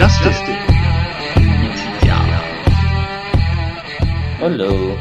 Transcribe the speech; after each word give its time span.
Justice 0.00 0.40
Ja. 2.06 2.18
Hallo. 4.38 4.96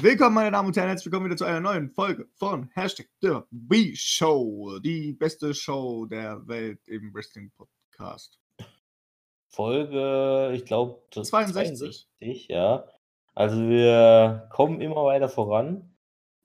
Willkommen, 0.00 0.36
meine 0.36 0.52
Damen 0.52 0.68
und 0.68 0.76
Herren, 0.76 0.90
herzlich 0.90 1.06
willkommen 1.06 1.26
wieder 1.26 1.36
zu 1.36 1.44
einer 1.44 1.58
neuen 1.58 1.90
Folge 1.90 2.28
von 2.36 2.70
Hashtag 2.74 3.08
The 3.20 3.40
B-Show, 3.50 4.78
die 4.78 5.14
beste 5.14 5.52
Show 5.52 6.06
der 6.06 6.46
Welt 6.46 6.86
im 6.86 7.12
Wrestling-Podcast. 7.12 8.38
Folge, 9.48 10.52
ich 10.54 10.64
glaube, 10.64 11.02
62. 11.10 12.06
62, 12.10 12.46
ja. 12.46 12.84
Also 13.34 13.56
wir 13.68 14.46
kommen 14.52 14.80
immer 14.80 15.06
weiter 15.06 15.28
voran. 15.28 15.93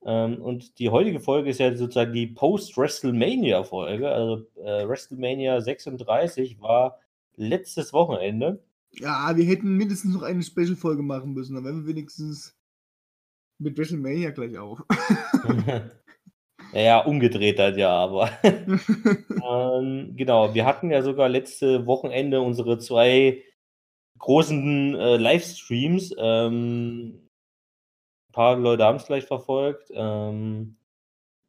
Ähm, 0.06 0.42
und 0.42 0.80
die 0.80 0.90
heutige 0.90 1.20
Folge 1.20 1.50
ist 1.50 1.60
ja 1.60 1.76
sozusagen 1.76 2.14
die 2.14 2.28
Post-WrestleMania-Folge. 2.28 4.10
Also 4.10 4.46
äh, 4.56 4.88
WrestleMania 4.88 5.62
36 5.62 6.62
war 6.62 7.00
letztes 7.36 7.94
Wochenende. 7.94 8.64
Ja, 8.92 9.36
wir 9.36 9.46
hätten 9.46 9.76
mindestens 9.76 10.14
noch 10.14 10.24
eine 10.24 10.44
Special-Folge 10.44 11.04
machen 11.04 11.34
müssen, 11.34 11.56
dann 11.56 11.64
wären 11.64 11.86
wir 11.86 11.96
wenigstens 11.96 12.56
mit 13.60 13.78
WrestleMania 13.78 14.32
gleich 14.32 14.58
auf. 14.58 14.84
naja, 16.74 17.00
umgedreht 17.00 17.60
halt 17.60 17.78
ja, 17.78 17.92
aber. 17.92 18.32
ähm, 18.44 20.14
genau, 20.16 20.54
wir 20.54 20.66
hatten 20.66 20.90
ja 20.90 21.02
sogar 21.04 21.30
letzte 21.30 21.86
Wochenende 21.86 22.42
unsere 22.42 22.80
zwei 22.80 23.44
großen 24.18 24.96
äh, 24.96 25.18
Livestreams. 25.18 26.16
Ähm, 26.18 27.29
ein 28.30 28.34
paar 28.34 28.58
Leute 28.58 28.84
haben 28.84 28.98
es 28.98 29.04
vielleicht 29.04 29.28
verfolgt. 29.28 29.92
Ähm, 29.94 30.78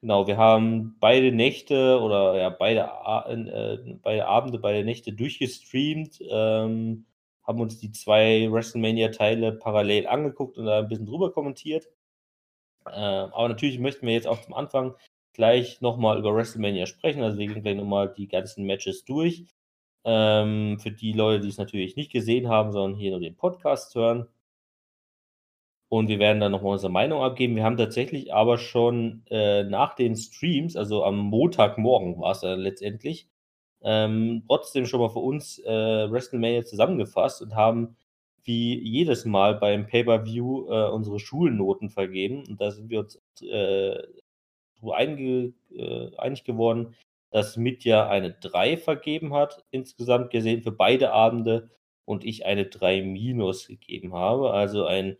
genau, 0.00 0.26
wir 0.26 0.36
haben 0.36 0.96
beide 1.00 1.32
Nächte 1.32 2.00
oder 2.00 2.36
ja, 2.38 2.50
beide, 2.50 2.90
äh, 3.28 3.94
beide 4.02 4.26
Abende, 4.26 4.58
beide 4.58 4.84
Nächte 4.84 5.12
durchgestreamt, 5.12 6.20
ähm, 6.30 7.06
haben 7.42 7.60
uns 7.60 7.78
die 7.78 7.92
zwei 7.92 8.48
WrestleMania-Teile 8.50 9.52
parallel 9.52 10.06
angeguckt 10.06 10.56
und 10.59 10.66
da 10.66 10.78
ein 10.80 10.88
bisschen 10.88 11.06
drüber 11.06 11.32
kommentiert. 11.32 11.88
Äh, 12.87 12.90
aber 12.90 13.48
natürlich 13.48 13.78
möchten 13.78 14.06
wir 14.06 14.15
jetzt 14.15 14.26
auch 14.26 14.40
zum 14.40 14.54
Anfang 14.54 14.94
gleich 15.34 15.80
nochmal 15.80 16.18
über 16.18 16.34
WrestleMania 16.34 16.87
sprechen. 16.87 17.22
Also 17.22 17.38
wir 17.38 17.46
gehen 17.46 17.62
gleich 17.62 17.76
nochmal 17.76 18.12
die 18.16 18.28
ganzen 18.28 18.65
Matches 18.65 19.04
durch. 19.04 19.46
Ähm, 20.04 20.78
für 20.80 20.90
die 20.90 21.12
Leute, 21.12 21.40
die 21.42 21.48
es 21.48 21.59
natürlich 21.59 21.96
nicht 21.96 22.10
gesehen 22.10 22.48
haben, 22.48 22.72
sondern 22.72 22.98
hier 22.98 23.10
nur 23.10 23.20
den 23.20 23.37
Podcast 23.37 23.94
hören. 23.94 24.26
Und 25.91 26.09
wir 26.09 26.21
werden 26.21 26.41
dann 26.41 26.52
nochmal 26.52 26.74
unsere 26.74 26.93
Meinung 26.93 27.21
abgeben. 27.23 27.57
Wir 27.57 27.65
haben 27.65 27.77
tatsächlich 27.77 28.33
aber 28.33 28.59
schon 28.59 29.24
äh, 29.29 29.65
nach 29.65 29.95
den 29.95 30.16
Streams, 30.16 30.77
also 30.77 31.05
am 31.05 31.19
Montagmorgen 31.19 32.21
war 32.21 32.30
es 32.30 32.43
ja 32.43 32.55
letztendlich, 32.55 33.29
ähm, 33.83 34.45
trotzdem 34.46 34.87
schon 34.87 35.01
mal 35.01 35.11
für 35.11 35.18
uns 35.18 35.59
äh, 35.59 35.68
WrestleMania 36.11 36.65
zusammengefasst 36.65 37.43
und 37.43 37.57
haben 37.57 37.96
wie 38.45 38.79
jedes 38.79 39.24
Mal 39.24 39.57
beim 39.57 39.87
Pay-Per-View 39.87 40.68
äh, 40.71 40.91
unsere 40.91 41.18
Schulnoten 41.18 41.91
vergeben. 41.91 42.45
Und 42.49 42.61
da 42.61 42.71
sind 42.71 42.88
wir 42.88 43.01
uns 43.01 43.21
äh, 43.43 44.01
so 44.80 44.93
einge, 44.93 45.52
äh, 45.74 46.16
einig 46.18 46.45
geworden, 46.45 46.95
dass 47.30 47.57
Mitya 47.57 48.09
eine 48.09 48.33
3 48.33 48.77
vergeben 48.77 49.35
hat, 49.35 49.65
insgesamt 49.73 50.30
gesehen 50.30 50.63
für 50.63 50.73
beide 50.73 51.13
Abende, 51.13 51.71
und 52.05 52.24
ich 52.24 52.45
eine 52.45 52.66
3 52.66 53.02
minus 53.02 53.68
gegeben 53.68 54.15
habe. 54.15 54.52
Also 54.52 54.85
ein 54.85 55.16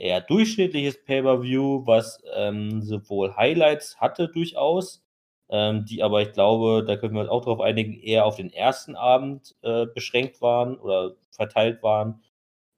eher 0.00 0.20
durchschnittliches 0.20 1.04
Pay-Per-View, 1.04 1.86
was 1.86 2.22
ähm, 2.34 2.82
sowohl 2.82 3.36
Highlights 3.36 4.00
hatte 4.00 4.28
durchaus, 4.28 5.04
ähm, 5.50 5.84
die 5.84 6.02
aber 6.02 6.22
ich 6.22 6.32
glaube, 6.32 6.84
da 6.86 6.96
können 6.96 7.14
wir 7.14 7.22
uns 7.22 7.30
auch 7.30 7.44
darauf 7.44 7.60
einigen, 7.60 8.00
eher 8.00 8.24
auf 8.24 8.36
den 8.36 8.52
ersten 8.52 8.96
Abend 8.96 9.54
äh, 9.62 9.86
beschränkt 9.86 10.40
waren 10.40 10.76
oder 10.78 11.16
verteilt 11.30 11.82
waren. 11.82 12.22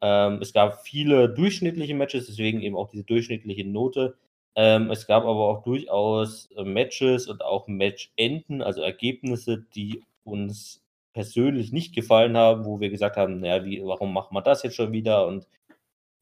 Ähm, 0.01 0.39
es 0.43 0.53
gab 0.53 0.83
viele 0.87 1.29
durchschnittliche 1.29 1.95
Matches, 1.95 2.27
deswegen 2.27 2.61
eben 2.61 2.77
auch 2.77 2.89
diese 2.89 3.05
durchschnittliche 3.05 3.65
Note. 3.67 4.17
Ähm, 4.57 4.91
es 4.91 5.07
gab 5.07 5.25
aber 5.25 5.49
auch 5.49 5.63
durchaus 5.63 6.51
äh, 6.57 6.65
Matches 6.65 7.29
und 7.29 7.43
auch 7.45 7.69
Matchenden, 7.69 8.63
also 8.63 8.83
Ergebnisse, 8.83 9.65
die 9.75 10.03
uns 10.25 10.83
persönlich 11.15 11.73
nicht 11.73 11.95
gefallen 11.95 12.37
haben, 12.37 12.65
wo 12.65 12.81
wir 12.81 12.91
gesagt 12.91 13.17
haben, 13.17 13.41
naja, 13.41 13.65
wie, 13.65 13.83
warum 13.85 14.13
machen 14.13 14.35
wir 14.35 14.43
das 14.43 14.63
jetzt 14.63 14.77
schon 14.77 14.93
wieder 14.93 15.27
und 15.27 15.47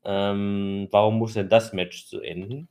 ähm, 0.04 0.88
warum 0.90 1.18
muss 1.18 1.34
denn 1.34 1.48
das 1.48 1.72
Match 1.72 2.06
zu 2.06 2.20
enden? 2.20 2.68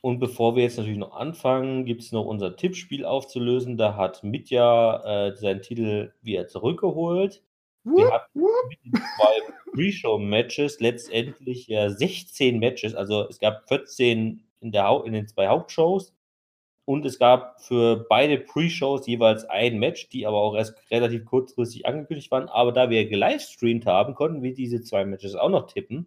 Und 0.00 0.20
bevor 0.20 0.54
wir 0.54 0.62
jetzt 0.62 0.78
natürlich 0.78 0.98
noch 0.98 1.16
anfangen, 1.16 1.84
gibt 1.84 2.02
es 2.02 2.12
noch 2.12 2.24
unser 2.24 2.56
Tippspiel 2.56 3.04
aufzulösen. 3.04 3.76
Da 3.76 3.96
hat 3.96 4.22
Mitya 4.22 5.28
äh, 5.28 5.36
seinen 5.36 5.60
Titel 5.60 6.12
wieder 6.22 6.46
zurückgeholt. 6.46 7.42
Wir 7.84 8.10
hatten 8.10 8.40
mit 8.68 8.78
den 8.84 8.92
zwei 8.92 9.52
Pre-Show-Matches 9.72 10.80
letztendlich 10.80 11.66
ja 11.66 11.90
16 11.90 12.58
Matches. 12.58 12.94
Also 12.94 13.28
es 13.28 13.38
gab 13.38 13.68
14 13.68 14.44
in, 14.60 14.72
der 14.72 15.02
in 15.04 15.12
den 15.12 15.26
zwei 15.26 15.48
Hauptshows 15.48 16.14
und 16.88 17.04
es 17.04 17.18
gab 17.18 17.60
für 17.60 18.06
beide 18.08 18.38
Pre-Shows 18.38 19.06
jeweils 19.06 19.44
ein 19.44 19.78
Match, 19.78 20.08
die 20.08 20.26
aber 20.26 20.38
auch 20.38 20.56
erst 20.56 20.74
relativ 20.90 21.26
kurzfristig 21.26 21.84
angekündigt 21.84 22.30
waren. 22.30 22.48
Aber 22.48 22.72
da 22.72 22.88
wir 22.88 23.06
gelivestreamt 23.06 23.84
haben, 23.84 24.14
konnten 24.14 24.42
wir 24.42 24.54
diese 24.54 24.80
zwei 24.80 25.04
Matches 25.04 25.34
auch 25.34 25.50
noch 25.50 25.66
tippen. 25.66 26.06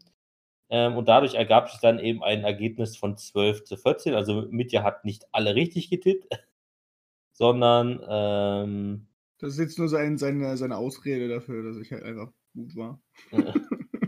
Ähm, 0.71 0.97
und 0.97 1.07
dadurch 1.07 1.35
ergab 1.35 1.69
sich 1.69 1.79
dann 1.81 1.99
eben 1.99 2.23
ein 2.23 2.43
Ergebnis 2.43 2.97
von 2.97 3.15
12 3.15 3.63
zu 3.65 3.77
14. 3.77 4.15
Also 4.15 4.47
Mitya 4.49 4.81
hat 4.81 5.05
nicht 5.05 5.27
alle 5.31 5.53
richtig 5.53 5.91
getippt, 5.91 6.25
sondern. 7.31 8.03
Ähm, 8.09 9.07
das 9.37 9.53
ist 9.53 9.59
jetzt 9.59 9.77
nur 9.77 9.87
sein, 9.87 10.17
seine, 10.17 10.57
seine 10.57 10.77
Ausrede 10.77 11.27
dafür, 11.27 11.61
dass 11.61 11.77
ich 11.77 11.91
halt 11.91 12.01
einfach 12.01 12.31
gut 12.55 12.75
war. 12.75 12.99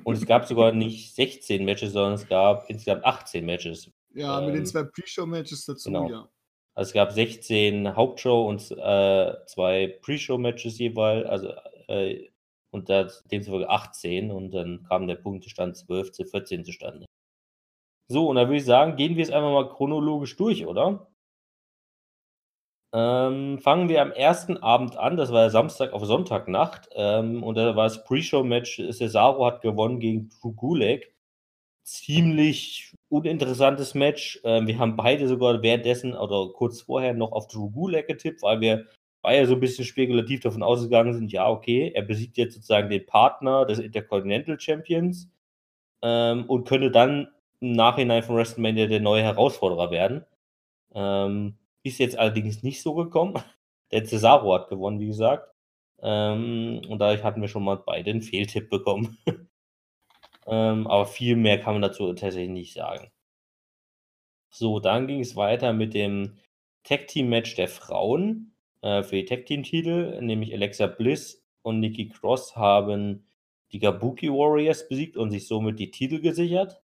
und 0.03 0.16
es 0.16 0.25
gab 0.25 0.47
sogar 0.47 0.72
nicht 0.72 1.13
16 1.13 1.66
Matches, 1.66 1.94
sondern 1.94 2.13
es 2.13 2.28
gab 2.28 2.67
insgesamt 2.67 3.06
18 3.06 3.45
Matches. 3.45 3.91
Ja, 4.16 4.39
ähm, 4.39 4.47
mit 4.47 4.56
den 4.56 4.62
ähm, 4.62 4.66
zwei 4.66 4.83
Pre-Show-Matches 4.85 5.66
dazu, 5.66 5.89
genau. 5.89 6.09
ja. 6.09 6.32
Also 6.75 6.89
es 6.89 6.94
gab 6.94 7.11
16 7.11 7.95
Hauptshow 7.95 8.47
und 8.47 8.72
äh, 8.72 9.45
zwei 9.45 10.00
Pre-Show-Matches 10.01 10.79
jeweils, 10.79 11.28
also 11.29 11.53
äh, 11.88 12.29
und 12.72 12.89
da 12.89 13.07
demzufolge 13.31 13.69
18 13.69 14.31
und 14.31 14.51
dann 14.51 14.83
kam 14.83 15.07
der 15.07 15.16
Punktestand 15.16 15.78
12 15.78 16.12
zu 16.12 16.25
14 16.25 16.66
zustande. 16.66 17.06
So, 18.09 18.28
und 18.29 18.35
da 18.35 18.47
würde 18.47 18.57
ich 18.57 18.66
sagen, 18.66 18.95
gehen 18.95 19.16
wir 19.16 19.23
es 19.23 19.31
einfach 19.31 19.51
mal 19.51 19.69
chronologisch 19.69 20.35
durch, 20.35 20.66
oder? 20.66 21.07
Ähm, 22.94 23.59
fangen 23.59 23.89
wir 23.89 24.01
am 24.01 24.12
ersten 24.12 24.57
Abend 24.57 24.97
an, 24.97 25.17
das 25.17 25.31
war 25.31 25.50
Samstag 25.50 25.94
auf 25.94 26.06
Sonntagnacht, 26.06 26.89
ähm, 26.94 27.44
und 27.44 27.56
da 27.56 27.75
war 27.75 27.85
das 27.85 28.03
Pre-Show-Match, 28.03 28.81
Cesaro 28.91 29.45
hat 29.45 29.62
gewonnen 29.62 30.00
gegen 30.00 30.29
Drew 30.29 30.53
Gulak 30.53 31.12
ziemlich 31.83 32.94
uninteressantes 33.13 33.94
Match. 33.94 34.40
Ähm, 34.44 34.68
wir 34.68 34.79
haben 34.79 34.96
beide 34.96 35.28
sogar 35.28 35.62
währenddessen 35.62 36.13
oder 36.13 36.51
kurz 36.53 36.81
vorher 36.81 37.13
noch 37.13 37.31
auf 37.31 37.47
Drew 37.47 37.69
Gulak 37.69 38.07
getippt, 38.07 38.41
weil 38.41 38.59
wir 38.62 38.88
beide 39.22 39.47
so 39.47 39.53
ein 39.53 39.59
bisschen 39.59 39.85
spekulativ 39.85 40.41
davon 40.41 40.63
ausgegangen 40.63 41.13
sind, 41.13 41.31
ja, 41.31 41.50
okay, 41.50 41.91
er 41.96 42.03
besiegt 42.03 42.38
jetzt 42.38 42.56
sozusagen 42.56 42.90
den 42.90 43.06
Partner 43.06 43.66
des 43.66 43.79
Intercontinental 43.79 44.59
Champions 44.59 45.29
ähm, 46.01 46.46
und 46.47 46.68
könnte 46.68 46.91
dann 46.91 47.29
im 47.62 47.74
Nachhinein 47.74 48.24
von 48.24 48.35
WrestleMania 48.35 48.88
der 48.88 49.00
neue 49.00 49.24
Herausforderer 49.24 49.91
werden. 49.91 50.25
Ähm, 50.94 51.57
ist 51.84 52.00
jetzt 52.00 52.18
allerdings 52.18 52.63
nicht 52.63 52.81
so 52.81 52.94
gekommen. 52.94 53.35
Der 53.91 54.06
Cesaro 54.06 54.56
hat 54.56 54.69
gewonnen, 54.69 55.00
wie 55.00 55.07
gesagt. 55.07 55.53
Ähm, 56.01 56.81
und 56.90 57.00
dadurch 57.00 57.24
hatten 57.24 57.41
wir 57.41 57.47
schon 57.47 57.63
mal 57.63 57.78
beide 57.78 58.09
einen 58.09 58.24
Fehltipp 58.24 58.69
bekommen. 58.69 59.19
Ähm, 60.48 60.88
aber 60.88 61.06
viel 61.06 61.36
mehr 61.36 61.59
kann 61.59 61.76
man 61.76 61.81
dazu 61.81 62.14
tatsächlich 62.14 62.50
nicht 62.50 62.74
sagen. 62.74 63.12
So, 64.50 64.80
dann 64.80 65.08
ging 65.08 65.20
es 65.22 65.36
weiter 65.36 65.74
mit 65.74 65.94
dem 65.94 66.38
Tag 66.84 67.08
Team 67.08 67.30
Match 67.30 67.56
der 67.56 67.68
Frauen 67.68 68.56
äh, 68.81 69.04
für 69.04 69.16
die 69.16 69.25
Tag 69.25 69.45
Team 69.45 69.63
Titel, 69.63 70.22
nämlich 70.22 70.54
Alexa 70.54 70.88
Bliss 70.88 71.44
und 71.63 71.80
Nikki 71.80 72.10
Cross 72.10 72.56
haben 72.56 73.25
die 73.72 73.80
Kabuki 73.80 74.30
Warriors 74.30 74.88
besiegt 74.88 75.18
und 75.18 75.31
sich 75.31 75.48
somit 75.48 75.80
die 75.80 75.90
Titel 75.92 76.19
gesichert. 76.22 76.81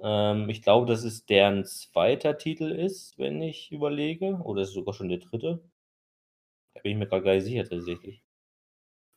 Ähm, 0.00 0.48
ich 0.48 0.62
glaube, 0.62 0.86
dass 0.86 1.04
es 1.04 1.26
deren 1.26 1.64
zweiter 1.64 2.38
Titel 2.38 2.70
ist, 2.70 3.18
wenn 3.18 3.42
ich 3.42 3.72
überlege. 3.72 4.40
Oder 4.44 4.62
ist 4.62 4.68
es 4.68 4.74
sogar 4.74 4.94
schon 4.94 5.08
der 5.08 5.18
dritte? 5.18 5.62
Da 6.74 6.80
bin 6.82 6.92
ich 6.92 6.98
mir 6.98 7.08
gar 7.08 7.20
nicht 7.20 7.44
sicher 7.44 7.64
tatsächlich. 7.68 8.22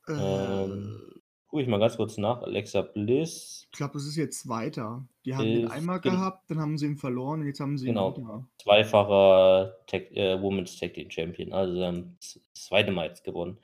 Äh, 0.08 0.14
ähm, 0.14 1.13
Gucke 1.54 1.62
ich 1.62 1.70
mal 1.70 1.80
ganz 1.80 1.98
kurz 1.98 2.18
nach. 2.18 2.42
Alexa 2.42 2.82
Bliss. 2.82 3.68
Ich 3.72 3.78
glaube, 3.78 4.00
es 4.00 4.08
ist 4.08 4.16
jetzt 4.16 4.50
weiter. 4.50 5.06
Die 5.24 5.36
haben 5.36 5.46
ihn 5.46 5.68
einmal 5.68 6.00
gehabt, 6.00 6.50
dann 6.50 6.60
haben 6.60 6.80
sie 6.80 6.88
ihn 6.88 6.98
verloren 6.98 7.42
und 7.42 7.46
jetzt 7.46 7.60
haben 7.60 7.78
sie 7.78 7.86
genau, 7.86 8.10
ihn 8.10 8.24
wieder. 8.24 8.48
Zweifacher 8.58 9.78
Tech, 9.86 10.10
äh, 10.14 10.42
Women's 10.42 10.80
Tag 10.80 10.96
Team 10.96 11.12
Champion. 11.12 11.54
Also 11.54 11.80
ähm, 11.80 12.18
das 12.20 12.42
zweite 12.54 12.92
Mal 12.92 13.10
jetzt 13.10 13.24
gewonnen. 13.24 13.60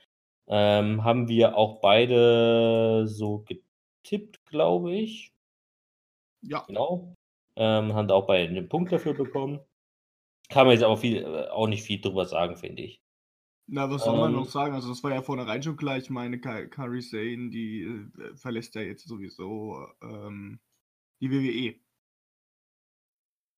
Ähm, 0.46 1.02
haben 1.02 1.26
wir 1.26 1.56
auch 1.56 1.80
beide 1.80 3.08
so 3.08 3.44
getippt, 3.44 4.46
glaube 4.46 4.94
ich. 4.94 5.32
Ja. 6.42 6.62
Genau. 6.68 7.16
Ähm, 7.56 7.92
haben 7.92 8.06
da 8.06 8.14
auch 8.14 8.28
beide 8.28 8.50
einen 8.50 8.68
Punkt 8.68 8.92
dafür 8.92 9.14
bekommen. 9.14 9.58
Kann 10.48 10.68
man 10.68 10.74
jetzt 10.74 10.84
aber 10.84 10.96
viel, 10.96 11.24
äh, 11.24 11.48
auch 11.48 11.66
nicht 11.66 11.82
viel 11.82 12.00
drüber 12.00 12.24
sagen, 12.24 12.56
finde 12.56 12.82
ich. 12.82 13.02
Na, 13.72 13.88
was 13.88 14.02
soll 14.02 14.16
man 14.16 14.32
noch 14.32 14.46
Ähm. 14.46 14.50
sagen? 14.50 14.74
Also, 14.74 14.88
das 14.88 15.02
war 15.04 15.12
ja 15.12 15.22
vornherein 15.22 15.62
schon 15.62 15.76
klar. 15.76 15.96
Ich 15.96 16.10
meine, 16.10 16.40
Ka 16.40 16.66
Kairi 16.66 17.02
Sane, 17.02 17.50
die, 17.50 17.82
äh, 17.84 18.36
verlässt 18.36 18.74
ja 18.74 18.80
jetzt 18.82 19.06
sowieso, 19.06 19.86
ähm, 20.02 20.58
die 21.20 21.30
WWE. 21.30 21.80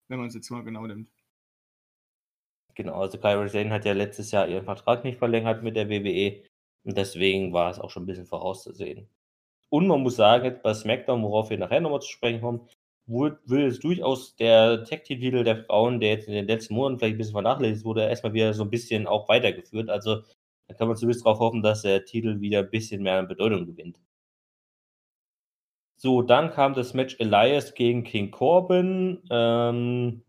Wenn 0.09 0.19
man's 0.19 0.33
jetzt 0.35 0.49
mal 0.51 0.63
genau 0.63 0.85
nimmt. 0.87 1.09
Genau, 2.75 3.01
also 3.01 3.17
Kairi 3.19 3.49
Sane 3.49 3.69
hat 3.71 3.85
ja 3.85 3.93
letztes 3.93 4.31
Jahr 4.31 4.47
ihren 4.47 4.65
Vertrag 4.65 5.03
nicht 5.03 5.19
verlängert 5.19 5.61
mit 5.63 5.75
der 5.75 5.89
WWE 5.89 6.43
und 6.83 6.97
deswegen 6.97 7.53
war 7.53 7.69
es 7.69 7.79
auch 7.79 7.89
schon 7.91 8.03
'n 8.03 8.05
bisschen 8.07 8.25
vorauszusehen. 8.25 9.07
Und 9.69 9.87
man 9.87 10.01
muss 10.01 10.17
sagen, 10.17 10.45
jetzt 10.45 10.63
bei 10.63 10.73
SmackDown, 10.73 11.23
worauf 11.23 11.49
wir 11.51 11.57
nachher 11.59 11.81
noch 11.81 11.91
mal 11.91 12.01
zu 12.01 12.09
sprechen 12.11 12.41
kommen, 12.41 12.67
würde 13.07 13.65
es 13.67 13.79
durchaus 13.79 14.35
der 14.35 14.83
Tag-Team-Titel 14.85 15.43
der 15.43 15.57
Frauen, 15.65 15.99
der 15.99 16.11
jetzt 16.11 16.27
in 16.27 16.33
den 16.33 16.47
letzten 16.47 16.75
Monaten 16.75 16.99
vielleicht 16.99 17.15
'n 17.15 17.17
bisschen 17.17 17.33
vernachlässigt 17.33 17.85
wurde, 17.85 18.03
erst 18.07 18.23
mal 18.23 18.33
wieder 18.33 18.53
so 18.53 18.63
'n 18.63 18.69
bisschen 18.69 19.07
auch 19.07 19.29
weitergeführt. 19.29 19.89
Also, 19.89 20.21
da 20.67 20.73
kann 20.75 20.87
man 20.87 20.97
zumindest 20.97 21.25
drauf 21.25 21.39
hoffen, 21.39 21.61
dass 21.63 21.81
der 21.83 22.05
Titel 22.05 22.39
wieder 22.41 22.59
'n 22.61 22.69
bisschen 22.71 23.03
mehr 23.03 23.19
an 23.19 23.27
Bedeutung 23.27 23.65
gewinnt. 23.65 23.97
So, 26.01 26.21
dann 26.21 26.51
kam 26.51 26.73
das 26.73 26.93
Match 26.93 27.15
Elias 27.19 27.73
gegen 27.75 28.03
King 28.03 28.31
Corbin. 28.31 29.21
Ähm, 29.29 30.23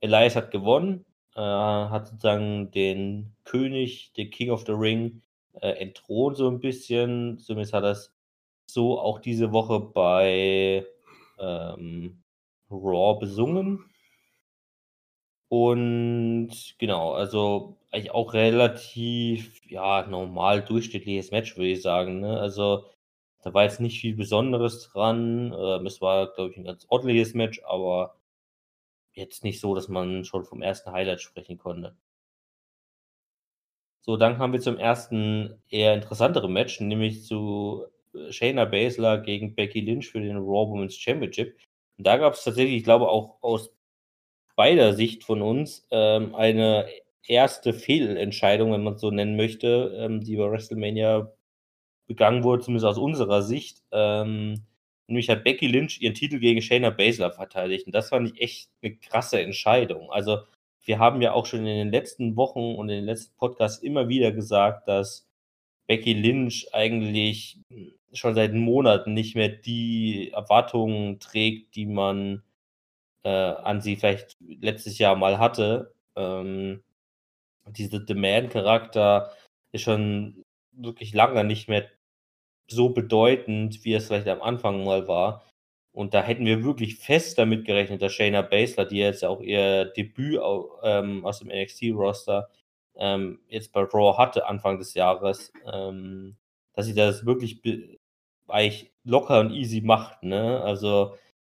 Elias 0.00 0.36
hat 0.36 0.50
gewonnen, 0.50 1.04
äh, 1.36 1.40
hat 1.40 2.08
sozusagen 2.08 2.70
den 2.72 3.36
König, 3.44 4.12
den 4.14 4.30
King 4.30 4.50
of 4.50 4.64
the 4.66 4.72
Ring, 4.72 5.22
äh, 5.60 5.70
entthront 5.80 6.36
so 6.36 6.48
'n 6.48 6.60
bisschen. 6.60 7.38
Zumindest 7.38 7.74
hat 7.74 7.84
er's 7.84 8.14
so 8.66 8.98
auch 9.00 9.20
diese 9.20 9.52
Woche 9.52 9.80
bei, 9.80 10.86
ähm, 11.38 12.22
Raw 12.70 13.18
besungen. 13.20 13.84
Und 15.50 16.50
genau, 16.78 17.12
also 17.14 17.76
eigentlich 17.92 18.10
auch 18.10 18.32
relativ, 18.34 19.60
ja, 19.70 20.06
normal 20.06 20.62
durchschnittliches 20.64 21.30
Match, 21.30 21.56
würde 21.56 21.68
ich 21.70 21.82
sagen, 21.82 22.20
ne? 22.20 22.38
Also, 22.40 22.84
da 23.42 23.52
war 23.54 23.62
jetzt 23.64 23.80
nicht 23.80 24.00
viel 24.00 24.16
Besonderes 24.16 24.88
dran. 24.90 25.52
Ähm, 25.56 25.86
es 25.86 26.00
war, 26.00 26.28
glaube 26.34 26.50
ich, 26.50 26.56
'n 26.58 26.64
ganz 26.64 26.86
ordentliches 26.88 27.34
Match, 27.34 27.60
aber 27.64 28.16
jetzt 29.14 29.44
nicht 29.44 29.60
so, 29.60 29.74
dass 29.74 29.88
man 29.88 30.24
schon 30.24 30.44
vom 30.44 30.62
ersten 30.62 30.92
Highlight 30.92 31.20
sprechen 31.22 31.58
konnte. 31.58 31.96
So, 34.06 34.16
dann 34.18 34.36
kamen 34.36 34.52
wir 34.52 34.60
zum 34.60 34.76
ersten 34.78 35.62
eher 35.70 35.94
interessanteren 35.94 36.52
Match, 36.52 36.78
nämlich 36.80 37.24
zu, 37.24 37.86
Shayna 38.30 38.64
Baszler 38.66 39.18
gegen 39.18 39.54
Becky 39.54 39.80
Lynch 39.80 40.10
für 40.10 40.20
den 40.20 40.36
Raw 40.38 40.70
Women's 40.70 40.96
Championship. 40.98 41.56
Und 41.98 42.06
da 42.06 42.16
gab's 42.18 42.44
tatsächlich, 42.44 42.76
ich 42.78 42.84
glaube, 42.84 43.08
auch 43.08 43.38
aus 43.42 43.72
beider 44.56 44.94
Sicht 44.94 45.24
von 45.24 45.42
uns, 45.42 45.86
ähm, 45.90 46.34
eine 46.34 46.86
erste 47.26 47.74
Fehlentscheidung, 47.74 48.72
wenn 48.72 48.84
man's 48.84 49.00
so 49.00 49.10
nennen 49.10 49.36
möchte, 49.36 49.94
ähm, 49.98 50.20
die 50.22 50.36
bei 50.36 50.50
WrestleMania 50.50 51.32
begangen 52.08 52.44
wurde, 52.44 52.62
zumindest 52.64 52.86
aus 52.86 52.98
unserer 52.98 53.42
Sicht. 53.42 53.82
Ähm, 53.92 54.64
nämlich 55.08 55.28
hat 55.30 55.44
Becky 55.44 55.66
Lynch 55.68 56.00
ihren 56.02 56.14
Titel 56.14 56.38
gegen 56.40 56.62
Shayna 56.62 56.90
Baszler 56.90 57.32
verteidigt 57.32 57.86
und 57.86 57.94
das 57.94 58.10
fand 58.10 58.32
ich 58.34 58.40
echt 58.42 58.70
'ne 58.82 58.96
krasse 58.96 59.40
Entscheidung. 59.42 60.10
Also, 60.12 60.38
wir 60.86 60.98
haben 60.98 61.22
ja 61.22 61.32
auch 61.32 61.46
schon 61.46 61.60
in 61.60 61.66
den 61.66 61.90
letzten 61.92 62.36
Wochen 62.36 62.74
und 62.76 62.88
in 62.90 62.96
den 62.98 63.04
letzten 63.06 63.36
Podcasts 63.36 63.82
immer 63.82 64.08
wieder 64.08 64.32
gesagt, 64.32 64.88
dass 64.88 65.26
Becky 65.88 66.14
Lynch 66.14 66.68
eigentlich, 66.74 67.58
hm, 67.70 67.94
schon 68.14 68.34
seit 68.34 68.54
Monaten 68.54 69.14
nicht 69.14 69.34
mehr 69.36 69.48
die 69.48 70.30
Erwartungen 70.32 71.20
trägt, 71.20 71.76
die 71.76 71.86
man, 71.86 72.42
äh, 73.24 73.30
an 73.30 73.80
sie 73.80 73.96
vielleicht 73.96 74.36
letztes 74.40 74.98
Jahr 74.98 75.16
mal 75.16 75.38
hatte. 75.38 75.94
Ähm, 76.16 76.82
dieser 77.66 78.04
The 78.06 78.14
Man-Charakter 78.14 79.32
ist 79.72 79.82
schon 79.82 80.44
wirklich 80.72 81.14
lange 81.14 81.44
nicht 81.44 81.68
mehr 81.68 81.88
so 82.68 82.90
bedeutend, 82.90 83.84
wie 83.84 83.94
es 83.94 84.06
vielleicht 84.06 84.28
am 84.28 84.42
Anfang 84.42 84.84
mal 84.84 85.08
war. 85.08 85.44
Und 85.92 86.14
da 86.14 86.22
hätten 86.22 86.44
wir 86.46 86.64
wirklich 86.64 86.96
fest 86.98 87.38
damit 87.38 87.64
gerechnet, 87.66 88.02
dass 88.02 88.12
Shayna 88.12 88.42
Baszler, 88.42 88.84
die 88.84 88.98
jetzt 88.98 89.24
auch 89.24 89.40
ihr 89.40 89.86
Debüt 89.86 90.40
ähm, 90.82 91.24
aus 91.24 91.38
dem 91.38 91.48
NXT-Roster, 91.48 92.48
ähm, 92.96 93.40
jetzt 93.48 93.72
bei 93.72 93.82
Raw 93.82 94.16
hatte 94.18 94.46
Anfang 94.46 94.78
des 94.78 94.94
Jahres, 94.94 95.52
ähm, 95.72 96.36
dass 96.74 96.86
sie 96.86 96.94
das 96.94 97.26
wirklich 97.26 97.62
eigentlich 98.48 98.92
locker 99.04 99.40
und 99.40 99.50
easy 99.52 99.80
macht, 99.80 100.22
ne? 100.22 100.60
Also, 100.62 101.14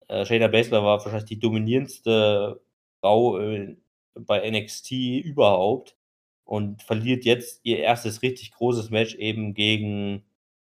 äh, 0.07 0.25
Shayna 0.25 0.47
Baszler 0.47 0.83
war 0.83 0.97
wahrscheinlich 0.99 1.25
die 1.25 1.39
dominierendste 1.39 2.61
Frau, 3.01 3.39
äh, 3.39 3.75
bei 4.15 4.49
NXT 4.49 4.91
überhaupt 5.23 5.97
und 6.45 6.81
verliert 6.83 7.25
jetzt 7.25 7.59
ihr 7.63 7.79
erstes 7.79 8.21
richtig 8.21 8.51
großes 8.51 8.89
Match 8.91 9.15
eben 9.15 9.53
gegen 9.53 10.23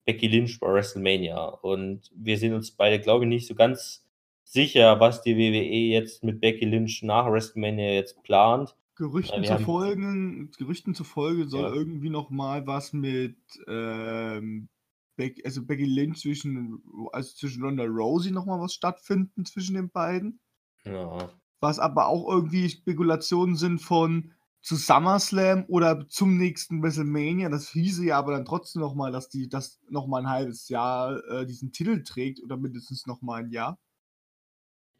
Becky 0.06 0.28
Lynch 0.28 0.58
bei 0.60 0.72
WrestleMania. 0.72 1.44
Und 1.46 2.10
wir 2.14 2.38
sind 2.38 2.54
uns 2.54 2.70
beide, 2.70 3.00
glaube 3.00 3.24
ich, 3.24 3.28
nicht 3.28 3.46
so 3.46 3.54
ganz 3.54 4.06
sicher, 4.44 5.00
was 5.00 5.22
die 5.22 5.36
WWE 5.36 5.92
jetzt 5.92 6.22
mit 6.24 6.40
Becky 6.40 6.64
Lynch 6.64 7.02
nach 7.02 7.26
WrestleMania 7.30 7.92
jetzt 7.92 8.22
plant. 8.22 8.70
Äh, 8.70 8.74
Gerüchten 8.98 9.42
wir 9.42 9.48
zu 9.48 9.54
haben 9.54 9.64
folgen 9.64 10.50
Gerüchten 10.56 10.94
zufolge 10.94 11.46
soll 11.46 11.68
Ja. 11.70 11.74
irgendwie 11.74 12.08
noch 12.10 12.30
mal 12.30 12.66
was 12.66 12.92
mit, 12.92 13.36
ähm, 13.68 14.68
Beck 15.16 15.40
also 15.44 15.64
Becky 15.64 15.84
Lynch 15.86 16.20
zwischen 16.20 16.82
also 17.12 17.34
zwischen 17.34 17.62
Ronda 17.64 17.84
Rousey 17.84 18.30
noch 18.32 18.46
mal 18.46 18.60
was 18.60 18.74
stattfinden 18.74 19.44
zwischen 19.44 19.74
den 19.74 19.90
beiden. 19.90 20.38
Ja. 20.84 21.36
Was 21.62 21.78
aber 21.78 22.06
auch 22.08 22.28
irgendwie 22.30 22.68
Spekulationen 22.68 23.56
sind 23.56 23.80
von 23.80 24.32
zu 24.60 24.76
SummerSlam 24.76 25.64
oder 25.68 26.06
zum 26.08 26.36
nächsten 26.36 26.82
WrestleMania. 26.82 27.48
Das 27.48 27.68
hieße 27.70 28.04
ja 28.04 28.18
aber 28.18 28.32
dann 28.32 28.44
trotzdem 28.44 28.82
noch 28.82 28.94
mal, 28.94 29.12
dass 29.12 29.28
die 29.28 29.48
das 29.48 29.80
noch 29.88 30.06
mal 30.06 30.20
'n 30.22 30.28
halbes 30.28 30.68
Jahr, 30.68 31.22
äh, 31.30 31.46
diesen 31.46 31.72
Titel 31.72 32.02
trägt 32.02 32.42
oder 32.42 32.56
mindestens 32.56 33.06
noch 33.06 33.22
mal 33.22 33.42
'n 33.44 33.50
Jahr. 33.50 33.78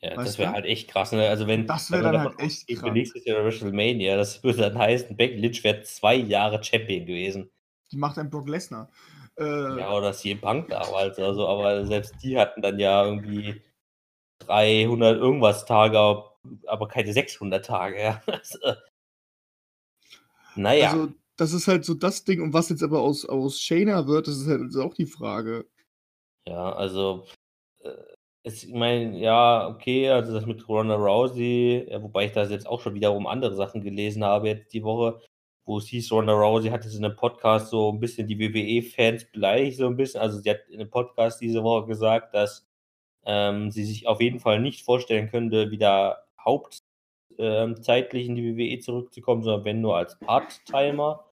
Ja, 0.02 0.18
das 0.18 0.36
Weißt 0.36 0.38
wäre 0.38 0.50
du? 0.50 0.52
halt 0.52 0.66
echt 0.66 0.88
krass, 0.90 1.12
ne? 1.12 1.28
Also, 1.28 1.46
wenn 1.46 1.68
Das 1.68 1.90
wäre 1.90 2.02
dann 2.02 2.18
halt 2.20 2.38
echt 2.38 2.70
krass. 2.72 3.00
nächstes 3.00 3.24
Jahr 3.24 3.42
WrestleMania, 3.44 4.16
das 4.16 4.42
würde 4.44 4.58
dann 4.58 4.78
heißen, 4.78 5.16
Becky 5.16 5.36
Lynch 5.40 5.64
wäre 5.64 5.82
2 5.82 6.16
Jahre 6.16 6.62
Champion 6.62 7.06
gewesen. 7.06 7.50
Die 7.92 7.96
macht 7.98 8.18
einen 8.18 8.30
Brock 8.30 8.48
Lesnar. 8.48 8.90
Äh 9.38 9.78
Ja, 9.78 9.92
oder 9.92 10.12
CM 10.12 10.40
Punk 10.40 10.68
damals 10.68 11.18
oder 11.18 11.34
so, 11.34 11.46
aber 11.48 11.86
selbst 11.86 12.14
die 12.22 12.38
hatten 12.38 12.62
dann 12.62 12.78
ja 12.78 13.04
irgendwie 13.04 13.62
300 14.40 15.16
irgendwas 15.16 15.66
Tage, 15.66 15.98
aber 16.66 16.88
keine 16.88 17.12
600 17.12 17.64
Tage, 17.64 18.02
ja. 18.02 18.22
Also 18.26 18.58
na 20.56 20.72
ja. 20.74 20.90
Also, 20.90 21.12
das 21.36 21.52
ist 21.52 21.68
halt 21.68 21.84
so 21.84 21.94
das 21.94 22.24
Ding. 22.24 22.40
Und 22.40 22.52
was 22.52 22.70
jetzt 22.70 22.82
aber 22.82 23.00
aus 23.00 23.26
aus 23.26 23.60
Shayna 23.60 24.06
wird, 24.06 24.26
das 24.26 24.38
ist 24.38 24.48
halt 24.48 24.62
jetzt 24.62 24.76
auch 24.76 24.94
die 24.94 25.06
Frage. 25.06 25.66
Ja, 26.48 26.72
also, 26.72 27.26
äh, 27.82 27.90
es 28.44 28.64
ich 28.64 28.72
meine, 28.72 29.18
ja, 29.18 29.68
okay, 29.68 30.08
also 30.10 30.32
das 30.34 30.46
mit 30.46 30.68
Ronda 30.68 30.94
Rousey, 30.94 31.86
äh, 31.88 32.02
wobei 32.02 32.26
ich 32.26 32.32
da 32.32 32.44
jetzt 32.44 32.66
auch 32.66 32.80
schon 32.80 32.94
wiederum 32.94 33.26
andere 33.26 33.56
Sachen 33.56 33.82
gelesen 33.82 34.24
habe 34.24 34.48
jetzt 34.48 34.72
die 34.72 34.84
Woche, 34.84 35.20
wo 35.66 35.78
es 35.78 35.88
hieß, 35.88 36.12
Ronda 36.12 36.32
Rousey 36.34 36.70
hat 36.70 36.84
jetzt 36.84 36.94
in 36.96 37.02
'nem 37.02 37.16
Podcast 37.16 37.70
so 37.70 37.90
'n 37.90 38.00
bisschen 38.00 38.28
die 38.28 38.38
WWE-Fans 38.38 39.26
beleidigt 39.32 39.78
so 39.78 39.86
'n 39.88 39.96
bisschen. 39.96 40.20
Also, 40.22 40.38
sie 40.40 40.50
hat 40.50 40.60
in 40.70 40.78
'nem 40.78 40.90
Podcast 40.90 41.40
diese 41.42 41.62
Woche 41.64 41.86
gesagt, 41.88 42.34
dass, 42.34 42.66
ähm, 43.26 43.70
sie 43.72 43.84
sich 43.84 44.06
auf 44.08 44.20
jeden 44.22 44.40
Fall 44.40 44.60
nicht 44.60 44.84
vorstellen 44.84 45.30
könnte, 45.30 45.70
wieder 45.72 46.24
haupt 46.44 46.82
ähm, 47.38 47.76
in 48.28 48.36
die 48.36 48.56
WWE 48.56 48.80
zurückzukommen, 48.80 49.42
sondern 49.44 49.64
wenn 49.66 49.80
nur 49.82 49.96
als 49.98 50.18
Part-Timer. 50.20 51.24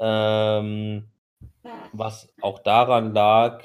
Ähm, 0.00 1.10
was 1.92 2.32
auch 2.40 2.60
daran 2.60 3.14
lag 3.14 3.64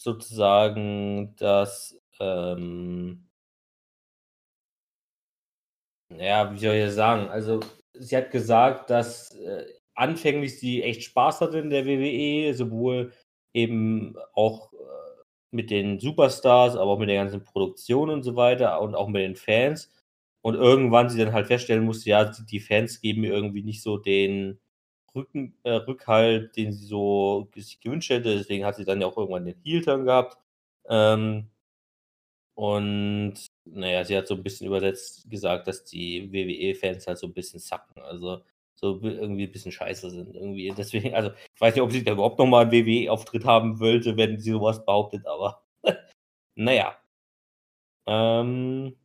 sozusagen, 0.00 1.34
dass, 1.36 1.98
ähm 2.20 3.28
ja, 6.10 6.52
wie 6.52 6.58
soll 6.58 6.74
ich 6.76 6.84
das 6.86 6.94
sagen? 6.94 7.28
Also, 7.28 7.60
sie 7.94 8.16
hat 8.16 8.30
gesagt, 8.30 8.90
dass, 8.90 9.34
äh, 9.36 9.66
anfänglich 9.94 10.58
sie 10.60 10.82
echt 10.82 11.02
Spaß 11.04 11.40
hatte 11.40 11.58
in 11.58 11.70
der 11.70 11.86
WWE, 11.86 12.54
sowohl 12.54 13.12
eben 13.52 14.16
auch, 14.34 14.72
äh, 14.72 14.76
mit 15.50 15.70
den 15.70 15.98
Superstars, 16.00 16.76
aber 16.76 16.90
auch 16.92 16.98
mit 16.98 17.08
der 17.08 17.16
ganzen 17.16 17.42
Produktion 17.44 18.10
und 18.10 18.22
so 18.22 18.36
weiter 18.36 18.80
und 18.82 18.94
auch 18.94 19.08
mit 19.08 19.22
den 19.22 19.36
Fans. 19.36 19.90
Und 20.42 20.54
irgendwann 20.54 21.08
sie 21.10 21.18
dann 21.18 21.32
halt 21.32 21.46
feststellen 21.48 21.84
musste, 21.84 22.10
ja, 22.10 22.24
die 22.24 22.60
Fans 22.60 23.00
geben 23.00 23.22
mir 23.22 23.32
irgendwie 23.32 23.62
nicht 23.62 23.82
so 23.82 23.96
den 23.98 24.60
Rücken 25.14 25.54
äh, 25.64 25.72
Rückhalt, 25.72 26.56
den 26.56 26.72
sie 26.72 26.84
so 26.86 27.48
sich 27.56 27.80
gewünscht 27.80 28.10
hätte. 28.10 28.36
Deswegen 28.36 28.64
hat 28.64 28.76
sie 28.76 28.84
dann 28.84 29.00
ja 29.00 29.06
auch 29.08 29.16
irgendwann 29.18 29.46
den 29.46 29.56
Heel-Turn 29.64 30.04
gehabt. 30.04 30.38
Ähm 30.88 31.50
und 32.58 33.34
na 33.66 33.88
ja, 33.88 34.04
sie 34.04 34.16
hat 34.16 34.26
so 34.26 34.34
'n 34.34 34.42
bisschen 34.42 34.66
übersetzt 34.66 35.30
gesagt, 35.30 35.68
dass 35.68 35.84
die 35.84 36.32
WWE-Fans 36.32 37.06
halt 37.06 37.18
so 37.18 37.26
'n 37.28 37.32
bisschen 37.34 37.60
sucken, 37.60 38.02
also 38.02 38.40
so 38.74 39.00
irgendwie 39.02 39.46
bisschen 39.46 39.70
scheiße 39.72 40.10
sind 40.10 40.34
irgendwie. 40.34 40.68
Deswegen 40.76 41.14
also, 41.14 41.30
ich 41.54 41.60
weiß 41.60 41.74
nicht, 41.76 41.82
ob 41.82 41.92
sie 41.92 42.02
da 42.04 42.12
überhaupt 42.12 42.38
noch 42.40 42.46
mal 42.46 42.64
'n 42.66 42.72
WWE-Auftritt 42.72 43.44
haben 43.44 43.78
wollte, 43.80 44.16
wenn 44.16 44.40
sie 44.40 44.50
so 44.52 44.60
was 44.62 44.84
behauptet, 44.84 45.24
aber 45.26 45.62
na 46.56 46.72
ja. 46.74 46.96
Ähm 48.06 48.98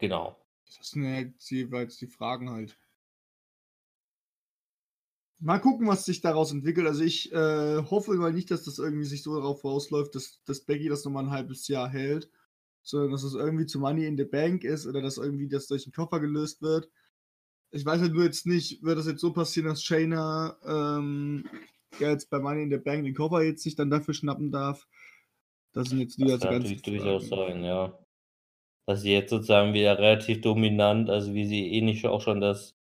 Genau. 0.00 0.36
Das 0.76 0.90
sind 0.90 1.04
jetzt 1.04 1.50
jeweils 1.50 1.96
die 1.98 2.06
Fragen 2.06 2.50
halt. 2.50 2.76
Mal 5.40 5.58
gucken, 5.60 5.86
was 5.86 6.04
sich 6.04 6.20
daraus 6.20 6.52
entwickelt. 6.52 6.86
Also 6.86 7.04
ich 7.04 7.32
äh, 7.32 7.82
hoffe 7.82 8.14
mal 8.14 8.32
nicht, 8.32 8.50
dass 8.50 8.64
das 8.64 8.78
irgendwie 8.78 9.04
sich 9.04 9.22
so 9.22 9.36
darauf 9.36 9.64
rausläuft, 9.64 10.14
dass, 10.14 10.42
dass 10.44 10.64
Becky 10.64 10.88
das 10.88 11.04
nochmal 11.04 11.24
ein 11.24 11.30
halbes 11.30 11.68
Jahr 11.68 11.88
hält, 11.88 12.28
sondern 12.82 13.12
dass 13.12 13.22
es 13.22 13.34
das 13.34 13.40
irgendwie 13.40 13.66
zu 13.66 13.78
Money 13.78 14.06
in 14.06 14.16
the 14.16 14.24
Bank 14.24 14.64
ist 14.64 14.86
oder 14.86 15.00
dass 15.00 15.16
irgendwie 15.16 15.48
das 15.48 15.68
durch 15.68 15.84
den 15.84 15.92
Koffer 15.92 16.18
gelöst 16.18 16.60
wird. 16.60 16.90
Ich 17.70 17.84
weiß 17.84 18.00
halt 18.00 18.14
nur 18.14 18.24
jetzt 18.24 18.46
nicht, 18.46 18.82
wird 18.82 18.98
das 18.98 19.06
jetzt 19.06 19.20
so 19.20 19.32
passieren, 19.32 19.68
dass 19.68 19.82
Shayna 19.82 20.56
ähm, 20.64 21.44
ja 22.00 22.10
jetzt 22.10 22.30
bei 22.30 22.40
Money 22.40 22.64
in 22.64 22.70
the 22.70 22.78
Bank 22.78 23.04
den 23.04 23.14
Koffer 23.14 23.42
jetzt 23.42 23.62
sich 23.62 23.76
dann 23.76 23.90
dafür 23.90 24.14
schnappen 24.14 24.50
darf. 24.50 24.88
Das 25.72 25.88
sind 25.88 26.00
jetzt 26.00 26.18
die 26.18 26.24
Das 26.24 26.32
also 26.32 26.46
kann 26.46 26.54
ganz 26.54 26.64
natürlich 26.64 26.82
durchaus 26.82 27.28
sein, 27.28 27.62
ja. 27.62 27.96
Dass 28.86 29.02
sie 29.02 29.12
jetzt 29.12 29.30
sozusagen 29.30 29.74
wieder 29.74 29.98
relativ 29.98 30.40
dominant, 30.40 31.10
also 31.10 31.34
wie 31.34 31.46
sie 31.46 31.68
ähnlich 31.72 32.06
auch 32.06 32.22
schon 32.22 32.40
das 32.40 32.77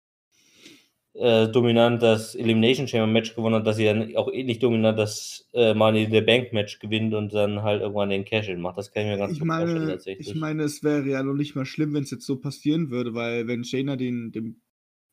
äh, 1.15 1.47
dominant 1.47 2.01
das 2.03 2.35
Elimination 2.35 2.87
Chamber 2.87 3.07
Match 3.07 3.35
gewonnen 3.35 3.55
hat, 3.55 3.67
dass 3.67 3.77
sie 3.77 3.85
dann 3.85 4.15
auch 4.15 4.31
ähnlich 4.31 4.59
dominant 4.59 4.99
das 4.99 5.47
äh, 5.53 5.73
Money 5.73 6.03
in 6.03 6.11
the 6.11 6.21
Bank 6.21 6.51
Match 6.51 6.79
gewinnt 6.79 7.13
und 7.13 7.33
dann 7.33 7.63
halt 7.63 7.81
irgendwann 7.81 8.09
den 8.09 8.25
Cash-In 8.25 8.59
macht. 8.59 8.77
Das 8.77 8.91
kann 8.91 9.03
ich 9.03 9.09
mir 9.09 9.17
ganz 9.17 9.33
Ich 9.33 9.39
gut 9.39 9.47
vorstellen 9.47 9.73
meine, 9.75 9.91
tatsächlich. 9.91 10.27
ich 10.27 10.35
meine, 10.35 10.63
es 10.63 10.83
wäre 10.83 11.07
ja 11.07 11.23
noch 11.23 11.33
nicht 11.33 11.55
mal 11.55 11.65
schlimm, 11.65 11.93
wenn 11.93 12.03
es 12.03 12.11
jetzt 12.11 12.25
so 12.25 12.37
passieren 12.37 12.89
würde, 12.91 13.13
weil 13.13 13.47
wenn 13.47 13.63
Shayna 13.63 13.95
den, 13.95 14.31
den 14.31 14.61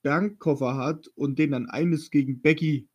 Bankkoffer 0.02 0.76
hat 0.76 1.08
und 1.14 1.38
den 1.38 1.52
dann 1.52 1.70
eines 1.70 2.10
gegen 2.10 2.40
Becky, 2.40 2.88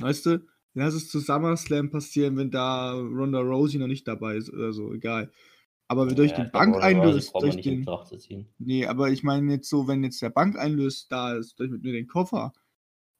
weißt 0.00 0.26
du, 0.26 0.46
lass 0.74 0.94
es 0.94 1.08
zu 1.08 1.20
SummerSlam 1.20 1.90
passieren, 1.90 2.36
wenn 2.36 2.50
da 2.50 2.92
Ronda 2.92 3.40
Rousey 3.40 3.78
noch 3.78 3.86
nicht 3.86 4.08
dabei 4.08 4.36
ist 4.36 4.52
oder 4.52 4.72
so, 4.72 4.92
egal. 4.92 5.30
Aber 5.88 6.06
durch 6.06 6.32
Ja, 6.32 6.38
den 6.44 6.50
durch 7.38 7.60
den, 7.60 7.80
Betracht 7.80 8.08
zu 8.08 8.16
ziehen. 8.18 8.46
nee, 8.58 8.86
aber 8.86 9.10
ich 9.10 9.22
meine 9.24 9.52
jetzt 9.54 9.68
so, 9.70 9.88
wenn 9.88 10.04
jetzt 10.04 10.22
der 10.22 10.30
Bank 10.30 10.58
einlöst 10.58 11.12
da 11.12 11.34
ist, 11.34 11.58
durch 11.60 11.70
mit 11.70 11.82
nur 11.84 11.92
den 11.92 12.06
Koffer, 12.08 12.52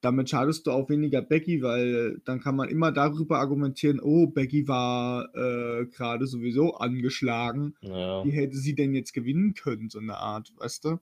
damit 0.02 0.30
schadest 0.30 0.66
du 0.66 0.72
auch 0.72 0.90
weniger 0.90 1.22
Becky, 1.22 1.62
weil 1.62 2.20
dann 2.24 2.40
kann 2.40 2.56
man 2.56 2.68
immer 2.68 2.92
darüber 2.92 3.38
argumentieren, 3.40 4.00
oh, 4.00 4.26
Becky 4.28 4.68
war 4.68 5.34
äh, 5.34 5.86
gerade 5.86 6.26
sowieso 6.26 6.76
angeschlagen, 6.76 7.76
Ja. 7.80 8.22
wie 8.22 8.32
hätte 8.32 8.56
sie 8.58 8.74
denn 8.76 8.94
jetzt 8.94 9.12
gewinnen 9.14 9.54
können, 9.54 9.90
so 9.90 9.98
eine 10.00 10.18
Art, 10.18 10.52
weißt 10.58 10.84
du? 10.86 10.98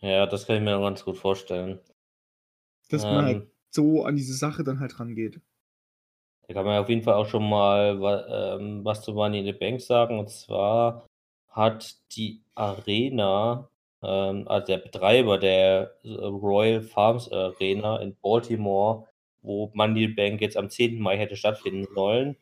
ja, 0.00 0.24
das 0.26 0.46
kann 0.46 0.56
ich 0.56 0.62
mir 0.62 0.78
ganz 0.80 1.04
gut 1.04 1.18
vorstellen. 1.18 1.80
Dass 2.88 3.08
man 3.08 3.24
halt 3.24 3.38
Ähm, 3.38 3.50
so 3.70 4.04
an 4.04 4.16
diese 4.16 4.34
Sache 4.34 4.64
dann 4.64 4.80
halt 4.80 4.98
rangeht. 4.98 5.40
Da 6.48 6.54
kann 6.54 6.64
man 6.64 6.78
auf 6.78 6.88
jeden 6.88 7.02
Fall 7.02 7.14
auch 7.14 7.26
schon 7.26 7.48
mal 7.48 7.98
ähm, 8.30 8.84
was 8.84 9.02
zu 9.02 9.12
Money 9.12 9.40
in 9.40 9.46
the 9.46 9.52
Bank 9.52 9.80
sagen. 9.80 10.18
Und 10.18 10.30
zwar 10.30 11.06
hat 11.48 11.96
die 12.16 12.42
Arena, 12.54 13.68
ähm, 14.02 14.46
also 14.46 14.66
der 14.66 14.78
Betreiber 14.78 15.38
der 15.38 15.96
äh, 16.04 16.08
Royal 16.08 16.82
Farms 16.82 17.30
Arena 17.32 17.98
in 17.98 18.16
Baltimore, 18.22 19.08
wo 19.42 19.70
Money 19.74 20.04
in 20.04 20.10
the 20.10 20.14
Bank 20.14 20.40
jetzt 20.40 20.56
am 20.56 20.70
10. 20.70 21.00
Mai 21.00 21.16
hätte 21.18 21.36
stattfinden 21.36 21.86
sollen, 21.94 22.36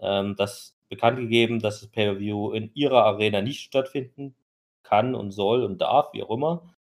ähm, 0.00 0.36
das 0.36 0.76
bekannt 0.88 1.18
gegeben, 1.18 1.60
dass 1.60 1.80
das 1.80 1.90
Pay-per-View 1.90 2.52
in 2.52 2.70
ihrer 2.74 3.04
Arena 3.04 3.40
nicht 3.40 3.60
stattfinden 3.60 4.36
kann 4.82 5.14
und 5.14 5.32
soll 5.32 5.64
und 5.64 5.78
darf, 5.80 6.12
wie 6.12 6.22
auch 6.22 6.30
immer. 6.30 6.75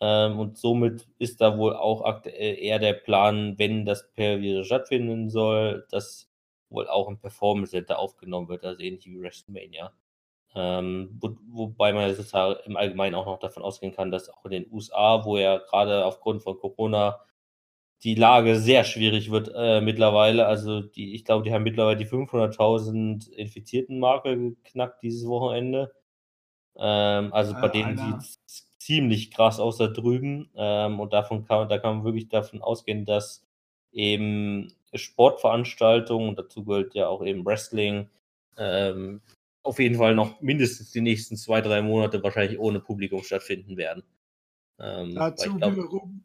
Ähm, 0.00 0.38
und 0.38 0.58
somit 0.58 1.08
ist 1.18 1.40
da 1.40 1.58
wohl 1.58 1.74
auch 1.76 2.02
aktuell 2.04 2.56
eher 2.58 2.78
der 2.78 2.92
Plan, 2.94 3.58
wenn 3.58 3.84
das 3.84 4.12
Pay-per-View 4.14 4.64
stattfinden 4.64 5.30
soll, 5.30 5.86
dass 5.90 6.30
wohl 6.70 6.88
auch 6.88 7.08
im 7.08 7.18
Performance 7.18 7.72
Center 7.72 7.98
aufgenommen 7.98 8.48
wird, 8.48 8.64
also 8.64 8.80
ähnlich 8.82 9.06
wie 9.06 9.20
WrestleMania. 9.20 9.92
Ähm, 10.54 11.16
wo, 11.20 11.36
wobei 11.50 11.92
man 11.92 12.14
sozusagen 12.14 12.60
im 12.66 12.76
Allgemeinen 12.76 13.14
auch 13.16 13.26
noch 13.26 13.38
davon 13.40 13.62
ausgehen 13.62 13.92
kann, 13.94 14.10
dass 14.10 14.30
auch 14.30 14.44
in 14.46 14.52
den 14.52 14.72
USA, 14.72 15.24
wo 15.24 15.38
ja 15.38 15.58
gerade 15.58 16.04
aufgrund 16.06 16.42
von 16.42 16.58
Corona 16.58 17.20
die 18.04 18.14
Lage 18.14 18.56
sehr 18.60 18.84
schwierig 18.84 19.30
wird 19.30 19.50
äh, 19.54 19.80
mittlerweile. 19.80 20.46
Also 20.46 20.80
die, 20.82 21.14
ich 21.14 21.24
glaube, 21.24 21.44
die 21.44 21.52
haben 21.52 21.64
mittlerweile 21.64 21.96
die 21.96 22.06
500.000 22.06 23.28
infizierten 23.30 23.98
Marke 23.98 24.36
geknackt 24.36 25.02
dieses 25.02 25.26
Wochenende. 25.28 25.92
Ähm, 26.76 27.32
also 27.32 27.54
bei 27.54 27.68
Äh, 27.68 27.72
denen 27.72 27.98
sieht 27.98 28.16
es 28.22 28.67
ziemlich 28.88 29.30
krass 29.30 29.60
aus 29.60 29.76
da 29.76 29.88
drüben. 29.88 30.48
Ähm, 30.56 30.98
und 30.98 31.12
davon 31.12 31.44
kann, 31.44 31.68
da 31.68 31.78
kann 31.78 31.96
man 31.96 32.04
wirklich 32.04 32.28
davon 32.28 32.62
ausgehen, 32.62 33.04
dass 33.04 33.46
eben 33.92 34.72
Sportveranstaltungen, 34.94 36.30
und 36.30 36.38
dazu 36.38 36.64
gehört 36.64 36.94
ja 36.94 37.06
auch 37.08 37.22
eben 37.22 37.44
Wrestling, 37.44 38.08
ähm, 38.56 39.20
auf 39.62 39.78
jeden 39.78 39.96
Fall 39.96 40.14
noch 40.14 40.40
mindestens 40.40 40.90
die 40.90 41.02
nächsten 41.02 41.36
zwei, 41.36 41.60
drei 41.60 41.82
Monate 41.82 42.22
wahrscheinlich 42.22 42.58
ohne 42.58 42.80
Publikum 42.80 43.22
stattfinden 43.22 43.76
werden. 43.76 44.02
Ähm, 44.78 45.14
Dazu 45.14 45.54
glaub, 45.56 45.72
wiederum. 45.72 46.24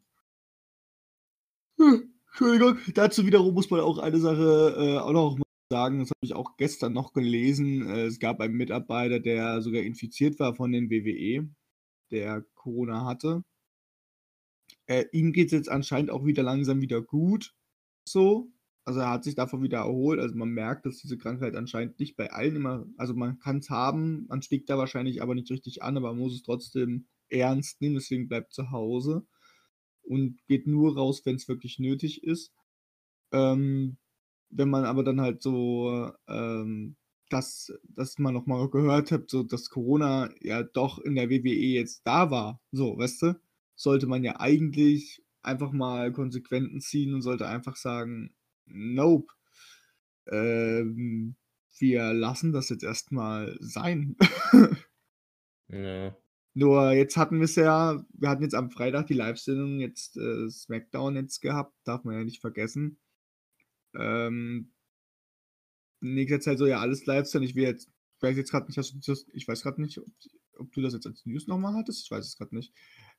Hm, 1.78 2.14
Entschuldigung, 2.28 2.78
dazu 2.94 3.26
wiederum 3.26 3.52
muss 3.52 3.68
man 3.68 3.80
auch 3.80 3.98
eine 3.98 4.18
Sache 4.20 4.74
äh, 4.78 4.98
auch 4.98 5.12
noch 5.12 5.36
mal 5.36 5.44
sagen, 5.70 5.98
das 5.98 6.08
habe 6.08 6.20
ich 6.22 6.32
auch 6.34 6.56
gestern 6.56 6.94
noch 6.94 7.12
gelesen. 7.12 7.86
Äh, 7.90 8.04
es 8.04 8.18
gab 8.18 8.40
einen 8.40 8.54
Mitarbeiter, 8.54 9.20
der 9.20 9.60
sogar 9.60 9.82
infiziert 9.82 10.38
war 10.38 10.54
von 10.54 10.72
den 10.72 10.88
WWE, 10.88 11.46
der 12.14 12.44
Corona 12.54 13.04
hatte. 13.04 13.44
Äh, 14.86 15.04
ihm 15.12 15.32
geht 15.32 15.46
es 15.46 15.52
jetzt 15.52 15.68
anscheinend 15.68 16.10
auch 16.10 16.24
wieder 16.24 16.42
langsam 16.42 16.80
wieder 16.80 17.02
gut. 17.02 17.54
So. 18.08 18.50
Also 18.86 19.00
er 19.00 19.10
hat 19.10 19.24
sich 19.24 19.34
davon 19.34 19.62
wieder 19.62 19.78
erholt. 19.78 20.20
Also 20.20 20.34
man 20.36 20.50
merkt, 20.50 20.84
dass 20.86 20.98
diese 20.98 21.16
Krankheit 21.16 21.56
anscheinend 21.56 21.98
nicht 21.98 22.16
bei 22.16 22.30
allen 22.30 22.56
immer, 22.56 22.86
also 22.98 23.14
man 23.14 23.38
kann 23.38 23.58
es 23.58 23.70
haben, 23.70 24.26
man 24.28 24.42
steckt 24.42 24.68
da 24.68 24.76
wahrscheinlich 24.76 25.22
aber 25.22 25.34
nicht 25.34 25.50
richtig 25.50 25.82
an, 25.82 25.96
aber 25.96 26.10
man 26.10 26.18
muss 26.18 26.34
es 26.34 26.42
trotzdem 26.42 27.06
ernst 27.30 27.80
nehmen, 27.80 27.94
deswegen 27.94 28.28
bleibt 28.28 28.52
zu 28.52 28.70
Hause 28.70 29.26
und 30.02 30.46
geht 30.46 30.66
nur 30.66 30.96
raus, 30.96 31.22
wenn 31.24 31.36
es 31.36 31.48
wirklich 31.48 31.78
nötig 31.78 32.24
ist. 32.24 32.52
Ähm, 33.32 33.96
wenn 34.50 34.68
man 34.70 34.84
aber 34.84 35.02
dann 35.02 35.20
halt 35.20 35.42
so, 35.42 36.12
ähm, 36.28 36.96
dass, 37.30 37.72
dass 37.84 38.18
man 38.18 38.34
noch 38.34 38.46
mal 38.46 38.68
gehört 38.70 39.10
hat, 39.10 39.30
so 39.30 39.42
dass 39.42 39.70
Corona 39.70 40.30
ja 40.40 40.62
doch 40.62 40.98
in 40.98 41.14
der 41.14 41.30
WWE 41.30 41.48
jetzt 41.48 42.02
da 42.04 42.30
war, 42.30 42.60
so, 42.72 42.98
weißt 42.98 43.22
du, 43.22 43.40
sollte 43.76 44.06
man 44.06 44.24
ja 44.24 44.40
eigentlich 44.40 45.22
einfach 45.42 45.72
mal 45.72 46.12
Konsequenzen 46.12 46.80
ziehen 46.80 47.14
und 47.14 47.22
sollte 47.22 47.46
einfach 47.46 47.76
sagen, 47.76 48.34
nope, 48.66 49.32
ähm, 50.28 51.36
wir 51.78 52.12
lassen 52.12 52.52
das 52.52 52.68
jetzt 52.68 52.84
erstmal 52.84 53.56
sein. 53.60 54.16
ja. 55.68 56.16
Nur 56.54 56.92
jetzt 56.92 57.16
hatten 57.16 57.38
wir 57.38 57.46
es 57.46 57.56
ja, 57.56 58.04
wir 58.12 58.28
hatten 58.28 58.44
jetzt 58.44 58.54
am 58.54 58.70
Freitag 58.70 59.08
die 59.08 59.14
Live-Sendung, 59.14 59.80
jetzt 59.80 60.16
äh, 60.16 60.48
SmackDown 60.48 61.16
jetzt 61.16 61.40
gehabt, 61.40 61.74
darf 61.82 62.04
man 62.04 62.14
ja 62.14 62.24
nicht 62.24 62.40
vergessen. 62.40 62.98
Ähm, 63.92 64.72
in 66.04 66.14
nächster 66.14 66.40
Zeit 66.40 66.58
soll 66.58 66.68
ja 66.68 66.80
alles 66.80 67.06
live 67.06 67.26
sein. 67.26 67.42
Ich 67.42 67.54
will 67.54 67.64
jetzt, 67.64 67.88
ich 68.16 68.22
weiß 68.22 68.36
jetzt 68.36 68.50
gerade 68.50 68.66
nicht, 68.66 68.78
das, 69.08 69.26
ich 69.32 69.48
weiß 69.48 69.62
gerade 69.62 69.80
nicht, 69.80 69.98
ob, 69.98 70.06
ob 70.58 70.72
du 70.72 70.82
das 70.82 70.94
jetzt 70.94 71.06
als 71.06 71.24
News 71.26 71.46
nochmal 71.46 71.74
hattest, 71.74 72.04
ich 72.04 72.10
weiß 72.10 72.26
es 72.26 72.36
gerade 72.36 72.54
nicht. 72.54 72.72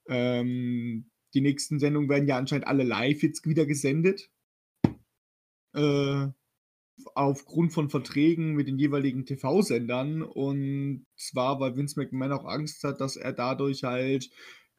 Ähm, 0.08 1.10
die 1.34 1.42
nächsten 1.42 1.80
Sendungen 1.80 2.10
werden 2.10 2.28
ja 2.28 2.38
anscheinend 2.38 2.68
alle 2.68 2.84
live 2.84 3.22
jetzt 3.24 3.46
wieder 3.48 3.66
gesendet. 3.66 4.30
Äh, 5.74 6.28
aufgrund 7.14 7.74
von 7.74 7.90
Verträgen 7.90 8.54
mit 8.54 8.68
den 8.68 8.80
jeweiligen 8.80 9.26
TV-Sendern 9.26 10.22
und 10.22 11.06
zwar, 11.18 11.60
weil 11.60 11.76
Vince 11.76 12.00
McMahon 12.00 12.32
auch 12.32 12.46
Angst 12.46 12.84
hat, 12.84 13.02
dass 13.02 13.18
er 13.18 13.34
dadurch 13.34 13.84
halt 13.84 14.30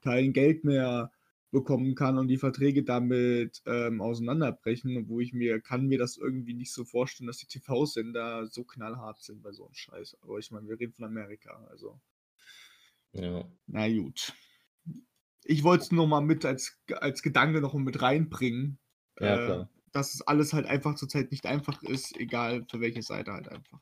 kein 0.01 0.33
Geld 0.33 0.65
mehr 0.65 1.13
bekommen 1.51 1.95
kann 1.95 2.19
und 2.19 2.29
die 2.29 2.39
Verträge 2.39 2.83
damit 2.83 3.63
ähm, 3.67 4.01
auseinanderbrechen, 4.01 5.09
wo 5.09 5.21
ich 5.21 5.33
mir, 5.33 5.61
kann 5.61 5.87
mir 5.87 5.99
das 5.99 6.17
irgendwie 6.17 6.55
nicht 6.55 6.73
so 6.73 6.85
vorstellen, 6.85 7.29
dass 7.29 7.39
die 7.39 7.47
TV-Sender 7.47 8.47
so 8.47 8.65
knallhart 8.65 9.23
sind 9.23 9.43
bei 9.43 9.53
so 9.53 9.65
einem 9.65 9.75
Scheiß. 9.75 10.19
Aber 10.23 10.39
ich 10.39 10.51
meine, 10.51 10.69
wir 10.69 10.79
reden 10.79 10.93
von 10.93 11.05
Amerika, 11.05 11.67
also. 11.71 12.01
ja. 13.13 13.45
Na 13.67 13.89
gut. 13.89 14.35
Ich 15.45 15.63
wollte 15.63 15.85
es 15.85 15.93
nur 15.93 16.09
mal 16.09 16.21
mit 16.21 16.45
als, 16.45 16.81
als 16.97 17.23
Gedanke 17.23 17.61
noch 17.61 17.75
mit 17.75 18.03
reinbringen. 18.03 18.79
Ja, 19.21 19.35
äh, 19.35 19.45
klar. 19.47 19.71
dass 19.93 20.15
es 20.15 20.23
alles 20.23 20.53
halt 20.53 20.67
einfach 20.67 20.97
zurzeit 20.97 21.31
nicht 21.31 21.47
einfach 21.47 21.83
ist, 21.85 22.17
egal 22.17 22.67
für 22.69 22.81
welche 22.81 23.03
Seite 23.03 23.33
halt 23.33 23.49
einfach. 23.49 23.81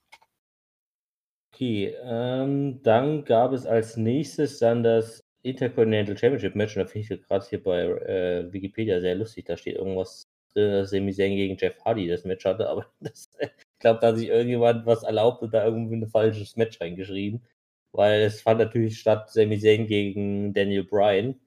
Okay, 1.52 1.94
ähm, 2.02 2.82
dann 2.82 3.24
gab 3.24 3.52
es 3.52 3.64
als 3.64 3.96
nächstes 3.96 4.58
dann 4.58 4.82
das 4.82 5.23
Intercontinental 5.44 6.16
Championship 6.16 6.54
Match. 6.56 6.76
Und 6.76 6.82
da 6.82 6.86
finde 6.86 7.14
ich 7.14 7.28
gerade 7.28 7.46
hier 7.48 7.62
bei 7.62 7.82
äh, 7.84 8.52
Wikipedia 8.52 9.00
sehr 9.00 9.14
lustig. 9.14 9.44
Da 9.46 9.56
steht 9.56 9.76
irgendwas 9.76 10.26
drin, 10.54 10.72
dass 10.72 10.90
Sami 10.90 11.12
Zayn 11.12 11.36
gegen 11.36 11.56
Jeff 11.58 11.78
Hardy 11.84 12.08
das 12.08 12.24
Match 12.24 12.44
hatte. 12.44 12.68
Aber 12.68 12.86
das, 13.00 13.30
ich 13.40 13.78
glaube, 13.78 14.00
da 14.00 14.08
hat 14.08 14.18
sich 14.18 14.28
irgendjemand 14.28 14.86
was 14.86 15.02
erlaubt 15.02 15.42
und 15.42 15.54
da 15.54 15.64
irgendwie 15.64 15.96
ein 15.96 16.08
falsches 16.08 16.56
Match 16.56 16.80
reingeschrieben. 16.80 17.46
Weil 17.92 18.22
es 18.22 18.42
fand 18.42 18.58
natürlich 18.60 18.98
statt 18.98 19.30
Sami 19.30 19.58
Zayn 19.60 19.86
gegen 19.86 20.52
Daniel 20.54 20.84
Bryan. 20.84 21.40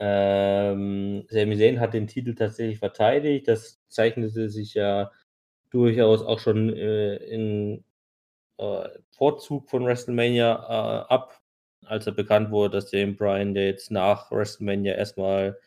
Ähm, 0.00 1.26
Sami 1.28 1.58
Zayn 1.58 1.80
hat 1.80 1.94
den 1.94 2.06
Titel 2.08 2.34
tatsächlich 2.34 2.78
verteidigt. 2.78 3.48
Das 3.48 3.80
zeichnete 3.88 4.50
sich 4.50 4.74
ja 4.74 5.12
durchaus 5.70 6.22
auch 6.22 6.40
schon 6.40 6.74
äh, 6.74 7.16
in 7.16 7.84
äh, 8.58 8.88
Vorzug 9.12 9.70
von 9.70 9.84
WrestleMania 9.86 10.54
äh, 10.54 11.12
ab, 11.12 11.39
als 11.86 12.06
er 12.06 12.12
bekannt 12.12 12.50
wurde, 12.50 12.76
dass 12.76 12.90
Daniel 12.90 13.14
Bryan, 13.14 13.54
der 13.54 13.66
jetzt 13.66 13.90
nach 13.90 14.30
WrestleMania 14.30 14.94
erstmal 14.94 15.58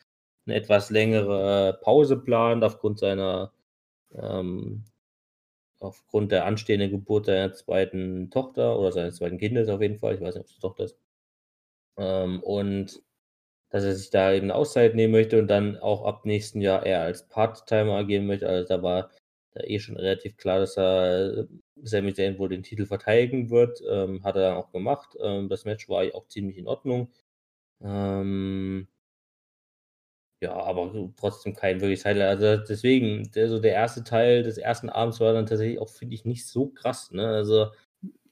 eine 0.46 0.56
etwas 0.56 0.90
längere 0.90 1.78
Pause 1.82 2.16
plant 2.18 2.64
aufgrund 2.64 2.98
seiner 2.98 3.52
ähm, 4.14 4.84
aufgrund 5.80 6.32
der 6.32 6.46
anstehenden 6.46 6.90
Geburt 6.90 7.26
seiner 7.26 7.52
zweiten 7.52 8.30
Tochter 8.30 8.78
oder 8.78 8.92
seines 8.92 9.16
zweiten 9.16 9.38
Kindes 9.38 9.68
auf 9.68 9.80
jeden 9.82 9.98
Fall. 9.98 10.14
Ich 10.14 10.20
weiß 10.20 10.34
nicht, 10.34 10.44
ob 10.44 10.46
es 10.48 10.52
eine 10.54 10.60
Tochter 10.60 10.84
ist. 10.84 10.98
Ähm, 11.98 12.42
und 12.42 13.02
dass 13.70 13.84
er 13.84 13.94
sich 13.94 14.10
da 14.10 14.32
eben 14.32 14.46
eine 14.46 14.54
Auszeit 14.54 14.94
nehmen 14.94 15.12
möchte 15.12 15.38
und 15.38 15.48
dann 15.48 15.78
auch 15.78 16.04
ab 16.04 16.24
nächsten 16.26 16.60
Jahr 16.60 16.86
eher 16.86 17.02
als 17.02 17.28
Part-Timer 17.28 17.94
agieren 17.94 18.26
möchte. 18.26 18.48
Also 18.48 18.68
da 18.68 18.82
war 18.82 19.10
da 19.54 19.62
eh 19.64 19.78
schon 19.78 19.96
relativ 19.96 20.36
klar, 20.36 20.60
dass 20.60 20.76
er 20.76 21.46
Sami 21.82 22.14
Zayn 22.14 22.38
wohl 22.38 22.48
den 22.48 22.62
Titel 22.62 22.86
verteidigen 22.86 23.50
wird. 23.50 23.80
Ähm, 23.90 24.24
hat 24.24 24.36
er 24.36 24.42
dann 24.50 24.56
auch 24.56 24.72
gemacht. 24.72 25.16
Ähm, 25.22 25.48
das 25.48 25.64
Match 25.64 25.88
war 25.88 26.04
auch 26.14 26.26
ziemlich 26.28 26.58
in 26.58 26.66
Ordnung. 26.68 27.12
Ähm, 27.82 28.88
ja, 30.42 30.52
aber 30.54 30.92
trotzdem 31.16 31.54
kein 31.54 31.80
wirkliches 31.80 32.04
Highlight. 32.04 32.40
Also 32.40 32.64
deswegen, 32.68 33.30
der, 33.34 33.48
so 33.48 33.60
der 33.60 33.72
erste 33.72 34.04
Teil 34.04 34.42
des 34.42 34.58
ersten 34.58 34.90
Abends 34.90 35.20
war 35.20 35.32
dann 35.32 35.46
tatsächlich 35.46 35.78
auch, 35.80 35.88
finde 35.88 36.14
ich, 36.14 36.24
nicht 36.24 36.46
so 36.46 36.68
krass. 36.68 37.10
Ne? 37.12 37.26
Also 37.26 37.68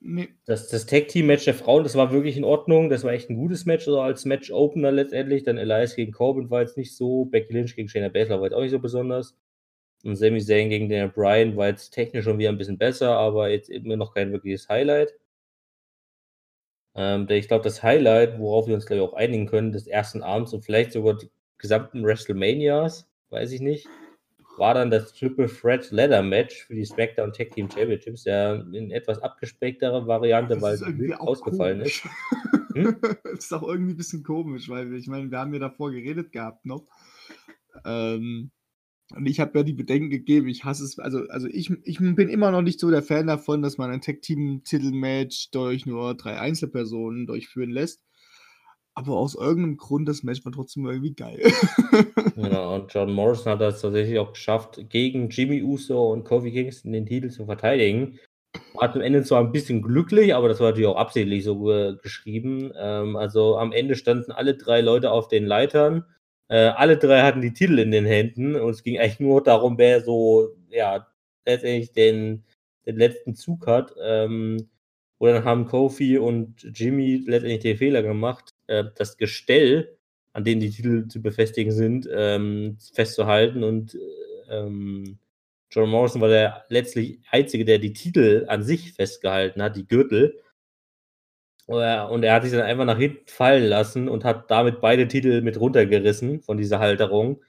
Nee. 0.05 0.29
das, 0.45 0.67
das 0.67 0.85
Tag-Team-Match 0.85 1.45
der 1.45 1.53
Frauen, 1.53 1.83
das 1.83 1.95
war 1.95 2.11
wirklich 2.11 2.35
in 2.35 2.43
Ordnung. 2.43 2.89
Das 2.89 3.03
war 3.05 3.13
echt 3.13 3.29
ein 3.29 3.37
gutes 3.37 3.65
Match, 3.65 3.87
also 3.87 4.01
als 4.01 4.25
Match-Opener 4.25 4.91
letztendlich. 4.91 5.43
Dann 5.43 5.57
Elias 5.57 5.95
gegen 5.95 6.11
Corbin 6.11 6.49
war 6.49 6.61
jetzt 6.61 6.77
nicht 6.77 6.95
so. 6.95 7.25
Becky 7.25 7.53
Lynch 7.53 7.75
gegen 7.75 7.87
Shayna 7.87 8.09
Baszler 8.09 8.37
war 8.39 8.45
jetzt 8.47 8.53
auch 8.53 8.61
nicht 8.61 8.71
so 8.71 8.79
besonders. 8.79 9.37
Und 10.03 10.17
Sami 10.17 10.41
Zayn 10.41 10.69
gegen 10.69 10.89
Daniel 10.89 11.09
Bryan 11.09 11.55
war 11.55 11.67
jetzt 11.67 11.91
technisch 11.91 12.25
schon 12.25 12.37
wieder 12.37 12.49
ein 12.49 12.57
bisschen 12.57 12.77
besser, 12.77 13.17
aber 13.17 13.49
jetzt 13.49 13.69
immer 13.69 13.95
noch 13.95 14.13
kein 14.13 14.31
wirkliches 14.31 14.67
Highlight. 14.67 15.13
Ähm, 16.95 17.27
ich 17.29 17.47
glaube, 17.47 17.63
das 17.63 17.81
Highlight, 17.81 18.37
worauf 18.39 18.67
wir 18.67 18.75
uns, 18.75 18.85
glaube 18.85 19.01
ich, 19.01 19.09
auch 19.09 19.13
einigen 19.13 19.47
können, 19.47 19.71
des 19.71 19.87
ersten 19.87 20.21
Abends 20.21 20.53
und 20.53 20.63
vielleicht 20.63 20.91
sogar 20.91 21.17
die 21.17 21.31
gesamten 21.57 22.03
WrestleManias, 22.03 23.09
weiß 23.29 23.51
ich 23.53 23.61
nicht, 23.61 23.87
war 24.57 24.73
dann 24.73 24.91
das 24.91 25.13
Triple 25.13 25.47
Threat 25.47 25.89
Ladder 25.91 26.21
Match 26.21 26.65
für 26.65 26.75
die 26.75 26.85
SmackDown 26.85 27.33
Tag 27.33 27.51
Team 27.51 27.69
Championships, 27.71 28.23
der 28.23 28.65
in 28.73 28.91
etwas 28.91 29.19
abgespeckterer 29.19 30.05
Variante, 30.05 30.61
weil 30.61 30.75
es 30.75 30.83
ausgefallen 31.19 31.79
komisch. 31.79 32.05
ist. 32.05 32.75
Hm? 32.75 32.97
Das 33.23 33.45
ist 33.45 33.53
auch 33.53 33.63
irgendwie 33.63 33.93
ein 33.93 33.97
bisschen 33.97 34.23
komisch, 34.23 34.67
weil 34.67 34.93
ich 34.95 35.07
meine, 35.07 35.29
wir 35.29 35.39
haben 35.39 35.53
ja 35.53 35.59
davor 35.59 35.91
geredet 35.91 36.31
gehabt 36.31 36.65
noch. 36.65 36.85
Ähm, 37.85 38.51
und 39.15 39.25
ich 39.25 39.39
habe 39.39 39.59
ja 39.59 39.63
die 39.63 39.73
Bedenken 39.73 40.09
gegeben, 40.09 40.47
ich 40.47 40.63
hasse 40.63 40.83
es, 40.83 40.99
also, 40.99 41.27
also 41.29 41.47
ich, 41.47 41.71
ich 41.83 41.99
bin 41.99 42.29
immer 42.29 42.51
noch 42.51 42.61
nicht 42.61 42.79
so 42.79 42.89
der 42.89 43.03
Fan 43.03 43.27
davon, 43.27 43.61
dass 43.61 43.77
man 43.77 43.91
ein 43.91 44.01
Tag-Team-Titelmatch 44.01 45.51
durch 45.51 45.85
nur 45.85 46.15
drei 46.15 46.39
Einzelpersonen 46.39 47.27
durchführen 47.27 47.71
lässt. 47.71 48.03
Aber 48.95 49.17
aus 49.17 49.33
irgendeinem 49.33 49.77
Grund, 49.77 50.07
das 50.07 50.21
Match 50.21 50.45
war 50.45 50.51
trotzdem 50.51 50.85
irgendwie 50.85 51.13
geil. 51.13 51.41
Ja, 52.35 52.67
und 52.69 52.91
John 52.91 53.13
Morrison 53.13 53.53
hat 53.53 53.61
das 53.61 53.81
tatsächlich 53.81 54.17
auch 54.17 54.33
geschafft, 54.33 54.89
gegen 54.89 55.29
Jimmy 55.29 55.61
Uso 55.61 56.11
und 56.11 56.23
Kofi 56.23 56.51
Kingston 56.51 56.91
den 56.91 57.05
Titel 57.05 57.29
zu 57.29 57.45
verteidigen. 57.45 58.17
War 58.73 58.93
am 58.93 59.01
Ende 59.01 59.23
zwar 59.23 59.39
ein 59.39 59.51
bisschen 59.51 59.83
glücklich, 59.83 60.33
aber 60.33 60.47
das 60.47 60.59
war 60.59 60.69
natürlich 60.69 60.87
auch 60.87 60.97
absichtlich 60.97 61.43
so 61.43 61.59
ge 61.63 61.97
geschrieben. 62.01 62.71
Ähm, 62.75 63.15
also 63.15 63.57
am 63.57 63.71
Ende 63.71 63.95
standen 63.95 64.31
alle 64.31 64.55
drei 64.55 64.81
Leute 64.81 65.11
auf 65.11 65.27
den 65.27 65.45
Leitern. 65.45 66.05
Äh, 66.49 66.67
alle 66.67 66.97
drei 66.97 67.21
hatten 67.21 67.41
die 67.41 67.53
Titel 67.53 67.79
in 67.79 67.91
den 67.91 68.05
Händen 68.05 68.55
und 68.55 68.69
es 68.71 68.83
ging 68.83 68.99
eigentlich 68.99 69.19
nur 69.19 69.43
darum, 69.43 69.77
wer 69.77 70.01
so, 70.01 70.49
ja, 70.69 71.07
letztendlich 71.45 71.91
den, 71.93 72.43
den 72.85 72.97
letzten 72.97 73.35
Zug 73.35 73.67
hat. 73.67 73.93
Ähm, 74.01 74.69
und 75.17 75.29
dann 75.29 75.45
haben 75.45 75.67
Kofi 75.67 76.17
und 76.17 76.63
Jimmy 76.73 77.23
letztendlich 77.25 77.61
den 77.61 77.77
Fehler 77.77 78.03
gemacht, 78.03 78.53
äh, 78.67 78.83
das 78.95 79.17
Gestell, 79.17 79.97
an 80.33 80.43
dem 80.43 80.59
die 80.59 80.69
Titel 80.69 81.07
zu 81.07 81.21
befestigen 81.21 81.71
sind, 81.71 82.09
ähm, 82.11 82.77
festzuhalten. 82.93 83.63
Und 83.63 83.97
ähm, 84.49 85.19
John 85.71 85.89
Morrison 85.89 86.21
war 86.21 86.29
der 86.29 86.65
letztlich 86.69 87.19
Einzige, 87.31 87.65
der 87.65 87.79
die 87.79 87.93
Titel 87.93 88.45
an 88.47 88.63
sich 88.63 88.93
festgehalten 88.93 89.61
hat, 89.61 89.75
die 89.75 89.87
Gürtel. 89.87 90.39
Äh, 91.67 92.01
Und 92.05 92.23
er 92.23 92.33
hat 92.33 92.43
sich 92.43 92.51
dann 92.51 92.61
einfach 92.61 92.85
nach 92.85 92.97
hinten 92.97 93.27
fallen 93.27 93.65
lassen 93.65 94.09
und 94.09 94.23
hat 94.25 94.51
damit 94.51 94.81
beide 94.81 95.07
Titel 95.07 95.41
mit 95.41 95.59
runtergerissen 95.59 96.41
von 96.41 96.57
dieser 96.57 96.79
Halterung 96.79 97.41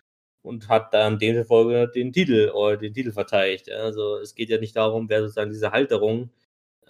und 0.43 0.69
hat 0.69 0.95
dann 0.95 1.19
demzufolge 1.19 1.89
den 1.89 2.13
Titel 2.13 2.51
oder 2.55 2.77
den 2.77 2.95
Titel 2.95 3.13
verteidigt. 3.13 3.71
Also 3.71 4.19
es 4.19 4.35
geht 4.35 4.51
ja 4.51 4.59
nicht 4.59 4.77
darum, 4.77 5.09
wer 5.09 5.23
sozusagen 5.23 5.51
diese 5.51 5.73
Halterung 5.73 6.31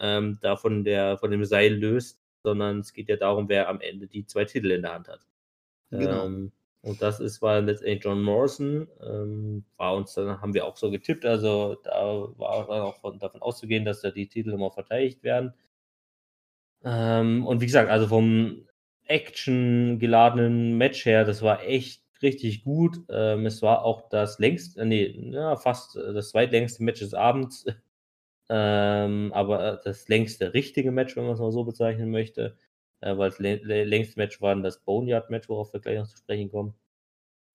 ähm, 0.00 0.38
da 0.42 0.56
von, 0.56 0.84
der, 0.84 1.18
von 1.18 1.30
dem 1.30 1.44
Seil 1.44 1.74
löst, 1.74 2.20
sondern 2.42 2.80
es 2.80 2.92
geht 2.92 3.08
ja 3.08 3.16
darum, 3.16 3.48
wer 3.48 3.68
am 3.68 3.80
Ende 3.80 4.06
die 4.06 4.26
zwei 4.26 4.44
Titel 4.44 4.70
in 4.72 4.82
der 4.82 4.94
Hand 4.94 5.08
hat. 5.08 5.26
Genau. 5.90 6.26
Ähm, 6.26 6.52
und 6.82 7.00
das 7.00 7.20
ist, 7.20 7.40
war 7.40 7.60
letztendlich 7.62 8.04
John 8.04 8.22
Morrison. 8.22 8.88
Ähm, 9.02 9.64
war 9.78 9.94
uns 9.96 10.14
dann, 10.14 10.40
haben 10.42 10.52
wir 10.52 10.66
auch 10.66 10.76
so 10.76 10.90
getippt. 10.90 11.24
Also 11.24 11.76
da 11.84 12.28
war 12.36 12.66
dann 12.66 12.82
auch 12.82 12.96
von, 12.98 13.18
davon 13.18 13.40
auszugehen, 13.40 13.86
dass 13.86 14.02
da 14.02 14.10
die 14.10 14.28
Titel 14.28 14.50
immer 14.50 14.70
verteidigt 14.70 15.22
werden. 15.22 15.54
Ähm, 16.84 17.46
und 17.46 17.60
wie 17.60 17.66
gesagt, 17.66 17.90
also 17.90 18.06
vom 18.08 18.66
Action-geladenen 19.06 20.76
Match 20.78 21.04
her, 21.06 21.24
das 21.24 21.42
war 21.42 21.62
echt 21.64 22.02
richtig 22.22 22.64
gut. 22.64 22.98
Ähm, 23.10 23.46
es 23.46 23.62
war 23.62 23.84
auch 23.84 24.08
das 24.08 24.38
längste, 24.38 24.80
äh, 24.82 24.84
nee, 24.84 25.06
ja, 25.32 25.56
fast 25.56 25.96
äh, 25.96 26.12
das 26.12 26.30
zweitlängste 26.30 26.82
Match 26.84 27.00
des 27.00 27.14
Abends. 27.14 27.66
ähm, 28.50 29.32
aber 29.34 29.74
äh, 29.74 29.78
das 29.84 30.08
längste 30.08 30.54
richtige 30.54 30.92
Match, 30.92 31.16
wenn 31.16 31.24
man 31.24 31.34
es 31.34 31.40
mal 31.40 31.52
so 31.52 31.64
bezeichnen 31.64 32.10
möchte. 32.10 32.56
Äh, 33.00 33.16
weil 33.18 33.30
das 33.30 33.40
lä- 33.40 33.62
lä- 33.64 33.84
längste 33.84 34.18
Match 34.20 34.40
war 34.42 34.56
das 34.56 34.80
Boneyard-Match, 34.84 35.48
worauf 35.48 35.72
wir 35.72 35.80
gleich 35.80 35.98
noch 35.98 36.08
zu 36.08 36.18
sprechen 36.18 36.50
kommen. 36.50 36.74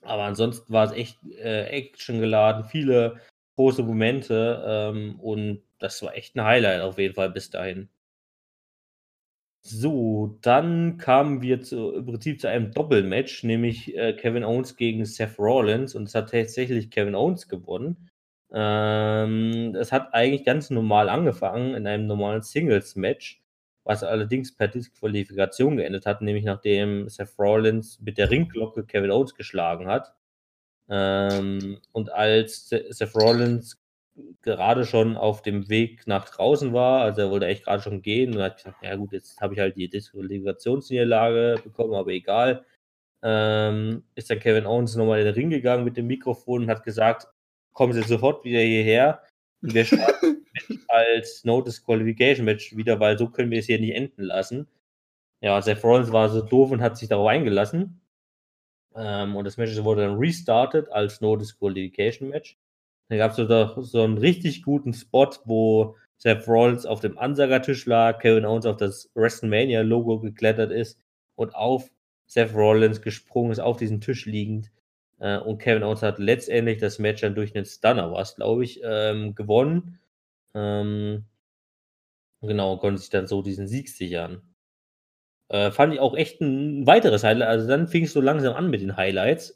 Aber 0.02 0.24
ansonsten 0.24 0.72
war 0.74 0.86
es 0.86 0.92
echt 0.94 1.18
äh, 1.39 1.65
actiongeladen, 1.78 2.65
viele 2.65 3.20
große 3.58 3.84
Momente 3.84 4.63
ähm, 4.68 5.20
und 5.20 5.63
das 5.80 6.02
war 6.04 6.15
echt 6.15 6.36
ein 6.36 6.44
Highlight 6.46 6.82
auf 6.82 6.98
jeden 7.00 7.15
Fall 7.15 7.30
bis 7.32 7.50
dahin. 7.52 7.89
So, 9.62 10.38
dann 10.41 10.98
kamen 10.98 11.41
wir 11.41 11.62
zu, 11.62 11.91
im 11.93 12.06
Prinzip 12.06 12.39
zu 12.39 12.48
einem 12.48 12.72
Doppelmatch, 12.72 13.43
nämlich 13.43 13.95
äh, 13.95 14.13
Kevin 14.13 14.43
Owens 14.43 14.76
gegen 14.78 15.06
Seth 15.06 15.38
Rollins 15.38 15.95
und 15.95 16.04
es 16.08 16.15
hat 16.15 16.32
tatsächlich 16.32 16.89
Kevin 16.89 17.13
Owens 17.15 17.48
gewonnen. 17.48 18.10
Ähm, 18.52 19.76
es 19.76 19.91
hat 19.91 20.13
eigentlich 20.13 20.45
ganz 20.45 20.69
normal 20.69 21.10
angefangen 21.10 21.76
in 21.76 21.86
einem 21.88 22.08
normalen 22.08 22.41
Singles-Match, 22.41 23.43
was 23.84 24.04
allerdings 24.04 24.56
per 24.56 24.69
Disqualifikation 24.69 25.78
geendet 25.78 26.06
hat, 26.06 26.22
nämlich 26.22 26.45
nachdem 26.45 27.10
Seth 27.10 27.38
Rollins 27.38 28.00
mit 28.00 28.17
der 28.17 28.32
Ringglocke 28.32 28.86
Kevin 28.86 29.12
Owens 29.12 29.36
geschlagen 29.36 29.88
hat. 29.88 30.15
Ähm, 30.89 31.80
und 31.91 32.12
als 32.12 32.69
Se- 32.69 32.86
Seth 32.89 33.15
Rollins 33.15 33.80
gerade 34.41 34.86
schon 34.86 35.17
auf 35.17 35.41
dem 35.41 35.69
Weg 35.69 36.08
nach 36.08 36.29
draußen 36.29 36.73
war, 36.73 37.01
also 37.01 37.21
er 37.21 37.32
wollte 37.32 37.47
echt 37.47 37.65
gerade 37.65 37.82
schon 37.82 38.01
gehen 38.01 38.36
und 38.36 38.41
hat 38.41 38.58
gesagt, 38.58 38.84
ja 38.84 38.95
gut, 38.95 39.12
jetzt 39.12 39.39
habe 39.41 39.53
ich 39.53 39.60
halt 39.60 39.75
die 39.75 39.89
Disqualifikationsniederlage 39.89 41.62
bekommen, 41.63 41.93
aber 41.93 42.12
egal. 42.12 42.65
Ähm, 43.21 44.03
ist 44.15 44.29
dann 44.29 44.39
Kevin 44.39 44.65
Owens 44.65 44.95
nochmal 44.95 45.19
in 45.19 45.25
den 45.25 45.34
Ring 45.34 45.49
gegangen 45.49 45.84
mit 45.84 45.97
dem 45.97 46.08
Mikrofon 46.08 46.63
und 46.63 46.69
hat 46.69 46.84
gesagt, 46.84 47.27
kommen 47.73 47.93
Sie 47.93 48.01
sofort 48.03 48.45
wieder 48.45 48.62
hierher 48.62 49.23
und 49.62 49.73
wir 49.73 49.86
starten 49.86 50.45
als 50.88 51.43
No 51.43 51.62
Disqualification 51.62 52.45
Match 52.45 52.75
wieder, 52.75 52.99
weil 52.99 53.17
so 53.17 53.29
können 53.29 53.51
wir 53.51 53.60
es 53.60 53.65
hier 53.65 53.79
nicht 53.79 53.95
enden 53.95 54.23
lassen. 54.23 54.67
Ja, 55.41 55.62
Seth 55.62 55.84
Rollins 55.84 56.12
war 56.12 56.29
so 56.29 56.41
doof 56.41 56.71
und 56.71 56.82
hat 56.82 56.97
sich 56.97 57.10
darauf 57.10 57.27
eingelassen. 57.27 58.01
Ähm, 58.95 59.36
und 59.36 59.45
das 59.45 59.58
Match 59.58 59.75
wurde 59.84 60.01
dann 60.03 60.17
restartet 60.17 60.89
als 60.89 61.21
No 61.21 61.36
Disqualification 61.36 62.29
Match. 62.29 62.58
Da 63.10 63.17
gab 63.17 63.32
es 63.32 63.48
doch 63.48 63.82
so 63.82 64.04
einen 64.04 64.17
richtig 64.17 64.63
guten 64.63 64.93
Spot, 64.93 65.30
wo 65.45 65.95
Seth 66.17 66.48
Rollins 66.48 66.86
auf 66.86 67.00
dem 67.00 67.17
Ansagertisch 67.17 67.86
lag, 67.86 68.19
Kevin 68.19 68.45
Owens 68.45 68.65
auf 68.65 68.78
das 68.78 69.10
WrestleMania-Logo 69.15 70.19
geklettert 70.19 70.72
ist 70.72 71.00
und 71.36 71.56
auf 71.56 71.89
Seth 72.28 72.54
Rollins 72.54 73.02
gesprungen 73.02 73.52
ist, 73.52 73.60
auf 73.60 73.78
diesem 73.78 74.00
Tisch 74.02 74.26
liegend. 74.26 74.72
Äh, 75.19 75.38
und 75.38 75.58
Kevin 75.60 75.84
Owens 75.84 76.04
hat 76.04 76.19
letztendlich 76.19 76.80
das 76.80 77.00
Match 77.00 77.22
dann 77.22 77.36
durch 77.36 77.56
einen 77.56 77.65
Stunner, 77.65 78.12
was 78.12 78.36
glaube 78.36 78.63
ich, 78.63 78.82
ähm, 78.84 79.34
gewonnen. 79.34 80.00
Ähm, 80.54 81.26
genau, 82.41 82.74
und 82.74 82.80
konnte 82.80 83.00
sich 83.02 83.10
dann 83.10 83.28
so 83.28 83.41
diesen 83.41 83.67
Sieg 83.67 83.89
sichern. 83.89 84.41
Äh, 85.50 85.72
fand 85.72 85.93
ich 85.93 86.00
auch 86.00 86.15
echt 86.15 86.41
ein 86.41 86.86
weiteres 86.86 87.24
Highlight. 87.24 87.50
Also 87.50 87.67
dann 87.67 87.88
fing 87.88 88.04
es 88.04 88.13
so 88.13 88.22
langsam 88.22 88.56
an 88.56 88.69
mit 88.69 88.82
den 88.82 88.98
Highlights 88.98 89.56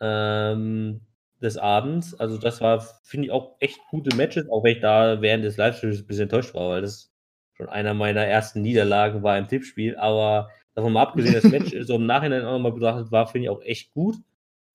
ähm, 0.00 1.00
des 1.42 1.56
Abends. 1.56 2.14
Also 2.18 2.38
das 2.38 2.60
war, 2.60 2.80
finde 3.02 3.26
ich, 3.26 3.32
auch 3.32 3.56
echt 3.60 3.80
gute 3.90 4.14
Matches, 4.16 4.48
auch 4.48 4.64
wenn 4.64 4.76
ich 4.76 4.80
da 4.80 5.20
während 5.22 5.44
des 5.44 5.56
Livestreams 5.56 6.00
ein 6.00 6.06
bisschen 6.06 6.24
enttäuscht 6.24 6.54
war, 6.54 6.70
weil 6.70 6.82
das 6.82 7.12
schon 7.54 7.68
einer 7.68 7.94
meiner 7.94 8.24
ersten 8.26 8.62
Niederlagen 8.62 9.22
war 9.22 9.38
im 9.38 9.48
Tippspiel. 9.48 9.96
Aber 9.96 10.50
davon 10.74 10.92
mal 10.92 11.02
abgesehen, 11.02 11.34
das 11.34 11.44
Match 11.44 11.74
so 11.86 11.96
im 11.96 12.06
Nachhinein 12.06 12.44
auch 12.44 12.52
nochmal 12.52 12.72
betrachtet 12.72 13.12
war, 13.12 13.26
finde 13.26 13.46
ich 13.46 13.50
auch 13.50 13.62
echt 13.62 13.92
gut. 13.92 14.16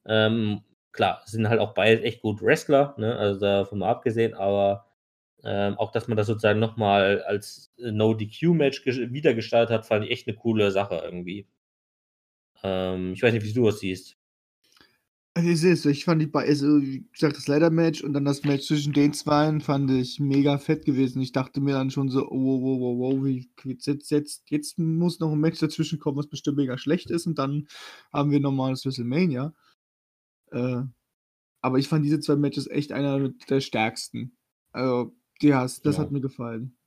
Ähm, 0.06 0.62
klar, 0.92 1.22
sind 1.26 1.50
halt 1.50 1.60
auch 1.60 1.74
beide 1.74 2.04
echt 2.04 2.22
gut 2.22 2.42
Wrestler, 2.42 2.96
ne? 2.98 3.16
also 3.18 3.40
davon 3.40 3.80
mal 3.80 3.90
abgesehen, 3.90 4.34
aber 4.34 4.86
ähm, 5.44 5.78
auch, 5.78 5.92
dass 5.92 6.08
man 6.08 6.18
das 6.18 6.28
sozusagen 6.28 6.60
nochmal 6.60 7.22
als 7.24 7.72
äh, 7.78 7.92
No-DQ-Match 7.92 8.86
wieder 8.86 9.34
gestaltet 9.36 9.74
hat, 9.74 9.86
fand 9.86 10.06
ich 10.06 10.12
echt 10.12 10.28
eine 10.28 10.38
coole 10.38 10.72
Sache 10.72 11.02
irgendwie. 11.04 11.48
Ähm, 12.64 13.14
ich 13.14 13.22
weiß 13.22 13.34
nicht, 13.34 13.46
wie 13.46 13.54
du 13.54 13.66
das 13.66 13.80
siehst. 13.80 14.18
Also, 15.38 15.50
es 15.50 15.64
ist 15.66 15.86
ich 15.86 16.06
fand 16.06 16.22
die 16.22 16.28
bei 16.28 16.46
also, 16.48 16.82
wie 16.82 17.06
gesagt, 17.12 17.36
das 17.36 17.48
Ladder-Match 17.50 18.02
und 18.06 18.14
dann 18.14 18.24
das 18.24 18.46
Match 18.46 18.68
zwischen 18.68 18.94
den 18.94 19.12
Zweien 19.12 19.60
fand 19.60 19.92
ich 19.92 20.18
mega 20.22 20.58
fett 20.58 20.86
gewesen. 20.86 21.22
Ich 21.22 21.34
dachte 21.34 21.60
mir 21.60 21.74
dann 21.74 21.92
schon 21.92 22.08
so: 22.08 22.26
„Oh, 22.30 22.62
wow, 22.62 22.80
wow, 22.80 22.80
wow, 23.00 23.16
wow, 23.18 23.26
wie 23.26 23.50
jetzt 23.66 24.12
jetzt 24.12 24.50
jetzt 24.50 24.80
muss 24.80 25.20
noch 25.20 25.34
'n 25.34 25.40
Match 25.42 25.60
dazwischen 25.60 26.00
kommen, 26.00 26.18
was 26.18 26.28
bestimmt 26.28 26.56
mega 26.56 26.78
schlecht 26.78 27.10
ist 27.12 27.28
und 27.28 27.38
dann 27.38 27.68
haben 28.14 28.32
wir 28.32 28.40
normales 28.40 28.86
WrestleMania.“ 28.86 29.54
Äh, 30.52 30.84
aber 31.62 31.80
ich 31.80 31.88
fand 31.90 32.06
diese 32.06 32.20
2 32.22 32.38
Matches 32.38 32.68
echt 32.68 32.92
einer 32.94 33.30
der 33.30 33.62
stärksten. 33.62 34.38
Also, 34.74 35.16
ja, 35.42 35.68
das 35.84 35.98
Ja. 35.98 36.00
hat 36.00 36.12
mir 36.12 36.22
gefallen. 36.22 36.78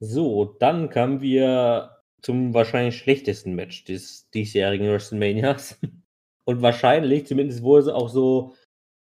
So, 0.00 0.44
dann 0.60 0.90
kamen 0.90 1.20
wir 1.22 1.98
zum 2.22 2.54
wahrscheinlich 2.54 2.96
schlechtesten 2.98 3.54
Match 3.54 3.84
des 3.84 4.30
diesjährigen 4.30 4.88
WrestleManias. 4.88 5.80
Und 6.48 6.62
wahrscheinlich, 6.62 7.26
zumindest 7.26 7.62
wurde 7.62 7.82
es 7.82 7.88
auch 7.88 8.08
so 8.08 8.54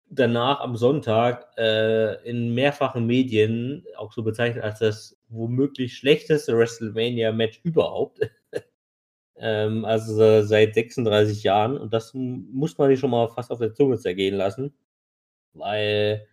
danach 0.09 0.61
am 0.61 0.77
Sonntag, 0.77 1.49
äh, 1.59 2.23
in 2.23 2.55
mehrfachen 2.55 3.05
Medien 3.05 3.85
auch 3.97 4.13
so 4.13 4.23
bezeichnet 4.23 4.63
als 4.63 4.79
das 4.79 5.19
womöglich 5.29 5.97
schlechteste 5.97 6.57
WrestleMania-Match 6.57 7.61
überhaupt. 7.65 8.21
Ähm, 9.39 9.85
also, 9.85 10.43
seit 10.43 10.75
36 10.75 11.43
Jahren 11.43 11.77
und 11.79 11.93
das 11.93 12.13
muss 12.15 12.79
man 12.79 12.91
sich 12.91 13.01
schon 13.01 13.11
mal 13.11 13.29
fast 13.29 13.51
auf 13.51 13.59
der 13.59 13.75
Zunge 13.75 13.99
zergehen 13.99 14.37
lassen, 14.37 14.75
weil 15.55 16.29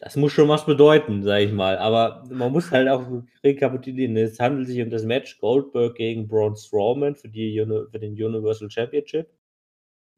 das 0.00 0.16
muss 0.16 0.32
schon 0.32 0.48
was 0.48 0.66
bedeuten, 0.66 1.22
sage 1.24 1.44
ich 1.44 1.52
mal. 1.52 1.78
Aber 1.78 2.24
man 2.30 2.52
muss 2.52 2.70
halt 2.70 2.88
auch 2.88 3.04
rekapitulieren. 3.44 4.16
Es 4.16 4.40
handelt 4.40 4.68
sich 4.68 4.80
um 4.82 4.90
das 4.90 5.04
Match 5.04 5.38
Goldberg 5.40 5.96
gegen 5.96 6.28
Braun 6.28 6.56
Strowman 6.56 7.16
für 7.16 7.28
die 7.28 7.58
für 7.90 7.98
den 7.98 8.14
Universal 8.14 8.70
Championship. 8.70 9.28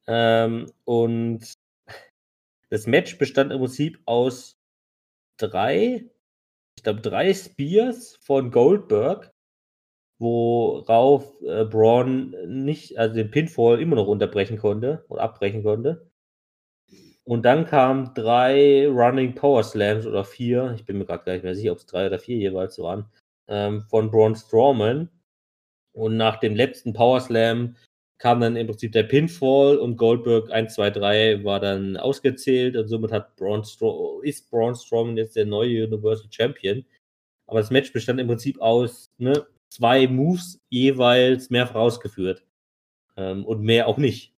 Ähm, 0.09 0.71
und 0.85 1.53
das 2.69 2.87
Match 2.87 3.17
bestand 3.17 3.51
im 3.53 3.59
Prinzip 3.59 3.99
aus 4.05 4.57
3 5.37 6.09
ich 6.79 6.83
glaube, 6.83 7.01
3 7.01 7.33
Spears 7.33 8.17
von 8.21 8.51
Goldberg, 8.51 9.33
worauf, 10.17 11.41
äh, 11.41 11.65
Braun 11.65 12.31
nicht 12.47 12.97
also, 12.97 13.15
den 13.15 13.31
Pinfall 13.31 13.81
immer 13.81 13.97
noch 13.97 14.07
unterbrechen 14.07 14.57
konnte 14.57 15.03
oder 15.09 15.23
abbrechen 15.23 15.61
konnte. 15.63 16.09
Und 17.25 17.43
dann 17.43 17.65
kamen 17.65 18.13
3 18.15 18.87
Running 18.87 19.35
Power 19.35 19.63
Slams 19.63 20.05
oder 20.05 20.23
4, 20.23 20.73
ich 20.75 20.85
bin 20.85 20.97
mir 20.97 21.05
grad 21.05 21.25
gar 21.25 21.33
nicht 21.33 21.43
mehr 21.43 21.53
sicher, 21.53 21.73
ob's 21.73 21.85
3 21.85 22.07
oder 22.07 22.19
4 22.19 22.37
jeweils 22.37 22.79
waren, 22.79 23.05
ähm, 23.49 23.81
von 23.89 24.09
Braun 24.09 24.35
Strowman. 24.35 25.09
Und 25.91 26.15
nach 26.15 26.37
dem 26.39 26.55
letzten 26.55 26.93
Power 26.93 27.19
Slam 27.19 27.75
kam 28.19 28.41
dann 28.41 28.55
im 28.57 28.67
Prinzip 28.67 28.91
der 28.91 29.03
Pinfall 29.03 29.77
und 29.77 29.97
Goldberg 29.97 30.51
1, 30.51 30.75
2, 30.75 30.89
3 30.91 31.43
war 31.45 31.59
dann 31.59 31.97
ausgezählt 31.97 32.75
und 32.75 32.87
somit 32.87 33.11
hat 33.11 33.35
Braun 33.37 33.63
ist 34.23 34.51
Braun 34.51 34.75
Strowman 34.75 35.17
jetzt 35.17 35.35
der 35.37 35.45
neue 35.45 35.85
Universal 35.85 36.27
Champion. 36.29 36.85
Aber 37.47 37.59
das 37.61 37.71
Match 37.71 37.93
bestand 37.93 38.19
im 38.19 38.27
Prinzip 38.27 38.59
aus, 38.61 39.11
ne, 39.17 39.47
2 39.69 40.07
Moves 40.07 40.59
jeweils 40.69 41.49
mehrfach 41.49 41.75
ausgeführt. 41.75 42.43
Ähm, 43.17 43.45
und 43.45 43.61
mehr 43.63 43.87
auch 43.87 43.97
nicht. 43.97 44.33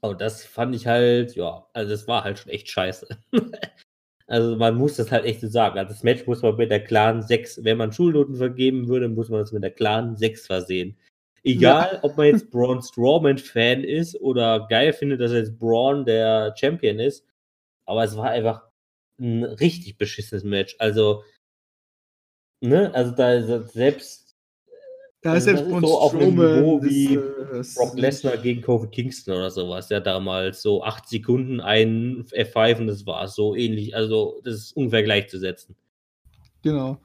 Und 0.00 0.20
das 0.20 0.44
fand 0.44 0.74
ich 0.74 0.86
halt 0.86 1.34
ja, 1.36 1.66
also, 1.74 1.90
das 1.90 2.08
war 2.08 2.24
halt 2.24 2.38
schon 2.38 2.52
echt 2.52 2.68
scheiße. 2.68 3.08
Also, 4.26 4.54
man 4.56 4.76
muss 4.76 4.94
das 4.94 5.10
halt 5.10 5.24
echt 5.24 5.40
so 5.40 5.48
sagen. 5.48 5.76
Also, 5.76 5.92
das 5.92 6.04
Match 6.04 6.24
muss 6.24 6.40
man 6.42 6.54
mit 6.54 6.70
der 6.70 6.84
klaren 6.84 7.20
6 7.20 7.64
wenn 7.64 7.78
man 7.78 7.92
Schulnoten 7.92 8.36
vergeben 8.36 8.86
würde, 8.86 9.08
muss 9.08 9.28
man 9.28 9.40
das 9.40 9.50
mit 9.50 9.64
der 9.64 9.72
klaren 9.72 10.16
6 10.16 10.46
versehen. 10.46 10.96
Egal, 11.44 11.94
Ja. 11.94 11.98
ob 12.02 12.16
man 12.18 12.26
jetzt 12.26 12.50
Braun 12.50 12.82
Strowman-Fan 12.82 13.82
ist 13.82 14.20
oder 14.20 14.66
geil 14.68 14.92
findet, 14.92 15.20
dass 15.20 15.32
jetzt 15.32 15.58
Braun 15.58 16.04
der 16.04 16.54
Champion 16.58 16.98
ist, 16.98 17.24
aber 17.86 18.04
es 18.04 18.16
war 18.16 18.30
einfach 18.30 18.62
'n 19.18 19.44
richtig 19.44 19.98
beschissenes 19.98 20.44
Match. 20.44 20.76
Also 20.78 21.22
ne, 22.62 22.90
also, 22.94 23.12
da 23.12 23.32
ist 23.34 23.72
selbst 23.72 24.36
Da 25.22 25.36
ist 25.36 25.46
also, 25.48 25.56
selbst 25.56 25.60
das 25.60 25.66
ist 25.66 25.70
Braun 25.70 25.84
so 25.84 25.98
auf 25.98 26.14
'nem 26.14 26.34
Niveau 26.34 26.82
wie 26.82 27.14
äh, 27.14 27.46
das 27.58 27.74
Brock 27.74 27.98
Lesnar 27.98 28.36
gegen 28.38 28.62
Kofi 28.62 28.88
Kingston 28.88 29.34
oder 29.34 29.50
so 29.50 29.68
was, 29.68 29.88
ja 29.90 30.00
damals, 30.00 30.62
so 30.62 30.82
8 30.84 31.08
Sekunden, 31.08 31.60
ein 31.60 32.24
F5 32.32 32.78
und 32.80 32.86
das 32.88 33.06
war's, 33.06 33.34
so 33.34 33.54
ähnlich. 33.54 33.94
Also, 33.96 34.40
das 34.44 34.54
ist 34.56 34.72
ungefähr 34.76 35.02
gleichzusetzen. 35.02 35.76
Genau. 36.64 37.00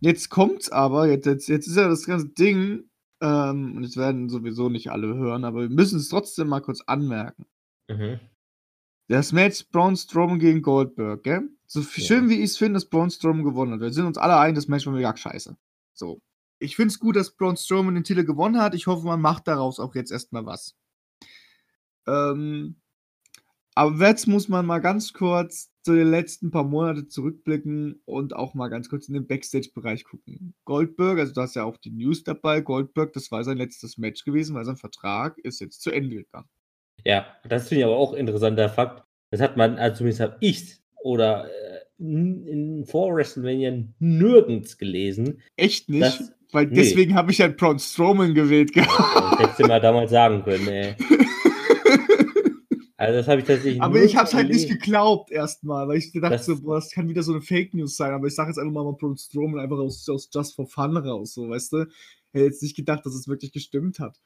Jetzt 0.00 0.30
kommt's 0.30 0.70
aber, 0.72 1.08
jetzt 1.08 1.26
jetzt 1.26 1.48
jetzt 1.48 1.68
ist 1.68 1.76
ja 1.76 1.88
das 1.88 2.06
ganze 2.06 2.28
Ding, 2.30 2.84
ähm, 3.22 3.76
und 3.76 3.82
das 3.82 3.96
werden 3.96 4.28
sowieso 4.28 4.68
nicht 4.68 4.90
alle 4.90 5.14
hören, 5.14 5.44
aber 5.44 5.62
wir 5.62 5.70
müssen 5.70 5.98
es 5.98 6.08
trotzdem 6.08 6.48
mal 6.48 6.60
kurz 6.60 6.82
anmerken. 6.82 7.46
Mhm. 7.88 8.20
Das 9.08 9.32
Match 9.32 9.68
Braun 9.70 9.96
Strowman 9.96 10.38
gegen 10.38 10.60
Goldberg, 10.60 11.22
gell? 11.22 11.48
So 11.66 11.80
Ja. 11.80 11.86
schön 11.86 12.28
wie 12.28 12.42
ich's 12.42 12.56
finde, 12.56 12.74
dass 12.74 12.88
Braun 12.88 13.10
Strowman 13.10 13.44
gewonnen 13.44 13.72
hat. 13.72 13.80
Wir 13.80 13.92
sind 13.92 14.06
uns 14.06 14.18
alle 14.18 14.36
einig, 14.36 14.56
das 14.56 14.68
Match 14.68 14.86
war 14.86 14.92
mega 14.92 15.16
scheiße. 15.16 15.56
So. 15.94 16.20
Ich 16.58 16.76
finde 16.76 16.88
es 16.92 16.98
gut, 16.98 17.16
dass 17.16 17.34
Braun 17.34 17.56
Strowman 17.56 17.94
den 17.94 18.04
Titel 18.04 18.24
gewonnen 18.24 18.60
hat. 18.60 18.74
Ich 18.74 18.86
hoffe, 18.86 19.06
man 19.06 19.20
macht 19.20 19.48
daraus 19.48 19.80
auch 19.80 19.94
jetzt 19.94 20.12
erst 20.12 20.32
mal 20.32 20.46
was. 20.46 20.76
Ähm, 22.06 22.76
aber 23.74 24.08
jetzt 24.08 24.26
muss 24.26 24.48
man 24.48 24.66
mal 24.66 24.80
ganz 24.80 25.12
kurz 25.12 25.71
zu 25.82 25.94
den 25.94 26.10
letzten 26.10 26.50
paar 26.50 26.64
Monate 26.64 27.08
zurückblicken 27.08 28.00
und 28.04 28.34
auch 28.34 28.54
mal 28.54 28.68
ganz 28.68 28.88
kurz 28.88 29.08
in 29.08 29.14
den 29.14 29.26
Backstage-Bereich 29.26 30.04
gucken. 30.04 30.54
Goldberg, 30.64 31.18
also, 31.18 31.32
du 31.32 31.40
hast 31.40 31.56
ja 31.56 31.64
auch 31.64 31.76
die 31.76 31.90
News 31.90 32.24
dabei, 32.24 32.60
Goldberg, 32.60 33.12
das 33.12 33.30
war 33.30 33.42
sein 33.44 33.58
letztes 33.58 33.98
Match 33.98 34.24
gewesen, 34.24 34.54
weil 34.54 34.64
sein 34.64 34.76
Vertrag 34.76 35.38
ist 35.38 35.60
jetzt 35.60 35.82
zu 35.82 35.90
Ende 35.90 36.16
gegangen. 36.16 36.48
Ja, 37.04 37.26
das 37.48 37.68
finde 37.68 37.80
ich 37.80 37.84
aber 37.86 37.96
auch 37.96 38.12
interessanter 38.14 38.68
Fakt. 38.68 39.04
Das 39.30 39.40
hat 39.40 39.56
man 39.56 39.76
also, 39.76 39.98
zumindest 39.98 40.20
habe 40.20 40.36
ich's 40.40 40.82
oder, 41.02 41.46
äh, 41.46 41.80
in 41.98 42.84
vor 42.86 43.14
WrestleMania 43.14 43.84
nirgends 43.98 44.78
gelesen, 44.78 45.40
Echt 45.56 45.88
nicht? 45.88 46.02
dass 46.02 46.32
Weil 46.52 46.66
ne. 46.66 46.72
deswegen 46.74 47.14
habe 47.14 47.32
ich 47.32 47.40
halt 47.40 47.56
Braun 47.56 47.78
Strowman 47.78 48.34
gewählt 48.34 48.72
gehabt. 48.72 48.90
das 49.32 49.38
hättest 49.38 49.60
du 49.60 49.66
mal 49.66 49.80
damals 49.80 50.10
sagen 50.10 50.44
können, 50.44 50.68
ey. 50.68 50.94
Also, 53.02 53.18
das 53.18 53.26
habe 53.28 53.40
ich 53.40 53.46
tatsächlich 53.46 53.80
Aber 53.82 54.00
ich 54.02 54.16
habe 54.16 54.26
es 54.26 54.34
halt 54.34 54.50
nicht 54.52 54.68
geglaubt 54.68 55.30
erst 55.32 55.64
mal, 55.64 55.88
weil 55.88 55.98
ich 55.98 56.12
gedacht 56.12 56.32
Das 56.32 56.46
so: 56.46 56.60
„Boah, 56.62 56.76
das 56.76 56.90
kann 56.92 57.08
wieder 57.08 57.22
so 57.24 57.32
'ne 57.32 57.40
Fake 57.42 57.74
News 57.74 57.96
sein“, 57.96 58.12
aber 58.12 58.28
ich 58.28 58.34
sage 58.34 58.50
jetzt 58.50 58.58
einfach 58.58 58.72
mal 58.72 58.92
Braun 58.92 59.16
Strowman 59.16 59.60
einfach 59.60 59.78
aus 59.78 60.08
aus 60.08 60.28
Just 60.32 60.54
for 60.54 60.66
Fun 60.68 60.96
raus, 60.96 61.34
so, 61.34 61.48
weißt 61.48 61.72
du? 61.72 61.78
Hätte 62.32 62.44
jetzt 62.46 62.62
nicht 62.62 62.76
gedacht, 62.76 63.04
dass 63.04 63.14
es 63.14 63.26
wirklich 63.28 63.52
gestimmt 63.52 63.98
hat. 63.98 64.20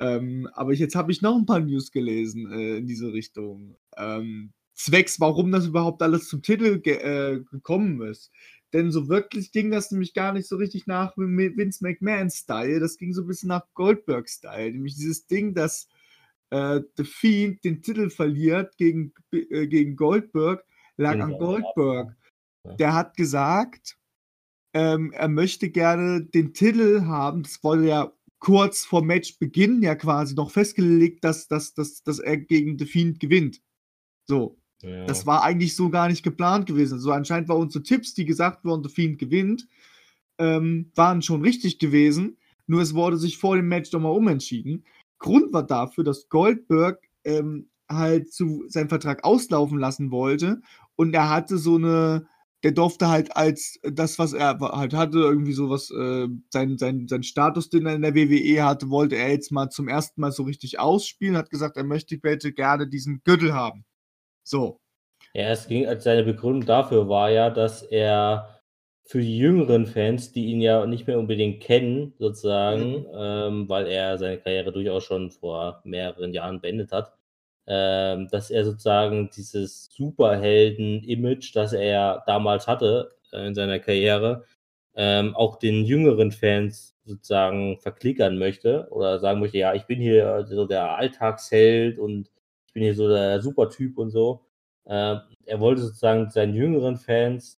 Ähm, 0.00 0.48
aber 0.54 0.72
ich 0.72 0.80
jetzt 0.80 0.96
habe 0.96 1.12
ich 1.12 1.22
noch 1.22 1.36
'n 1.36 1.46
paar 1.46 1.60
News 1.60 1.92
gelesen, 1.92 2.50
äh, 2.52 2.78
in 2.78 2.86
diese 2.86 3.12
Richtung, 3.12 3.76
ähm, 3.96 4.52
zwecks 4.74 5.20
warum 5.20 5.52
das 5.52 5.66
überhaupt 5.66 6.02
alles 6.02 6.28
zum 6.28 6.42
Titel 6.42 6.80
ge 6.80 6.94
äh, 6.96 7.40
gekommen 7.50 8.02
ist. 8.02 8.30
Denn 8.74 8.90
so 8.92 9.08
wirklich 9.08 9.52
ging 9.52 9.70
das 9.70 9.90
nämlich 9.92 10.14
gar 10.14 10.32
nicht 10.34 10.48
so 10.48 10.56
richtig 10.56 10.86
nach 10.86 11.16
Vince 11.16 11.84
McMahon-Style, 11.84 12.80
das 12.80 12.98
ging 12.98 13.12
so 13.14 13.22
'n 13.22 13.26
bisschen 13.28 13.48
nach 13.50 13.66
Goldberg-Style, 13.74 14.72
nämlich 14.72 14.96
dieses 14.96 15.26
Ding, 15.26 15.54
dass, 15.54 15.88
äh, 16.50 16.80
The 16.96 17.04
Fiend 17.04 17.64
den 17.64 17.82
Titel 17.82 18.10
verliert 18.10 18.76
gegen 18.76 19.12
äh, 19.32 19.66
gegen 19.66 19.96
Goldberg, 19.96 20.64
lag 20.96 21.18
an 21.18 21.32
Goldberg. 21.38 22.16
Ja. 22.64 22.74
Der 22.74 22.94
hat 22.94 23.16
gesagt, 23.16 23.96
ähm, 24.74 25.12
er 25.12 25.28
möchte 25.28 25.70
gerne 25.70 26.24
den 26.24 26.52
Titel 26.52 27.02
haben. 27.02 27.42
Das 27.42 27.62
wurde 27.62 27.86
ja 27.86 28.12
kurz 28.38 28.84
vor 28.84 29.02
Matchbeginn 29.04 29.82
ja 29.82 29.94
quasi 29.94 30.34
noch 30.34 30.50
festgelegt, 30.50 31.24
dass 31.24 31.48
dass 31.48 31.74
dass 31.74 32.02
dass 32.02 32.18
er 32.18 32.36
gegen 32.36 32.78
The 32.78 32.86
Fiend 32.86 33.20
gewinnt. 33.20 33.60
So. 34.26 34.58
Das 34.82 35.20
Ja. 35.20 35.26
war 35.26 35.42
eigentlich 35.42 35.74
so 35.74 35.88
gar 35.88 36.08
nicht 36.08 36.22
geplant 36.22 36.66
gewesen. 36.66 37.00
So 37.00 37.10
anscheinend 37.10 37.48
waren 37.48 37.62
unsere 37.62 37.82
Tipps, 37.82 38.12
die 38.12 38.26
gesagt 38.26 38.64
wurden, 38.64 38.84
The 38.84 38.90
Fiend 38.90 39.18
gewinnt, 39.18 39.66
ähm, 40.38 40.90
waren 40.94 41.22
schon 41.22 41.40
richtig 41.40 41.78
gewesen, 41.78 42.36
nur 42.66 42.82
es 42.82 42.92
wurde 42.94 43.16
sich 43.16 43.38
vor 43.38 43.56
dem 43.56 43.68
Match 43.68 43.90
noch 43.92 44.00
mal 44.00 44.10
umentschieden. 44.10 44.84
Grund 45.20 45.52
war 45.52 45.66
dafür, 45.66 46.04
dass 46.04 46.28
Goldberg, 46.28 47.00
ähm, 47.24 47.70
halt 47.90 48.32
zu 48.32 48.64
seinen 48.68 48.88
Vertrag 48.88 49.24
auslaufen 49.24 49.78
lassen 49.78 50.10
wollte 50.10 50.60
und 50.96 51.14
er 51.14 51.30
hatte 51.30 51.58
so 51.58 51.78
'ne 51.78 52.26
der 52.64 52.72
durfte 52.72 53.08
halt 53.08 53.36
als 53.36 53.78
das, 53.84 54.18
was 54.18 54.32
er 54.32 54.58
halt 54.60 54.94
hatte, 54.94 55.18
irgendwie 55.18 55.52
so 55.52 55.70
was, 55.70 55.90
äh 55.90 56.26
sein 56.50 56.78
sein 56.78 57.06
sein 57.08 57.22
Status, 57.22 57.70
den 57.70 57.86
er 57.86 57.94
in 57.94 58.02
der 58.02 58.14
WWE 58.16 58.64
hatte, 58.64 58.90
wollte 58.90 59.16
er 59.16 59.30
jetzt 59.30 59.52
mal 59.52 59.68
zum 59.70 59.88
ersten 59.88 60.20
Mal 60.20 60.32
so 60.32 60.42
richtig 60.44 60.80
ausspielen, 60.80 61.36
hat 61.36 61.50
gesagt, 61.50 61.76
er 61.76 61.84
möchte 61.84 62.18
bitte 62.18 62.52
gerne 62.52 62.88
diesen 62.88 63.22
Gürtel 63.24 63.54
haben. 63.54 63.84
So. 64.44 64.78
Ja, 65.34 65.50
es 65.50 65.66
ging 65.68 65.86
als 65.86 66.04
seine 66.04 66.24
Begründung 66.24 66.64
dafür 66.66 67.08
war 67.08 67.30
ja, 67.30 67.50
dass 67.50 67.82
er 67.82 68.55
für 69.06 69.20
die 69.20 69.38
jüngeren 69.38 69.86
Fans, 69.86 70.32
die 70.32 70.46
ihn 70.46 70.60
ja 70.60 70.84
nicht 70.86 71.06
mehr 71.06 71.18
unbedingt 71.18 71.62
kennen, 71.62 72.14
sozusagen, 72.18 73.00
Mhm. 73.02 73.06
ähm, 73.14 73.68
weil 73.68 73.86
er 73.86 74.18
seine 74.18 74.38
Karriere 74.38 74.72
durchaus 74.72 75.04
schon 75.04 75.30
vor 75.30 75.80
mehreren 75.84 76.32
Jahren 76.34 76.60
beendet 76.60 76.92
hat, 76.92 77.12
ähm, 77.68 78.28
dass 78.30 78.50
er 78.50 78.64
sozusagen 78.64 79.30
dieses 79.36 79.86
Superhelden-Image, 79.92 81.54
das 81.54 81.72
er 81.72 82.22
damals 82.26 82.66
hatte, 82.66 83.12
äh, 83.32 83.46
in 83.46 83.54
seiner 83.54 83.78
Karriere, 83.80 84.44
ähm, 84.96 85.34
auch 85.36 85.56
den 85.58 85.84
jüngeren 85.84 86.32
Fans 86.32 86.96
sozusagen 87.04 87.78
verklickern 87.80 88.38
möchte 88.38 88.88
oder 88.90 89.18
sagen 89.20 89.40
möchte: 89.40 89.58
„Ja, 89.58 89.74
ich 89.74 89.84
bin 89.86 90.00
hier 90.00 90.44
so 90.48 90.66
der 90.66 90.96
Alltagsheld 90.96 91.98
und 91.98 92.30
bin 92.72 92.82
hier 92.84 92.94
so 92.94 93.08
der 93.08 93.40
Supertyp 93.42 93.98
und 93.98 94.10
so. 94.10 94.42
Äh, 94.84 95.16
er 95.46 95.60
wollte 95.60 95.82
sozusagen 95.82 96.30
seinen 96.30 96.54
jüngeren 96.54 96.96
Fans 96.96 97.60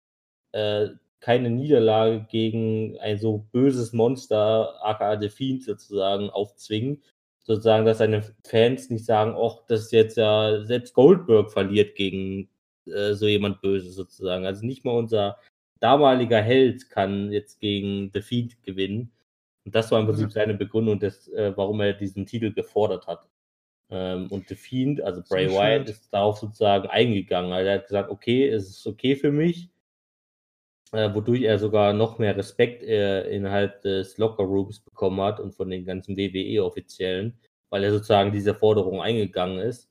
äh, 0.52 0.88
keine 1.20 1.50
Niederlage 1.50 2.26
gegen 2.30 2.98
ein 3.00 3.18
so 3.18 3.46
böses 3.52 3.92
Monster, 3.92 4.74
aka 4.84 5.18
The 5.20 5.28
Fiend 5.28 5.64
sozusagen, 5.64 6.30
aufzwingen. 6.30 7.02
Sozusagen, 7.44 7.86
dass 7.86 7.98
seine 7.98 8.22
Fans 8.44 8.90
nicht 8.90 9.04
sagen, 9.04 9.36
ach, 9.38 9.62
das 9.68 9.82
ist 9.82 9.92
jetzt 9.92 10.16
ja, 10.16 10.64
selbst 10.64 10.94
Goldberg 10.94 11.52
verliert 11.52 11.94
gegen 11.94 12.48
äh, 12.86 13.14
so 13.14 13.26
jemand 13.26 13.60
Böses 13.60 13.94
sozusagen. 13.94 14.46
Also 14.46 14.66
nicht 14.66 14.84
mal 14.84 14.96
unser 14.96 15.38
damaliger 15.80 16.40
Held 16.40 16.90
kann 16.90 17.32
jetzt 17.32 17.60
gegen 17.60 18.10
The 18.12 18.22
Fiend 18.22 18.62
gewinnen. 18.62 19.12
Und 19.64 19.74
das 19.74 19.90
war 19.90 20.00
im 20.00 20.06
Prinzip 20.06 20.32
seine 20.32 20.54
Begründung, 20.54 20.98
des, 20.98 21.28
äh, 21.28 21.52
warum 21.56 21.80
er 21.80 21.92
diesen 21.92 22.26
Titel 22.26 22.52
gefordert 22.52 23.06
hat. 23.06 23.28
Ähm, 23.90 24.28
und 24.30 24.48
The 24.48 24.54
Fiend, 24.54 25.00
also 25.00 25.22
Bray 25.28 25.48
Wyatt, 25.50 25.88
ist 25.88 26.12
darauf 26.12 26.38
sozusagen 26.38 26.88
eingegangen. 26.88 27.52
Also 27.52 27.68
er 27.68 27.74
hat 27.78 27.86
gesagt, 27.86 28.10
okay, 28.10 28.48
es 28.48 28.68
ist 28.68 28.86
okay 28.86 29.16
für 29.16 29.30
mich, 29.30 29.70
äh, 30.92 31.12
wodurch 31.14 31.42
er 31.42 31.58
sogar 31.58 31.92
noch 31.92 32.18
mehr 32.18 32.36
Respekt 32.36 32.82
äh, 32.82 33.28
innerhalb 33.30 33.82
des 33.82 34.18
Lockerrooms 34.18 34.80
bekommen 34.80 35.20
hat 35.20 35.40
und 35.40 35.54
von 35.54 35.70
den 35.70 35.84
ganzen 35.84 36.16
WWE-Offiziellen, 36.16 37.38
weil 37.70 37.84
er 37.84 37.92
sozusagen 37.92 38.32
diese 38.32 38.54
Forderung 38.54 39.00
eingegangen 39.00 39.58
ist. 39.58 39.90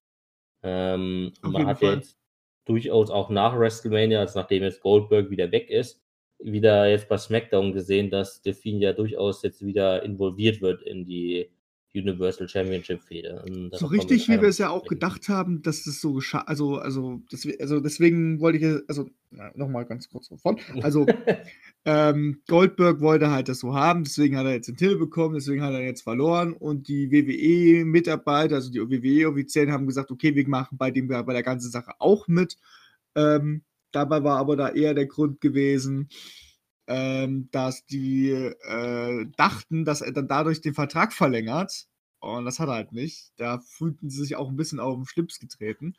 Ähm, 0.63 1.33
man 1.41 1.67
hat 1.67 1.79
Fall. 1.79 1.95
jetzt 1.95 2.17
durchaus 2.65 3.11
auch 3.11 3.29
nach 3.29 3.57
WrestleMania, 3.57 4.19
also 4.19 4.39
nachdem 4.39 4.63
jetzt 4.63 4.81
Goldberg 4.81 5.29
wieder 5.29 5.51
weg 5.51 5.69
ist, 5.69 6.01
wieder 6.39 6.87
jetzt 6.87 7.07
bei 7.07 7.17
SmackDown 7.17 7.71
gesehen, 7.71 8.09
dass 8.09 8.41
Fiend 8.41 8.81
ja 8.81 8.93
durchaus 8.93 9.43
jetzt 9.43 9.65
wieder 9.65 10.03
involviert 10.03 10.61
wird 10.61 10.81
in 10.81 11.05
die 11.05 11.49
Universal 11.95 12.47
Championship 12.47 13.01
Fehde. 13.03 13.43
So 13.73 13.87
richtig, 13.87 14.27
wie 14.27 14.41
wir 14.41 14.49
es 14.49 14.57
ja 14.57 14.69
auch 14.69 14.85
gedacht 14.85 15.29
haben, 15.29 15.61
dass 15.61 15.83
das 15.83 16.01
so 16.01 16.13
geschah. 16.13 16.41
Also, 16.41 16.77
also, 16.77 17.21
das, 17.31 17.47
also 17.59 17.79
deswegen 17.79 18.39
wollte 18.39 18.57
ich, 18.57 18.83
also 18.87 19.09
nochmal 19.55 19.85
ganz 19.85 20.09
kurz 20.09 20.27
von 20.27 20.59
Also, 20.81 21.05
ähm, 21.85 22.41
Goldberg 22.47 22.99
wollte 23.01 23.31
halt 23.31 23.49
das 23.49 23.59
so 23.59 23.73
haben, 23.73 24.03
deswegen 24.03 24.37
hat 24.37 24.45
er 24.45 24.53
jetzt 24.53 24.67
den 24.67 24.77
Titel 24.77 24.97
bekommen, 24.97 25.35
deswegen 25.35 25.61
hat 25.61 25.73
er 25.73 25.83
jetzt 25.83 26.01
verloren 26.01 26.53
und 26.53 26.87
die 26.87 27.11
WWE-Mitarbeiter, 27.11 28.55
also 28.55 28.71
die 28.71 28.79
WWE-Offiziellen 28.79 29.71
haben 29.71 29.87
gesagt, 29.87 30.11
okay, 30.11 30.35
wir 30.35 30.47
machen 30.47 30.77
bei 30.77 30.91
dem 30.91 31.07
bei 31.07 31.23
der 31.33 31.43
ganzen 31.43 31.71
Sache 31.71 31.93
auch 31.99 32.27
mit. 32.27 32.57
Ähm, 33.15 33.61
dabei 33.91 34.23
war 34.23 34.37
aber 34.37 34.55
da 34.55 34.69
eher 34.69 34.93
der 34.93 35.05
Grund 35.05 35.41
gewesen, 35.41 36.09
ähm, 36.87 37.49
dass 37.51 37.85
die 37.85 38.29
äh, 38.29 39.25
dachten, 39.37 39.85
dass 39.85 40.01
er 40.01 40.11
dann 40.11 40.27
dadurch 40.27 40.61
den 40.61 40.73
Vertrag 40.73 41.13
verlängert. 41.13 41.87
Und 42.19 42.45
das 42.45 42.59
hat 42.59 42.69
er 42.69 42.75
halt 42.75 42.91
nicht. 42.91 43.33
Da 43.37 43.59
fühlten 43.59 44.09
sie 44.09 44.21
sich 44.21 44.35
auch 44.35 44.49
ein 44.49 44.55
bisschen 44.55 44.79
auf 44.79 44.95
den 44.95 45.05
Schlips 45.05 45.39
getreten. 45.39 45.95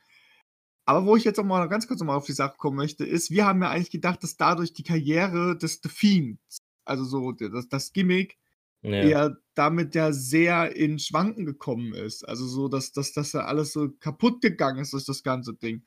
Aber 0.85 1.05
wo 1.05 1.17
ich 1.17 1.25
jetzt 1.25 1.39
auch 1.41 1.45
mal 1.45 1.67
ganz 1.69 1.89
kurz 1.89 2.01
nochmal 2.01 2.17
auf 2.17 2.27
die 2.27 2.33
Sache 2.33 2.57
kommen 2.57 2.77
möchte, 2.77 3.05
ist, 3.05 3.31
wir 3.31 3.45
haben 3.45 3.63
ja 3.63 3.71
eigentlich 3.71 3.91
gedacht, 3.91 4.23
dass 4.23 4.37
dadurch 4.37 4.73
die 4.73 4.85
Karriere 4.85 5.57
des 5.57 5.81
The 5.83 5.89
Fiends, 5.89 6.59
also 6.85 7.05
so 7.05 7.33
das, 7.33 7.69
das 7.69 7.93
Gimmick, 7.93 8.39
ja. 8.83 9.03
eher 9.03 9.37
damit 9.55 9.97
ja 9.97 10.13
sehr 10.13 10.77
in 10.77 11.01
Schwanken 11.01 11.45
gekommen 11.45 11.93
ist. 11.93 12.29
Also 12.29 12.47
so, 12.47 12.69
dass, 12.69 12.93
dass, 12.93 13.13
dass 13.13 13.33
da 13.33 13.41
alles 13.41 13.73
so 13.73 13.91
kaputt 13.99 14.41
gegangen 14.41 14.79
ist 14.79 14.93
durch 14.93 15.05
das 15.05 15.25
ganze 15.25 15.55
Ding 15.55 15.83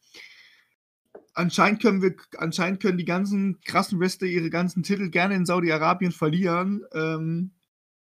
anscheinend 1.34 1.82
können 1.82 2.02
wir, 2.02 2.16
anscheinend 2.38 2.82
können 2.82 2.98
die 2.98 3.06
ganzen 3.06 3.62
krassen 3.62 4.00
Wrestler 4.00 4.28
ihre 4.28 4.50
ganzen 4.50 4.84
Titel 4.84 5.10
gerne 5.10 5.36
in 5.36 5.46
Saudi-Arabien 5.46 6.12
verlieren. 6.12 6.84
Ähm, 6.94 7.52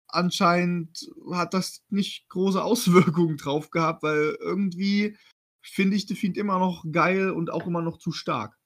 anscheinend 0.09 1.09
hat 1.33 1.55
das 1.55 1.83
nicht 1.89 2.29
große 2.29 2.63
Auswirkungen 2.63 3.37
drauf 3.37 3.71
gehabt, 3.71 4.03
weil 4.03 4.37
irgendwie 4.41 5.17
finde 5.63 5.97
ich 5.97 6.07
The 6.07 6.15
Fiend 6.15 6.37
immer 6.37 6.59
noch 6.59 6.85
geil 6.91 7.31
und 7.31 7.51
auch 7.51 7.67
immer 7.67 7.83
noch 7.83 7.99
zu 7.99 8.13
stark. 8.13 8.59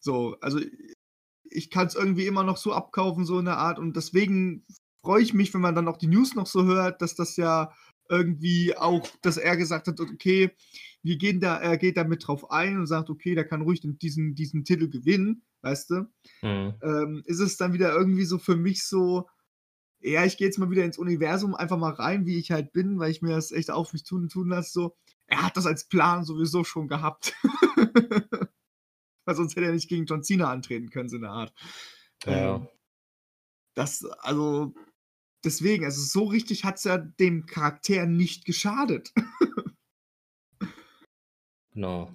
So, 0.00 0.36
also 0.40 0.58
ich 1.44 1.70
kann 1.70 1.86
es 1.86 1.94
irgendwie 1.94 2.26
immer 2.26 2.44
noch 2.44 2.56
so 2.56 2.72
abkaufen, 2.72 3.24
so 3.24 3.38
in 3.38 3.44
der 3.44 3.58
Art. 3.58 3.78
Und 3.78 3.96
deswegen 3.96 4.64
freue 5.04 5.22
ich 5.22 5.34
mich, 5.34 5.52
wenn 5.54 5.60
man 5.60 5.74
dann 5.74 5.88
auch 5.88 5.98
die 5.98 6.06
News 6.06 6.34
noch 6.34 6.46
so 6.46 6.64
hört, 6.64 7.02
dass 7.02 7.14
das 7.14 7.36
ja 7.36 7.72
irgendwie 8.12 8.76
auch, 8.76 9.08
dass 9.22 9.38
er 9.38 9.56
gesagt 9.56 9.88
hat, 9.88 9.98
okay, 9.98 10.50
wir 11.02 11.16
gehen 11.16 11.40
da, 11.40 11.56
er 11.56 11.78
geht 11.78 11.96
da 11.96 12.04
mit 12.04 12.26
drauf 12.26 12.50
ein 12.50 12.78
und 12.78 12.86
sagt, 12.86 13.08
okay, 13.08 13.34
der 13.34 13.46
kann 13.46 13.62
ruhig 13.62 13.80
diesen, 13.82 14.34
diesen 14.34 14.64
Titel 14.64 14.88
gewinnen, 14.90 15.42
weißt 15.62 15.90
du? 15.90 15.94
Mhm. 16.42 16.74
Ähm, 16.82 17.22
ist 17.24 17.40
es 17.40 17.56
dann 17.56 17.72
wieder 17.72 17.92
irgendwie 17.92 18.26
so 18.26 18.38
für 18.38 18.54
mich 18.54 18.84
so, 18.84 19.26
ja, 20.00 20.24
ich 20.24 20.36
gehe 20.36 20.46
jetzt 20.46 20.58
mal 20.58 20.70
wieder 20.70 20.84
ins 20.84 20.98
Universum 20.98 21.54
einfach 21.54 21.78
mal 21.78 21.92
rein, 21.92 22.26
wie 22.26 22.38
ich 22.38 22.50
halt 22.50 22.72
bin, 22.72 22.98
weil 22.98 23.10
ich 23.10 23.22
mir 23.22 23.34
das 23.34 23.50
echt 23.50 23.70
auf 23.70 23.94
mich 23.94 24.04
tun, 24.04 24.28
tun 24.28 24.50
lasse, 24.50 24.70
so, 24.70 24.96
er 25.26 25.42
hat 25.42 25.56
das 25.56 25.66
als 25.66 25.88
Plan 25.88 26.24
sowieso 26.24 26.64
schon 26.64 26.88
gehabt. 26.88 27.34
weil 29.24 29.34
sonst 29.34 29.56
hätte 29.56 29.66
er 29.66 29.72
nicht 29.72 29.88
gegen 29.88 30.04
John 30.04 30.22
Cena 30.22 30.50
antreten 30.50 30.90
können, 30.90 31.08
so 31.08 31.16
eine 31.16 31.30
Art. 31.30 31.54
Ja. 32.26 32.56
Ähm, 32.56 32.68
das, 33.74 34.04
also, 34.18 34.74
deswegen, 35.44 35.84
also 35.84 36.00
so 36.02 36.24
richtig 36.24 36.64
hat 36.64 36.76
es 36.76 36.84
ja 36.84 36.98
dem 36.98 37.46
Charakter 37.46 38.06
nicht 38.06 38.44
geschadet. 38.44 39.12
Genau. 41.74 42.10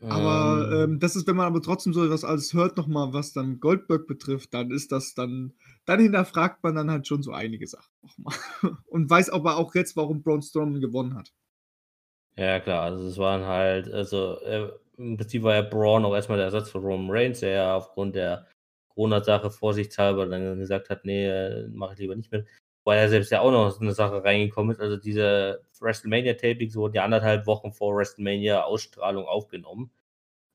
Aber 0.00 0.68
ähm, 0.70 0.92
ähm, 0.92 1.00
das 1.00 1.16
ist, 1.16 1.26
wenn 1.26 1.36
man 1.36 1.46
aber 1.46 1.62
trotzdem 1.62 1.94
so 1.94 2.08
was 2.10 2.24
alles 2.24 2.52
hört, 2.52 2.76
nochmal, 2.76 3.12
was 3.12 3.32
dann 3.32 3.60
Goldberg 3.60 4.06
betrifft, 4.06 4.52
dann 4.52 4.70
ist 4.70 4.92
das 4.92 5.14
dann, 5.14 5.54
dann 5.86 6.00
hinterfragt 6.00 6.62
man 6.62 6.74
dann 6.74 6.90
halt 6.90 7.06
schon 7.06 7.22
so 7.22 7.32
einige 7.32 7.66
Sachen 7.66 7.92
nochmal. 8.02 8.34
Und 8.86 9.08
weiß 9.08 9.30
aber 9.30 9.56
auch 9.56 9.74
jetzt, 9.74 9.96
warum 9.96 10.22
Braun 10.22 10.42
Strowman 10.42 10.80
gewonnen 10.80 11.14
hat. 11.14 11.32
Ja, 12.36 12.60
klar, 12.60 12.82
also 12.82 13.06
es 13.06 13.16
waren 13.16 13.44
halt, 13.44 13.90
also 13.90 14.40
äh, 14.40 14.70
im 14.98 15.16
Prinzip 15.16 15.42
war 15.42 15.54
ja 15.54 15.62
Braun 15.62 16.04
auch 16.04 16.14
erstmal 16.14 16.38
der 16.38 16.46
Ersatz 16.46 16.70
für 16.70 16.78
Roman 16.78 17.10
Reigns, 17.10 17.40
der 17.40 17.50
ja 17.50 17.76
aufgrund 17.76 18.16
der 18.16 18.46
Corona-Sache 18.94 19.50
vorsichtshalber 19.50 20.26
dann 20.26 20.58
gesagt 20.58 20.90
hat, 20.90 21.04
nee, 21.04 21.26
äh, 21.26 21.68
mache 21.68 21.94
ich 21.94 22.00
lieber 22.00 22.16
nicht 22.16 22.32
mit 22.32 22.46
weil 22.84 22.98
ja 22.98 23.08
selbst 23.08 23.32
ja 23.32 23.40
auch 23.40 23.50
noch 23.50 23.70
so 23.70 23.80
eine 23.80 23.92
Sache 23.92 24.22
reingekommen 24.22 24.72
ist. 24.72 24.80
Also 24.80 24.96
diese 24.96 25.64
WrestleMania-Tapings 25.80 26.76
wurden 26.76 26.94
ja 26.94 27.04
anderthalb 27.04 27.46
Wochen 27.46 27.72
vor 27.72 27.96
WrestleMania-Ausstrahlung 27.96 29.26
aufgenommen. 29.26 29.90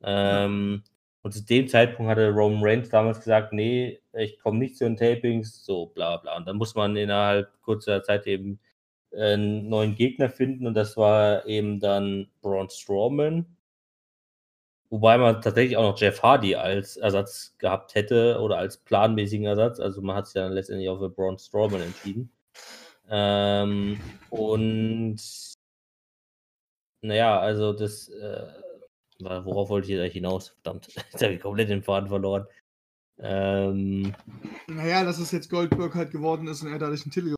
Ähm, 0.03 0.83
und 1.21 1.33
zu 1.33 1.43
dem 1.43 1.67
Zeitpunkt 1.67 2.09
hatte 2.09 2.29
Roman 2.29 2.63
Reigns 2.63 2.89
damals 2.89 3.19
gesagt, 3.19 3.51
nee, 3.51 3.99
ich 4.13 4.39
komme 4.39 4.59
nicht 4.59 4.77
zu 4.77 4.85
den 4.85 4.95
Tapings, 4.95 5.65
so 5.65 5.87
bla 5.87 6.17
bla. 6.17 6.37
Und 6.37 6.47
dann 6.47 6.57
muss 6.57 6.75
man 6.75 6.95
innerhalb 6.95 7.49
kurzer 7.61 8.03
Zeit 8.03 8.27
eben 8.27 8.59
einen 9.11 9.67
neuen 9.69 9.95
Gegner 9.95 10.29
finden 10.29 10.67
und 10.67 10.75
das 10.75 10.95
war 10.95 11.45
eben 11.47 11.79
dann 11.79 12.29
Braun 12.41 12.69
Strowman. 12.69 13.45
Wobei 14.89 15.17
man 15.19 15.41
tatsächlich 15.41 15.77
auch 15.77 15.83
noch 15.83 15.99
Jeff 15.99 16.23
Hardy 16.23 16.55
als 16.55 16.97
Ersatz 16.97 17.55
gehabt 17.59 17.93
hätte 17.93 18.39
oder 18.41 18.57
als 18.57 18.77
planmäßigen 18.77 19.45
Ersatz. 19.45 19.79
Also 19.79 20.01
man 20.01 20.15
hat 20.15 20.25
sich 20.27 20.33
dann 20.33 20.51
letztendlich 20.51 20.89
auch 20.89 20.97
für 20.97 21.09
Braun 21.09 21.37
Strowman 21.37 21.81
entschieden. 21.81 22.31
Ähm, 23.07 23.99
und 24.29 25.17
naja, 27.01 27.39
also 27.39 27.73
das, 27.73 28.09
äh, 28.09 28.47
worauf 29.19 29.69
wollte 29.69 29.85
ich 29.85 29.91
jetzt 29.91 30.01
eigentlich 30.01 30.13
hinaus? 30.13 30.49
Verdammt, 30.49 30.87
jetzt 30.95 31.21
habe 31.21 31.33
ich 31.33 31.41
komplett 31.41 31.69
den 31.69 31.83
Faden 31.83 32.09
verloren. 32.09 32.45
Ähm, 33.19 34.15
naja, 34.67 35.03
dass 35.03 35.19
es 35.19 35.31
jetzt 35.31 35.49
Goldberg 35.49 35.93
halt 35.95 36.11
geworden 36.11 36.47
ist 36.47 36.63
und 36.63 36.71
er 36.71 36.79
dadurch 36.79 37.03
einen 37.03 37.11
Titel 37.11 37.35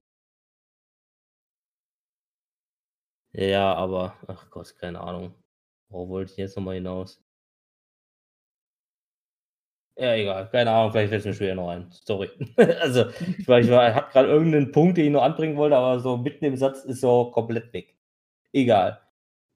Ja, 3.33 3.73
aber, 3.75 4.17
ach 4.27 4.49
Gott, 4.49 4.75
keine 4.77 4.99
Ahnung. 5.01 5.33
Worauf 5.89 6.09
wollte 6.09 6.31
ich 6.31 6.37
jetzt 6.37 6.55
nochmal 6.57 6.75
hinaus? 6.75 7.21
Ja, 10.01 10.15
egal. 10.15 10.49
Keine 10.49 10.71
Ahnung, 10.71 10.91
vielleicht 10.91 11.09
fällt 11.09 11.19
es 11.19 11.25
mir 11.27 11.33
schwer 11.35 11.53
noch 11.53 11.69
ein. 11.69 11.85
Sorry. 11.91 12.29
also, 12.81 13.05
ich 13.37 13.47
war, 13.47 13.59
ich 13.59 13.69
hatte 13.69 14.11
gerade 14.11 14.29
irgendeinen 14.29 14.71
Punkt, 14.71 14.97
den 14.97 15.05
ich 15.05 15.11
noch 15.11 15.21
anbringen 15.21 15.57
wollte, 15.57 15.75
aber 15.77 15.99
so 15.99 16.17
mitten 16.17 16.43
im 16.43 16.57
Satz 16.57 16.83
ist 16.85 17.01
so 17.01 17.29
komplett 17.29 17.71
weg. 17.71 17.95
Egal. 18.51 18.99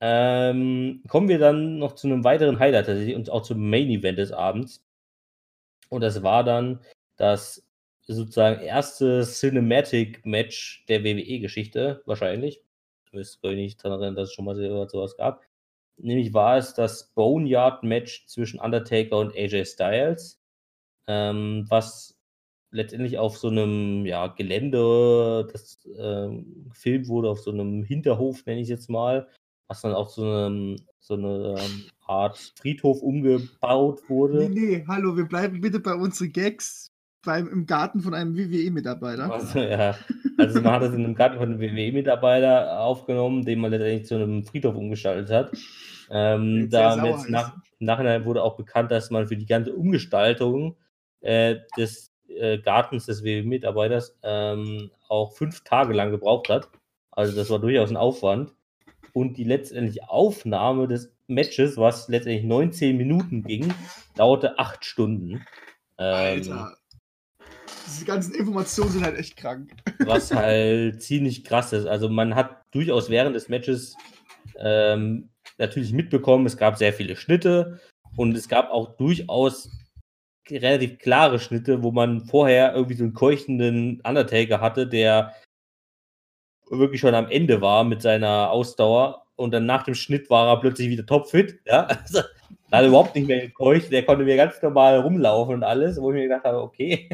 Ähm, 0.00 1.02
kommen 1.08 1.28
wir 1.28 1.38
dann 1.40 1.78
noch 1.78 1.94
zu 1.96 2.06
einem 2.06 2.22
weiteren 2.22 2.60
Highlight 2.60 2.86
tatsächlich 2.86 3.16
und 3.16 3.28
auch 3.30 3.42
zum 3.42 3.68
Main 3.68 3.90
Event 3.90 4.18
des 4.18 4.30
Abends. 4.30 4.84
Und 5.88 6.02
das 6.02 6.22
war 6.22 6.44
dann 6.44 6.80
das 7.16 7.66
sozusagen 8.06 8.60
erste 8.60 9.24
Cinematic 9.24 10.24
Match 10.26 10.84
der 10.88 11.02
WWE-Geschichte, 11.04 12.02
wahrscheinlich. 12.06 12.62
Ich 13.06 13.14
weiß 13.14 13.40
gar 13.40 13.52
nicht 13.52 13.84
daran 13.84 14.00
erinnern, 14.00 14.16
dass 14.16 14.28
es 14.28 14.34
schon 14.34 14.44
mal 14.44 14.54
sowas 14.54 15.16
gab. 15.16 15.45
Nämlich 15.98 16.34
war 16.34 16.58
es 16.58 16.74
das 16.74 17.12
Boneyard-Match 17.14 18.26
zwischen 18.26 18.60
Undertaker 18.60 19.18
und 19.18 19.34
AJ 19.34 19.64
Styles, 19.64 20.40
ähm, 21.08 21.64
was 21.68 22.18
letztendlich 22.70 23.18
auf 23.18 23.38
so 23.38 23.48
einem 23.48 24.04
ja, 24.04 24.26
Gelände, 24.28 25.48
das 25.50 25.78
ähm, 25.98 26.66
gefilmt 26.68 27.08
wurde, 27.08 27.30
auf 27.30 27.40
so 27.40 27.50
einem 27.50 27.82
Hinterhof, 27.82 28.44
nenne 28.44 28.60
ich 28.60 28.66
es 28.66 28.70
jetzt 28.70 28.90
mal, 28.90 29.28
was 29.68 29.80
dann 29.80 29.94
auch 29.94 30.10
so 30.10 30.22
eine, 30.22 30.76
so 30.98 31.14
eine 31.14 31.56
ähm, 31.58 31.84
Art 32.06 32.36
Friedhof 32.56 33.02
umgebaut 33.02 34.08
wurde. 34.08 34.48
Nee, 34.48 34.60
nee, 34.60 34.84
hallo, 34.86 35.16
wir 35.16 35.24
bleiben 35.24 35.60
bitte 35.60 35.80
bei 35.80 35.94
unseren 35.94 36.32
Gags. 36.32 36.92
Beim, 37.26 37.48
im 37.48 37.66
Garten 37.66 38.00
von 38.00 38.14
einem 38.14 38.36
WWE-Mitarbeiter. 38.36 39.30
Also, 39.30 39.58
ja. 39.58 39.96
Also 40.38 40.60
man 40.60 40.72
hat 40.72 40.82
das 40.82 40.94
in 40.94 41.04
einem 41.04 41.14
Garten 41.14 41.38
von 41.38 41.50
einem 41.50 41.60
WWE-Mitarbeiter 41.60 42.80
aufgenommen, 42.80 43.44
den 43.44 43.60
man 43.60 43.70
letztendlich 43.70 44.06
zu 44.06 44.14
einem 44.14 44.44
Friedhof 44.44 44.74
umgestaltet 44.74 45.30
hat. 45.30 45.52
Ähm, 46.10 46.70
da 46.70 47.04
jetzt 47.04 47.28
nach, 47.28 47.54
im 47.78 47.86
Nachhinein 47.86 48.24
wurde 48.24 48.42
auch 48.42 48.56
bekannt, 48.56 48.90
dass 48.90 49.10
man 49.10 49.26
für 49.26 49.36
die 49.36 49.46
ganze 49.46 49.74
Umgestaltung 49.74 50.76
äh, 51.20 51.56
des 51.76 52.12
äh, 52.28 52.58
Gartens 52.58 53.06
des 53.06 53.24
WWE-Mitarbeiters 53.24 54.16
ähm, 54.22 54.90
auch 55.08 55.32
fünf 55.32 55.64
Tage 55.64 55.92
lang 55.92 56.10
gebraucht 56.10 56.48
hat. 56.48 56.68
Also 57.10 57.34
das 57.34 57.50
war 57.50 57.58
durchaus 57.58 57.90
ein 57.90 57.96
Aufwand. 57.96 58.54
Und 59.12 59.38
die 59.38 59.44
letztendliche 59.44 60.10
Aufnahme 60.10 60.86
des 60.88 61.12
Matches, 61.26 61.76
was 61.76 62.08
letztendlich 62.08 62.44
19 62.44 62.96
Minuten 62.96 63.42
ging, 63.42 63.72
dauerte 64.14 64.58
acht 64.58 64.84
Stunden. 64.84 65.44
Ähm, 65.98 66.14
Alter. 66.14 66.76
Diese 67.86 68.04
ganzen 68.04 68.34
Informationen 68.34 68.90
sind 68.90 69.04
halt 69.04 69.16
echt 69.16 69.36
krank. 69.36 69.70
Was 70.00 70.32
halt 70.34 71.02
ziemlich 71.02 71.44
krass 71.44 71.72
ist. 71.72 71.86
Also 71.86 72.08
man 72.08 72.34
hat 72.34 72.62
durchaus 72.72 73.10
während 73.10 73.36
des 73.36 73.48
Matches 73.48 73.96
ähm, 74.58 75.28
natürlich 75.58 75.92
mitbekommen, 75.92 76.46
es 76.46 76.56
gab 76.56 76.76
sehr 76.76 76.92
viele 76.92 77.16
Schnitte 77.16 77.80
und 78.16 78.36
es 78.36 78.48
gab 78.48 78.70
auch 78.70 78.96
durchaus 78.96 79.70
relativ 80.50 80.98
klare 80.98 81.38
Schnitte, 81.38 81.82
wo 81.82 81.90
man 81.90 82.24
vorher 82.26 82.74
irgendwie 82.74 82.96
so 82.96 83.04
einen 83.04 83.14
keuchenden 83.14 84.00
Undertaker 84.00 84.60
hatte, 84.60 84.86
der 84.86 85.34
wirklich 86.70 87.00
schon 87.00 87.14
am 87.14 87.28
Ende 87.28 87.60
war 87.60 87.84
mit 87.84 88.02
seiner 88.02 88.50
Ausdauer 88.50 89.26
und 89.36 89.52
dann 89.52 89.66
nach 89.66 89.84
dem 89.84 89.94
Schnitt 89.94 90.30
war 90.30 90.48
er 90.48 90.60
plötzlich 90.60 90.88
wieder 90.88 91.06
topfit. 91.06 91.60
Ja, 91.66 91.82
also, 91.86 92.20
hat 92.20 92.82
er 92.82 92.88
überhaupt 92.88 93.14
nicht 93.14 93.28
mehr 93.28 93.40
gekeucht, 93.40 93.92
der 93.92 94.04
konnte 94.04 94.24
mir 94.24 94.36
ganz 94.36 94.60
normal 94.62 94.98
rumlaufen 95.00 95.54
und 95.54 95.62
alles, 95.62 96.00
wo 96.00 96.10
ich 96.10 96.16
mir 96.16 96.22
gedacht 96.24 96.44
habe, 96.44 96.62
okay. 96.62 97.08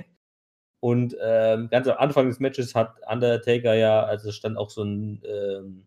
Und 0.83 1.16
ähm, 1.23 1.68
ganz 1.71 1.87
am 1.87 1.97
Anfang 1.99 2.27
des 2.27 2.40
Matches 2.40 2.75
hat 2.75 2.97
Undertaker 3.09 3.75
ja, 3.75 4.03
also 4.03 4.33
stand 4.33 4.59
auch 4.59 4.68
so 4.68 4.83
ein 4.83 5.23
ähm, 5.25 5.87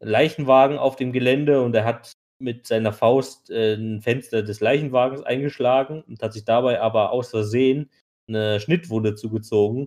Leichenwagen 0.00 0.76
auf 0.76 0.96
dem 0.96 1.12
Gelände 1.12 1.62
und 1.62 1.72
er 1.76 1.84
hat 1.84 2.12
mit 2.40 2.66
seiner 2.66 2.92
Faust 2.92 3.48
äh, 3.48 3.74
ein 3.74 4.00
Fenster 4.02 4.42
des 4.42 4.58
Leichenwagens 4.58 5.22
eingeschlagen 5.22 6.02
und 6.02 6.20
hat 6.20 6.32
sich 6.32 6.44
dabei 6.44 6.80
aber 6.80 7.12
aus 7.12 7.30
Versehen 7.30 7.90
eine 8.26 8.58
Schnittwunde 8.58 9.14
zugezogen. 9.14 9.82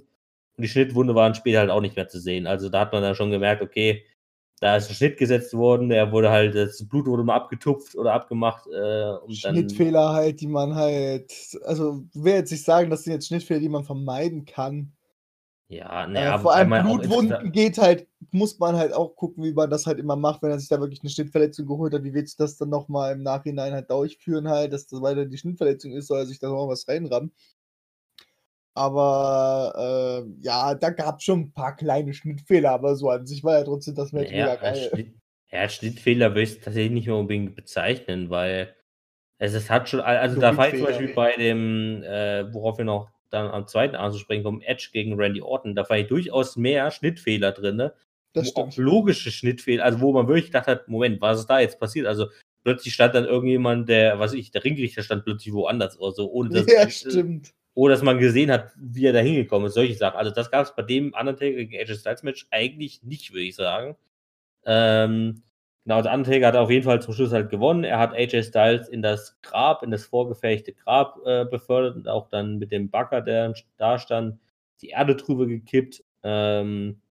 Und 0.56 0.62
die 0.62 0.70
Schnittwunde 0.70 1.14
waren 1.14 1.36
später 1.36 1.60
halt 1.60 1.70
auch 1.70 1.82
nicht 1.82 1.98
mehr 1.98 2.08
zu 2.08 2.22
sehen. 2.22 2.48
Also 2.48 2.70
da 2.70 2.80
hat 2.82 2.94
man 2.94 3.02
dann 3.02 3.16
schon 3.16 3.32
gemerkt, 3.32 3.62
okay, 3.62 4.06
da 4.64 4.78
ist 4.78 4.90
ein 4.90 4.96
Schnitt 4.96 5.18
gesetzt 5.18 5.54
worden, 5.54 5.92
er 5.92 6.14
wurde 6.14 6.30
halt, 6.30 6.56
das 6.56 6.88
Blut 6.88 7.06
wurde 7.06 7.26
mal 7.26 7.36
abgetupft 7.36 7.96
oder 7.98 8.14
abgemacht. 8.14 8.66
Äh, 8.68 9.12
und 9.18 9.36
Schnittfehler 9.36 10.06
dann, 10.06 10.14
halt, 10.14 10.40
die 10.40 10.48
man 10.48 10.74
halt, 10.74 11.34
also 11.66 12.06
will 12.14 12.36
jetzt 12.36 12.52
nicht 12.52 12.64
sagen, 12.64 12.90
das 12.90 13.04
sind 13.04 13.12
jetzt 13.12 13.28
Schnittfehler, 13.28 13.60
die 13.60 13.68
man 13.68 13.84
vermeiden 13.84 14.46
kann. 14.46 14.94
Ja, 15.68 16.08
naja, 16.08 16.38
äh, 16.38 16.40
vor 16.40 16.56
allem 16.56 16.70
Blutwunden 16.70 17.52
geht 17.52 17.78
halt, 17.78 18.08
muss 18.32 18.58
man 18.58 18.78
halt 18.78 18.94
auch 18.94 19.18
gucken, 19.18 19.44
wie 19.44 19.52
man 19.52 19.70
das 19.70 19.86
halt 19.86 20.00
immer 20.00 20.16
macht, 20.16 20.42
wenn 20.42 20.52
er 20.52 20.60
sich 20.60 20.70
da 20.70 20.80
wirklich 20.80 21.02
eine 21.02 21.10
Schnittverletzung 21.10 21.68
geholt 21.68 21.94
hat. 21.94 22.06
Wie 22.06 22.14
willst 22.14 22.40
du 22.40 22.46
das 22.46 22.56
dann 22.56 22.70
nochmal 22.70 23.12
im 23.12 23.24
Nachhinein 23.24 23.74
halt 23.74 23.92
durchführen, 23.92 24.48
halt, 24.48 24.72
dass 24.72 24.88
das 24.88 25.02
weiter 25.02 25.26
die 25.26 25.38
Schnittverletzung 25.38 25.92
ist, 25.92 26.08
soll 26.08 26.20
er 26.20 26.26
sich 26.26 26.40
da 26.40 26.48
noch 26.48 26.70
was 26.70 26.88
reinrammen. 26.88 27.34
Aber 28.76 30.24
äh, 30.26 30.44
ja, 30.44 30.74
da 30.74 30.90
gab 30.90 31.20
es 31.20 31.26
schon 31.26 31.42
ein 31.42 31.54
paar 31.54 31.76
kleine 31.76 32.14
Schnittfehler, 32.14 32.72
aber 32.72 32.96
so 32.96 33.10
an 33.10 33.26
sich 33.28 33.44
war 33.44 33.60
ja 33.60 33.64
trotzdem 33.64 33.96
das 33.96 34.12
Match 34.12 34.32
naja, 34.32 34.46
mega 34.46 34.56
geil. 34.56 34.90
Schnitt, 34.92 35.14
ja, 35.52 35.70
Schnittfehler 35.70 36.32
würde 36.32 36.42
ich 36.42 36.60
tatsächlich 36.60 36.92
nicht 36.92 37.08
mehr 37.08 37.16
unbedingt 37.16 37.56
bezeichnen, 37.56 38.32
weil 38.32 38.74
es, 39.38 39.54
es 39.54 39.70
hat 39.70 39.90
schon, 39.90 40.00
also 40.00 40.40
da 40.42 40.58
war 40.58 40.70
ich 40.70 40.76
zum 40.76 40.86
Beispiel 40.86 41.14
bei 41.14 41.36
dem, 41.36 42.02
äh, 42.02 42.52
worauf 42.52 42.80
wir 42.80 42.86
noch 42.86 43.10
dann 43.30 43.52
am 43.52 43.68
zweiten 43.68 43.96
anzusprechen 43.96 44.44
kommen, 44.44 44.62
Edge 44.62 44.90
gegen 44.92 45.20
Randy 45.20 45.42
Orton, 45.42 45.76
da 45.76 45.88
war 45.88 45.98
ich 45.98 46.08
durchaus 46.08 46.56
mehr 46.56 46.90
Schnittfehler 46.92 47.52
drin. 47.52 47.76
Ne? 47.76 47.94
Das 48.34 48.50
stimmt. 48.50 48.78
Logische 48.78 49.32
Schnittfehler, 49.32 49.84
also 49.84 50.02
wo 50.02 50.14
man 50.14 50.28
wirklich 50.28 50.46
gedacht 50.46 50.68
hat, 50.68 50.88
Moment, 50.88 51.22
was 51.22 51.42
ist 51.42 51.48
da 51.48 51.60
jetzt 51.60 51.80
passiert? 51.80 52.08
Also 52.08 52.28
plötzlich 52.64 52.94
stand 52.94 53.14
dann 53.14 53.26
irgendjemand, 53.26 53.90
der, 53.90 54.20
was 54.20 54.32
weiß 54.32 54.40
ich, 54.40 54.52
der 54.52 54.64
Ringrichter 54.64 55.04
stand 55.04 55.26
plötzlich 55.26 55.54
woanders 55.54 56.00
oder 56.00 56.12
so, 56.14 56.32
ohne 56.32 56.50
dass, 56.50 56.72
ja, 56.72 56.90
stimmt. 56.90 57.54
Oder 57.76 57.94
dass 57.94 58.04
man 58.04 58.20
gesehen 58.20 58.52
hat, 58.52 58.72
wie 58.78 59.06
er 59.06 59.14
da 59.14 59.20
hingekommen 59.20 59.68
ist, 59.68 59.74
solche 59.74 59.96
Sachen. 59.96 60.18
Also 60.18 60.32
das 60.32 60.52
gab 60.52 60.66
es 60.66 60.76
bei 60.76 60.84
dem 60.84 61.14
Undertaker 61.20 61.56
gegen 61.56 61.74
Edge 61.74 61.96
Styles 61.96 62.24
Match 62.24 62.48
eigentlich 62.52 63.02
nicht, 63.04 63.32
würde 63.32 63.46
ich 63.46 63.56
sagen. 63.56 63.96
Ähm, 64.66 65.44
genau, 65.84 66.02
der 66.02 66.14
Undertaker 66.14 66.48
hat 66.48 66.56
auf 66.56 66.70
jeden 66.70 66.84
Fall 66.84 67.02
zum 67.02 67.14
Schluss 67.14 67.32
halt 67.32 67.50
gewonnen. 67.50 67.84
Er 67.84 68.00
hat 68.00 68.14
AJ 68.14 68.44
Styles 68.44 68.90
in 68.90 69.02
das 69.02 69.40
Grab, 69.42 69.84
in 69.84 69.92
das 69.92 70.06
vorgefertigte 70.06 70.74
Grab 70.74 71.20
äh, 71.26 71.46
befördert 71.46 71.96
und 71.96 72.08
auch 72.08 72.30
dann 72.30 72.60
mit 72.60 72.72
dem 72.72 72.90
Bagger, 72.90 73.22
der 73.22 73.54
da 73.78 73.98
stand, 73.98 74.40
die 74.82 74.90
Erde 74.90 75.16
drüber 75.16 75.48
gekippt. 75.48 76.04
Ähm, 76.24 77.02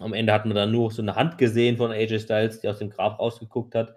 am 0.00 0.14
Ende 0.14 0.32
hat 0.32 0.46
man 0.46 0.54
dann 0.54 0.72
nur 0.72 0.90
so 0.90 1.02
eine 1.02 1.14
Hand 1.14 1.38
gesehen 1.38 1.76
von 1.76 1.92
AJ 1.92 2.20
Styles, 2.20 2.60
die 2.60 2.68
aus 2.68 2.78
dem 2.78 2.90
Grab 2.90 3.20
rausgeguckt 3.20 3.74
hat. 3.74 3.94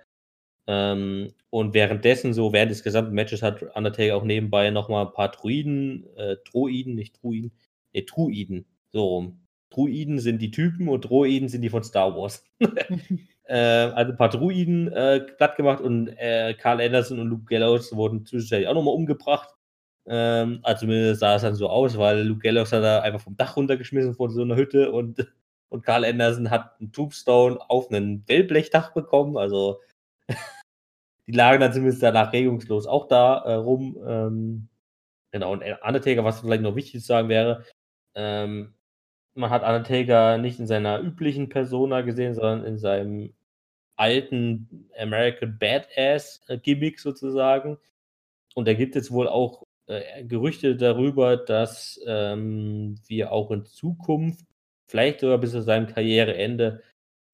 Ähm, 0.68 1.34
und 1.50 1.74
währenddessen, 1.74 2.34
so 2.34 2.54
während 2.54 2.72
des 2.72 2.84
gesamten 2.84 3.14
Matches, 3.14 3.42
hat 3.42 3.64
Undertaker 3.76 4.16
auch 4.16 4.24
nebenbei 4.24 4.70
nochmal 4.70 5.06
ein 5.06 5.14
paar 5.14 5.32
Druiden, 5.32 6.06
äh, 6.16 6.38
Droiden, 6.50 6.96
nicht 6.96 7.22
Druiden, 7.22 7.52
ne, 7.94 8.04
Druiden, 8.04 8.66
so 8.92 9.06
rum. 9.06 9.40
Druiden 9.70 10.20
sind 10.20 10.42
die 10.42 10.52
Typen 10.52 10.88
und 10.88 11.02
Droiden 11.02 11.50
sind 11.50 11.62
die 11.62 11.70
von 11.70 11.84
Star 11.84 12.16
Wars. 12.16 12.46
äh, 13.46 13.56
also 13.56 14.12
ein 14.12 14.18
paar 14.18 14.30
Druiden 14.30 14.92
äh, 14.92 15.20
platt 15.38 15.58
gemacht 15.58 15.82
und 15.82 16.10
äh, 16.18 16.54
Carl 16.54 16.80
Anderson 16.82 17.20
und 17.20 17.28
Luke 17.28 17.46
Gallows 17.46 17.96
wurden 17.96 18.26
zwischenzeitlich 18.26 18.68
auch 18.68 18.76
nochmal 18.76 18.94
umgebracht. 18.94 19.50
Ähm, 20.06 20.60
also 20.64 20.82
zumindest 20.82 21.22
sah 21.22 21.36
es 21.36 21.42
dann 21.42 21.56
so 21.56 21.70
aus, 21.70 21.98
weil 21.98 22.24
Luke 22.24 22.42
Gallows 22.42 22.72
hat 22.72 22.84
da 22.84 23.02
einfach 23.02 23.22
vom 23.22 23.38
Dach 23.38 23.56
runtergeschmissen 23.58 24.16
von 24.16 24.30
so 24.30 24.42
einer 24.44 24.56
Hütte 24.56 24.92
und, 24.92 25.28
und 25.70 25.84
Carl 25.84 26.06
Anderson 26.06 26.50
hat 26.50 26.80
einen 26.80 26.92
Tombstone 26.92 27.58
auf 27.70 27.90
ein 27.92 28.24
Wellblechdach 28.28 28.94
bekommen. 28.94 29.38
Also 29.38 29.80
die 31.28 31.32
lagen 31.32 31.62
dann 31.62 31.74
zumindest 31.74 32.04
danach 32.04 32.34
regungslos 32.34 32.88
auch 32.88 33.08
da 33.08 33.40
äh, 33.40 33.54
rum. 33.54 33.98
Ähm, 34.06 34.70
genau, 35.32 35.54
und 35.54 35.64
Undertaker, 35.84 36.24
was 36.24 36.42
vielleicht 36.42 36.64
noch 36.64 36.76
wichtig 36.76 37.02
zu 37.02 37.08
sagen 37.08 37.30
wäre, 37.30 37.66
ähm, 38.16 38.76
man 39.36 39.50
hat 39.50 39.64
Undertaker 39.64 40.38
nicht 40.38 40.60
in 40.60 40.68
seiner 40.68 41.00
üblichen 41.00 41.50
Persona 41.50 42.02
gesehen, 42.02 42.36
sondern 42.36 42.66
in 42.66 42.78
seinem 42.78 43.34
alten 43.96 44.90
American 44.98 45.58
Badass 45.58 46.42
äh, 46.48 46.96
sozusagen. 46.98 47.78
Und 48.56 48.68
da 48.68 48.74
gibt 48.74 48.96
es 48.96 49.12
wohl 49.12 49.28
auch 49.28 49.64
äh, 49.88 50.24
Gerüchte 50.26 50.76
darüber, 50.76 51.38
dass 51.38 52.00
ähm, 52.06 52.96
wir 53.08 53.32
auch 53.32 53.52
in 53.52 53.66
Zukunft, 53.66 54.46
vielleicht 54.88 55.22
sogar 55.22 55.40
bis 55.40 55.52
zu 55.52 55.62
seinem 55.62 55.88
Karriereende, 55.88 56.84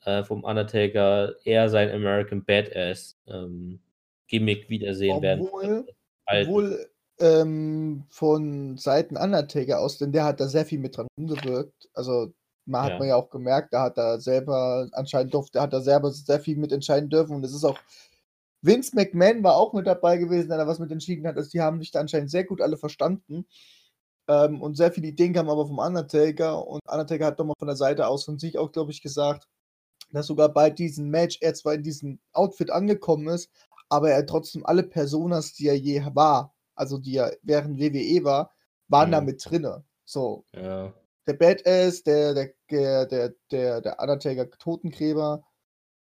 äh, 0.06 0.24
vom 0.24 0.44
Undertaker 0.44 1.36
eher 1.44 1.70
sein 1.70 1.92
American 1.92 2.44
Badass 2.44 3.18
ähm, 3.28 3.80
Gimmick 4.28 4.70
wiedersehen 4.70 5.18
obwohl, 5.18 5.62
werden. 5.64 5.88
Obwohl 6.26 6.90
ähm, 7.20 8.06
von 8.10 8.78
Seiten 8.78 9.18
Undertaker 9.18 9.80
aus, 9.80 9.98
denn 9.98 10.12
der 10.12 10.26
hat 10.26 10.40
da 10.40 10.48
sehr 10.48 10.66
viel 10.66 10.80
mit 10.80 10.98
dran 10.98 11.08
umgewirkt. 11.18 11.90
Also 11.94 12.34
man 12.66 12.84
hat 12.84 12.92
ja. 12.92 13.00
man 13.00 13.08
ja 13.08 13.16
auch 13.16 13.30
gemerkt, 13.30 13.74
da 13.74 13.84
hat 13.84 13.98
er 13.98 14.22
selber 14.22 14.88
anscheinend 14.94 15.34
durfte, 15.34 15.60
hat 15.60 15.74
er 15.74 15.82
selber 15.82 16.12
sehr 16.12 16.40
viel 16.40 16.56
mitentscheiden 16.56 17.10
dürfen 17.10 17.36
und 17.36 17.44
es 17.44 17.54
ist 17.54 17.66
auch 17.66 17.78
Vince 18.62 18.96
McMahon 18.96 19.44
war 19.44 19.56
auch 19.56 19.74
mit 19.74 19.88
dabei 19.88 20.18
gewesen, 20.18 20.50
der 20.50 20.58
da 20.58 20.68
was 20.68 20.80
mit 20.80 20.92
entschieden 20.92 21.26
hat. 21.28 21.38
Also 21.38 21.50
die 21.50 21.62
haben 21.62 21.80
sich 21.80 21.92
da 21.92 22.02
anscheinend 22.02 22.30
sehr 22.30 22.44
gut 22.44 22.62
alle 22.62 22.78
verstanden. 22.78 23.46
Ähm, 24.28 24.62
und 24.62 24.76
sehr 24.76 24.92
viele 24.92 25.08
Ideen 25.08 25.34
kamen 25.34 25.50
aber 25.50 25.66
vom 25.66 25.80
Undertaker 25.80 26.68
und 26.68 26.82
Undertaker 26.88 27.28
hat 27.28 27.40
doch 27.40 27.46
mal 27.46 27.54
von 27.58 27.68
der 27.68 27.78
Seite 27.78 28.08
aus 28.08 28.26
von 28.26 28.38
sich 28.38 28.58
auch, 28.58 28.72
glaube 28.72 28.92
ich, 28.92 29.02
gesagt, 29.02 29.48
dass 30.12 30.28
sogar 30.28 30.50
bei 30.50 30.70
diesem 30.70 31.10
Match 31.10 31.38
er 31.42 31.54
zwar 31.54 31.74
in 31.76 31.84
diesem 31.84 32.20
Outfit 32.34 32.72
angekommen 32.72 33.28
ist, 33.28 33.52
aber 33.90 34.12
er 34.12 34.26
trotzdem 34.26 34.66
alle 34.66 34.84
Personas, 34.84 35.54
die 35.54 35.68
er 35.68 35.78
je 35.78 36.04
war, 36.14 36.54
also 36.76 36.98
die 36.98 37.18
er 37.18 37.36
während 37.44 37.80
WWE 37.80 38.24
war, 38.24 38.54
waren 38.88 39.10
mhm. 39.10 39.14
da 39.14 39.22
mit 39.22 39.46
drinne. 39.46 39.84
So. 40.06 40.46
Ja. 40.56 40.94
Der 41.28 41.34
Badass, 41.34 42.04
der, 42.04 42.34
der, 42.34 42.54
der, 42.72 43.06
der, 43.06 43.34
der, 43.52 43.82
der 43.82 44.00
Undertaker 44.00 44.50
Totengräber, 44.50 45.44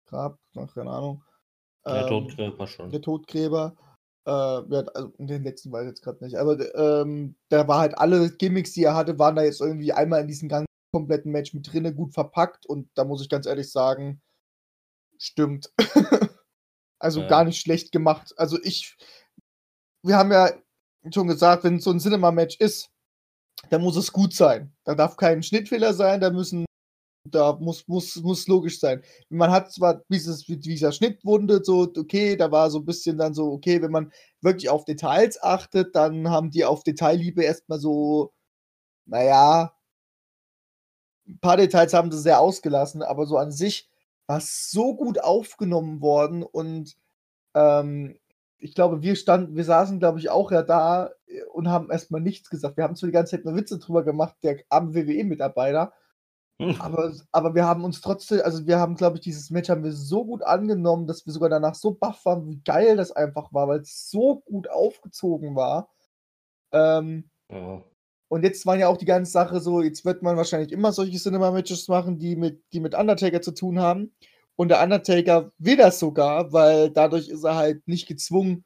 Grab, 0.08 0.39
keine 0.74 0.89
Ahnung. 0.89 1.24
Der 1.86 2.03
ähm, 2.03 2.08
Totengräber 2.08 2.68
schon. 2.68 2.89
Der 2.91 3.01
Totgräber. 3.01 3.76
Äh, 4.26 4.32
also 4.32 5.14
den 5.18 5.43
letzten 5.43 5.72
weiß 5.72 5.84
ich 5.84 5.89
jetzt 5.89 6.01
gerade 6.01 6.24
nicht. 6.24 6.38
Aber 6.38 6.58
ähm, 6.76 7.36
da 7.49 7.68
war 7.68 7.80
halt 7.80 7.97
alle 7.97 8.30
Gimmicks, 8.32 8.72
die 8.74 8.84
er 8.84 8.95
hatte, 8.95 9.20
waren 9.20 9.36
da 9.36 9.43
jetzt 9.43 9.62
irgendwie 9.62 9.91
einmal 9.91 10.22
in 10.22 10.28
diesem 10.28 10.47
ganzen 10.47 10.66
kompletten 10.92 11.32
Match 11.32 11.54
mit 11.54 11.72
drinne, 11.72 11.94
gut 11.94 12.14
verpackt 12.14 12.66
und 12.66 12.90
da 12.96 13.04
muss 13.04 13.22
ich 13.22 13.30
ganz 13.30 13.46
ehrlich 13.46 13.72
sagen, 13.72 14.22
stimmt. 15.18 15.72
also 17.00 17.22
ja. 17.22 17.28
gar 17.28 17.44
nicht 17.44 17.60
schlecht 17.60 17.92
gemacht. 17.92 18.34
Also 18.38 18.58
ich, 18.64 18.98
wir 20.04 20.18
haben 20.18 20.32
ja 20.32 20.52
schon 21.14 21.28
gesagt, 21.28 21.64
wenn 21.64 21.80
so 21.80 21.92
ein 21.92 22.00
Cinema-Match 22.00 22.58
ist, 22.58 22.90
dann 23.70 23.82
muss 23.82 23.98
es 23.98 24.12
gut 24.12 24.34
sein. 24.34 24.74
Da 24.84 24.96
darf 24.96 25.18
kein 25.18 25.44
Schnittfehler 25.44 25.94
sein, 25.94 26.22
da 26.22 26.30
müssen 26.30 26.68
da 27.32 27.58
muss, 27.60 27.88
muss, 27.88 28.16
muss 28.18 28.48
logisch 28.48 28.80
sein. 28.80 29.04
Man 29.30 29.52
hat 29.52 29.72
zwar 29.72 30.04
dieses, 30.10 30.46
dieser 30.46 30.92
Schnittwunde, 30.92 31.62
so, 31.64 31.92
okay, 31.98 32.36
da 32.36 32.52
war 32.52 32.70
so 32.70 32.80
ein 32.80 32.86
bisschen 32.86 33.18
dann 33.18 33.34
so, 33.34 33.52
okay, 33.52 33.82
wenn 33.82 33.92
man 33.92 34.12
wirklich 34.42 34.70
auf 34.70 34.86
Details 34.86 35.42
achtet, 35.42 35.96
dann 35.96 36.30
haben 36.30 36.52
die 36.52 36.66
auf 36.66 36.84
Detailliebe 36.84 37.44
erstmal 37.44 37.80
so, 37.80 38.34
naja, 39.06 39.76
ein 41.28 41.39
paar 41.39 41.57
Details 41.57 41.93
haben 41.93 42.11
sie 42.11 42.19
sehr 42.19 42.39
ausgelassen, 42.39 43.03
aber 43.03 43.25
so 43.25 43.38
an 43.38 43.51
sich 43.51 43.89
war 44.28 44.38
es 44.38 44.71
so 44.71 44.95
gut 44.95 45.21
aufgenommen 45.23 46.01
worden 46.01 46.43
und 46.43 46.97
ähm, 47.55 48.17
ich 48.59 48.73
glaube, 48.75 49.01
wir 49.01 49.15
standen, 49.15 49.55
wir 49.55 49.63
saßen, 49.63 49.99
glaube 49.99 50.19
ich, 50.19 50.30
auch 50.30 50.51
ja 50.51 50.63
da 50.63 51.11
äh, 51.28 51.43
und 51.53 51.69
haben 51.69 51.91
erstmal 51.91 52.21
nichts 52.21 52.49
gesagt. 52.49 52.78
Wir 52.78 52.84
haben 52.84 52.95
zwar 52.95 53.07
die 53.07 53.13
ganze 53.13 53.32
Zeit 53.36 53.45
nur 53.45 53.55
Witze 53.55 53.80
drüber 53.80 54.03
gemacht, 54.03 54.36
der 54.43 54.59
arme 54.69 54.93
WWE-Mitarbeiter, 54.95 55.93
aber, 56.80 57.13
aber 57.32 57.53
wir 57.53 57.65
haben 57.65 57.84
uns 57.84 58.01
trotzdem, 58.01 58.41
also 58.43 58.65
wir 58.65 58.80
haben, 58.80 58.95
glaube 58.95 59.17
ich, 59.17 59.21
dieses 59.21 59.51
Match 59.51 59.69
haben 59.69 59.84
wir 59.84 59.91
so 59.91 60.25
gut 60.25 60.41
angenommen, 60.41 61.05
dass 61.05 61.23
wir 61.25 61.32
sogar 61.32 61.49
danach 61.49 61.75
so 61.75 61.91
baff 61.93 62.25
waren, 62.25 62.47
wie 62.47 62.61
geil 62.63 62.97
das 62.97 63.11
einfach 63.11 63.53
war, 63.53 63.67
weil 63.67 63.82
es 63.82 64.09
so 64.09 64.39
gut 64.39 64.67
aufgezogen 64.67 65.55
war. 65.55 65.89
Ähm, 66.71 67.30
Ja. 67.49 67.84
Und 68.30 68.43
jetzt 68.43 68.65
waren 68.65 68.80
ja 68.80 68.88
auch 68.88 68.97
die 68.97 69.05
ganze 69.05 69.32
Sache 69.32 69.59
so, 69.61 69.82
jetzt 69.82 70.05
wird 70.05 70.21
man 70.21 70.38
wahrscheinlich 70.38 70.71
immer 70.71 70.91
solche 70.91 71.17
Cinema-Matches 71.17 71.88
machen, 71.88 72.19
die 72.19 72.36
mit, 72.36 72.61
die 72.73 72.80
mit 72.80 72.95
Undertaker 72.95 73.41
zu 73.41 73.51
tun 73.53 73.80
haben. 73.80 74.13
Und 74.55 74.69
der 74.69 74.82
Undertaker 74.84 75.51
will 75.59 75.78
das 75.78 75.99
sogar, 75.99 76.51
weil 76.51 76.89
dadurch 76.91 77.30
ist 77.30 77.43
er 77.43 77.55
halt 77.55 77.88
nicht 77.88 78.07
gezwungen, 78.07 78.65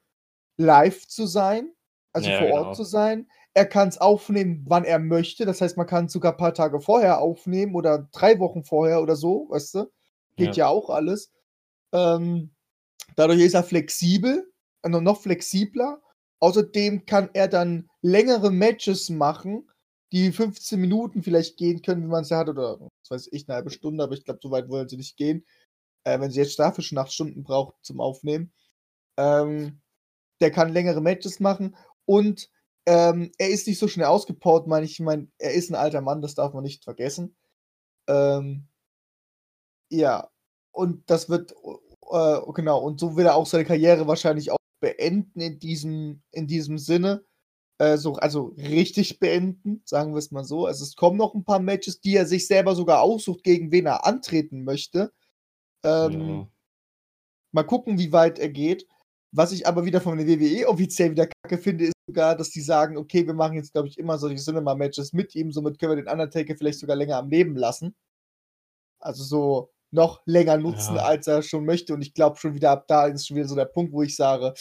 live 0.56 1.06
zu 1.06 1.26
sein, 1.26 1.70
also 2.12 2.30
Ja, 2.30 2.38
vor 2.38 2.50
Ort 2.50 2.62
genau. 2.64 2.74
zu 2.74 2.84
sein. 2.84 3.28
Er 3.54 3.66
kann 3.66 3.88
es 3.88 3.98
aufnehmen, 3.98 4.64
wann 4.66 4.84
er 4.84 4.98
möchte. 4.98 5.44
Das 5.46 5.60
heißt, 5.60 5.76
man 5.76 5.86
kann 5.86 6.06
es 6.06 6.12
sogar 6.12 6.32
ein 6.32 6.38
paar 6.38 6.54
Tage 6.54 6.80
vorher 6.80 7.20
aufnehmen 7.20 7.74
oder 7.74 8.08
drei 8.12 8.38
Wochen 8.38 8.64
vorher 8.64 9.02
oder 9.02 9.16
so, 9.16 9.48
weißt 9.50 9.74
du? 9.74 9.92
Geht 10.36 10.56
ja, 10.56 10.68
auch 10.68 10.90
alles. 10.90 11.30
Ähm, 11.92 12.50
dadurch 13.16 13.40
ist 13.40 13.54
er 13.54 13.64
flexibel, 13.64 14.50
also 14.82 15.00
noch 15.00 15.20
flexibler. 15.20 16.01
Außerdem 16.42 17.06
kann 17.06 17.30
er 17.34 17.46
dann 17.46 17.88
längere 18.00 18.50
Matches 18.50 19.08
machen, 19.10 19.70
die 20.10 20.32
15 20.32 20.80
Minuten 20.80 21.22
vielleicht 21.22 21.56
gehen 21.56 21.82
können, 21.82 22.02
wie 22.02 22.08
man 22.08 22.24
es 22.24 22.30
ja 22.30 22.38
hat, 22.38 22.48
oder 22.48 22.80
was 22.80 23.10
weiß 23.10 23.28
ich, 23.30 23.48
eine 23.48 23.54
halbe 23.54 23.70
Stunde, 23.70 24.02
aber 24.02 24.14
ich 24.14 24.24
glaube, 24.24 24.40
so 24.42 24.50
weit 24.50 24.68
wollen 24.68 24.88
sie 24.88 24.96
nicht 24.96 25.16
gehen. 25.16 25.46
Äh, 26.02 26.18
wenn 26.18 26.32
sie 26.32 26.40
jetzt 26.40 26.58
dafür 26.58 26.82
schon 26.82 26.98
acht 26.98 27.12
Stunden 27.12 27.44
braucht 27.44 27.76
zum 27.82 28.00
Aufnehmen. 28.00 28.52
Ähm, 29.16 29.80
der 30.40 30.50
kann 30.50 30.72
längere 30.72 31.00
Matches 31.00 31.38
machen 31.38 31.76
und 32.06 32.50
ähm, 32.86 33.30
er 33.38 33.50
ist 33.50 33.68
nicht 33.68 33.78
so 33.78 33.86
schnell 33.86 34.06
ausgepowert, 34.06 34.66
meine 34.66 34.84
ich. 34.84 34.92
Ich 34.94 35.00
meine, 35.00 35.28
er 35.38 35.52
ist 35.52 35.70
ein 35.70 35.76
alter 35.76 36.00
Mann, 36.00 36.22
das 36.22 36.34
darf 36.34 36.54
man 36.54 36.64
nicht 36.64 36.82
vergessen. 36.82 37.36
Ähm, 38.08 38.66
ja, 39.90 40.28
und 40.72 41.08
das 41.08 41.28
wird, 41.28 41.52
äh, 42.10 42.40
genau, 42.52 42.80
und 42.80 42.98
so 42.98 43.14
will 43.16 43.26
er 43.26 43.36
auch 43.36 43.46
seine 43.46 43.64
Karriere 43.64 44.08
wahrscheinlich 44.08 44.50
auch 44.50 44.58
beenden 44.82 45.40
in 45.40 45.58
diesem, 45.58 46.22
in 46.32 46.46
diesem 46.46 46.76
Sinne. 46.76 47.24
Äh, 47.78 47.96
so, 47.96 48.14
also 48.16 48.54
richtig 48.58 49.18
beenden, 49.18 49.82
sagen 49.86 50.12
wir 50.12 50.18
es 50.18 50.30
mal 50.30 50.44
so. 50.44 50.66
Also 50.66 50.84
es 50.84 50.96
kommen 50.96 51.16
noch 51.16 51.34
ein 51.34 51.44
paar 51.44 51.60
Matches, 51.60 52.00
die 52.00 52.16
er 52.16 52.26
sich 52.26 52.46
selber 52.46 52.74
sogar 52.74 53.00
aussucht, 53.00 53.44
gegen 53.44 53.72
wen 53.72 53.86
er 53.86 54.04
antreten 54.06 54.64
möchte. 54.64 55.12
Ähm, 55.84 56.28
Ja. 56.28 56.48
Mal 57.52 57.64
gucken, 57.64 57.98
wie 57.98 58.12
weit 58.12 58.38
er 58.38 58.48
geht. 58.50 58.86
Was 59.32 59.52
ich 59.52 59.66
aber 59.66 59.84
wieder 59.84 60.00
von 60.00 60.18
der 60.18 60.26
WWE 60.26 60.68
offiziell 60.68 61.10
wieder 61.12 61.26
kacke 61.26 61.58
finde, 61.58 61.86
ist 61.86 61.94
sogar, 62.06 62.36
dass 62.36 62.50
die 62.50 62.60
sagen, 62.60 62.96
okay, 62.98 63.26
wir 63.26 63.34
machen 63.34 63.54
jetzt, 63.56 63.72
glaube 63.72 63.88
ich, 63.88 63.98
immer 63.98 64.18
solche 64.18 64.42
Cinema-Matches 64.42 65.12
mit 65.14 65.34
ihm, 65.34 65.52
somit 65.52 65.78
können 65.78 65.92
wir 65.96 66.02
den 66.02 66.12
Undertaker 66.12 66.54
vielleicht 66.56 66.80
sogar 66.80 66.96
länger 66.96 67.16
am 67.18 67.30
Leben 67.30 67.56
lassen. 67.56 67.94
Also 69.00 69.24
so 69.24 69.71
noch 69.92 70.22
länger 70.26 70.56
nutzen, 70.56 70.96
Ja. 70.96 71.02
als 71.02 71.26
er 71.26 71.42
schon 71.42 71.64
möchte. 71.64 71.94
Und 71.94 72.02
ich 72.02 72.14
glaube 72.14 72.36
schon 72.38 72.54
wieder 72.54 72.70
ab 72.70 72.84
da 72.88 73.06
ist 73.06 73.26
schon 73.26 73.36
wieder 73.36 73.48
so 73.48 73.54
der 73.56 73.66
Punkt, 73.66 73.92
wo 73.92 74.02
ich 74.02 74.16
sage, 74.16 74.54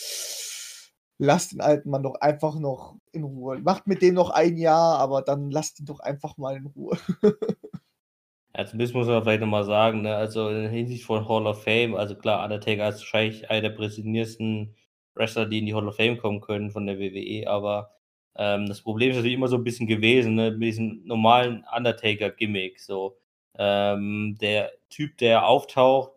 lasst 1.18 1.52
den 1.54 1.62
alten 1.62 1.90
Mann 1.90 2.04
doch 2.04 2.16
einfach 2.22 2.56
noch 2.60 2.96
in 3.12 3.24
Ruhe. 3.24 3.60
Macht 3.60 3.88
mit 3.88 4.02
dem 4.02 4.16
noch 4.16 4.30
ein 4.32 4.58
Jahr, 4.58 4.98
aber 5.00 5.22
dann 5.22 5.52
lasst 5.52 5.80
ihn 5.80 5.86
doch 5.86 6.00
einfach 6.00 6.38
mal 6.38 6.56
in 6.58 6.66
Ruhe. 6.68 6.98
Ja, 8.54 8.66
zumindest 8.66 8.94
muss 8.94 9.08
man 9.08 9.24
vielleicht 9.24 9.40
nochmal 9.40 9.64
sagen, 9.64 10.02
ne, 10.02 10.14
also 10.14 10.50
in 10.50 10.70
Hinsicht 10.70 11.06
von 11.06 11.26
Hall 11.28 11.48
of 11.48 11.64
Fame, 11.64 11.96
also 11.96 12.16
klar, 12.16 12.44
Undertaker 12.44 12.90
ist 12.90 13.00
wahrscheinlich 13.00 13.50
einer 13.50 13.62
der 13.62 13.70
präsentiertesten 13.70 14.76
Wrestler, 15.16 15.46
die 15.46 15.60
in 15.60 15.66
die 15.68 15.74
Hall 15.74 15.88
of 15.88 15.96
Fame 15.96 16.18
kommen 16.18 16.42
können 16.42 16.70
von 16.70 16.86
der 16.86 17.00
WWE, 17.00 17.48
aber 17.48 17.92
ähm, 18.36 18.68
das 18.68 18.82
Problem 18.82 19.12
ist 19.12 19.16
natürlich 19.16 19.38
immer 19.38 19.48
so 19.48 19.56
ein 19.56 19.64
bisschen 19.64 19.88
gewesen, 19.88 20.36
ne, 20.36 20.52
mit 20.52 20.64
diesem 20.64 21.02
normalen 21.06 21.64
Undertaker-Gimmick, 21.74 22.82
so. 22.82 23.18
Ähm, 23.58 24.38
der 24.40 24.72
Typ, 24.90 25.18
der 25.18 25.48
auftaucht, 25.48 26.14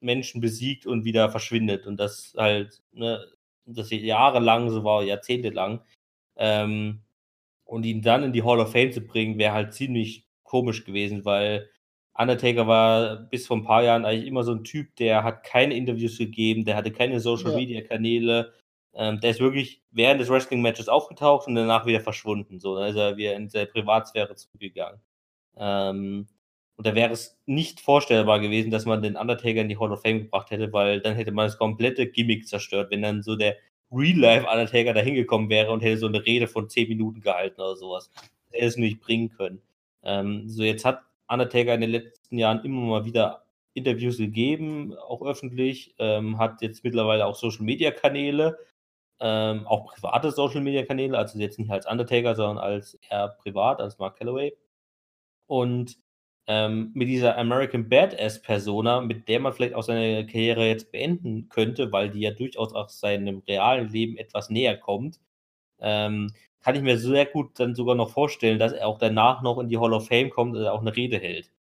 Menschen 0.00 0.40
besiegt 0.40 0.86
und 0.86 1.04
wieder 1.04 1.30
verschwindet 1.30 1.86
und 1.86 1.98
das 1.98 2.34
halt, 2.36 2.82
ne, 2.92 3.24
das 3.66 3.90
jahrelang 3.90 4.70
so 4.70 4.84
war, 4.84 5.02
jahrzehntelang. 5.02 5.80
Ähm, 6.36 7.02
und 7.64 7.84
ihn 7.84 8.02
dann 8.02 8.24
in 8.24 8.32
die 8.32 8.42
Hall 8.42 8.60
of 8.60 8.72
Fame 8.72 8.92
zu 8.92 9.00
bringen, 9.00 9.38
wäre 9.38 9.54
halt 9.54 9.72
ziemlich 9.74 10.26
komisch 10.42 10.84
gewesen, 10.84 11.24
weil 11.24 11.70
Undertaker 12.14 12.66
war 12.66 13.16
bis 13.16 13.46
vor 13.46 13.56
ein 13.56 13.64
paar 13.64 13.82
Jahren 13.82 14.04
eigentlich 14.04 14.26
immer 14.26 14.44
so 14.44 14.52
ein 14.52 14.64
Typ, 14.64 14.94
der 14.96 15.24
hat 15.24 15.44
keine 15.44 15.74
Interviews 15.74 16.18
gegeben, 16.18 16.64
der 16.64 16.76
hatte 16.76 16.92
keine 16.92 17.14
Ja. 17.14 17.20
Social-Media-Kanäle. 17.20 18.52
Ähm, 18.94 19.20
der 19.20 19.30
ist 19.30 19.40
wirklich 19.40 19.82
während 19.90 20.20
des 20.20 20.28
Wrestling-Matches 20.28 20.88
aufgetaucht 20.88 21.46
und 21.48 21.54
danach 21.54 21.86
wieder 21.86 22.00
verschwunden. 22.00 22.60
So, 22.60 22.76
dann 22.76 22.90
ist 22.90 22.96
er 22.96 23.16
wieder 23.16 23.34
in 23.34 23.48
seine 23.48 23.66
Privatsphäre 23.66 24.34
zurückgegangen. 24.34 25.00
Ähm, 25.56 26.28
und 26.76 26.86
da 26.86 26.94
wäre 26.94 27.12
es 27.12 27.38
nicht 27.46 27.80
vorstellbar 27.80 28.40
gewesen, 28.40 28.70
dass 28.70 28.86
man 28.86 29.02
den 29.02 29.16
Undertaker 29.16 29.60
in 29.60 29.68
die 29.68 29.78
Hall 29.78 29.92
of 29.92 30.02
Fame 30.02 30.20
gebracht 30.20 30.50
hätte, 30.50 30.72
weil 30.72 31.00
dann 31.00 31.14
hätte 31.14 31.32
man 31.32 31.46
das 31.46 31.58
komplette 31.58 32.06
Gimmick 32.06 32.48
zerstört, 32.48 32.90
wenn 32.90 33.02
dann 33.02 33.22
so 33.22 33.36
der 33.36 33.56
Real-Life-Undertaker 33.92 34.94
da 34.94 35.00
hingekommen 35.00 35.50
wäre 35.50 35.70
und 35.70 35.82
hätte 35.82 35.98
so 35.98 36.06
eine 36.06 36.24
Rede 36.24 36.48
von 36.48 36.68
10 36.68 36.88
Minuten 36.88 37.20
gehalten 37.20 37.60
oder 37.60 37.76
sowas. 37.76 38.10
Das 38.14 38.52
hätte 38.52 38.66
es 38.66 38.76
nicht 38.76 39.00
bringen 39.00 39.28
können. 39.30 39.62
Ähm, 40.02 40.48
so, 40.48 40.62
jetzt 40.62 40.84
hat 40.84 41.02
Undertaker 41.28 41.74
in 41.74 41.82
den 41.82 41.90
letzten 41.90 42.38
Jahren 42.38 42.64
immer 42.64 42.80
mal 42.80 43.04
wieder 43.04 43.44
Interviews 43.74 44.18
gegeben, 44.18 44.94
auch 44.96 45.22
öffentlich, 45.22 45.94
ähm, 45.98 46.38
hat 46.38 46.62
jetzt 46.62 46.84
mittlerweile 46.84 47.26
auch 47.26 47.34
Social-Media-Kanäle, 47.34 48.58
ähm, 49.20 49.66
auch 49.66 49.86
private 49.86 50.30
Social-Media-Kanäle, 50.30 51.16
also 51.16 51.38
jetzt 51.38 51.58
nicht 51.58 51.70
als 51.70 51.86
Undertaker, 51.86 52.34
sondern 52.34 52.58
als 52.58 52.94
eher 53.08 53.28
privat, 53.28 53.80
als 53.80 53.98
Mark 53.98 54.18
Calloway. 54.18 54.56
Und 55.46 55.96
ähm, 56.46 56.90
mit 56.94 57.08
dieser 57.08 57.38
American 57.38 57.88
Badass-Persona, 57.88 59.00
mit 59.02 59.28
der 59.28 59.40
man 59.40 59.52
vielleicht 59.52 59.74
auch 59.74 59.82
seine 59.84 60.26
Karriere 60.26 60.66
jetzt 60.68 60.92
beenden 60.92 61.48
könnte, 61.48 61.92
weil 61.92 62.10
die 62.10 62.20
ja 62.20 62.32
durchaus 62.32 62.74
auch 62.74 62.88
seinem 62.88 63.38
realen 63.48 63.88
Leben 63.90 64.16
etwas 64.18 64.50
näher 64.50 64.76
kommt, 64.76 65.20
ähm, 65.80 66.32
kann 66.60 66.76
ich 66.76 66.82
mir 66.82 66.98
sehr 66.98 67.26
gut 67.26 67.58
dann 67.60 67.74
sogar 67.74 67.94
noch 67.96 68.10
vorstellen, 68.10 68.58
dass 68.58 68.72
er 68.72 68.86
auch 68.88 68.98
danach 68.98 69.42
noch 69.42 69.58
in 69.58 69.68
die 69.68 69.78
Hall 69.78 69.92
of 69.94 70.08
Fame 70.08 70.30
kommt 70.30 70.56
und 70.56 70.66
auch 70.66 70.80
eine 70.82 70.96
Rede 70.96 71.18
hält. 71.18 71.52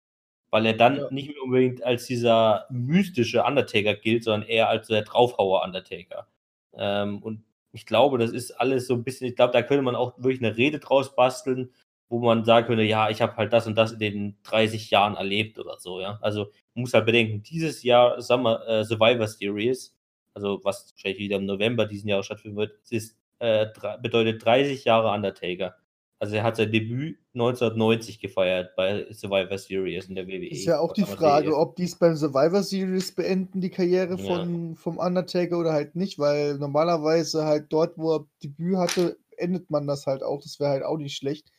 Weil 0.51 0.67
er 0.67 0.75
dann 0.75 0.97
Ja. 0.99 1.09
nicht 1.11 1.29
mehr 1.29 1.43
unbedingt 1.43 1.83
als 1.85 2.07
dieser 2.07 2.67
mystische 2.71 3.45
Undertaker 3.45 3.95
gilt, 3.95 4.25
sondern 4.25 4.49
eher 4.49 4.69
als 4.69 4.89
der 4.89 5.03
Draufhauer 5.03 5.63
Undertaker. 5.65 6.27
Ähm, 6.75 7.23
und 7.23 7.45
ich 7.73 7.87
glaube, 7.87 8.19
das 8.19 8.33
ist 8.33 8.53
alles 8.53 8.87
so 8.89 8.95
ein 8.95 9.05
bisschen, 9.05 9.29
ich 9.29 9.37
glaube, 9.37 9.53
da 9.53 9.63
könnte 9.63 9.83
man 9.83 9.95
auch 9.95 10.19
wirklich 10.19 10.43
eine 10.43 10.57
Rede 10.57 10.81
draus 10.81 11.15
basteln, 11.15 11.73
wo 12.11 12.19
man 12.19 12.45
sagen 12.45 12.67
könnte, 12.67 12.83
ja, 12.83 13.09
ich 13.09 13.23
habe 13.23 13.37
halt 13.37 13.53
das 13.53 13.67
und 13.67 13.77
das 13.77 13.93
in 13.93 13.99
den 14.01 14.37
30 14.43 14.91
Jahren 14.91 15.17
erlebt 15.17 15.59
oder 15.59 15.79
so, 15.79 16.01
ja. 16.01 16.19
Also 16.21 16.51
man 16.75 16.83
muss 16.83 16.93
halt 16.93 17.07
bedenken, 17.07 17.43
dieses 17.43 17.83
Jahr 17.83 18.21
Summer 18.21 18.67
äh, 18.69 18.85
Survivor 18.85 19.27
Series, 19.29 19.97
also 20.35 20.61
was 20.65 20.93
wahrscheinlich 20.93 21.21
wieder 21.21 21.37
im 21.37 21.47
November 21.47 21.87
diesen 21.87 22.09
Jahres 22.09 22.27
stattfinden 22.27 22.57
wird, 22.59 22.73
ist, 22.91 23.17
äh, 23.39 23.67
bedeutet 24.03 24.45
30 24.45 24.85
Jahre 24.85 25.11
Undertaker. 25.13 25.77
Also 26.19 26.37
er 26.37 26.43
hat 26.43 26.57
sein 26.57 26.71
Debüt 26.71 27.19
1990 27.33 28.21
gefeiert 28.21 28.77
bei 28.77 29.07
Survivor 29.11 29.57
Series 29.57 30.07
in 30.07 30.17
der 30.17 30.27
WWE. 30.27 30.49
Ist 30.51 30.67
ja 30.67 30.79
auch 30.79 30.93
die 30.93 31.05
Frage, 31.05 31.47
DF. 31.49 31.57
ob 31.57 31.77
die 31.77 31.85
es 31.85 31.99
beim 31.99 32.15
Survivor 32.15 32.63
Series 32.63 33.15
beenden, 33.15 33.63
die 33.63 33.71
Karriere 33.71 34.17
Ja. 34.17 34.19
von, 34.19 34.77
vom 34.77 34.99
Undertaker 34.99 35.59
oder 35.59 35.73
halt 35.73 35.97
nicht, 35.97 36.19
weil 36.19 36.59
normalerweise 36.59 37.45
halt 37.47 37.67
dort, 37.71 37.97
wo 37.97 38.17
er 38.17 38.27
Debüt 38.45 38.77
hatte, 38.77 39.17
endet 39.39 39.71
man 39.71 39.87
das 39.87 40.07
halt 40.07 40.23
auch. 40.23 40.43
Das 40.43 40.61
wäre 40.61 40.71
halt 40.71 40.83
auch 40.83 40.99
nicht 40.99 41.17
schlecht. 41.17 41.51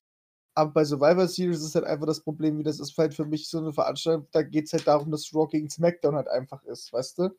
Aber 0.53 0.71
bei 0.71 0.85
Survivor 0.85 1.27
Series 1.27 1.61
ist 1.61 1.75
halt 1.75 1.85
einfach 1.85 2.05
das 2.07 2.21
Problem, 2.21 2.57
wie 2.57 2.63
das 2.63 2.79
ist 2.79 2.97
halt 2.97 3.13
für 3.13 3.25
mich 3.25 3.47
so 3.49 3.59
eine 3.59 3.73
Veranstaltung, 3.73 4.27
da 4.31 4.41
geht 4.43 4.65
es 4.65 4.73
halt 4.73 4.87
darum, 4.87 5.11
dass 5.11 5.33
Raw 5.33 5.47
gegen 5.49 5.69
SmackDown 5.69 6.15
halt 6.15 6.27
einfach 6.27 6.63
ist, 6.63 6.91
weißt 6.91 7.19
du? 7.19 7.29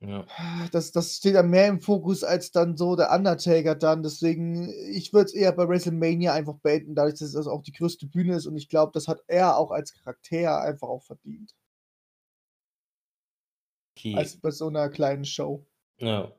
Ja. 0.00 0.26
Das, 0.72 0.90
das 0.90 1.16
steht 1.16 1.34
ja 1.34 1.42
mehr 1.44 1.68
im 1.68 1.80
Fokus 1.80 2.24
als 2.24 2.50
dann 2.50 2.76
so 2.76 2.96
der 2.96 3.12
Undertaker 3.12 3.76
dann. 3.76 4.02
Deswegen, 4.02 4.68
ich 4.90 5.12
würde 5.12 5.26
es 5.26 5.34
eher 5.34 5.52
bei 5.52 5.68
WrestleMania 5.68 6.32
einfach 6.32 6.58
beenden, 6.58 6.94
dadurch, 6.96 7.20
dass 7.20 7.32
das 7.32 7.46
auch 7.46 7.62
die 7.62 7.72
größte 7.72 8.06
Bühne 8.06 8.34
ist 8.34 8.46
und 8.46 8.56
ich 8.56 8.68
glaube, 8.68 8.90
das 8.92 9.06
hat 9.06 9.22
er 9.28 9.56
auch 9.56 9.70
als 9.70 9.92
Charakter 9.94 10.60
einfach 10.60 10.88
auch 10.88 11.02
verdient. 11.04 11.54
Okay. 13.96 14.16
Als 14.16 14.36
bei 14.36 14.50
so 14.50 14.68
einer 14.68 14.88
kleinen 14.88 15.24
Show. 15.24 15.64
ja. 15.98 16.32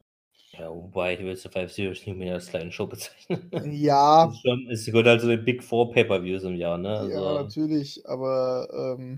Ja, 0.57 0.69
wobei 0.69 1.15
ich 1.15 1.19
würde 1.21 1.35
Survivor 1.35 1.67
Series 1.67 2.05
nicht 2.05 2.15
mehr 2.15 2.35
als 2.35 2.47
kleine 2.47 2.71
Show 2.71 2.85
bezeichnen. 2.85 3.49
Ja. 3.71 4.29
Es, 4.31 4.41
schon, 4.41 4.67
es 4.69 4.85
gehört 4.85 5.07
halt 5.07 5.21
zu 5.21 5.27
den 5.27 5.43
Big 5.43 5.63
Four 5.63 5.91
Pay-Per-Views 5.91 6.43
im 6.43 6.55
Jahr, 6.55 6.77
ne? 6.77 6.97
Also, 6.97 7.11
ja, 7.11 7.33
natürlich, 7.41 8.05
aber 8.05 8.67
ähm, 8.71 9.17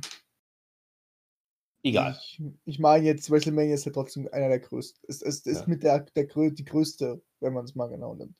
egal. 1.83 2.17
Ich, 2.21 2.41
ich 2.65 2.79
meine 2.79 3.05
jetzt, 3.05 3.29
WrestleMania 3.29 3.75
ist 3.75 3.85
ja 3.85 3.91
trotzdem 3.91 4.29
einer 4.31 4.47
der 4.47 4.59
größten. 4.59 5.03
Es, 5.09 5.21
es 5.21 5.45
ist 5.45 5.61
ja. 5.61 5.67
mit 5.67 5.83
der, 5.83 6.05
der 6.15 6.25
die 6.25 6.65
größte, 6.65 7.21
wenn 7.41 7.53
man 7.53 7.65
es 7.65 7.75
mal 7.75 7.87
genau 7.87 8.15
nimmt. 8.15 8.35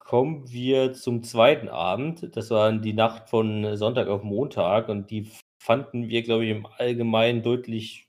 Kommen 0.00 0.50
wir 0.50 0.94
zum 0.94 1.22
zweiten 1.22 1.68
Abend. 1.68 2.36
Das 2.36 2.50
war 2.50 2.72
die 2.72 2.92
Nacht 2.92 3.30
von 3.30 3.76
Sonntag 3.76 4.08
auf 4.08 4.24
Montag 4.24 4.88
und 4.88 5.10
die 5.12 5.30
fanden 5.58 6.08
wir, 6.08 6.24
glaube 6.24 6.44
ich, 6.44 6.50
im 6.50 6.66
Allgemeinen 6.66 7.44
deutlich 7.44 8.08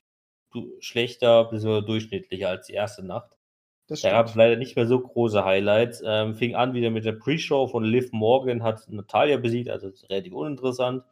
schlechter 0.80 1.44
bzw. 1.44 1.86
durchschnittlicher 1.86 2.48
als 2.48 2.66
die 2.66 2.72
erste 2.72 3.04
Nacht. 3.04 3.38
Das 3.86 4.00
da 4.00 4.10
gab 4.10 4.26
es 4.26 4.34
leider 4.34 4.56
nicht 4.56 4.76
mehr 4.76 4.86
so 4.86 4.98
große 4.98 5.44
Highlights. 5.44 6.02
Ähm, 6.06 6.34
fing 6.34 6.54
an 6.54 6.72
wieder 6.72 6.90
mit 6.90 7.04
der 7.04 7.12
Pre-Show 7.12 7.66
von 7.66 7.84
Liv 7.84 8.12
Morgan, 8.12 8.62
hat 8.62 8.88
Natalia 8.88 9.36
besiegt, 9.36 9.68
also 9.68 9.90
relativ 10.08 10.32
uninteressant. 10.32 11.02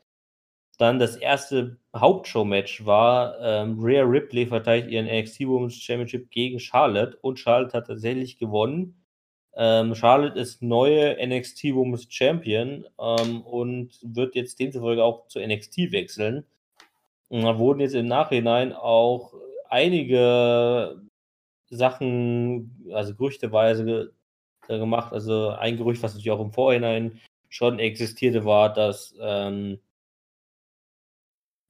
Dann 0.78 0.98
das 0.98 1.16
erste 1.16 1.76
Hauptshow-Match 1.94 2.86
war 2.86 3.38
ähm, 3.40 3.78
Rhea 3.78 4.02
Ripley 4.04 4.46
verteidigt 4.46 4.90
ihren 4.90 5.06
NXT 5.06 5.40
Women's 5.40 5.76
Championship 5.76 6.30
gegen 6.30 6.58
Charlotte 6.58 7.18
und 7.20 7.38
Charlotte 7.38 7.76
hat 7.76 7.88
tatsächlich 7.88 8.38
gewonnen. 8.38 8.96
Ähm, 9.54 9.94
Charlotte 9.94 10.38
ist 10.38 10.62
neue 10.62 11.14
NXT 11.24 11.74
Women's 11.74 12.06
Champion 12.08 12.86
ähm, 12.98 13.42
und 13.42 13.98
wird 14.02 14.34
jetzt 14.34 14.58
demzufolge 14.60 15.04
auch 15.04 15.28
zu 15.28 15.40
NXT 15.40 15.92
wechseln. 15.92 16.46
Und 17.28 17.42
da 17.42 17.58
wurden 17.58 17.80
jetzt 17.80 17.94
im 17.94 18.06
Nachhinein 18.08 18.72
auch 18.72 19.34
einige 19.68 21.02
Sachen, 21.72 22.86
also 22.92 23.14
gerüchteweise 23.14 24.12
äh, 24.68 24.78
gemacht. 24.78 25.12
Also 25.12 25.48
ein 25.48 25.76
Gerücht, 25.76 26.02
was 26.02 26.12
natürlich 26.12 26.30
auch 26.30 26.40
im 26.40 26.52
Vorhinein 26.52 27.20
schon 27.48 27.78
existierte, 27.78 28.44
war, 28.44 28.72
dass, 28.72 29.14
ähm, 29.20 29.80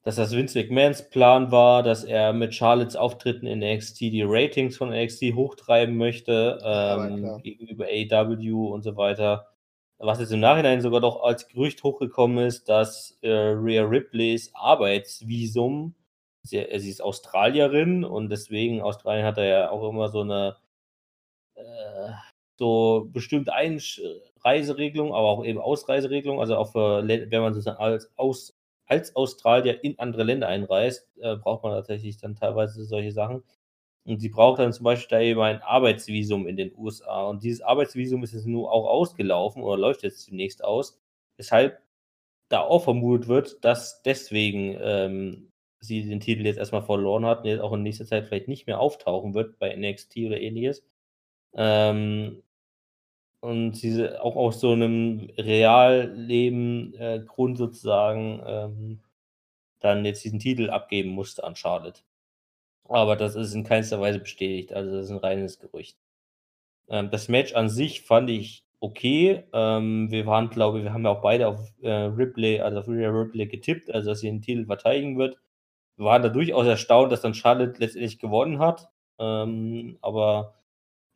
dass 0.02 0.16
das 0.16 0.32
Vince 0.32 0.58
McMahons 0.58 1.08
Plan 1.10 1.52
war, 1.52 1.82
dass 1.82 2.04
er 2.04 2.32
mit 2.32 2.54
Charlottes 2.54 2.96
Auftritten 2.96 3.46
in 3.46 3.60
NXT 3.60 4.00
die 4.00 4.22
Ratings 4.24 4.76
von 4.76 4.90
NXT 4.90 5.34
hochtreiben 5.34 5.96
möchte 5.96 6.58
ähm, 6.64 7.40
gegenüber 7.42 7.86
AEW 7.86 8.66
und 8.72 8.82
so 8.82 8.96
weiter. 8.96 9.48
Was 9.98 10.18
jetzt 10.18 10.32
im 10.32 10.40
Nachhinein 10.40 10.80
sogar 10.80 11.00
doch 11.00 11.22
als 11.22 11.46
Gerücht 11.46 11.84
hochgekommen 11.84 12.44
ist, 12.44 12.68
dass 12.68 13.16
äh, 13.22 13.30
Rhea 13.30 13.84
Ripleys 13.84 14.50
Arbeitsvisum 14.52 15.94
Sie, 16.44 16.58
äh, 16.58 16.78
sie 16.78 16.90
ist 16.90 17.02
Australierin 17.02 18.04
und 18.04 18.30
deswegen, 18.30 18.82
Australien 18.82 19.26
hat 19.26 19.38
er 19.38 19.44
ja 19.44 19.70
auch 19.70 19.88
immer 19.88 20.08
so 20.08 20.20
eine 20.20 20.56
äh, 21.54 22.12
so 22.58 23.08
bestimmte 23.12 23.52
Einreiseregelung, 23.54 25.14
aber 25.14 25.28
auch 25.28 25.44
eben 25.44 25.58
Ausreiseregelung. 25.60 26.40
Also 26.40 26.56
auch 26.56 26.72
für, 26.72 27.06
wenn 27.06 27.42
man 27.42 27.54
sozusagen 27.54 27.78
als, 27.78 28.10
aus, 28.16 28.54
als 28.86 29.16
Australier 29.16 29.82
in 29.84 29.98
andere 29.98 30.24
Länder 30.24 30.48
einreist, 30.48 31.08
äh, 31.20 31.36
braucht 31.36 31.64
man 31.64 31.72
tatsächlich 31.72 32.18
dann 32.18 32.36
teilweise 32.36 32.84
solche 32.84 33.12
Sachen. 33.12 33.42
Und 34.04 34.20
sie 34.20 34.28
braucht 34.30 34.58
dann 34.58 34.72
zum 34.72 34.84
Beispiel 34.84 35.18
da 35.18 35.22
eben 35.22 35.40
ein 35.40 35.62
Arbeitsvisum 35.62 36.46
in 36.46 36.56
den 36.56 36.72
USA. 36.76 37.24
Und 37.26 37.42
dieses 37.44 37.62
Arbeitsvisum 37.62 38.22
ist 38.24 38.32
jetzt 38.34 38.46
nur 38.46 38.72
auch 38.72 38.86
ausgelaufen 38.88 39.62
oder 39.62 39.76
läuft 39.78 40.02
jetzt 40.02 40.22
zunächst 40.22 40.64
aus, 40.64 41.00
weshalb 41.38 41.80
da 42.48 42.60
auch 42.62 42.84
vermutet 42.84 43.28
wird, 43.28 43.64
dass 43.64 44.02
deswegen 44.02 44.76
ähm, 44.80 45.51
sie 45.82 46.08
den 46.08 46.20
Titel 46.20 46.46
jetzt 46.46 46.58
erstmal 46.58 46.82
verloren 46.82 47.26
hat 47.26 47.40
und 47.40 47.46
jetzt 47.46 47.60
auch 47.60 47.72
in 47.72 47.82
nächster 47.82 48.06
Zeit 48.06 48.26
vielleicht 48.26 48.48
nicht 48.48 48.66
mehr 48.66 48.80
auftauchen 48.80 49.34
wird 49.34 49.58
bei 49.58 49.74
NXT 49.74 50.18
oder 50.18 50.40
ähnliches. 50.40 50.84
Ähm, 51.54 52.42
und 53.40 53.76
sie 53.76 54.08
auch 54.20 54.36
aus 54.36 54.60
so 54.60 54.72
einem 54.72 55.28
Realleben 55.36 56.94
äh, 56.94 57.24
sozusagen 57.54 58.40
ähm, 58.46 59.00
dann 59.80 60.04
jetzt 60.04 60.24
diesen 60.24 60.38
Titel 60.38 60.70
abgeben 60.70 61.10
musste 61.10 61.44
an 61.44 61.56
Charlotte. 61.56 62.02
Aber 62.84 63.16
das 63.16 63.34
ist 63.34 63.54
in 63.54 63.64
keinster 63.64 64.00
Weise 64.00 64.20
bestätigt, 64.20 64.72
also 64.72 64.92
das 64.92 65.06
ist 65.06 65.10
ein 65.10 65.18
reines 65.18 65.58
Gerücht. 65.58 65.98
Ähm, 66.88 67.10
das 67.10 67.28
Match 67.28 67.54
an 67.54 67.68
sich 67.68 68.02
fand 68.02 68.30
ich 68.30 68.64
okay. 68.80 69.44
Ähm, 69.52 70.10
wir 70.10 70.26
waren, 70.26 70.50
glaube 70.50 70.78
ich, 70.78 70.84
wir 70.84 70.92
haben 70.92 71.04
ja 71.04 71.10
auch 71.10 71.22
beide 71.22 71.48
auf 71.48 71.72
äh, 71.82 71.90
Ripley, 71.90 72.60
also 72.60 72.78
auf 72.80 72.88
Ripley 72.88 73.46
getippt, 73.46 73.90
also 73.90 74.10
dass 74.10 74.20
sie 74.20 74.28
den 74.28 74.42
Titel 74.42 74.66
verteidigen 74.66 75.18
wird 75.18 75.38
waren 75.96 76.22
da 76.22 76.28
durchaus 76.28 76.66
erstaunt, 76.66 77.12
dass 77.12 77.20
dann 77.22 77.34
Charlotte 77.34 77.78
letztendlich 77.78 78.18
gewonnen 78.18 78.58
hat. 78.58 78.90
Ähm, 79.18 79.98
aber 80.02 80.54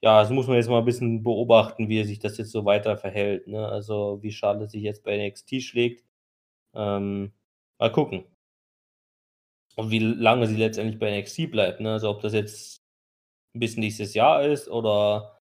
ja, 0.03 0.21
das 0.21 0.31
muss 0.31 0.47
man 0.47 0.57
jetzt 0.57 0.69
mal 0.69 0.79
ein 0.81 0.85
bisschen 0.85 1.23
beobachten, 1.23 1.89
wie 1.89 2.05
sich 2.05 2.19
das 2.19 2.39
jetzt 2.39 2.53
so 2.53 2.65
weiter 2.65 2.97
verhält. 2.97 3.47
Ne? 3.49 3.67
Also 3.69 4.23
wie 4.23 4.33
Charlotte 4.33 4.71
sich 4.71 4.83
jetzt 4.83 5.03
bei 5.05 5.17
NXT 5.17 5.63
schlägt. 5.63 6.05
Ähm, 6.75 7.33
mal 7.79 7.93
gucken. 7.93 8.25
Und 9.77 9.91
wie 9.91 9.99
lange 9.99 10.47
sie 10.47 10.57
letztendlich 10.57 10.99
bei 10.99 11.19
NXT 11.19 11.51
bleibt. 11.51 11.81
Ne? 11.81 11.93
Also 11.93 12.11
ob 12.11 12.21
das 12.23 12.33
jetzt 12.33 12.83
bis 13.55 13.77
nächstes 13.77 14.15
Jahr 14.15 14.43
ist 14.45 14.69
oder 14.69 15.36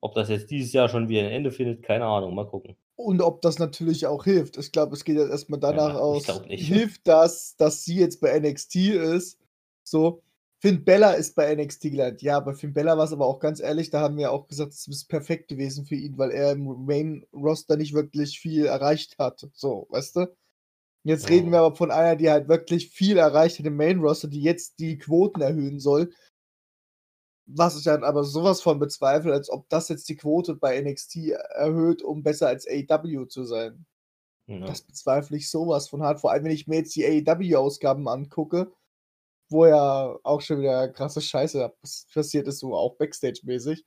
ob 0.00 0.14
das 0.14 0.28
jetzt 0.28 0.50
dieses 0.50 0.72
Jahr 0.72 0.88
schon 0.88 1.08
wieder 1.08 1.22
ein 1.22 1.32
Ende 1.32 1.50
findet, 1.50 1.82
keine 1.82 2.06
Ahnung. 2.06 2.34
Mal 2.34 2.46
gucken. 2.46 2.76
Und 2.96 3.20
ob 3.20 3.42
das 3.42 3.58
natürlich 3.58 4.06
auch 4.06 4.24
hilft. 4.24 4.56
Ich 4.56 4.72
glaube, 4.72 4.94
es 4.94 5.04
geht 5.04 5.16
jetzt 5.16 5.30
erstmal 5.30 5.60
danach 5.60 5.94
ja, 5.94 6.00
aus. 6.00 6.26
Hilft 6.46 7.06
das, 7.06 7.56
dass 7.56 7.84
sie 7.84 7.96
jetzt 7.96 8.20
bei 8.20 8.38
NXT 8.38 8.76
ist? 8.76 9.38
So, 9.84 10.22
Finn 10.60 10.84
Bella 10.84 11.12
ist 11.12 11.36
bei 11.36 11.54
NXT 11.54 11.82
gelandet. 11.82 12.22
Ja, 12.22 12.40
bei 12.40 12.54
Finn 12.54 12.72
Bella 12.72 12.98
war 12.98 13.04
es 13.04 13.12
aber 13.12 13.26
auch 13.26 13.38
ganz 13.38 13.60
ehrlich, 13.60 13.90
da 13.90 14.00
haben 14.00 14.16
wir 14.16 14.32
auch 14.32 14.48
gesagt, 14.48 14.72
es 14.72 14.88
ist 14.88 15.08
perfekt 15.08 15.48
gewesen 15.48 15.86
für 15.86 15.94
ihn, 15.94 16.18
weil 16.18 16.32
er 16.32 16.52
im 16.52 16.84
Main-Roster 16.84 17.76
nicht 17.76 17.94
wirklich 17.94 18.40
viel 18.40 18.66
erreicht 18.66 19.16
hat. 19.18 19.46
So, 19.52 19.86
weißt 19.90 20.16
du? 20.16 20.36
Jetzt 21.04 21.26
oh. 21.26 21.28
reden 21.28 21.52
wir 21.52 21.60
aber 21.60 21.76
von 21.76 21.92
einer, 21.92 22.16
die 22.16 22.28
halt 22.28 22.48
wirklich 22.48 22.90
viel 22.90 23.18
erreicht 23.18 23.60
hat 23.60 23.66
im 23.66 23.76
Main-Roster, 23.76 24.26
die 24.26 24.42
jetzt 24.42 24.80
die 24.80 24.98
Quoten 24.98 25.40
erhöhen 25.40 25.78
soll 25.78 26.10
was 27.50 27.78
ich 27.78 27.84
dann 27.84 28.04
aber 28.04 28.24
sowas 28.24 28.60
von 28.60 28.78
bezweifle, 28.78 29.32
als 29.32 29.48
ob 29.48 29.68
das 29.70 29.88
jetzt 29.88 30.08
die 30.08 30.16
Quote 30.16 30.54
bei 30.54 30.80
NXT 30.80 31.30
erhöht, 31.54 32.02
um 32.02 32.22
besser 32.22 32.48
als 32.48 32.66
AEW 32.68 33.24
zu 33.24 33.44
sein. 33.44 33.86
Ja. 34.46 34.66
Das 34.66 34.82
bezweifle 34.82 35.36
ich 35.36 35.50
sowas 35.50 35.88
von 35.88 36.02
hart. 36.02 36.20
Vor 36.20 36.30
allem, 36.30 36.44
wenn 36.44 36.52
ich 36.52 36.66
mir 36.66 36.76
jetzt 36.76 36.94
die 36.94 37.06
AEW-Ausgaben 37.06 38.06
angucke, 38.06 38.70
wo 39.48 39.66
ja 39.66 40.18
auch 40.22 40.42
schon 40.42 40.60
wieder 40.60 40.88
krasse 40.88 41.22
Scheiße 41.22 41.72
passiert 42.12 42.48
ist, 42.48 42.58
so 42.58 42.74
auch 42.74 42.96
Backstage-mäßig. 42.96 43.84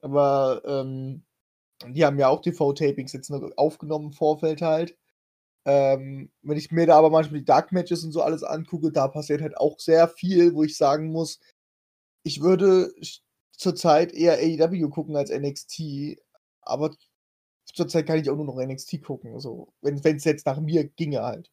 Aber 0.00 0.62
ähm, 0.64 1.24
die 1.88 2.04
haben 2.04 2.18
ja 2.18 2.28
auch 2.28 2.42
TV-Tapings 2.42 3.12
jetzt 3.12 3.30
noch 3.30 3.42
aufgenommen 3.56 4.06
im 4.06 4.12
Vorfeld 4.12 4.62
halt. 4.62 4.96
Ähm, 5.66 6.30
wenn 6.42 6.58
ich 6.58 6.70
mir 6.70 6.86
da 6.86 6.96
aber 6.98 7.10
manchmal 7.10 7.40
die 7.40 7.44
Dark 7.44 7.72
Matches 7.72 8.04
und 8.04 8.12
so 8.12 8.22
alles 8.22 8.44
angucke, 8.44 8.92
da 8.92 9.08
passiert 9.08 9.40
halt 9.42 9.56
auch 9.56 9.80
sehr 9.80 10.08
viel, 10.08 10.54
wo 10.54 10.62
ich 10.62 10.76
sagen 10.76 11.10
muss, 11.10 11.40
ich 12.24 12.40
würde 12.42 12.92
zurzeit 13.52 14.12
eher 14.12 14.34
AEW 14.38 14.88
gucken 14.90 15.16
als 15.16 15.30
NXT, 15.30 16.18
aber 16.62 16.90
zurzeit 17.66 18.06
kann 18.06 18.18
ich 18.20 18.30
auch 18.30 18.36
nur 18.36 18.46
noch 18.46 18.56
NXT 18.58 19.02
gucken, 19.02 19.34
also 19.34 19.72
wenn 19.82 19.96
es 19.96 20.24
jetzt 20.24 20.46
nach 20.46 20.60
mir 20.60 20.84
ginge 20.84 21.22
halt. 21.22 21.50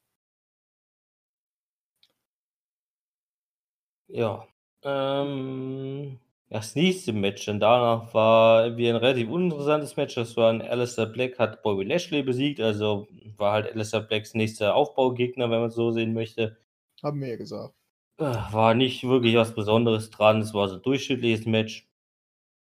Ja. 4.07 4.47
Ähm, 4.83 6.19
das 6.49 6.75
nächste 6.75 7.13
Match 7.13 7.45
dann 7.45 7.59
danach 7.59 8.13
war 8.13 8.75
wie 8.77 8.89
ein 8.89 8.95
relativ 8.97 9.29
uninteressantes 9.29 9.95
Match. 9.95 10.15
Das 10.15 10.35
war 10.37 10.51
ein 10.51 10.61
Alistair 10.61 11.05
Black 11.05 11.39
hat 11.39 11.61
Bobby 11.63 11.83
Lashley 11.85 12.23
besiegt, 12.23 12.59
also 12.59 13.07
war 13.37 13.53
halt 13.53 13.71
Alistair 13.71 14.01
Blacks 14.01 14.33
nächster 14.33 14.75
Aufbaugegner, 14.75 15.49
wenn 15.49 15.59
man 15.61 15.69
es 15.69 15.75
so 15.75 15.91
sehen 15.91 16.13
möchte. 16.13 16.57
Haben 17.01 17.21
wir 17.21 17.29
ja 17.29 17.37
gesagt. 17.37 17.80
Äh, 18.21 18.53
war 18.53 18.75
nicht 18.75 19.03
wirklich 19.03 19.35
was 19.35 19.55
Besonderes 19.55 20.11
dran. 20.11 20.41
Es 20.41 20.53
war 20.53 20.67
so 20.67 20.75
ein 20.75 20.81
durchschnittliches 20.83 21.45
Match. 21.45 21.89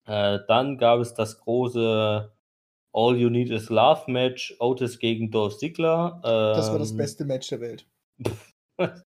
Äh, 0.06 0.40
dann 0.48 0.78
gab 0.78 1.00
es 1.00 1.14
das 1.14 1.40
große 1.40 2.32
All 2.94 3.16
You 3.16 3.30
Need 3.30 3.52
Is 3.52 3.70
Love 3.70 4.12
Match, 4.12 4.56
Otis 4.60 5.00
gegen 5.00 5.32
Dolph 5.32 5.58
Ziggler. 5.58 6.22
Ähm, 6.24 6.58
das 6.58 6.72
war 6.72 6.80
das 6.80 6.92
ähm, 6.92 6.98
beste 6.98 7.26
Match 7.26 7.48
der 7.50 7.62
Welt. 7.62 7.88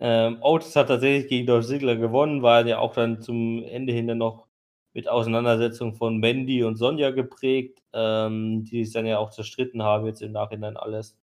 ähm, 0.00 0.38
Otis 0.40 0.74
hat 0.74 0.88
tatsächlich 0.88 1.28
gegen 1.28 1.46
Dolph 1.46 1.66
Ziggler 1.66 1.96
gewonnen, 1.96 2.42
war 2.42 2.66
ja 2.66 2.78
auch 2.78 2.94
dann 2.94 3.20
zum 3.20 3.62
Ende 3.62 3.92
hin 3.92 4.08
dann 4.08 4.18
noch 4.18 4.48
mit 4.92 5.08
Auseinandersetzung 5.08 5.94
von 5.94 6.18
Mandy 6.18 6.64
und 6.64 6.76
Sonja 6.76 7.10
geprägt, 7.10 7.82
ähm, 7.92 8.64
die 8.64 8.84
sich 8.84 8.94
dann 8.94 9.06
ja 9.06 9.18
auch 9.18 9.30
zerstritten 9.30 9.82
haben, 9.82 10.06
jetzt 10.06 10.22
im 10.22 10.32
Nachhinein 10.32 10.76
alles. 10.76 11.16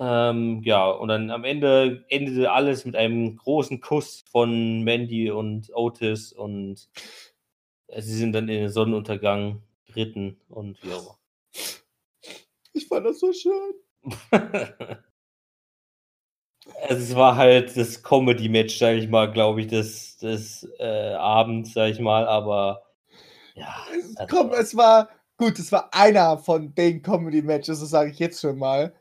Ähm, 0.00 0.62
ja, 0.64 0.88
und 0.90 1.08
dann 1.08 1.30
am 1.30 1.44
Ende 1.44 2.04
endete 2.08 2.50
alles 2.50 2.86
mit 2.86 2.96
einem 2.96 3.36
großen 3.36 3.80
Kuss 3.82 4.24
von 4.30 4.82
Mandy 4.82 5.30
und 5.30 5.70
Otis 5.74 6.32
und 6.32 6.88
sie 7.98 8.16
sind 8.16 8.32
dann 8.32 8.48
in 8.48 8.60
den 8.62 8.68
Sonnenuntergang 8.70 9.62
geritten 9.86 10.40
und 10.48 10.78
ja. 10.82 10.98
Ich 12.72 12.88
fand 12.88 13.04
das 13.06 13.20
so 13.20 13.32
schön. 13.32 13.74
also 16.88 17.02
es 17.02 17.14
war 17.14 17.36
halt 17.36 17.76
das 17.76 18.02
Comedy-Match, 18.02 18.78
sag 18.78 18.96
ich 18.96 19.08
mal, 19.08 19.30
glaube 19.30 19.60
ich, 19.60 19.66
des, 19.68 20.18
des 20.18 20.68
äh, 20.78 21.12
Abends, 21.14 21.72
sag 21.74 21.90
ich 21.90 22.00
mal, 22.00 22.26
aber 22.26 22.82
Ja, 23.54 23.74
Es, 23.98 24.16
also- 24.16 24.36
komm, 24.36 24.52
es 24.52 24.76
war 24.76 25.08
gut, 25.36 25.58
es 25.58 25.72
war 25.72 25.92
einer 25.94 26.38
von 26.38 26.74
den 26.74 27.02
Comedy-Matches, 27.02 27.80
das 27.80 27.90
sage 27.90 28.10
ich 28.10 28.18
jetzt 28.18 28.40
schon 28.40 28.58
mal. 28.58 28.94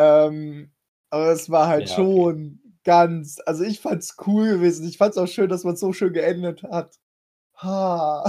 Ähm, 0.00 0.72
aber 1.10 1.32
es 1.32 1.50
war 1.50 1.68
halt 1.68 1.88
Ja, 1.88 1.96
okay. 1.96 2.02
schon 2.02 2.60
ganz, 2.84 3.38
also 3.46 3.64
ich 3.64 3.80
fand's 3.80 4.16
cool 4.26 4.48
gewesen. 4.54 4.88
Ich 4.88 4.98
fand's 4.98 5.18
auch 5.18 5.26
schön, 5.26 5.48
dass 5.50 5.64
man 5.64 5.76
so 5.76 5.92
schön 5.92 6.12
geendet 6.12 6.62
hat. 6.62 6.96
Ha. 7.58 8.24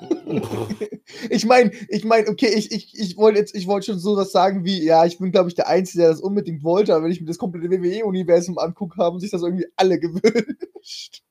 ich 1.30 1.44
meine, 1.44 1.72
ich 1.88 2.04
meine, 2.04 2.28
okay, 2.28 2.48
ich, 2.48 2.72
ich, 2.72 2.98
ich 2.98 3.16
wollte 3.18 3.38
jetzt, 3.40 3.54
ich 3.54 3.66
wollte 3.66 3.86
schon 3.86 3.98
so 3.98 4.16
was 4.16 4.32
sagen 4.32 4.64
wie, 4.64 4.82
ja, 4.84 5.04
ich 5.04 5.18
bin, 5.18 5.32
glaube 5.32 5.50
ich, 5.50 5.54
der 5.54 5.68
Einzige, 5.68 6.02
der 6.02 6.10
das 6.10 6.20
unbedingt 6.22 6.62
wollte, 6.64 6.94
aber 6.94 7.04
wenn 7.04 7.12
ich 7.12 7.20
mir 7.20 7.26
das 7.26 7.38
komplette 7.38 7.70
WWE-Universum 7.70 8.58
angucke, 8.58 9.02
haben 9.02 9.20
sich 9.20 9.30
das 9.30 9.42
irgendwie 9.42 9.66
alle 9.76 9.98
gewünscht. 10.00 11.22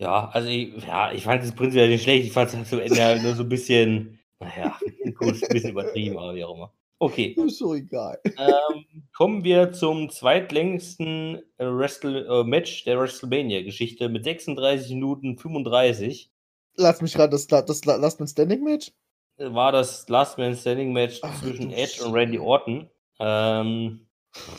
Ja, 0.00 0.28
also 0.28 0.48
ich, 0.48 0.76
ja, 0.86 1.12
ich 1.12 1.24
fand 1.24 1.42
es 1.42 1.52
prinzipiell 1.54 1.88
nicht 1.88 2.04
schlecht. 2.04 2.24
Ich 2.24 2.32
fand 2.32 2.52
es 2.52 2.72
am 2.72 2.80
Ende 2.80 3.02
halt 3.02 3.22
nur 3.22 3.34
so 3.34 3.42
ein 3.42 3.48
bisschen, 3.48 4.20
naja, 4.38 4.78
gut, 5.16 5.42
ein 5.42 5.48
bisschen 5.50 5.70
übertrieben, 5.72 6.16
aber 6.18 6.34
wie 6.36 6.44
auch 6.44 6.54
immer. 6.54 6.72
Okay, 7.00 7.26
Ist 7.46 7.58
so 7.58 7.74
egal. 7.74 8.18
ähm, 8.24 9.04
kommen 9.16 9.44
wir 9.44 9.72
zum 9.72 10.10
zweitlängsten 10.10 11.40
Wrestle 11.58 12.26
äh, 12.26 12.44
Match 12.44 12.84
der 12.84 12.98
WrestleMania-Geschichte 13.00 14.08
mit 14.08 14.24
36 14.24 14.90
Minuten 14.94 15.38
35. 15.38 16.30
Lass 16.76 17.00
mich 17.02 17.18
ran, 17.18 17.30
das, 17.30 17.46
das 17.46 17.84
Last 17.84 18.20
Man 18.20 18.28
Standing 18.28 18.62
Match? 18.64 18.92
Äh, 19.36 19.52
War 19.52 19.72
das 19.72 20.08
Last 20.08 20.38
Man 20.38 20.56
Standing 20.56 20.92
Match 20.92 21.20
Ach, 21.22 21.40
zwischen 21.40 21.70
Edge 21.72 22.04
und 22.04 22.12
Randy 22.14 22.38
Orton. 22.38 22.88
Ähm, 23.20 24.06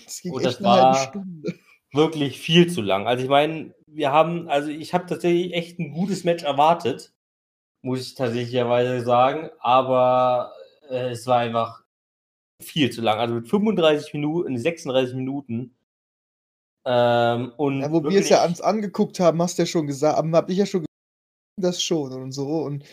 Das 0.05 0.21
ging 0.21 0.33
Und 0.33 0.41
echt 0.45 0.55
das 0.59 0.63
war- 0.63 0.95
Stunde. 0.95 1.53
wirklich 1.93 2.39
viel 2.39 2.69
zu 2.71 2.81
lang. 2.81 3.07
Also 3.07 3.23
ich 3.23 3.29
meine, 3.29 3.73
wir 3.87 4.11
haben, 4.11 4.47
also 4.49 4.69
ich 4.69 4.93
habe 4.93 5.05
tatsächlich 5.07 5.53
echt 5.53 5.79
ein 5.79 5.91
gutes 5.91 6.23
Match 6.23 6.43
erwartet, 6.43 7.13
muss 7.81 8.01
ich 8.01 8.15
tatsächlicherweise 8.15 9.01
sagen, 9.01 9.49
aber 9.59 10.51
äh, 10.89 11.09
es 11.11 11.25
war 11.27 11.39
einfach 11.39 11.83
viel 12.62 12.91
zu 12.91 13.01
lang. 13.01 13.20
Also 13.20 13.36
mit 13.36 13.47
35 13.47 14.14
Minuten, 14.14 14.57
36 14.57 15.16
Minuten. 15.16 15.76
Ähm, 16.86 17.53
und 17.57 17.82
Ja, 17.82 17.91
wo 17.91 18.03
wir 18.03 18.20
es 18.20 18.30
ja 18.30 18.41
ans 18.41 18.62
angeguckt 18.62 19.20
haben, 19.20 19.41
hast 19.41 19.57
du 19.57 19.64
ja 19.64 19.66
schon 19.66 19.88
gesagt, 19.88 20.18
hab 20.18 20.49
ich 20.49 20.57
ja 20.57 20.66
schon 20.66 20.82
gesagt, 20.82 20.89
das 21.57 21.84
schon 21.84 22.14
und 22.14 22.32
so. 22.32 22.47
Und 22.47 22.84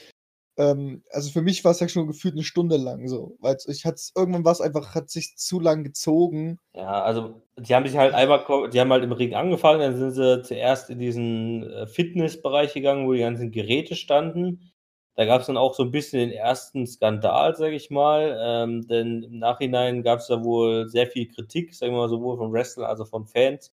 ähm, 0.58 1.02
also 1.10 1.30
für 1.30 1.42
mich 1.42 1.64
war 1.64 1.72
es 1.72 1.80
ja 1.80 1.88
schon 1.88 2.06
gefühlt 2.06 2.34
eine 2.34 2.42
Stunde 2.42 2.76
lang 2.76 3.08
so. 3.08 3.36
Weil 3.40 3.56
ich 3.66 3.84
hatte 3.84 4.00
irgendwann 4.16 4.44
was 4.44 4.60
einfach, 4.60 4.94
hat 4.94 5.10
sich 5.10 5.36
zu 5.36 5.60
lang 5.60 5.84
gezogen. 5.84 6.58
Ja, 6.74 7.02
also 7.02 7.42
die 7.58 7.74
haben 7.74 7.86
sich 7.86 7.96
halt 7.96 8.14
einmal, 8.14 8.44
die 8.70 8.80
haben 8.80 8.92
halt 8.92 9.04
im 9.04 9.12
Ring 9.12 9.34
angefangen, 9.34 9.80
dann 9.80 9.96
sind 9.96 10.12
sie 10.12 10.42
zuerst 10.42 10.90
in 10.90 10.98
diesen 10.98 11.62
äh, 11.62 11.86
Fitnessbereich 11.86 12.74
gegangen, 12.74 13.06
wo 13.06 13.12
die 13.12 13.20
ganzen 13.20 13.50
Geräte 13.50 13.94
standen. 13.94 14.72
Da 15.16 15.24
gab 15.24 15.40
es 15.40 15.46
dann 15.46 15.56
auch 15.56 15.74
so 15.74 15.82
ein 15.82 15.90
bisschen 15.90 16.20
den 16.20 16.30
ersten 16.30 16.86
Skandal, 16.86 17.56
sage 17.56 17.74
ich 17.74 17.90
mal, 17.90 18.36
ähm, 18.38 18.86
denn 18.86 19.22
im 19.22 19.38
Nachhinein 19.38 20.02
gab 20.02 20.18
es 20.18 20.26
da 20.26 20.44
wohl 20.44 20.88
sehr 20.88 21.06
viel 21.06 21.26
Kritik, 21.28 21.74
sagen 21.74 21.94
wir 21.94 22.00
mal, 22.00 22.08
sowohl 22.10 22.36
von 22.36 22.52
Wrestlern 22.52 22.86
als 22.86 23.00
auch 23.00 23.08
von 23.08 23.26
Fans. 23.26 23.74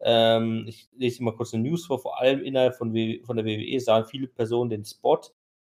Ähm, 0.00 0.64
ich 0.66 0.88
lese 0.96 1.22
mal 1.22 1.36
kurz 1.36 1.52
eine 1.52 1.64
News 1.64 1.86
vor, 1.86 2.00
vor 2.00 2.18
allem 2.20 2.42
innerhalb 2.42 2.76
von, 2.76 2.94
von 3.24 3.36
der 3.36 3.44
WWE 3.44 3.80
sahen 3.80 4.06
viele 4.06 4.26
Personen 4.28 4.70
den 4.70 4.84
Spot, 4.86 5.20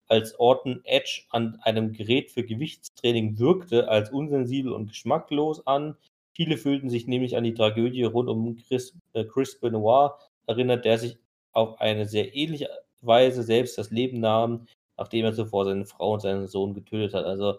als 0.08 0.40
Orton 0.40 0.82
Edge 0.86 1.24
an 1.32 1.60
einem 1.64 1.94
Gerät 1.94 2.32
für 2.32 2.44
Gewichtstraining 2.44 3.40
wirkte, 3.40 3.90
als 3.90 4.12
unsensibel 4.12 4.72
und 4.72 4.88
geschmacklos 4.88 5.66
an. 5.66 5.98
Viele 6.34 6.58
fühlten 6.58 6.90
sich 6.90 7.08
nämlich 7.08 7.36
an 7.36 7.44
die 7.44 7.56
Tragödie 7.56 8.04
rund 8.04 8.30
um 8.30 8.56
Chris, 8.58 8.96
äh, 9.14 9.26
Chris 9.26 9.60
Benoit 9.60 10.12
erinnert, 10.46 10.86
der 10.86 11.00
sich 11.00 11.18
auf 11.52 11.82
eine 11.82 12.08
sehr 12.08 12.36
ähnliche 12.36 12.70
Weise 13.02 13.44
selbst 13.44 13.78
das 13.78 13.92
Leben 13.92 14.20
nahm, 14.20 14.68
nachdem 14.98 15.26
er 15.26 15.34
zuvor 15.34 15.66
seine 15.66 15.86
Frau 15.86 16.14
und 16.14 16.22
seinen 16.22 16.48
Sohn 16.48 16.74
getötet 16.74 17.14
hat. 17.14 17.26
Also, 17.26 17.56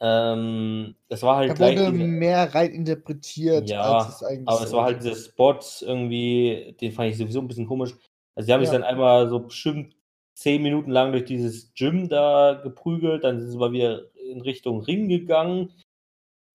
ähm, 0.00 0.94
das 1.08 1.22
war 1.22 1.36
halt 1.36 1.50
Da 1.50 1.54
gleich 1.54 1.78
wurde 1.78 1.92
diese- 1.92 2.04
mehr 2.04 2.54
rein 2.54 2.70
interpretiert, 2.72 3.68
ja, 3.68 3.98
als 3.98 4.16
es 4.16 4.22
eigentlich 4.22 4.48
aber 4.48 4.62
es 4.64 4.72
war 4.72 4.84
halt 4.84 5.02
sollte. 5.02 5.14
dieser 5.16 5.30
Spot 5.30 5.58
irgendwie, 5.82 6.74
den 6.80 6.92
fand 6.92 7.10
ich 7.10 7.18
sowieso 7.18 7.40
ein 7.40 7.48
bisschen 7.48 7.66
komisch. 7.66 7.94
Also, 8.34 8.46
die 8.46 8.52
haben 8.54 8.60
sich 8.64 8.72
Ja. 8.72 8.78
dann 8.78 8.88
einmal 8.88 9.28
so 9.28 9.40
bestimmt 9.40 9.94
10 10.34 10.62
Minuten 10.62 10.90
lang 10.90 11.12
durch 11.12 11.24
dieses 11.26 11.74
Gym 11.74 12.08
da 12.08 12.60
geprügelt, 12.62 13.24
dann 13.24 13.40
sind 13.40 13.50
sie 13.50 13.58
mal 13.58 13.72
wieder 13.72 14.02
in 14.30 14.40
Richtung 14.40 14.80
Ring 14.80 15.08
gegangen. 15.08 15.70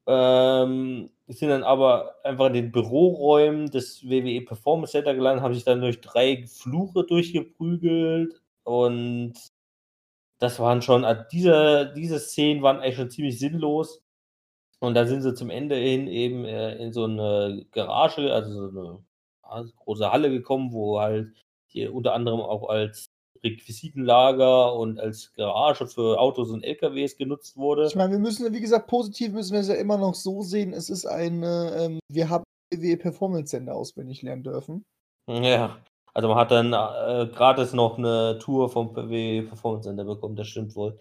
Ähm, 0.07 1.09
sind 1.27 1.49
dann 1.49 1.63
aber 1.63 2.15
einfach 2.23 2.47
in 2.47 2.53
den 2.53 2.71
Büroräumen 2.71 3.71
des 3.71 4.03
WWE 4.07 4.41
Performance 4.41 4.91
Center 4.91 5.15
gelandet, 5.15 5.43
haben 5.43 5.53
sich 5.55 5.63
dann 5.63 5.81
durch 5.81 5.99
drei 6.01 6.45
Fluche 6.47 7.03
durchgeprügelt 7.03 8.39
und 8.63 9.33
das 10.39 10.59
waren 10.59 10.81
schon, 10.81 11.05
also 11.05 11.23
diese, 11.31 11.93
diese 11.95 12.19
Szenen 12.19 12.61
waren 12.61 12.79
eigentlich 12.79 12.95
schon 12.95 13.09
ziemlich 13.09 13.39
sinnlos. 13.39 14.01
Und 14.79 14.93
da 14.93 15.05
sind 15.05 15.21
sie 15.21 15.33
zum 15.33 15.49
Ende 15.49 15.75
hin 15.75 16.07
eben 16.07 16.45
äh, 16.45 16.75
in 16.75 16.93
so 16.93 17.05
eine 17.05 17.65
Garage, 17.71 18.33
also 18.33 18.69
so 18.69 19.03
eine 19.41 19.71
große 19.77 20.11
Halle 20.11 20.29
gekommen, 20.29 20.73
wo 20.73 20.99
halt 20.99 21.33
hier 21.67 21.93
unter 21.93 22.13
anderem 22.13 22.41
auch 22.41 22.69
als 22.69 23.09
Requisitenlager 23.43 24.73
und 24.73 24.99
als 24.99 25.33
Garage 25.33 25.87
für 25.87 26.19
Autos 26.19 26.49
und 26.49 26.63
LKWs 26.63 27.15
genutzt 27.15 27.57
wurde. 27.57 27.87
Ich 27.87 27.95
meine, 27.95 28.11
wir 28.11 28.19
müssen, 28.19 28.51
wie 28.53 28.61
gesagt, 28.61 28.87
positiv 28.87 29.33
müssen 29.33 29.53
wir 29.53 29.61
es 29.61 29.67
ja 29.67 29.75
immer 29.75 29.97
noch 29.97 30.15
so 30.15 30.41
sehen. 30.41 30.73
Es 30.73 30.89
ist 30.89 31.05
eine, 31.05 31.75
ähm, 31.77 31.99
wir 32.09 32.29
haben 32.29 32.43
WWE 32.73 32.97
Performance 32.97 33.51
Center 33.51 33.75
auswendig 33.75 34.21
lernen 34.23 34.43
dürfen. 34.43 34.83
Ja, 35.27 35.79
also 36.15 36.29
man 36.29 36.37
hat 36.37 36.51
dann 36.51 36.73
äh, 36.73 37.27
gratis 37.33 37.73
noch 37.73 37.97
eine 37.97 38.39
Tour 38.39 38.69
vom 38.69 38.93
PW 38.93 39.43
Performance 39.43 39.87
Center 39.89 40.05
bekommen, 40.05 40.37
das 40.37 40.47
stimmt 40.47 40.75
wohl. 40.75 40.97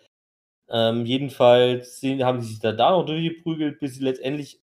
Ähm, 0.68 1.06
jedenfalls 1.06 2.00
sind, 2.00 2.24
haben 2.24 2.40
sie 2.40 2.48
sich 2.48 2.60
da, 2.60 2.72
da 2.72 2.90
noch 2.92 3.06
durchgeprügelt, 3.06 3.78
bis 3.80 3.94
sie 3.96 4.04
letztendlich 4.04 4.60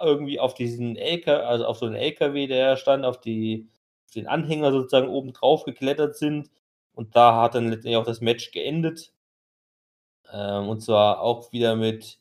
irgendwie 0.00 0.40
auf 0.40 0.54
diesen 0.54 0.96
LKW, 0.96 1.44
also 1.44 1.66
auf 1.66 1.78
so 1.78 1.86
einen 1.86 1.96
LKW, 1.96 2.46
der 2.46 2.76
stand, 2.78 3.04
auf, 3.04 3.20
die, 3.20 3.68
auf 4.06 4.12
den 4.14 4.26
Anhänger 4.28 4.72
sozusagen 4.72 5.08
oben 5.08 5.34
drauf 5.34 5.64
geklettert 5.64 6.16
sind. 6.16 6.50
Und 6.94 7.16
da 7.16 7.42
hat 7.42 7.54
dann 7.54 7.68
letztendlich 7.68 7.96
auch 7.96 8.06
das 8.06 8.22
Match 8.22 8.52
geendet. 8.52 9.12
Ähm, 10.32 10.68
und 10.68 10.80
zwar 10.80 11.20
auch 11.20 11.52
wieder 11.52 11.76
mit 11.76 12.18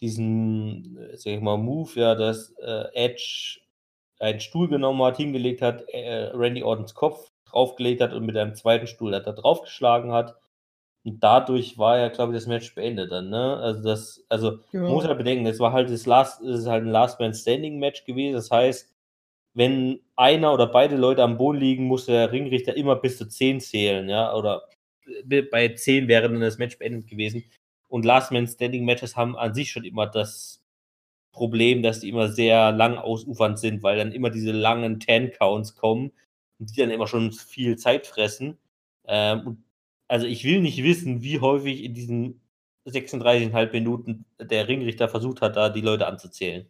diesem, 0.00 0.98
äh, 0.98 1.16
sag 1.16 1.32
ich 1.34 1.40
mal, 1.40 1.56
Move, 1.56 1.90
ja, 2.00 2.14
dass 2.14 2.50
äh, 2.58 2.84
Edge 2.94 3.60
einen 4.18 4.40
Stuhl 4.40 4.68
genommen 4.68 5.02
hat, 5.02 5.16
hingelegt 5.16 5.62
hat, 5.62 5.84
äh, 5.88 6.30
Randy 6.34 6.62
Ortons 6.62 6.94
Kopf 6.94 7.30
draufgelegt 7.46 8.00
hat 8.00 8.12
und 8.12 8.26
mit 8.26 8.36
einem 8.36 8.54
zweiten 8.54 8.86
Stuhl 8.86 9.12
da 9.12 9.20
draufgeschlagen 9.20 10.12
hat. 10.12 10.36
Und 11.04 11.22
dadurch 11.22 11.78
war 11.78 11.98
ja, 11.98 12.08
glaube 12.08 12.32
ich, 12.32 12.38
das 12.38 12.46
Match 12.46 12.74
beendet 12.74 13.10
dann, 13.12 13.30
ne? 13.30 13.56
Also 13.56 13.82
das, 13.82 14.24
also 14.28 14.58
man 14.72 14.92
muss 14.92 15.06
halt 15.06 15.16
bedenken, 15.16 15.46
es 15.46 15.60
war 15.60 15.72
halt 15.72 15.90
das 15.90 16.06
Last, 16.06 16.42
es 16.42 16.60
ist 16.60 16.66
halt 16.66 16.84
ein 16.84 16.90
Last 16.90 17.20
Man 17.20 17.32
Standing 17.32 17.78
Match 17.78 18.04
gewesen. 18.04 18.34
Das 18.34 18.50
heißt, 18.50 18.92
wenn 19.54 20.00
einer 20.16 20.52
oder 20.52 20.66
beide 20.66 20.96
Leute 20.96 21.22
am 21.22 21.38
Boden 21.38 21.58
liegen, 21.58 21.84
muss 21.84 22.06
der 22.06 22.30
Ringrichter 22.32 22.76
immer 22.76 22.96
bis 22.96 23.18
zu 23.18 23.26
10 23.28 23.60
zählen, 23.60 24.08
ja, 24.08 24.34
oder 24.34 24.64
äh, 25.30 25.42
bei 25.42 25.68
10 25.68 26.08
wäre 26.08 26.28
dann 26.28 26.40
das 26.40 26.58
Match 26.58 26.78
beendet 26.78 27.08
gewesen. 27.08 27.44
Und 27.88 28.04
Last 28.04 28.32
Man 28.32 28.46
Standing 28.46 28.84
Matches 28.84 29.16
haben 29.16 29.36
an 29.36 29.54
sich 29.54 29.70
schon 29.70 29.84
immer 29.84 30.06
das 30.06 30.62
Problem, 31.38 31.82
dass 31.82 32.00
die 32.00 32.10
immer 32.10 32.28
sehr 32.28 32.72
lang 32.72 32.98
ausufernd 32.98 33.58
sind, 33.58 33.82
weil 33.82 33.96
dann 33.96 34.12
immer 34.12 34.30
diese 34.30 34.52
langen 34.52 35.00
Ten-Counts 35.00 35.76
kommen 35.76 36.12
und 36.58 36.70
die 36.70 36.80
dann 36.80 36.90
immer 36.90 37.06
schon 37.06 37.32
viel 37.32 37.76
Zeit 37.76 38.06
fressen. 38.06 38.58
Ähm, 39.06 39.64
also 40.08 40.26
ich 40.26 40.44
will 40.44 40.60
nicht 40.60 40.82
wissen, 40.82 41.22
wie 41.22 41.40
häufig 41.40 41.84
in 41.84 41.94
diesen 41.94 42.40
36,5 42.86 43.72
Minuten 43.72 44.24
der 44.40 44.68
Ringrichter 44.68 45.08
versucht 45.08 45.40
hat, 45.40 45.56
da 45.56 45.68
die 45.68 45.80
Leute 45.80 46.06
anzuzählen. 46.06 46.66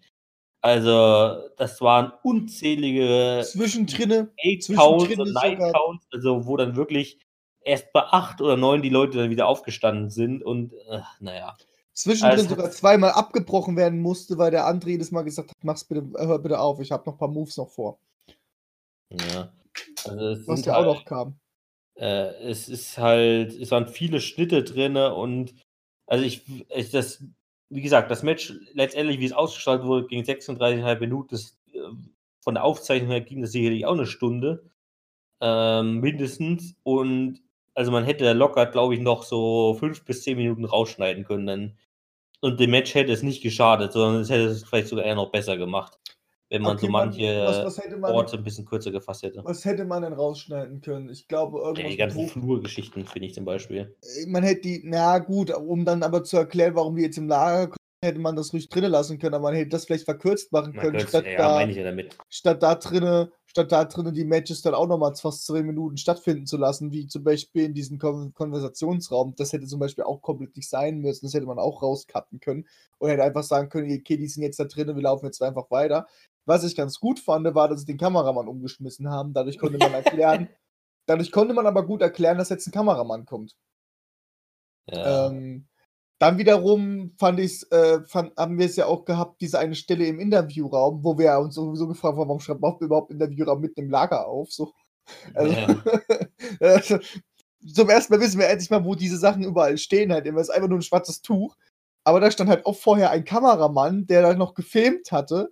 Also, 0.60 1.48
das 1.56 1.80
waren 1.80 2.12
unzählige 2.24 3.42
Zwischendrinne, 3.44 4.32
Eight-Counts 4.44 5.16
und 5.16 5.32
Nine-Counts, 5.32 6.06
also 6.12 6.46
wo 6.46 6.56
dann 6.56 6.74
wirklich 6.74 7.20
erst 7.60 7.92
bei 7.92 8.02
acht 8.02 8.40
oder 8.40 8.56
neun 8.56 8.82
die 8.82 8.88
Leute 8.88 9.18
dann 9.18 9.30
wieder 9.30 9.46
aufgestanden 9.46 10.10
sind 10.10 10.42
und 10.42 10.72
äh, 10.72 11.00
naja. 11.20 11.56
Zwischendrin 12.02 12.38
Also- 12.40 12.48
sogar 12.50 12.70
zweimal 12.70 13.10
abgebrochen 13.12 13.76
werden 13.76 14.00
musste, 14.00 14.38
weil 14.38 14.50
der 14.50 14.66
andere 14.66 14.90
jedes 14.90 15.10
Mal 15.10 15.22
gesagt 15.22 15.50
hat, 15.50 15.56
mach's 15.64 15.84
bitte, 15.84 16.06
hör 16.16 16.38
bitte 16.38 16.60
auf, 16.60 16.80
ich 16.80 16.92
habe 16.92 17.04
noch 17.06 17.14
ein 17.14 17.18
paar 17.18 17.28
Moves 17.28 17.56
noch 17.56 17.70
vor. 17.70 17.98
Ja. 19.10 19.52
Also 20.04 20.28
es 20.28 20.48
Was 20.48 20.64
ja 20.64 20.74
auch 20.74 20.84
halt, 20.84 20.86
noch 20.86 21.04
kam. 21.04 21.38
äh, 21.96 22.32
es 22.42 22.68
ist 22.68 22.98
halt, 22.98 23.52
es 23.52 23.70
waren 23.70 23.86
viele 23.88 24.20
Schnitte 24.20 24.62
drinne 24.62 25.14
und 25.14 25.54
also 26.06 26.24
ich, 26.24 26.42
ich 26.74 26.90
das, 26.90 27.22
wie 27.70 27.82
gesagt, 27.82 28.10
das 28.10 28.22
Match 28.22 28.54
letztendlich, 28.72 29.18
wie 29.20 29.26
es 29.26 29.32
ausgestaltet 29.32 29.86
wurde, 29.86 30.06
ging 30.06 30.22
36,5 30.24 31.00
Minuten. 31.00 31.28
Das, 31.30 31.58
äh, 31.72 31.78
von 32.40 32.54
der 32.54 32.64
Aufzeichnung 32.64 33.10
her 33.10 33.20
ging 33.20 33.42
das 33.42 33.52
sicherlich 33.52 33.84
auch 33.84 33.92
eine 33.92 34.06
Stunde. 34.06 34.70
Ähm, 35.40 36.00
mindestens. 36.00 36.74
Und 36.82 37.42
also 37.74 37.92
man 37.92 38.04
hätte 38.04 38.32
locker, 38.32 38.66
glaube 38.66 38.94
ich, 38.94 39.00
noch 39.00 39.22
so 39.22 39.74
fünf 39.78 40.04
bis 40.04 40.22
zehn 40.22 40.36
Minuten 40.38 40.64
rausschneiden 40.64 41.24
können. 41.24 41.46
Dann, 41.46 41.78
und 42.40 42.58
dem 42.60 42.70
Match 42.70 42.94
hätte 42.94 43.12
es 43.12 43.22
nicht 43.22 43.42
geschadet, 43.42 43.92
sondern 43.92 44.22
es 44.22 44.30
hätte 44.30 44.44
es 44.46 44.64
vielleicht 44.64 44.88
sogar 44.88 45.04
eher 45.04 45.14
noch 45.14 45.30
besser 45.30 45.56
gemacht. 45.56 45.98
wenn 46.50 46.62
man 46.62 46.76
Okay, 46.76 46.86
so 46.86 46.92
man- 46.92 47.08
manche 47.08 47.44
was- 47.44 47.76
was 47.76 47.90
man- 47.98 48.10
Orte 48.14 48.38
ein 48.38 48.42
bisschen 48.42 48.64
kürzer 48.64 48.90
gefasst 48.90 49.22
hätte. 49.22 49.42
Was 49.44 49.66
hätte 49.66 49.84
man 49.84 50.00
denn 50.02 50.14
rausschneiden 50.14 50.80
können? 50.80 51.10
Ich 51.10 51.28
glaube, 51.28 51.58
Ja, 51.58 51.64
irgendwas 51.66 51.82
die 51.84 51.88
mit 51.90 51.98
ganzen 51.98 52.28
Flurgeschichten, 52.28 53.04
finde 53.04 53.28
ich 53.28 53.34
zum 53.34 53.44
Beispiel. 53.44 53.94
man 54.28 54.42
hätte 54.42 54.62
die, 54.62 54.80
na 54.82 55.18
gut, 55.18 55.54
um 55.54 55.84
dann 55.84 56.02
aber 56.02 56.24
zu 56.24 56.38
erklären, 56.38 56.74
warum 56.74 56.96
die 56.96 57.02
jetzt 57.02 57.18
im 57.18 57.28
Lager 57.28 57.66
kommen, 57.66 57.76
hätte 58.00 58.20
man 58.20 58.36
das 58.36 58.52
ruhig 58.52 58.68
drinnen 58.68 58.92
lassen 58.92 59.18
können, 59.18 59.34
aber 59.34 59.44
man 59.44 59.54
hätte 59.54 59.70
das 59.70 59.86
vielleicht 59.86 60.04
verkürzt 60.04 60.52
machen 60.52 60.74
Man 60.74 60.84
können, 60.84 61.00
statt, 61.00 61.26
ja, 61.26 61.36
da, 61.36 61.62
ja 61.62 62.04
statt 62.28 62.62
da 62.62 62.74
drinnen, 62.76 63.28
statt 63.46 63.72
da 63.72 63.84
drinnen 63.84 64.14
die 64.14 64.24
Matches 64.24 64.62
dann 64.62 64.74
auch 64.74 64.86
nochmal 64.86 65.14
fast 65.16 65.46
zwei 65.46 65.62
Minuten 65.62 65.96
stattfinden 65.96 66.46
zu 66.46 66.56
lassen, 66.56 66.92
wie 66.92 67.06
zum 67.08 67.24
Beispiel 67.24 67.64
in 67.64 67.74
diesem 67.74 67.98
Kon 67.98 68.32
Konversationsraum. 68.34 69.34
Das 69.36 69.52
hätte 69.52 69.66
zum 69.66 69.80
Beispiel 69.80 70.04
auch 70.04 70.22
komplett 70.22 70.56
nicht 70.56 70.68
sein 70.68 70.98
müssen, 70.98 71.26
das 71.26 71.34
hätte 71.34 71.46
man 71.46 71.58
auch 71.58 71.82
rauscutten 71.82 72.38
können 72.40 72.66
und 72.98 73.10
hätte 73.10 73.24
einfach 73.24 73.42
sagen 73.42 73.68
können, 73.68 73.86
okay, 73.86 74.16
die 74.16 74.28
sind 74.28 74.44
jetzt 74.44 74.60
da 74.60 74.64
drinnen, 74.64 74.94
wir 74.94 75.02
laufen 75.02 75.26
jetzt 75.26 75.42
einfach 75.42 75.70
weiter. 75.70 76.06
Was 76.46 76.64
ich 76.64 76.76
ganz 76.76 77.00
gut 77.00 77.18
fand, 77.18 77.52
war, 77.54 77.68
dass 77.68 77.80
sie 77.80 77.86
den 77.86 77.98
Kameramann 77.98 78.48
umgeschmissen 78.48 79.10
haben. 79.10 79.34
Dadurch 79.34 79.58
konnte 79.58 79.78
man 79.78 79.92
erklären, 79.92 80.48
dadurch 81.06 81.32
konnte 81.32 81.52
man 81.52 81.66
aber 81.66 81.84
gut 81.84 82.00
erklären, 82.00 82.38
dass 82.38 82.48
jetzt 82.48 82.66
ein 82.68 82.72
Kameramann 82.72 83.26
kommt. 83.26 83.56
Ja. 84.86 85.26
Ähm, 85.26 85.66
dann 86.18 86.38
wiederum 86.38 87.12
fand 87.16 87.38
ich's, 87.38 87.62
äh, 87.70 88.00
fand, 88.06 88.36
haben 88.36 88.58
wir 88.58 88.66
es 88.66 88.76
ja 88.76 88.86
auch 88.86 89.04
gehabt, 89.04 89.40
diese 89.40 89.58
eine 89.58 89.74
Stelle 89.74 90.06
im 90.06 90.18
Interviewraum, 90.18 91.04
wo 91.04 91.16
wir 91.16 91.38
uns 91.38 91.54
sowieso 91.54 91.86
gefragt 91.86 92.16
haben, 92.16 92.28
warum 92.28 92.40
schreibt 92.40 92.60
man 92.60 92.76
überhaupt 92.80 93.12
Interviewraum 93.12 93.60
mitten 93.60 93.80
im 93.80 93.90
Lager 93.90 94.26
auf? 94.26 94.50
So. 94.52 94.72
Also, 95.34 95.54
also, 96.60 96.98
zum 97.72 97.88
ersten 97.88 98.12
Mal 98.12 98.20
wissen 98.20 98.40
wir 98.40 98.48
endlich 98.48 98.70
mal, 98.70 98.84
wo 98.84 98.94
diese 98.94 99.16
Sachen 99.16 99.44
überall 99.44 99.78
stehen. 99.78 100.12
Halt. 100.12 100.26
Immer 100.26 100.40
ist 100.40 100.50
einfach 100.50 100.68
nur 100.68 100.78
ein 100.78 100.82
schwarzes 100.82 101.22
Tuch. 101.22 101.56
Aber 102.04 102.20
da 102.20 102.30
stand 102.30 102.50
halt 102.50 102.66
auch 102.66 102.76
vorher 102.76 103.10
ein 103.10 103.24
Kameramann, 103.24 104.06
der 104.06 104.22
da 104.22 104.34
noch 104.34 104.54
gefilmt 104.54 105.12
hatte, 105.12 105.50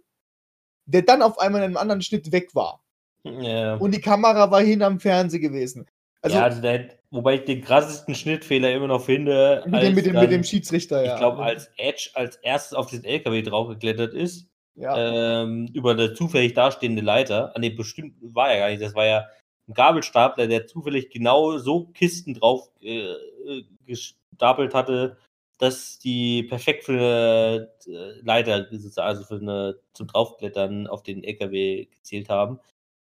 der 0.86 1.02
dann 1.02 1.22
auf 1.22 1.38
einmal 1.38 1.60
in 1.60 1.66
einem 1.66 1.76
anderen 1.76 2.02
Schnitt 2.02 2.32
weg 2.32 2.54
war. 2.54 2.82
ja. 3.24 3.76
Und 3.76 3.94
die 3.94 4.00
Kamera 4.00 4.50
war 4.50 4.62
hin 4.62 4.82
am 4.82 5.00
Fernseher 5.00 5.40
gewesen. 5.40 5.86
Also 6.22 6.36
ja, 6.36 6.44
also 6.44 6.60
der, 6.60 6.88
wobei 7.10 7.36
ich 7.36 7.44
den 7.44 7.62
krassesten 7.62 8.14
Schnittfehler 8.14 8.72
immer 8.72 8.88
noch 8.88 9.04
finde, 9.04 9.62
mit, 9.66 9.82
dem, 9.82 9.94
mit, 9.94 10.06
dem, 10.06 10.14
dann, 10.14 10.22
mit 10.22 10.32
dem 10.32 10.44
Schiedsrichter, 10.44 11.04
ja. 11.04 11.12
ich 11.12 11.18
glaube, 11.18 11.42
als 11.42 11.70
Edge 11.76 12.10
als 12.14 12.36
erstes 12.36 12.74
auf 12.74 12.86
diesen 12.86 13.04
LKW 13.04 13.42
draufgeklettert 13.42 14.14
ist, 14.14 14.48
ja. 14.74 15.42
ähm, 15.42 15.68
über 15.72 15.92
eine 15.92 16.14
zufällig 16.14 16.54
dastehende 16.54 17.02
Leiter. 17.02 17.54
An 17.54 17.62
dem 17.62 17.76
bestimmt 17.76 18.14
war 18.20 18.52
ja 18.52 18.58
gar 18.58 18.70
nicht, 18.70 18.82
das 18.82 18.94
war 18.94 19.06
ja 19.06 19.26
ein 19.68 19.74
Gabelstapler, 19.74 20.46
der 20.46 20.66
zufällig 20.66 21.10
genau 21.10 21.58
so 21.58 21.86
Kisten 21.86 22.34
drauf 22.34 22.70
äh, 22.82 23.12
äh, 23.12 23.64
gestapelt 23.86 24.74
hatte, 24.74 25.16
dass 25.58 25.98
die 25.98 26.44
perfekt 26.44 26.84
für 26.84 27.68
eine 27.86 27.96
äh, 27.96 28.20
Leiter, 28.22 28.66
also 28.96 29.24
für 29.24 29.36
eine 29.36 29.78
zum 29.94 30.06
Draufklettern 30.06 30.86
auf 30.86 31.02
den 31.02 31.24
LKW 31.24 31.86
gezielt 31.86 32.28
haben. 32.28 32.60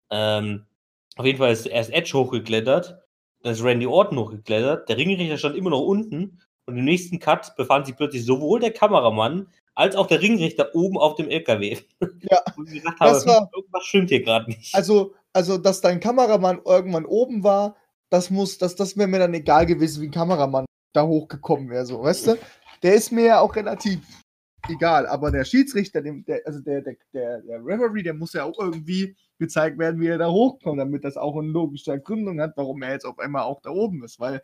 Ähm, 0.09 0.65
auf 1.19 1.25
jeden 1.25 1.37
Fall 1.37 1.51
ist 1.51 1.65
erst 1.65 1.91
Edge 1.91 2.11
hochgeklettert, 2.13 2.97
dann 3.43 3.51
ist 3.51 3.61
Randy 3.61 3.85
Orton 3.85 4.17
hochgeklettert, 4.17 4.87
der 4.87 4.95
Ringrichter 4.97 5.37
stand 5.37 5.57
immer 5.57 5.69
noch 5.69 5.81
unten 5.81 6.39
und 6.65 6.77
im 6.77 6.85
nächsten 6.85 7.19
Cut 7.19 7.57
befand 7.57 7.87
sich 7.87 7.97
plötzlich 7.97 8.23
sowohl 8.23 8.61
der 8.61 8.71
Kameramann 8.71 9.47
als 9.75 9.97
auch 9.97 10.07
der 10.07 10.21
Ringrichter 10.21 10.73
oben 10.73 10.97
auf 10.97 11.15
dem 11.15 11.27
LKW. 11.29 11.77
Ja, 12.21 12.39
Und 12.57 12.69
ich 12.69 12.75
gedacht 12.81 12.95
das 13.01 13.25
habe, 13.25 13.31
war- 13.31 13.51
irgendwas 13.53 13.83
stimmt 13.83 14.09
hier 14.09 14.23
gerade 14.23 14.49
nicht. 14.49 14.73
Also, 14.73 15.13
also, 15.33 15.57
dass 15.57 15.81
dein 15.81 15.99
Kameramann 15.99 16.61
irgendwann 16.65 17.05
oben 17.05 17.43
war, 17.43 17.75
das 18.09 18.29
muss, 18.29 18.57
das, 18.57 18.75
das 18.75 18.95
wäre 18.97 19.09
mir 19.09 19.19
dann 19.19 19.33
egal 19.33 19.65
gewesen, 19.65 20.01
wie 20.01 20.07
ein 20.07 20.11
Kameramann 20.11 20.65
da 20.93 21.05
hochgekommen 21.05 21.69
wäre, 21.69 21.85
so, 21.85 22.01
weißt 22.01 22.27
du? 22.27 22.37
Der 22.81 22.93
ist 22.95 23.11
mir 23.11 23.25
ja 23.25 23.39
auch 23.41 23.53
relativ 23.57 23.99
egal, 24.69 25.05
aber 25.05 25.31
der 25.31 25.43
Schiedsrichter, 25.43 26.01
dem, 26.01 26.23
der, 26.23 26.41
also 26.45 26.61
der, 26.61 26.81
der, 26.81 26.95
der, 27.13 27.41
der 27.41 27.65
Referee, 27.65 28.03
der 28.03 28.13
muss 28.13 28.31
ja 28.33 28.45
auch 28.45 28.57
irgendwie 28.57 29.15
gezeigt 29.39 29.77
werden, 29.79 29.99
wie 30.01 30.07
er 30.07 30.17
da 30.17 30.29
hochkommt, 30.29 30.79
damit 30.79 31.03
das 31.03 31.17
auch 31.17 31.37
eine 31.37 31.47
logische 31.47 31.99
Gründung 31.99 32.39
hat, 32.41 32.55
warum 32.57 32.81
er 32.81 32.91
jetzt 32.91 33.05
auf 33.05 33.19
einmal 33.19 33.43
auch 33.43 33.61
da 33.61 33.71
oben 33.71 34.03
ist, 34.03 34.19
weil 34.19 34.41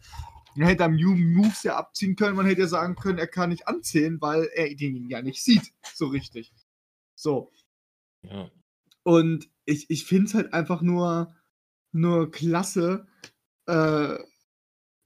man 0.56 0.68
hätte 0.70 0.86
am 0.86 0.96
New 0.96 1.16
Moves 1.16 1.64
ja 1.64 1.76
abziehen 1.76 2.16
können, 2.16 2.36
man 2.38 2.46
hätte 2.46 2.62
ja 2.62 2.68
sagen 2.68 2.96
können, 2.96 3.20
er 3.20 3.28
kann 3.28 3.50
nicht 3.50 3.68
anzählen, 3.68 4.20
weil 4.22 4.50
er 4.56 4.74
den 4.74 5.10
ja 5.10 5.22
nicht 5.22 5.44
sieht, 5.44 5.74
so 5.94 6.08
richtig. 6.08 6.54
So, 7.16 7.52
Ja. 8.24 8.50
und 9.04 9.50
ich, 9.66 9.90
ich 9.90 10.06
finde 10.06 10.26
es 10.26 10.34
halt 10.34 10.54
einfach 10.54 10.82
nur, 10.82 11.36
nur 11.92 12.32
klasse. 12.32 13.08
Äh, 13.68 14.18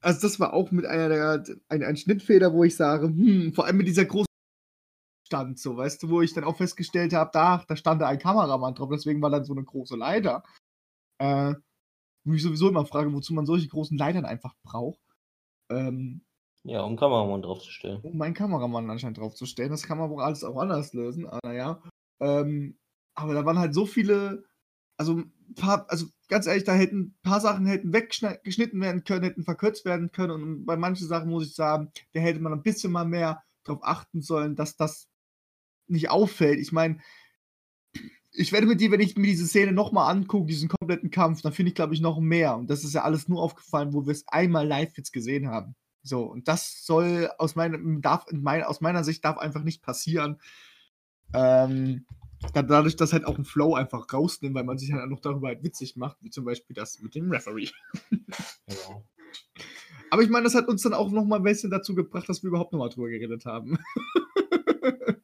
also, 0.02 0.22
das 0.22 0.40
war 0.40 0.54
auch 0.54 0.72
mit 0.72 0.86
einer 0.86 1.10
der 1.10 1.44
ein, 1.68 1.84
ein 1.84 1.98
Schnittfeder, 1.98 2.54
wo 2.54 2.64
ich 2.64 2.76
sage, 2.76 3.08
hm, 3.08 3.54
vor 3.54 3.66
allem 3.66 3.78
mit 3.78 3.88
dieser 3.88 4.06
großen 4.06 4.29
Stand, 5.30 5.60
so, 5.60 5.78
weißt 5.78 6.02
du, 6.02 6.10
wo 6.10 6.22
ich 6.22 6.34
dann 6.34 6.44
auch 6.44 6.58
festgestellt 6.58 7.14
habe, 7.14 7.30
da, 7.32 7.64
da 7.68 7.76
stand 7.76 8.02
da 8.02 8.08
ein 8.08 8.18
Kameramann 8.18 8.74
drauf, 8.74 8.90
deswegen 8.92 9.22
war 9.22 9.30
dann 9.30 9.46
so 9.46 9.54
eine 9.54 9.64
große 9.64 9.96
Leiter. 9.96 10.42
Äh, 11.20 11.54
wo 12.24 12.34
ich 12.34 12.42
sowieso 12.42 12.68
immer 12.68 12.86
frage, 12.86 13.14
wozu 13.14 13.36
man 13.36 13.46
solche 13.46 13.68
großen 13.68 13.96
Leitern 13.96 14.26
einfach 14.26 14.56
braucht. 14.64 15.00
Ähm, 15.70 16.22
ja, 16.64 16.82
um 16.82 16.98
Kameramann 16.98 17.44
draufzustellen. 17.44 18.02
um 18.02 18.18
meinen 18.18 18.34
Kameramann 18.34 18.90
anscheinend 18.90 19.20
draufzustellen. 19.20 19.70
Das 19.70 19.84
kann 19.84 20.00
man 20.00 20.10
wohl 20.10 20.24
alles 20.24 20.44
auch 20.44 20.58
anders 20.58 20.94
lösen, 20.94 21.28
aber 21.28 21.40
naja. 21.44 21.80
Ähm, 22.20 22.80
aber 23.14 23.36
da 23.36 23.46
waren 23.46 23.60
halt 23.60 23.76
so 23.76 23.86
viele, 23.86 24.46
also 24.98 25.22
paar, 25.56 25.86
also 25.90 26.08
ganz 26.28 26.48
ehrlich, 26.48 26.64
da 26.64 26.74
hätten 26.74 27.00
ein 27.00 27.16
paar 27.22 27.40
Sachen 27.40 27.68
hätten 27.68 27.94
weggeschnitten 27.94 28.82
werden 28.82 29.04
können, 29.04 29.26
hätten 29.26 29.44
verkürzt 29.44 29.86
werden 29.86 30.12
können 30.12 30.32
und 30.32 30.66
bei 30.66 30.76
manchen 30.76 31.08
Sachen 31.08 31.30
muss 31.30 31.46
ich 31.46 31.54
sagen, 31.54 31.92
da 32.14 32.20
hätte 32.20 32.40
man 32.40 32.54
ein 32.54 32.64
bisschen 32.64 32.92
mal 32.92 33.06
mehr 33.06 33.44
darauf 33.64 33.84
achten 33.84 34.22
sollen, 34.22 34.56
dass 34.56 34.76
das 34.76 35.08
nicht 35.90 36.10
auffällt. 36.10 36.60
Ich 36.60 36.72
meine, 36.72 37.00
ich 38.32 38.52
werde 38.52 38.68
mit 38.68 38.80
dir, 38.80 38.92
wenn 38.92 39.00
ich 39.00 39.18
mir 39.18 39.28
diese 39.28 39.48
Szene 39.48 39.72
nochmal 39.72 40.12
angucke, 40.12 40.48
diesen 40.48 40.70
kompletten 40.70 41.12
Kampf, 41.12 41.42
dann 41.42 41.52
finde 41.54 41.70
ich, 41.70 41.76
glaube 41.76 41.94
ich, 41.94 42.02
noch 42.02 42.20
mehr. 42.20 42.56
Und 42.56 42.70
das 42.70 42.84
ist 42.84 42.94
ja 42.94 43.04
alles 43.04 43.28
nur 43.28 43.42
aufgefallen, 43.42 43.94
wo 43.94 44.06
wir 44.06 44.12
es 44.12 44.28
einmal 44.28 44.68
live 44.68 44.96
jetzt 44.96 45.12
gesehen 45.12 45.48
haben. 45.50 45.76
So, 46.04 46.24
und 46.24 46.48
das 46.48 46.86
soll 46.86 47.30
aus, 47.38 47.56
meinem, 47.56 48.02
darf, 48.02 48.26
in 48.30 48.42
mein, 48.42 48.64
aus 48.64 48.82
meiner 48.82 49.04
Sicht 49.04 49.26
darf 49.26 49.38
einfach 49.38 49.64
nicht 49.64 49.82
passieren. 49.82 50.40
Ähm, 51.34 52.06
da- 52.54 52.62
dadurch, 52.64 52.96
dass 52.96 53.12
halt 53.14 53.26
auch 53.26 53.38
ein 53.38 53.46
Flow 53.46 53.76
einfach 53.76 54.06
rausnimmt, 54.12 54.56
weil 54.56 54.64
man 54.64 54.78
sich 54.78 54.94
halt 54.94 55.10
noch 55.10 55.20
darüber 55.20 55.50
halt 55.50 55.64
witzig 55.64 55.96
macht, 55.98 56.18
wie 56.22 56.30
zum 56.30 56.46
Beispiel 56.46 56.74
das 56.74 57.00
mit 57.00 57.16
dem 57.16 57.30
Referee. 57.32 57.70
Genau. 58.10 59.06
Aber 60.12 60.22
ich 60.24 60.30
meine, 60.30 60.46
das 60.46 60.56
hat 60.56 60.68
uns 60.68 60.82
dann 60.82 60.94
auch 60.94 61.12
nochmal 61.12 61.40
ein 61.40 61.44
bisschen 61.44 61.70
dazu 61.70 61.94
gebracht, 61.94 62.30
dass 62.30 62.42
wir 62.42 62.48
überhaupt 62.48 62.72
nochmal 62.72 62.90
drüber 62.90 63.10
geredet 63.10 63.46
haben. 63.46 63.78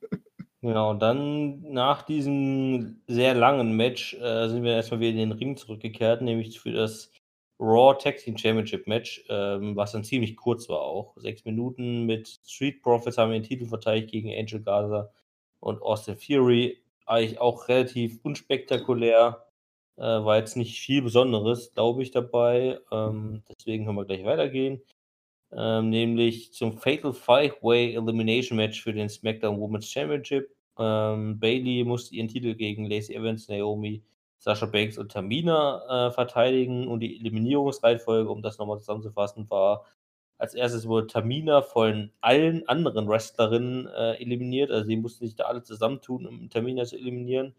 Genau, 0.66 0.96
dann 0.96 1.62
nach 1.62 2.02
diesem 2.02 3.00
sehr 3.06 3.36
langen 3.36 3.74
Match 3.78 4.16
äh, 4.16 4.50
sind 4.50 4.64
wir 4.64 4.74
erstmal 4.74 5.00
wieder 5.00 5.12
in 5.12 5.30
den 5.30 5.32
Ring 5.34 5.58
zurückgekehrt, 5.58 6.24
nämlich 6.24 6.60
für 6.60 6.72
das 6.72 7.12
Raw 7.60 7.96
Tag 7.96 8.18
Team 8.18 8.36
Championship 8.36 8.88
Match, 8.88 9.24
ähm, 9.30 9.76
was 9.76 9.92
dann 9.92 10.04
ziemlich 10.04 10.36
kurz 10.36 10.68
war 10.68 10.82
auch. 10.82 11.14
Sechs 11.18 11.46
Minuten 11.46 12.08
mit 12.08 12.40
Street 12.48 12.82
Profits 12.82 13.20
haben 13.20 13.32
wir 13.32 13.40
den 13.40 13.48
Titel 13.48 13.68
verteidigt 13.68 14.10
gegen 14.10 14.34
Angel 14.34 14.60
Gaza 14.60 15.12
und 15.60 15.84
Austin 15.84 16.18
Fury. 16.18 16.82
Eigentlich 17.06 17.40
auch 17.40 17.68
relativ 17.68 18.20
unspektakulär. 18.24 19.46
Äh, 19.98 20.02
war 20.02 20.38
jetzt 20.38 20.58
nicht 20.58 20.80
viel 20.80 21.04
Besonderes, 21.04 21.74
glaube 21.74 22.02
ich, 22.02 22.10
dabei. 22.10 22.80
Ähm, 22.92 23.44
deswegen 23.48 23.86
können 23.86 23.98
wir 23.98 24.06
gleich 24.06 24.26
weitergehen. 24.26 24.82
Ähm, 25.52 25.90
nämlich 25.90 26.54
zum 26.54 26.78
Fatal 26.78 27.14
Five-Way 27.14 27.96
Elimination 27.96 28.58
Match 28.58 28.82
für 28.82 28.94
den 28.94 29.10
SmackDown 29.10 29.60
Women's 29.60 29.90
Championship. 29.90 30.50
Ähm, 30.78 31.40
Bailey 31.40 31.84
musste 31.84 32.16
ihren 32.16 32.28
Titel 32.28 32.56
gegen 32.56 32.86
Lacey 32.86 33.16
Evans, 33.16 33.48
Naomi, 33.48 34.04
Sasha 34.40 34.66
Banks 34.66 34.98
und 34.98 35.12
Tamina 35.12 36.08
äh, 36.08 36.12
verteidigen 36.12 36.88
und 36.88 37.00
die 37.00 37.18
Eliminierungsreihenfolge, 37.20 38.30
um 38.30 38.42
das 38.42 38.58
nochmal 38.58 38.80
zusammenzufassen, 38.80 39.50
war 39.50 39.86
als 40.38 40.54
erstes 40.54 40.88
wurde 40.88 41.08
Tamina 41.08 41.62
von 41.62 42.12
allen 42.22 42.68
anderen 42.68 43.08
Wrestlerinnen 43.08 43.88
äh, 43.88 44.16
eliminiert, 44.22 44.70
also 44.72 44.88
die 44.88 44.98
mussten 44.98 45.26
sich 45.26 45.36
da 45.36 45.46
alle 45.46 45.64
zusammentun, 45.64 46.26
um 46.28 46.50
Tamina 46.50 46.84
zu 46.84 46.98
eliminieren. 46.98 47.56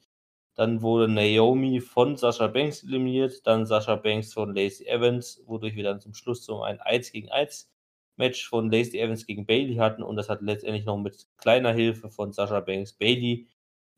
Dann 0.54 0.82
wurde 0.82 1.08
Naomi 1.08 1.80
von 1.80 2.16
Sasha 2.16 2.46
Banks 2.48 2.82
eliminiert, 2.82 3.46
dann 3.46 3.66
Sasha 3.66 3.96
Banks 3.96 4.32
von 4.32 4.54
Lacey 4.54 4.86
Evans, 4.86 5.42
wodurch 5.46 5.74
wir 5.76 5.84
dann 5.84 6.00
zum 6.00 6.14
Schluss 6.14 6.44
so 6.44 6.62
ein 6.62 6.80
1 6.80 7.12
gegen 7.12 7.30
1 7.30 7.68
Match 8.16 8.48
von 8.48 8.70
Lacey 8.70 8.98
Evans 8.98 9.26
gegen 9.26 9.46
Bailey 9.46 9.76
hatten 9.76 10.02
und 10.02 10.16
das 10.16 10.28
hat 10.28 10.42
letztendlich 10.42 10.84
noch 10.84 10.96
mit 10.96 11.26
kleiner 11.36 11.72
Hilfe 11.72 12.10
von 12.10 12.32
Sasha 12.32 12.60
Banks 12.60 12.92
Bailey 12.92 13.46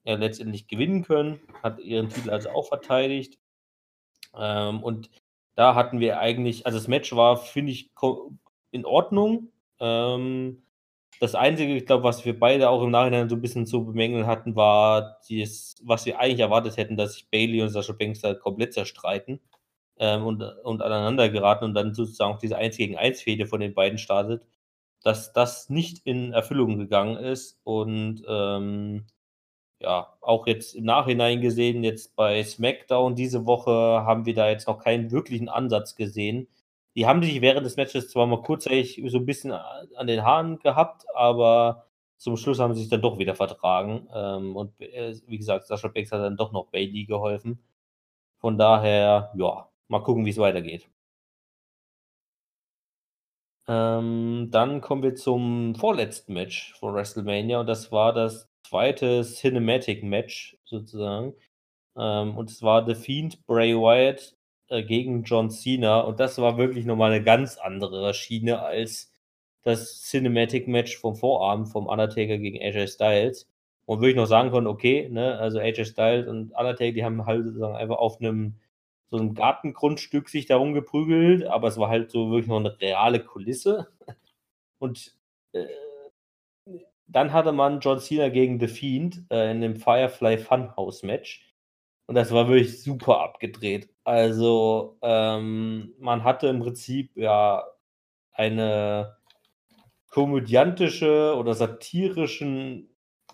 ja, 0.05 0.15
letztendlich 0.15 0.67
gewinnen 0.69 1.05
können, 1.05 1.41
hat 1.63 1.81
ihren 1.81 2.09
Titel 2.09 2.31
also 2.31 2.51
auch 2.51 2.69
verteidigt. 2.69 3.39
Ähm, 4.37 4.83
und 4.83 5.11
da 5.55 5.75
hatten 5.75 6.01
wir 6.01 6.21
eigentlich, 6.21 6.67
also 6.67 6.79
das 6.79 6.89
Match 6.89 7.15
war, 7.15 7.37
finde 7.37 7.73
ich, 7.73 7.91
in 8.71 8.85
Ordnung. 8.85 9.53
Ähm, 9.81 10.63
das 11.21 11.35
Einzige, 11.35 11.75
ich 11.75 11.87
glaube, 11.87 12.05
was 12.05 12.25
wir 12.25 12.39
beide 12.39 12.71
auch 12.71 12.83
im 12.83 12.91
Nachhinein 12.91 13.29
so 13.29 13.37
ein 13.37 13.43
bisschen 13.43 13.67
zu 13.67 13.85
bemängeln 13.85 14.27
hatten, 14.27 14.55
war 14.55 15.19
dieses, 15.29 15.77
was 15.83 16.07
wir 16.07 16.21
eigentlich 16.21 16.41
erwartet 16.41 16.77
hätten, 16.77 16.97
dass 16.97 17.15
sich 17.15 17.29
Bailey 17.31 17.63
und 17.63 17.71
Sasha 17.71 17.93
Banks 17.93 18.21
da 18.21 18.35
komplett 18.35 18.73
zerstreiten 18.73 19.41
ähm, 19.99 20.27
und, 20.27 20.43
und 20.43 20.83
aneinander 20.83 21.29
geraten 21.29 21.65
und 21.65 21.75
dann 21.75 21.95
sozusagen 21.95 22.35
auch 22.35 22.39
diese 22.39 22.57
1 22.57 22.77
gegen 22.77 22.97
1 22.97 23.23
Fehde 23.23 23.47
von 23.47 23.61
den 23.61 23.75
beiden 23.75 23.99
startet, 23.99 24.47
dass 25.03 25.33
das 25.33 25.71
nicht 25.71 26.07
in 26.07 26.33
Erfüllung 26.33 26.79
gegangen 26.79 27.17
ist 27.17 27.61
und 27.65 28.23
ähm, 28.29 29.07
ja, 29.81 30.15
auch 30.21 30.47
jetzt 30.47 30.75
im 30.75 30.85
Nachhinein 30.85 31.41
gesehen, 31.41 31.85
jetzt 31.85 32.17
bei 32.17 32.43
SmackDown 32.43 33.15
diese 33.15 33.47
Woche 33.47 33.71
haben 33.71 34.27
wir 34.27 34.35
da 34.35 34.49
jetzt 34.51 34.67
noch 34.67 34.79
keinen 34.83 35.11
wirklichen 35.13 35.49
Ansatz 35.49 35.95
gesehen. 35.95 36.49
Die 36.97 37.07
haben 37.07 37.23
sich 37.23 37.41
während 37.41 37.65
des 37.65 37.77
Matches 37.77 38.11
zwar 38.11 38.27
mal 38.27 38.43
kurzzeitig 38.43 39.03
so 39.07 39.19
ein 39.19 39.27
bisschen 39.27 39.53
an 39.53 40.07
den 40.09 40.25
Haaren 40.25 40.59
gehabt, 40.59 41.05
aber 41.15 41.87
zum 42.17 42.37
Schluss 42.37 42.59
haben 42.59 42.75
sie 42.75 42.81
sich 42.83 42.91
dann 42.91 43.03
doch 43.03 43.19
wieder 43.19 43.37
vertragen. 43.37 44.09
Ähm, 44.13 44.57
und 44.57 44.81
äh, 44.81 45.15
wie 45.27 45.39
gesagt, 45.39 45.67
Sascha 45.67 45.89
Banks 45.89 46.13
hat 46.13 46.21
dann 46.21 46.37
doch 46.37 46.53
noch 46.53 46.67
Bailey 46.71 47.05
geholfen. 47.05 47.61
Von 48.41 48.59
daher, 48.59 49.33
ja, 49.37 49.69
mal 49.89 50.01
gucken, 50.03 50.25
wie 50.27 50.31
es 50.31 50.39
weitergeht. 50.39 50.89
Ähm, 53.69 54.49
dann 54.51 54.81
kommen 54.81 55.03
wir 55.03 55.15
zum 55.15 55.75
vorletzten 55.75 56.33
Match 56.33 56.75
von 56.79 56.95
WrestleMania 56.95 57.61
und 57.61 57.67
das 57.67 57.93
war 57.93 58.13
das 58.15 58.49
zweite 58.63 59.23
Cinematic 59.23 60.03
Match 60.03 60.57
sozusagen. 60.65 61.35
Ähm, 61.97 62.37
und 62.37 62.51
es 62.51 62.63
war 62.63 62.87
The 62.87 62.95
Fiend 62.95 63.47
Bray 63.47 63.75
Wyatt 63.75 64.37
äh, 64.69 64.83
gegen 64.83 65.25
John 65.25 65.51
Cena 65.51 66.01
und 66.01 66.21
das 66.21 66.39
war 66.39 66.57
wirklich 66.59 66.87
nochmal 66.87 67.13
eine 67.13 67.23
ganz 67.25 67.59
andere 67.59 68.15
Schiene 68.15 68.61
als 68.63 69.13
das 69.63 70.03
Cinematic 70.03 70.69
Match 70.69 70.97
vom 70.99 71.17
Vorabend 71.17 71.69
vom 71.69 71.87
Undertaker 71.87 72.39
gegen 72.39 72.59
AJ 72.61 72.89
Styles. 72.89 73.49
Und 73.87 74.01
würde 74.01 74.11
ich 74.11 74.17
noch 74.17 74.27
sagen 74.27 74.51
können, 74.51 74.67
okay, 74.67 75.09
ne, 75.11 75.39
also 75.39 75.59
AJ 75.61 75.87
Styles 75.87 76.29
und 76.29 76.53
Undertaker, 76.53 76.93
die 76.93 77.05
haben 77.05 77.27
halt 77.27 77.45
sozusagen 77.47 77.77
einfach 77.77 77.97
auf 77.97 78.21
einem 78.21 78.57
so 79.11 79.17
einem 79.19 79.35
Gartengrundstück 79.35 80.29
sich 80.29 80.47
darum 80.47 80.75
geprügelt, 80.75 81.47
aber 81.47 81.69
es 81.69 81.79
war 81.79 81.89
halt 81.89 82.11
so 82.11 82.31
wirklich 82.31 82.49
noch 82.49 82.61
eine 82.61 82.81
reale 82.81 83.25
Kulisse. 83.25 83.89
Und 84.79 85.15
äh, 85.53 85.67
dann 87.07 87.33
hatte 87.33 87.53
man 87.53 87.81
John 87.81 88.01
Cena 88.01 88.29
gegen 88.29 88.61
The 88.61 88.69
Fiend 88.69 89.25
äh, 89.31 89.51
in 89.51 89.63
dem 89.63 89.77
Firefly 89.77 90.39
Funhouse 90.39 91.03
Match. 91.03 91.55
Und 92.07 92.15
das 92.15 92.33
war 92.33 92.49
wirklich 92.49 92.83
super 92.83 93.21
abgedreht. 93.21 93.91
Also, 94.05 94.99
ähm, 95.03 95.95
man 95.99 96.25
hatte 96.25 96.49
im 96.49 96.61
Prinzip 96.61 97.17
ja 97.17 97.65
eine 98.33 99.17
komödiantische 100.11 101.35
oder 101.37 101.55
satirischen 101.55 102.89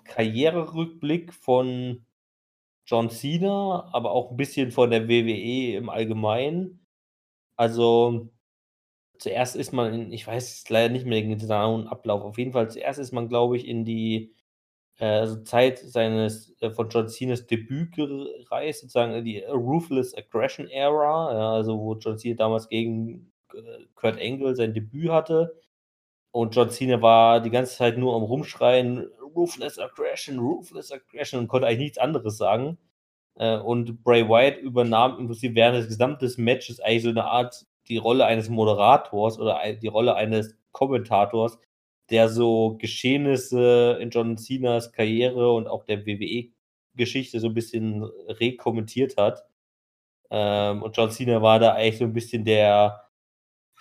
Karriererückblick 0.04 1.32
von 1.32 2.03
John 2.86 3.10
Cena, 3.10 3.88
aber 3.92 4.12
auch 4.12 4.30
ein 4.30 4.36
bisschen 4.36 4.70
von 4.70 4.90
der 4.90 5.08
WWE 5.08 5.76
im 5.76 5.88
Allgemeinen. 5.90 6.86
Also, 7.56 8.30
zuerst 9.18 9.56
ist 9.56 9.72
man 9.72 9.94
in 9.94 10.12
ich 10.12 10.26
weiß 10.26 10.68
leider 10.70 10.92
nicht 10.92 11.06
mehr 11.06 11.20
den 11.22 11.38
genauen 11.38 11.88
Ablauf. 11.88 12.22
Auf 12.22 12.38
jeden 12.38 12.52
Fall 12.52 12.70
zuerst 12.70 12.98
ist 13.00 13.12
man, 13.12 13.28
glaube 13.28 13.56
ich, 13.56 13.66
in 13.68 13.84
die, 13.84 14.34
äh, 14.98 15.06
also 15.06 15.42
Zeit 15.44 15.78
seines 15.80 16.54
äh, 16.62 16.70
von 16.70 16.88
John 16.90 17.08
Cenas 17.08 17.46
Debüt 17.46 17.92
gereist, 17.96 18.82
sozusagen 18.82 19.14
in 19.14 19.24
die 19.24 19.40
Ruthless 19.44 20.14
Aggression 20.16 20.68
Era, 20.68 21.32
ja, 21.34 21.52
also 21.54 21.78
wo 21.80 21.96
John 21.96 22.18
Cena 22.18 22.36
damals 22.36 22.68
gegen, 22.68 23.32
äh, 23.54 23.86
Kurt 23.94 24.20
Angle 24.20 24.56
sein 24.56 24.74
Debüt 24.74 25.10
hatte. 25.10 25.60
Und 26.32 26.54
John 26.56 26.70
Cena 26.70 27.00
war 27.02 27.40
die 27.40 27.50
ganze 27.50 27.76
Zeit 27.76 27.98
nur 27.98 28.14
am 28.16 28.22
Rumschreien: 28.24 29.08
„Ruthless 29.34 29.78
Aggression, 29.78 30.38
Ruthless 30.38 30.92
Aggression“ 30.92 31.40
und 31.40 31.48
konnte 31.48 31.66
eigentlich 31.66 31.80
nichts 31.80 31.98
anderes 31.98 32.36
sagen. 32.36 32.78
Äh, 33.36 33.58
und 33.58 34.02
Bray 34.04 34.28
Wyatt 34.28 34.58
übernahm 34.58 35.18
im 35.18 35.26
Prinzip 35.26 35.54
während 35.54 35.78
des 35.78 35.88
gesamten 35.88 36.30
Matches 36.42 36.80
eigentlich 36.80 37.02
so 37.04 37.10
eine 37.10 37.24
Art 37.24 37.66
die 37.88 37.98
Rolle 37.98 38.26
eines 38.26 38.48
Moderators 38.48 39.38
oder 39.38 39.60
die 39.74 39.88
Rolle 39.88 40.14
eines 40.16 40.56
Kommentators, 40.72 41.58
der 42.10 42.28
so 42.28 42.76
Geschehnisse 42.78 43.98
in 44.00 44.10
John 44.10 44.36
Cenas 44.38 44.92
Karriere 44.92 45.52
und 45.52 45.68
auch 45.68 45.84
der 45.84 46.06
WWE-Geschichte 46.06 47.40
so 47.40 47.48
ein 47.48 47.54
bisschen 47.54 48.04
rekommentiert 48.04 49.16
hat. 49.16 49.44
Ähm, 50.30 50.82
und 50.82 50.96
John 50.96 51.10
Cena 51.10 51.42
war 51.42 51.58
da 51.58 51.74
eigentlich 51.74 51.98
so 51.98 52.04
ein 52.04 52.12
bisschen 52.12 52.44
der 52.44 53.03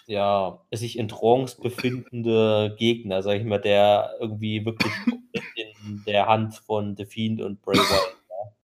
ja, 0.06 0.60
sich 0.72 0.98
in 0.98 1.08
Trance 1.08 1.60
befindende 1.62 2.76
Gegner, 2.78 3.22
sag 3.22 3.40
ich 3.40 3.46
mal, 3.46 3.60
der 3.60 4.16
irgendwie 4.20 4.66
wirklich 4.66 4.94
in 5.56 6.04
der 6.06 6.28
Hand 6.28 6.56
von 6.56 6.96
The 6.96 7.06
Fiend 7.06 7.42
und 7.42 7.62
Bray 7.62 7.78
Wyatt 7.78 8.18
war. 8.30 8.58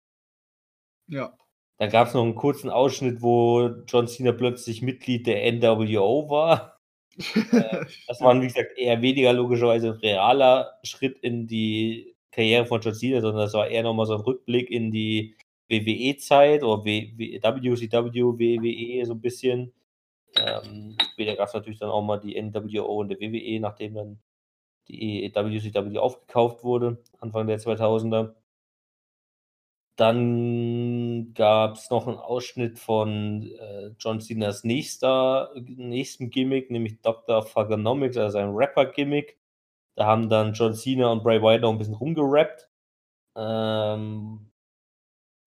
Ja. 1.08 1.34
Dann 1.78 1.90
gab 1.90 2.08
es 2.08 2.14
noch 2.14 2.24
einen 2.24 2.36
kurzen 2.36 2.70
Ausschnitt, 2.70 3.22
wo 3.22 3.70
John 3.88 4.08
Cena 4.08 4.34
plötzlich 4.34 4.82
Mitglied 4.82 5.28
der 5.28 5.50
NWO 5.52 6.30
war. 6.30 6.80
das 8.08 8.22
war, 8.22 8.40
wie 8.42 8.48
gesagt, 8.48 8.78
eher 8.78 9.02
weniger 9.02 9.34
logischerweise 9.34 9.92
ein 9.92 10.00
realer 10.00 10.78
Schritt 10.84 11.18
in 11.20 11.48
die 11.48 12.16
Karriere 12.32 12.66
von 12.66 12.82
John 12.82 12.94
Cena, 12.94 13.22
sondern 13.22 13.44
das 13.44 13.54
war 13.54 13.68
eher 13.68 13.84
nochmal 13.84 14.06
so 14.06 14.16
ein 14.16 14.22
Rückblick 14.22 14.70
in 14.70 14.92
die 14.92 15.36
WWE-Zeit 15.70 16.64
oder 16.64 16.84
WCW, 16.84 18.62
WWE 18.62 19.06
so 19.06 19.14
ein 19.14 19.22
bisschen. 19.22 19.74
Ähm, 20.38 20.98
später 21.14 21.36
gab 21.36 21.48
es 21.48 21.54
natürlich 21.54 21.80
dann 21.80 21.90
auch 21.90 22.02
mal 22.02 22.20
die 22.20 22.40
NWO 22.42 23.00
und 23.00 23.10
der 23.10 23.20
WWE, 23.20 23.60
nachdem 23.60 23.96
dann 23.96 24.20
die 24.88 25.32
WCW 25.34 25.98
aufgekauft 26.00 26.64
wurde, 26.64 26.98
Anfang 27.20 27.48
der 27.48 27.60
2000er. 27.60 28.34
Dann 29.96 31.34
gab 31.34 31.76
es 31.76 31.90
noch 31.90 32.08
einen 32.08 32.18
Ausschnitt 32.18 32.80
von 32.80 33.44
äh, 33.44 33.92
John 34.00 34.22
Cenas 34.22 34.64
nächster, 34.64 35.52
nächsten 35.56 36.30
Gimmick, 36.30 36.72
nämlich 36.72 37.02
Dr. 37.02 37.46
Thugonomics, 37.46 38.16
also 38.16 38.32
sein 38.32 38.52
Rapper-Gimmick. 38.54 39.38
Da 39.96 40.06
haben 40.06 40.30
dann 40.30 40.54
John 40.54 40.74
Cena 40.74 41.12
und 41.12 41.24
Bray 41.24 41.42
Wyatt 41.42 41.62
noch 41.62 41.72
ein 41.72 41.78
bisschen 41.78 41.96
rumgerappt. 41.96 42.70
Ähm, 43.36 44.50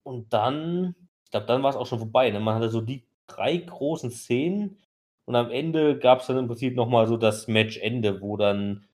und 0.03 0.33
dann, 0.33 0.95
ich 1.25 1.31
glaube, 1.31 1.47
dann 1.47 1.63
war 1.63 1.71
es 1.71 1.77
auch 1.77 1.87
schon 1.87 1.99
vorbei. 1.99 2.31
Ne? 2.31 2.39
Man 2.39 2.57
hatte 2.57 2.69
so 2.69 2.83
die 2.83 3.07
drei 3.27 3.57
großen 3.57 4.11
Szenen 4.11 4.79
und 5.25 5.37
am 5.37 5.51
Ende 5.51 5.99
gab 5.99 6.21
es 6.21 6.27
dann 6.27 6.39
im 6.39 6.47
Prinzip 6.47 6.75
nochmal 6.77 7.07
so 7.07 7.17
das 7.17 7.49
Matchende, 7.49 8.21
wo 8.21 8.37
dann 8.37 8.87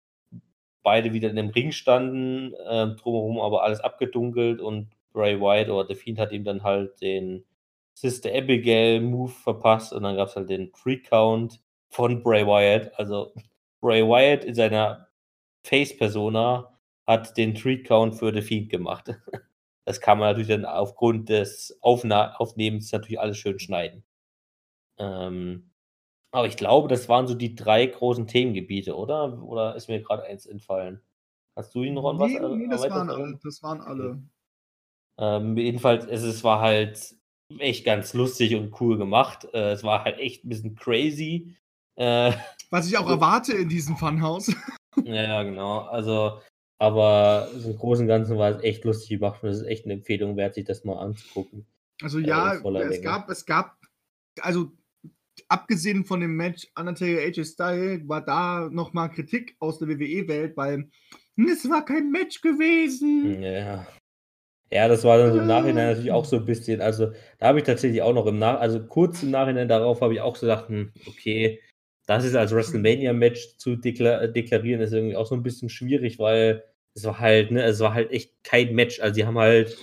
beide 0.83 1.13
wieder 1.13 1.31
in 1.31 1.37
dem 1.37 1.51
Ring 1.51 1.73
standen, 1.73 2.55
äh, 2.55 2.95
drumherum 2.97 3.41
aber 3.41 3.63
alles 3.63 3.81
abgedunkelt 3.81 4.61
und 4.61 4.89
Bray 5.13 5.41
Wyatt 5.41 5.69
oder 5.69 5.87
The 5.89 5.95
Fiend 5.95 6.19
hat 6.19 6.33
ihm 6.33 6.45
dann 6.45 6.63
halt 6.63 7.01
den 7.01 7.45
Sister 7.95 8.31
Abigail 8.33 9.01
Move 9.01 9.33
verpasst 9.33 9.93
und 9.93 10.05
dann 10.05 10.17
gab 10.17 10.29
es 10.29 10.37
halt 10.37 10.49
den 10.49 10.73
Free 10.75 10.99
Count 10.99 11.61
von 11.89 12.23
Bray 12.23 12.47
Wyatt. 12.47 12.93
Also 12.99 13.33
Bray 13.81 14.03
Wyatt 14.07 14.45
in 14.45 14.55
seiner 14.55 15.09
Face-Persona 15.65 16.79
hat 17.07 17.37
den 17.37 17.55
Tree 17.55 17.83
Count 17.83 18.15
für 18.15 18.33
The 18.33 18.43
Fiend 18.43 18.71
gemacht. 18.71 19.11
Das 19.85 20.03
kann 20.03 20.19
man 20.19 20.29
natürlich 20.29 20.49
dann 20.49 20.67
aufgrund 20.67 21.31
des 21.31 21.79
Aufna 21.81 22.35
Aufnehmens 22.37 22.93
natürlich 22.93 23.19
alles 23.19 23.39
schön 23.39 23.59
schneiden. 23.59 24.05
Ähm, 24.99 25.71
aber 26.31 26.47
ich 26.47 26.57
glaube, 26.57 26.89
das 26.89 27.09
waren 27.09 27.27
so 27.27 27.35
die 27.35 27.55
drei 27.55 27.87
großen 27.87 28.27
Themengebiete, 28.27 28.97
oder? 28.97 29.43
Oder 29.43 29.77
ist 29.77 29.89
mir 29.89 30.03
gerade 30.03 30.25
eins 30.25 30.47
entfallen? 30.47 31.01
Hast 31.57 31.75
du 31.75 31.83
ihn 31.83 31.95
noch 31.95 32.09
an 32.09 32.19
was? 32.19 32.31
Nee, 32.31 32.57
nee, 32.57 32.69
das, 32.69 32.89
waren 32.89 33.11
alle, 33.11 33.39
das 33.43 33.63
waren 33.63 33.81
alle. 33.81 34.23
Ähm, 35.19 35.57
jedenfalls, 35.57 36.05
es, 36.07 36.23
es 36.23 36.45
war 36.45 36.61
halt 36.61 37.17
echt 37.59 37.85
ganz 37.85 38.15
lustig 38.15 38.55
und 38.55 38.79
cool 38.81 38.99
gemacht. 38.99 39.49
Äh, 39.53 39.73
es 39.73 39.83
war 39.83 40.05
halt 40.05 40.19
echt 40.19 40.45
ein 40.45 40.51
bisschen 40.51 40.77
crazy. 40.77 41.57
Äh, 41.97 42.33
Was 42.71 42.87
ich 42.87 42.97
auch 42.99 43.09
erwarte 43.09 43.55
in 43.55 43.69
diesem 43.69 43.97
Funhouse. 43.97 44.55
ja, 45.05 45.43
genau. 45.43 45.81
Also, 45.81 46.41
aber 46.79 47.49
im 47.53 47.77
Großen 47.77 48.05
und 48.05 48.09
Ganzen 48.09 48.39
war 48.39 48.51
es 48.51 48.63
echt 48.63 48.85
lustig 48.85 49.19
gemacht 49.19 49.43
und 49.43 49.49
es 49.49 49.59
ist 49.61 49.67
echt 49.67 49.85
eine 49.85 49.95
Empfehlung 49.95 50.37
wert, 50.37 50.55
sich 50.55 50.65
das 50.65 50.85
mal 50.85 50.99
anzugucken. 50.99 51.67
Also 52.03 52.21
ja, 52.21 52.55
es 52.55 53.03
gab, 53.03 53.29
es 53.31 53.45
gab, 53.45 53.77
also 54.41 54.71
abgesehen 55.49 56.05
von 56.05 56.21
dem 56.21 56.37
Match 56.37 56.67
Undertaker 56.79 57.21
AJ 57.21 57.45
Style 57.45 58.09
war 58.09 58.25
da 58.25 58.69
nochmal 58.71 59.11
Kritik 59.11 59.57
aus 59.61 59.79
der 59.79 59.89
WWE-Welt, 59.89 60.57
weil 60.57 60.89
es 61.37 61.69
war 61.69 61.85
kein 61.85 62.11
Match 62.11 62.41
gewesen. 62.41 63.43
Ja. 63.43 63.87
Ja, 64.71 64.87
das 64.87 65.03
war 65.03 65.17
dann 65.17 65.33
so 65.33 65.41
im 65.41 65.47
Nachhinein 65.47 65.89
natürlich 65.89 66.13
auch 66.13 66.27
so 66.27 66.37
ein 66.37 66.45
bisschen, 66.45 66.83
also 66.83 67.13
da 67.39 67.47
habe 67.47 67.59
ich 67.59 67.65
tatsächlich 67.65 68.03
auch 68.03 68.13
noch 68.13 68.27
im 68.27 68.39
Nach, 68.39 68.61
also 68.61 68.85
kurz 68.85 69.23
im 69.23 69.31
Nachhinein 69.31 69.67
darauf 69.67 70.03
habe 70.03 70.13
ich 70.13 70.21
auch 70.21 70.37
so 70.37 70.47
gedacht, 70.47 70.69
hm, 70.69 70.93
okay, 71.07 71.59
das 72.07 72.25
ist 72.25 72.35
als 72.35 72.53
WrestleMania-Match 72.53 73.57
zu 73.57 73.77
deklar 73.77 74.29
deklarieren, 74.29 74.83
ist 74.83 74.93
irgendwie 74.93 75.17
auch 75.17 75.27
so 75.27 75.35
ein 75.35 75.43
bisschen 75.43 75.71
schwierig, 75.71 76.19
weil 76.19 76.65
es 76.95 77.05
war 77.05 77.19
halt, 77.19 77.51
ne, 77.51 77.63
es 77.63 77.81
war 77.81 77.95
halt 77.95 78.11
echt 78.11 78.33
kein 78.45 78.75
Match. 78.75 79.01
Also 79.01 79.15
die 79.15 79.27
haben 79.27 79.39
halt, 79.39 79.77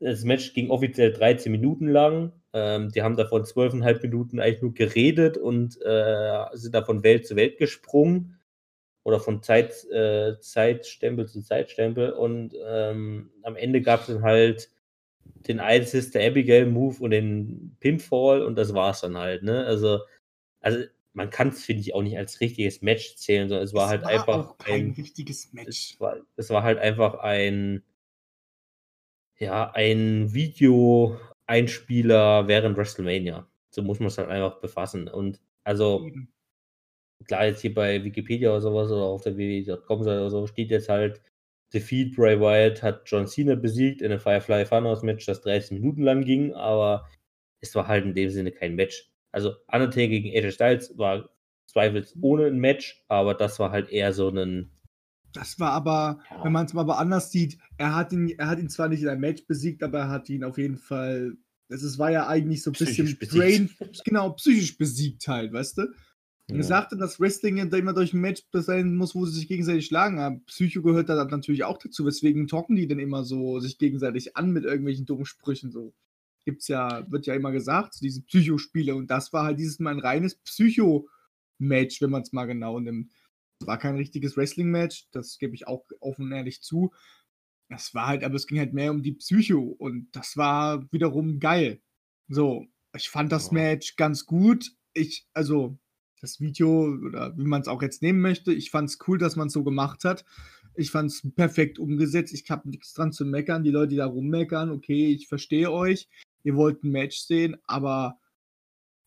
das 0.00 0.24
Match 0.24 0.54
ging 0.54 0.70
offiziell 0.70 1.12
13 1.12 1.50
Minuten 1.50 1.88
lang. 1.88 2.32
Ähm, 2.52 2.90
die 2.90 3.02
haben 3.02 3.16
davon 3.16 3.44
12,5 3.44 4.02
Minuten 4.02 4.40
eigentlich 4.40 4.62
nur 4.62 4.74
geredet 4.74 5.36
und 5.36 5.80
äh, 5.82 6.44
sind 6.52 6.74
da 6.74 6.84
von 6.84 7.02
Welt 7.02 7.26
zu 7.26 7.36
Welt 7.36 7.58
gesprungen 7.58 8.38
oder 9.04 9.20
von 9.20 9.42
Zeit, 9.42 9.84
äh, 9.90 10.38
Zeitstempel 10.40 11.26
zu 11.26 11.42
Zeitstempel. 11.42 12.12
Und 12.12 12.54
ähm, 12.66 13.30
am 13.42 13.56
Ende 13.56 13.80
gab 13.80 14.00
es 14.00 14.06
dann 14.08 14.22
halt 14.22 14.70
den 15.48 15.60
einen 15.60 15.86
Sister 15.86 16.20
Abigail 16.20 16.66
Move 16.66 16.96
und 17.00 17.10
den 17.10 17.76
Pinfall 17.80 18.42
und 18.42 18.56
das 18.56 18.74
war 18.74 18.90
es 18.90 19.00
dann 19.00 19.16
halt. 19.16 19.42
Ne? 19.42 19.64
Also, 19.64 20.00
also 20.60 20.84
man 21.12 21.30
kann 21.30 21.48
es, 21.48 21.64
finde 21.64 21.82
ich, 21.82 21.94
auch 21.94 22.02
nicht 22.02 22.18
als 22.18 22.40
richtiges 22.40 22.82
Match 22.82 23.16
zählen, 23.16 23.48
sondern 23.48 23.64
es 23.64 23.74
war 23.74 23.84
es 23.84 23.90
halt 23.90 24.02
war 24.02 24.10
einfach 24.10 24.58
kein 24.58 24.88
ein 24.88 24.94
richtiges 24.96 25.52
Match. 25.52 25.92
Es 25.92 26.00
war, 26.00 26.16
es 26.36 26.50
war 26.50 26.62
halt 26.62 26.78
einfach 26.78 27.14
ein 27.14 27.82
ja, 29.40 29.70
ein 29.70 30.34
Video-Einspieler 31.50 32.48
während 32.48 32.76
WrestleMania. 32.76 33.46
So 33.70 33.82
muss 33.82 33.98
man 34.00 34.08
es 34.08 34.18
halt 34.18 34.28
einfach 34.28 34.60
befassen. 34.60 35.08
Und 35.08 35.40
also, 35.64 36.08
klar, 37.26 37.46
jetzt 37.46 37.60
hier 37.60 37.74
bei 37.74 38.02
Wikipedia 38.02 38.50
oder 38.50 38.60
sowas 38.60 38.90
oder 38.90 39.02
auf 39.02 39.22
der 39.22 39.36
www.com 39.36 40.00
oder 40.00 40.30
so 40.30 40.46
steht 40.46 40.70
jetzt 40.70 40.88
halt, 40.88 41.20
Defeat 41.72 42.16
Bray 42.16 42.40
Wyatt 42.40 42.82
hat 42.82 43.02
John 43.06 43.28
Cena 43.28 43.54
besiegt 43.54 44.02
in 44.02 44.10
einem 44.10 44.20
Firefly 44.20 44.66
Funhouse 44.66 45.02
Match, 45.02 45.26
das 45.26 45.40
30 45.42 45.72
Minuten 45.72 46.02
lang 46.02 46.24
ging, 46.24 46.52
aber 46.52 47.08
es 47.60 47.74
war 47.76 47.86
halt 47.86 48.04
in 48.04 48.14
dem 48.14 48.30
Sinne 48.30 48.50
kein 48.50 48.74
Match. 48.74 49.12
Also 49.30 49.54
Undertaker 49.70 50.08
gegen 50.08 50.36
AJ 50.36 50.52
Styles 50.52 50.98
war 50.98 51.30
zweifelsohne 51.66 52.46
ein 52.46 52.58
Match, 52.58 53.04
aber 53.06 53.34
das 53.34 53.60
war 53.60 53.70
halt 53.70 53.90
eher 53.90 54.12
so 54.12 54.30
ein 54.30 54.72
Das 55.32 55.60
war 55.60 55.72
aber, 55.72 56.18
Ja. 56.30 56.44
wenn 56.44 56.52
man 56.52 56.66
es 56.66 56.72
mal 56.72 56.80
aber 56.82 56.98
anders 56.98 57.30
sieht, 57.30 57.58
er 57.76 57.94
hat 57.94 58.12
ihn, 58.12 58.28
er 58.30 58.48
hat 58.48 58.58
ihn 58.58 58.68
zwar 58.68 58.88
nicht 58.88 59.02
in 59.02 59.08
einem 59.08 59.20
Match 59.20 59.46
besiegt, 59.46 59.82
aber 59.82 60.00
er 60.00 60.08
hat 60.08 60.28
ihn 60.28 60.44
auf 60.44 60.58
jeden 60.58 60.76
Fall. 60.76 61.36
Es 61.68 61.98
war 61.98 62.10
ja 62.10 62.26
eigentlich 62.26 62.62
so 62.62 62.70
ein 62.70 62.72
bisschen 62.72 63.16
Brain, 63.30 63.70
besiegt. 63.78 64.04
genau, 64.04 64.30
psychisch 64.30 64.76
besiegt 64.76 65.28
halt, 65.28 65.52
weißt 65.52 65.78
du? 65.78 65.82
Und 66.50 66.56
er 66.56 66.64
sagte, 66.64 66.96
dass 66.96 67.20
Wrestling 67.20 67.58
immer 67.58 67.92
durch 67.92 68.12
ein 68.12 68.20
Match 68.20 68.42
sein 68.52 68.96
muss, 68.96 69.14
wo 69.14 69.24
sie 69.24 69.38
sich 69.38 69.46
gegenseitig 69.46 69.86
schlagen. 69.86 70.18
Aber 70.18 70.40
Psycho 70.46 70.82
gehört 70.82 71.08
da 71.08 71.14
dann 71.14 71.28
natürlich 71.28 71.62
auch 71.62 71.78
dazu, 71.78 72.04
weswegen 72.04 72.48
talken 72.48 72.74
die 72.74 72.88
dann 72.88 72.98
immer 72.98 73.22
so 73.24 73.60
sich 73.60 73.78
gegenseitig 73.78 74.36
an 74.36 74.50
mit 74.50 74.64
irgendwelchen 74.64 75.06
dummen 75.06 75.26
Sprüchen. 75.26 75.70
So 75.70 75.94
gibt's 76.44 76.66
ja, 76.66 77.08
wird 77.08 77.26
ja 77.26 77.34
immer 77.34 77.52
gesagt, 77.52 77.94
so 77.94 78.00
diese 78.02 78.22
Psycho-Spiele. 78.22 78.96
Und 78.96 79.12
das 79.12 79.32
war 79.32 79.44
halt 79.44 79.60
dieses 79.60 79.78
Mal 79.78 79.92
ein 79.94 80.00
reines 80.00 80.34
Psycho-Match, 80.34 82.00
wenn 82.02 82.10
man 82.10 82.22
es 82.22 82.32
mal 82.32 82.46
genau 82.46 82.80
nimmt. 82.80 83.12
Es 83.60 83.66
war 83.66 83.78
kein 83.78 83.96
richtiges 83.96 84.36
Wrestling-Match, 84.36 85.08
das 85.12 85.38
gebe 85.38 85.54
ich 85.54 85.66
auch 85.66 85.84
offen 86.00 86.26
und 86.26 86.32
ehrlich 86.32 86.62
zu. 86.62 86.92
Es 87.68 87.94
war 87.94 88.06
halt, 88.06 88.24
aber 88.24 88.34
es 88.34 88.46
ging 88.46 88.58
halt 88.58 88.72
mehr 88.72 88.90
um 88.90 89.02
die 89.02 89.12
Psycho 89.12 89.60
und 89.60 90.08
das 90.12 90.36
war 90.36 90.90
wiederum 90.92 91.38
geil. 91.38 91.80
So, 92.28 92.66
ich 92.96 93.10
fand 93.10 93.30
das. 93.30 93.52
Match 93.52 93.96
ganz 93.96 94.26
gut. 94.26 94.72
Ich, 94.92 95.26
also, 95.34 95.78
das 96.20 96.40
Video 96.40 96.84
oder 96.86 97.36
wie 97.36 97.44
man 97.44 97.60
es 97.60 97.68
auch 97.68 97.82
jetzt 97.82 98.02
nehmen 98.02 98.20
möchte, 98.20 98.52
ich 98.52 98.70
fand 98.70 98.88
es 98.88 98.98
cool, 99.06 99.18
dass 99.18 99.36
man 99.36 99.46
es 99.48 99.52
so 99.52 99.62
gemacht 99.62 100.04
hat. 100.04 100.24
Ich 100.74 100.90
fand 100.90 101.10
es 101.10 101.22
perfekt 101.34 101.78
umgesetzt. 101.78 102.32
Ich 102.32 102.50
habe 102.50 102.68
nichts 102.68 102.94
dran 102.94 103.12
zu 103.12 103.24
meckern. 103.24 103.64
Die 103.64 103.70
Leute, 103.70 103.88
die 103.88 103.96
da 103.96 104.06
rummeckern, 104.06 104.70
okay, 104.70 105.12
ich 105.12 105.28
verstehe 105.28 105.70
euch. 105.70 106.08
Ihr 106.42 106.56
wollt 106.56 106.82
ein 106.82 106.90
Match 106.90 107.18
sehen, 107.18 107.56
aber 107.66 108.18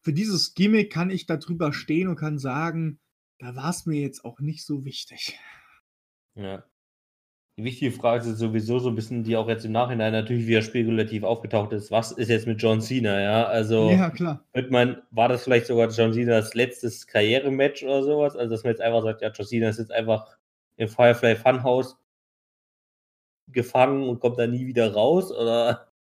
für 0.04 0.14
dieses 0.14 0.54
Gimmick 0.54 0.92
kann 0.92 1.10
ich 1.10 1.26
da 1.26 1.38
drüber 1.38 1.74
stehen 1.74 2.08
und 2.08 2.18
kann 2.18 2.38
sagen, 2.38 3.00
da 3.44 3.56
war 3.56 3.70
es 3.70 3.86
mir 3.86 4.02
jetzt 4.02 4.26
auch 4.26 4.40
nicht 4.40 4.66
so 4.66 4.86
wichtig. 4.86 5.38
Ja. 6.36 6.64
Die 7.58 7.64
wichtige 7.64 7.92
Frage 7.92 8.28
ist 8.28 8.40
sowieso 8.40 8.80
so 8.80 8.90
ein 8.90 8.96
bisschen, 8.96 9.24
die 9.24 9.38
auch 9.38 9.48
jetzt 9.48 9.64
im 9.64 9.74
Nachhinein 9.74 10.12
natürlich 10.12 10.48
wieder 10.48 10.64
spekulativ 10.64 11.22
aufgetaucht 11.24 11.72
ist. 11.72 11.92
Was 11.92 12.12
ist 12.12 12.30
jetzt 12.30 12.48
mit 12.48 12.60
John 12.60 12.82
Cena? 12.82 13.22
Ja, 13.22 13.44
also 13.46 13.92
Ja, 13.92 14.10
klar. 14.10 14.44
wird 14.54 14.72
man, 14.72 15.04
war 15.12 15.30
das 15.30 15.44
vielleicht 15.44 15.68
sogar 15.68 15.90
John 15.90 16.14
Cenas 16.14 16.56
letztes 16.56 17.06
Karrierematch 17.06 17.84
oder 17.84 18.02
sowas? 18.04 18.36
Also, 18.36 18.50
dass 18.50 18.64
man 18.64 18.72
jetzt 18.72 18.82
einfach 18.82 19.04
sagt, 19.04 19.22
ja, 19.22 19.30
John 19.30 19.46
Cena 19.46 19.70
ist 19.70 19.78
jetzt 19.78 19.92
einfach 19.92 20.36
im 20.78 20.88
Firefly 20.88 21.36
Funhouse 21.36 21.96
gefangen 23.50 24.10
und 24.10 24.20
kommt 24.20 24.40
da 24.40 24.48
nie 24.48 24.66
wieder 24.66 24.92
raus? 24.94 25.32
Oder 25.32 25.93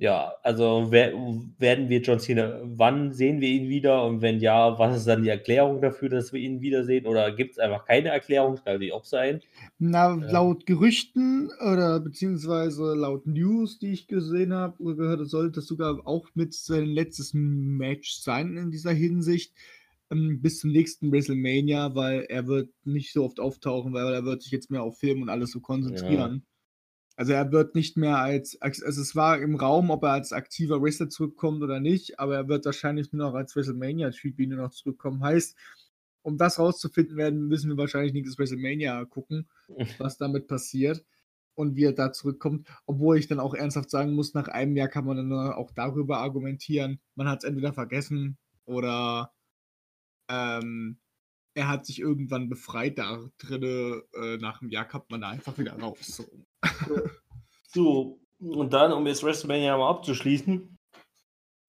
ja, 0.00 0.34
also 0.42 0.86
wer, 0.90 1.12
werden 1.58 1.88
wir 1.90 2.00
John 2.00 2.18
Cena, 2.20 2.60
wann 2.64 3.12
sehen 3.12 3.40
wir 3.40 3.48
ihn 3.50 3.68
wieder? 3.68 4.04
Und 4.04 4.22
wenn 4.22 4.40
ja, 4.40 4.78
was 4.78 4.96
ist 4.98 5.06
dann 5.06 5.22
die 5.22 5.28
Erklärung 5.28 5.80
dafür, 5.82 6.08
dass 6.08 6.32
wir 6.32 6.40
ihn 6.40 6.60
wiedersehen? 6.62 7.06
Oder 7.06 7.32
gibt 7.34 7.52
es 7.52 7.58
einfach 7.58 7.84
keine 7.86 8.08
Erklärung? 8.10 8.54
Das 8.54 8.64
kann 8.64 8.74
natürlich 8.74 8.94
auch 8.94 9.04
sein. 9.04 9.42
Na, 9.78 10.14
Ja. 10.16 10.26
laut 10.30 10.66
Gerüchten 10.66 11.50
oder 11.60 12.00
beziehungsweise 12.00 12.94
laut 12.94 13.26
News, 13.26 13.78
die 13.78 13.92
ich 13.92 14.06
gesehen 14.08 14.52
habe 14.52 14.80
oder 14.82 14.96
gehört, 14.96 15.28
sollte 15.28 15.60
es 15.60 15.66
sogar 15.66 16.06
auch 16.06 16.28
mit 16.34 16.54
sein 16.54 16.84
letztes 16.86 17.32
Match 17.34 18.12
sein 18.20 18.56
in 18.56 18.70
dieser 18.70 18.92
Hinsicht. 18.92 19.54
ähm, 20.10 20.40
Bis 20.42 20.58
zum 20.60 20.70
nächsten 20.72 21.12
WrestleMania, 21.12 21.94
weil 21.94 22.22
er 22.28 22.46
wird 22.46 22.70
nicht 22.84 23.12
so 23.12 23.24
oft 23.24 23.40
auftauchen, 23.40 23.92
weil 23.92 24.12
er 24.14 24.24
wird 24.24 24.42
sich 24.42 24.52
jetzt 24.52 24.70
mehr 24.70 24.82
auf 24.82 24.98
Film 24.98 25.22
und 25.22 25.28
alles 25.30 25.52
so 25.52 25.60
konzentrieren. 25.60 26.44
Also 27.20 27.34
er 27.34 27.52
wird 27.52 27.74
nicht 27.74 27.98
mehr 27.98 28.16
als, 28.16 28.56
also 28.62 28.82
es 28.82 29.14
war 29.14 29.42
im 29.42 29.54
Raum, 29.54 29.90
ob 29.90 30.04
er 30.04 30.12
als 30.12 30.32
aktiver 30.32 30.80
Wrestler 30.80 31.10
zurückkommt 31.10 31.62
oder 31.62 31.78
nicht, 31.78 32.18
aber 32.18 32.34
er 32.34 32.48
wird 32.48 32.64
wahrscheinlich 32.64 33.12
nur 33.12 33.26
noch 33.26 33.34
als 33.34 33.54
WrestleMania-Typ 33.54 34.38
nur 34.38 34.56
noch 34.56 34.70
zurückkommen. 34.70 35.22
Heißt, 35.22 35.54
um 36.22 36.38
das 36.38 36.58
rauszufinden 36.58 37.18
werden, 37.18 37.46
müssen 37.46 37.68
wir 37.68 37.76
wahrscheinlich 37.76 38.14
nächstes 38.14 38.38
WrestleMania 38.38 39.04
gucken, 39.04 39.50
was 39.98 40.16
damit 40.16 40.48
passiert 40.48 41.04
und 41.54 41.76
wie 41.76 41.84
er 41.84 41.92
da 41.92 42.10
zurückkommt. 42.10 42.66
Obwohl 42.86 43.18
ich 43.18 43.28
dann 43.28 43.38
auch 43.38 43.52
ernsthaft 43.52 43.90
sagen 43.90 44.14
muss, 44.14 44.32
nach 44.32 44.48
einem 44.48 44.74
Jahr 44.74 44.88
kann 44.88 45.04
man 45.04 45.18
dann 45.18 45.52
auch 45.52 45.72
darüber 45.72 46.20
argumentieren, 46.20 47.00
man 47.16 47.28
hat 47.28 47.40
es 47.40 47.44
entweder 47.44 47.74
vergessen 47.74 48.38
oder 48.64 49.30
ähm, 50.30 50.96
er 51.52 51.68
hat 51.68 51.84
sich 51.84 51.98
irgendwann 51.98 52.48
befreit 52.48 52.96
da 52.96 53.28
drinne, 53.36 54.04
äh, 54.14 54.38
nach 54.38 54.62
einem 54.62 54.70
Jahr 54.70 54.88
kommt 54.88 55.10
man 55.10 55.20
da 55.20 55.28
einfach 55.28 55.58
wieder 55.58 55.78
raus. 55.78 55.98
So. 56.00 56.24
So, 57.72 58.18
und 58.40 58.72
dann, 58.72 58.92
um 58.92 59.06
jetzt 59.06 59.22
WrestleMania 59.22 59.76
mal 59.76 59.90
abzuschließen, 59.90 60.76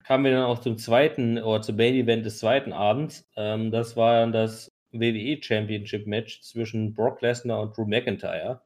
kamen 0.04 0.24
wir 0.24 0.32
dann 0.32 0.44
auch 0.44 0.58
zum 0.58 0.76
zweiten 0.76 1.38
oder 1.38 1.62
zum 1.62 1.76
Main 1.76 1.94
Event 1.94 2.26
des 2.26 2.38
zweiten 2.38 2.72
Abends. 2.72 3.28
Ähm, 3.36 3.70
das 3.70 3.96
war 3.96 4.20
dann 4.20 4.32
das 4.32 4.68
WWE 4.90 5.38
Championship 5.40 6.06
Match 6.06 6.42
zwischen 6.42 6.92
Brock 6.94 7.20
Lesnar 7.22 7.60
und 7.60 7.76
Drew 7.76 7.86
McIntyre. 7.86 8.62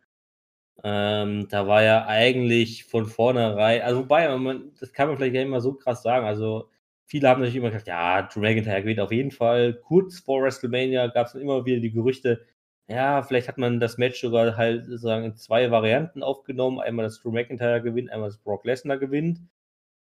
Ähm, 0.84 1.48
da 1.50 1.66
war 1.66 1.82
ja 1.82 2.06
eigentlich 2.06 2.84
von 2.84 3.06
vornherein, 3.06 3.82
also 3.82 4.00
wobei, 4.00 4.34
man, 4.38 4.72
das 4.78 4.92
kann 4.92 5.08
man 5.08 5.16
vielleicht 5.16 5.34
ja 5.34 5.42
immer 5.42 5.60
so 5.60 5.74
krass 5.74 6.02
sagen. 6.02 6.26
Also, 6.26 6.70
viele 7.06 7.28
haben 7.28 7.40
natürlich 7.40 7.56
immer 7.56 7.70
gesagt, 7.70 7.88
ja, 7.88 8.22
Drew 8.22 8.40
McIntyre 8.40 8.82
gewinnt 8.82 9.00
auf 9.00 9.12
jeden 9.12 9.30
Fall. 9.30 9.74
Kurz 9.74 10.20
vor 10.20 10.42
WrestleMania 10.42 11.08
gab 11.08 11.26
es 11.28 11.34
immer 11.34 11.64
wieder 11.66 11.80
die 11.80 11.92
Gerüchte, 11.92 12.46
ja, 12.88 13.22
vielleicht 13.22 13.48
hat 13.48 13.58
man 13.58 13.80
das 13.80 13.98
Match 13.98 14.20
sogar 14.20 14.56
halt 14.56 14.86
sozusagen 14.86 15.24
in 15.24 15.36
zwei 15.36 15.70
Varianten 15.70 16.22
aufgenommen. 16.22 16.80
Einmal, 16.80 17.04
dass 17.04 17.20
Drew 17.20 17.32
McIntyre 17.32 17.82
gewinnt, 17.82 18.10
einmal, 18.10 18.28
dass 18.28 18.38
Brock 18.38 18.64
Lesnar 18.64 18.98
gewinnt. 18.98 19.40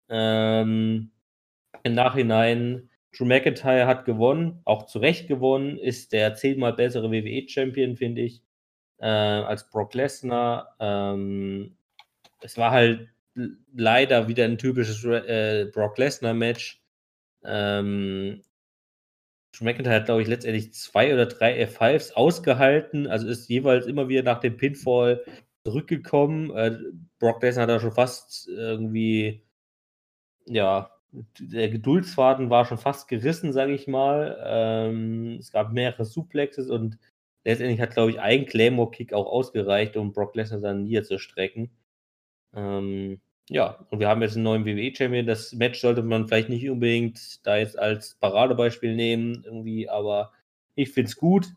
Ähm, 0.09 1.11
Im 1.83 1.93
Nachhinein, 1.93 2.89
Drew 3.15 3.25
McIntyre 3.25 3.87
hat 3.87 4.05
gewonnen, 4.05 4.61
auch 4.65 4.85
zu 4.87 4.99
Recht 4.99 5.27
gewonnen, 5.27 5.77
ist 5.77 6.13
der 6.13 6.33
zehnmal 6.35 6.73
bessere 6.73 7.11
WWE-Champion, 7.11 7.97
finde 7.97 8.21
ich, 8.21 8.41
äh, 8.99 9.05
als 9.07 9.69
Brock 9.69 9.93
Lesnar. 9.93 10.75
Ähm, 10.79 11.75
es 12.41 12.57
war 12.57 12.71
halt 12.71 13.09
leider 13.73 14.27
wieder 14.27 14.45
ein 14.45 14.57
typisches 14.57 15.03
äh, 15.05 15.69
Brock 15.73 15.97
Lesnar-Match. 15.97 16.81
Ähm, 17.43 18.43
McIntyre 19.59 19.95
hat, 19.95 20.05
glaube 20.05 20.21
ich, 20.21 20.27
letztendlich 20.27 20.73
zwei 20.73 21.13
oder 21.13 21.25
drei 21.25 21.61
F5s 21.65 22.13
ausgehalten, 22.13 23.07
also 23.07 23.27
ist 23.27 23.49
jeweils 23.49 23.85
immer 23.85 24.07
wieder 24.07 24.23
nach 24.23 24.39
dem 24.39 24.57
Pinfall 24.57 25.23
zurückgekommen. 25.65 26.51
Äh, 26.55 26.77
Brock 27.19 27.43
Lesnar 27.43 27.63
hat 27.63 27.69
da 27.69 27.79
schon 27.79 27.91
fast 27.91 28.47
irgendwie, 28.47 29.43
ja, 30.45 30.91
der 31.39 31.69
Geduldsfaden 31.69 32.49
war 32.49 32.65
schon 32.65 32.77
fast 32.77 33.07
gerissen, 33.07 33.53
sage 33.53 33.73
ich 33.73 33.87
mal. 33.87 34.37
Ähm, 34.45 35.37
es 35.39 35.51
gab 35.51 35.73
mehrere 35.73 36.05
Suplexes 36.05 36.69
und 36.69 36.97
letztendlich 37.43 37.81
hat, 37.81 37.93
glaube 37.93 38.11
ich, 38.11 38.19
ein 38.19 38.45
Claymore-Kick 38.45 39.13
auch 39.13 39.25
ausgereicht, 39.27 39.97
um 39.97 40.13
Brock 40.13 40.35
Lesnar 40.35 40.61
dann 40.61 40.83
niederzustrecken. 40.83 41.71
Ähm, 42.53 43.21
ja, 43.51 43.85
und 43.89 43.99
wir 43.99 44.07
haben 44.07 44.21
jetzt 44.21 44.35
einen 44.35 44.45
neuen 44.45 44.65
WWE-Champion. 44.65 45.27
Das 45.27 45.51
Match 45.51 45.81
sollte 45.81 46.01
man 46.01 46.25
vielleicht 46.25 46.47
nicht 46.47 46.69
unbedingt 46.69 47.45
da 47.45 47.57
jetzt 47.57 47.77
als 47.77 48.15
Paradebeispiel 48.15 48.95
nehmen, 48.95 49.43
irgendwie, 49.43 49.89
aber 49.89 50.31
ich 50.75 50.91
finde 50.91 51.09
es 51.09 51.17
gut. 51.17 51.47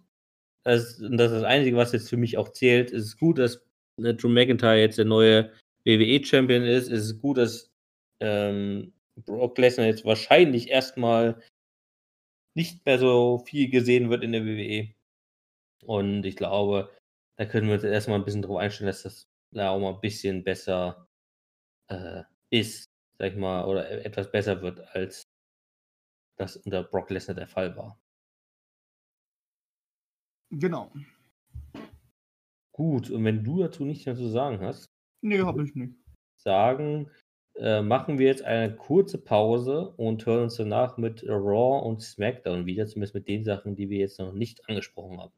Das, 0.65 1.01
und 1.01 1.17
das 1.19 1.31
ist 1.31 1.43
das 1.43 1.45
Einzige, 1.45 1.77
was 1.77 1.93
jetzt 1.93 2.09
für 2.09 2.17
mich 2.17 2.37
auch 2.37 2.49
zählt. 2.49 2.93
Es 2.93 3.05
ist 3.05 3.19
gut, 3.19 3.39
dass 3.39 3.65
äh, 4.03 4.13
Drew 4.13 4.29
McIntyre 4.29 4.81
jetzt 4.81 4.99
der 4.99 5.05
neue 5.05 5.53
WWE-Champion 5.85 6.65
ist. 6.65 6.91
Es 6.91 7.05
ist 7.07 7.21
gut, 7.21 7.39
dass 7.39 7.71
ähm, 8.21 8.93
Brock 9.25 9.57
Lesnar 9.59 9.87
jetzt 9.87 10.05
wahrscheinlich 10.05 10.71
erstmal 10.71 11.41
nicht 12.57 12.85
mehr 12.87 12.99
so 12.99 13.39
viel 13.47 13.71
gesehen 13.71 14.11
wird 14.11 14.25
in 14.25 14.33
der 14.33 14.45
WWE. 14.45 14.93
Und 15.85 16.27
ich 16.27 16.35
glaube, 16.35 16.91
da 17.39 17.45
können 17.47 17.69
wir 17.69 17.75
uns 17.75 17.85
erstmal 17.85 18.19
ein 18.19 18.25
bisschen 18.25 18.43
drauf 18.43 18.57
einstellen, 18.57 18.89
dass 18.89 19.03
das 19.05 19.29
da 19.53 19.71
auch 19.71 19.79
mal 19.79 19.95
ein 19.95 20.01
bisschen 20.01 20.43
besser 20.43 21.04
äh, 21.89 22.23
ist, 22.51 22.91
sag 23.19 23.33
ich 23.33 23.39
mal, 23.39 23.65
oder 23.67 23.91
e- 23.91 24.03
etwas 24.05 24.31
besser 24.31 24.63
wird, 24.63 24.81
als 24.95 25.25
das 26.37 26.57
unter 26.57 26.85
Brock 26.85 27.11
Lesnar 27.11 27.35
der 27.35 27.49
Fall 27.49 27.77
war. 27.77 28.01
Genau. 30.51 30.93
Gut, 32.73 33.11
und 33.11 33.25
wenn 33.25 33.45
du 33.45 33.61
dazu 33.61 33.85
nichts 33.85 34.07
mehr 34.07 34.17
zu 34.17 34.29
sagen 34.29 34.61
hast, 34.61 34.87
Nee, 35.23 35.41
habe 35.43 35.65
ich 35.65 35.75
nicht. 35.75 35.95
sagen, 36.37 37.11
äh, 37.57 37.83
machen 37.83 38.19
wir 38.19 38.27
jetzt 38.27 38.43
eine 38.43 38.75
kurze 38.75 39.19
Pause 39.19 39.91
und 39.97 40.27
hören 40.27 40.45
uns 40.45 40.57
danach 40.57 40.97
mit 40.97 41.23
Raw 41.29 41.87
und 41.87 42.03
SmackDown 42.03 42.67
wieder, 42.67 42.87
zumindest 42.87 43.15
mit 43.15 43.29
den 43.29 43.45
Sachen, 43.45 43.77
die 43.77 43.89
wir 43.91 43.99
jetzt 43.99 44.19
noch 44.19 44.33
nicht 44.33 44.69
angesprochen 44.69 45.21
haben. 45.21 45.33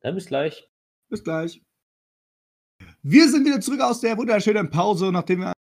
Dann 0.00 0.14
bis 0.14 0.26
gleich. 0.26 0.68
Bis 1.08 1.22
gleich. 1.22 1.62
Wir 3.04 3.28
sind 3.28 3.44
wieder 3.44 3.60
zurück 3.60 3.80
aus 3.80 4.00
der 4.00 4.16
wunderschönen 4.16 4.70
Pause, 4.70 5.10
nachdem 5.10 5.40
wir 5.40 5.46
eine 5.48 5.54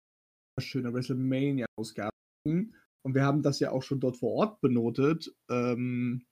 schöne 0.65 0.93
WrestleMania-Ausgabe 0.93 2.11
hatten. 2.45 2.75
Und 3.03 3.15
wir 3.15 3.23
haben 3.23 3.41
das 3.41 3.59
ja 3.59 3.71
auch 3.71 3.81
schon 3.81 3.99
dort 3.99 4.17
vor 4.17 4.31
Ort 4.33 4.61
benotet. 4.61 5.33
Ähm, 5.49 6.23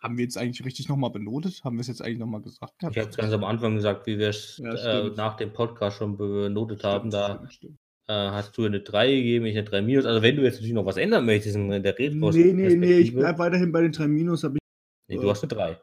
haben 0.00 0.16
wir 0.16 0.22
jetzt 0.22 0.38
eigentlich 0.38 0.64
richtig 0.64 0.88
nochmal 0.88 1.10
benotet? 1.10 1.64
Haben 1.64 1.76
wir 1.76 1.80
es 1.80 1.88
jetzt 1.88 2.00
eigentlich 2.00 2.18
nochmal 2.20 2.42
gesagt? 2.42 2.74
Ich 2.80 2.84
habe 2.98 3.10
es 3.10 3.16
ganz 3.16 3.32
am 3.32 3.42
Anfang 3.42 3.74
gesagt, 3.74 4.06
wie 4.06 4.18
wir 4.18 4.28
es 4.28 4.58
Ja, 4.58 4.72
äh, 5.06 5.10
nach 5.16 5.36
dem 5.36 5.52
Podcast 5.52 5.96
schon 5.96 6.16
benotet 6.16 6.84
haben. 6.84 7.10
Stimmt, 7.10 7.14
Da 7.14 7.34
stimmt, 7.36 7.52
stimmt. 7.54 7.78
äh, 8.06 8.12
hast 8.12 8.56
du 8.56 8.66
eine 8.66 8.80
3 8.80 9.10
gegeben, 9.12 9.46
ich 9.46 9.56
eine 9.58 9.64
3 9.68 9.82
minus. 9.82 10.06
Also 10.06 10.22
wenn 10.22 10.36
du 10.36 10.42
jetzt 10.44 10.54
natürlich 10.54 10.74
noch 10.74 10.86
was 10.86 10.96
ändern 10.96 11.26
möchtest 11.26 11.56
in 11.56 11.70
der 11.82 11.98
retro 11.98 12.30
Nee, 12.30 12.52
nee, 12.52 12.76
nee, 12.76 12.98
ich 12.98 13.12
bleib 13.12 13.40
weiterhin 13.40 13.72
bei 13.72 13.80
den 13.82 13.90
drei 13.90 14.06
Minus. 14.06 14.44
Hab 14.44 14.52
ich, 14.54 14.60
Nee, 15.08 15.16
du 15.16 15.28
hast 15.28 15.42
eine 15.42 15.48
3. 15.48 15.80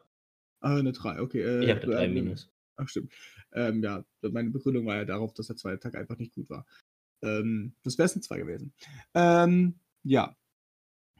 ah, 0.62 0.76
eine 0.76 0.92
3, 0.92 1.20
okay. 1.20 1.42
Äh, 1.42 1.64
Ich 1.64 1.70
habe 1.70 1.82
eine 1.82 1.92
3 1.96 2.04
ähm, 2.06 2.14
minus. 2.14 2.48
Ach, 2.78 2.88
stimmt. 2.88 3.12
Ähm, 3.52 3.82
ja, 3.82 4.04
meine 4.22 4.50
Begründung 4.50 4.86
war 4.86 4.96
ja 4.96 5.04
darauf, 5.04 5.32
dass 5.34 5.46
der 5.46 5.56
zweite 5.56 5.80
Tag 5.80 5.94
einfach 5.94 6.18
nicht 6.18 6.34
gut 6.34 6.50
war. 6.50 6.66
Ähm, 7.22 7.74
das 7.82 7.98
wäre 7.98 8.06
es 8.06 8.16
ein 8.16 8.22
2 8.22 8.38
gewesen. 8.38 8.74
Ähm, 9.14 9.80
ja. 10.02 10.36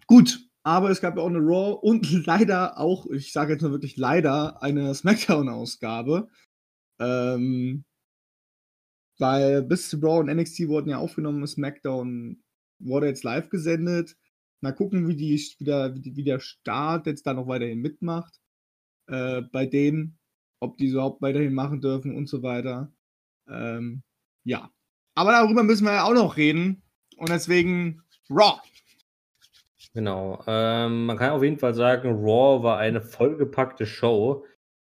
Gut, 0.06 0.40
aber 0.62 0.90
es 0.90 1.00
gab 1.00 1.16
ja 1.16 1.22
auch 1.22 1.28
eine 1.28 1.38
Raw 1.38 1.78
und 1.82 2.26
leider 2.26 2.78
auch, 2.78 3.06
ich 3.10 3.32
sage 3.32 3.52
jetzt 3.52 3.62
nur 3.62 3.72
wirklich 3.72 3.96
leider, 3.96 4.62
eine 4.62 4.94
SmackDown-Ausgabe. 4.94 6.28
Ähm, 6.98 7.84
weil 9.18 9.62
bis 9.62 9.88
zu 9.88 9.98
Raw 9.98 10.20
und 10.20 10.34
NXT 10.34 10.68
wurden 10.68 10.90
ja 10.90 10.98
aufgenommen, 10.98 11.46
SmackDown 11.46 12.42
wurde 12.78 13.06
jetzt 13.06 13.24
live 13.24 13.48
gesendet. 13.48 14.16
Mal 14.60 14.72
gucken, 14.72 15.08
wie, 15.08 15.16
die, 15.16 15.40
wie, 15.58 15.64
der, 15.64 15.94
wie, 15.94 16.24
der 16.24 16.40
Start 16.40 17.06
jetzt 17.06 17.26
da 17.26 17.34
noch 17.34 17.46
weiterhin 17.46 17.80
mitmacht. 17.80 18.40
Äh, 19.06 19.42
bei 19.52 19.66
denen, 19.66 20.18
ob 20.60 20.76
die 20.78 20.86
überhaupt 20.86 21.22
weiterhin 21.22 21.54
machen 21.54 21.80
dürfen 21.80 22.16
und 22.16 22.28
so 22.28 22.42
weiter. 22.42 22.90
Ähm, 23.48 24.02
ja. 24.44 24.70
Aber 25.14 25.32
darüber 25.32 25.62
müssen 25.62 25.84
wir 25.84 25.94
ja 25.94 26.04
auch 26.04 26.14
noch 26.14 26.36
reden. 26.36 26.82
Und 27.16 27.30
deswegen 27.30 28.02
Raw. 28.28 28.60
Genau. 29.94 30.42
Ähm, 30.46 31.06
man 31.06 31.16
kann 31.16 31.30
auf 31.30 31.42
jeden 31.42 31.58
Fall 31.58 31.74
sagen, 31.74 32.10
Raw 32.10 32.62
war 32.62 32.78
eine 32.78 33.00
vollgepackte 33.00 33.86
Show. 33.86 34.44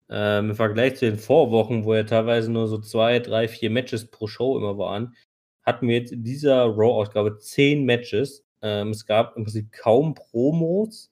Ähm, 0.09 0.51
Im 0.51 0.55
Vergleich 0.55 0.95
zu 0.95 1.05
den 1.05 1.17
Vorwochen, 1.17 1.83
wo 1.83 1.93
ja 1.93 2.03
teilweise 2.03 2.51
nur 2.51 2.67
so 2.67 2.77
zwei, 2.79 3.19
drei, 3.19 3.47
vier 3.47 3.69
Matches 3.69 4.09
pro 4.09 4.27
Show 4.27 4.57
immer 4.57 4.77
waren, 4.77 5.15
hatten 5.63 5.87
wir 5.87 5.95
jetzt 5.95 6.11
in 6.11 6.23
dieser 6.23 6.65
Raw-Ausgabe 6.65 7.37
zehn 7.39 7.85
Matches. 7.85 8.45
Ähm, 8.61 8.89
es 8.89 9.05
gab 9.05 9.35
im 9.35 9.43
Prinzip 9.43 9.71
kaum 9.71 10.13
Promos. 10.13 11.10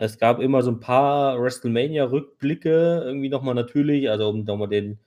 Es 0.00 0.18
gab 0.18 0.40
immer 0.40 0.62
so 0.62 0.70
ein 0.70 0.80
paar 0.80 1.42
WrestleMania-Rückblicke, 1.42 3.02
irgendwie 3.04 3.28
nochmal 3.28 3.54
natürlich, 3.56 4.08
also 4.08 4.28
um 4.30 4.44
nochmal 4.44 4.68
den, 4.68 5.00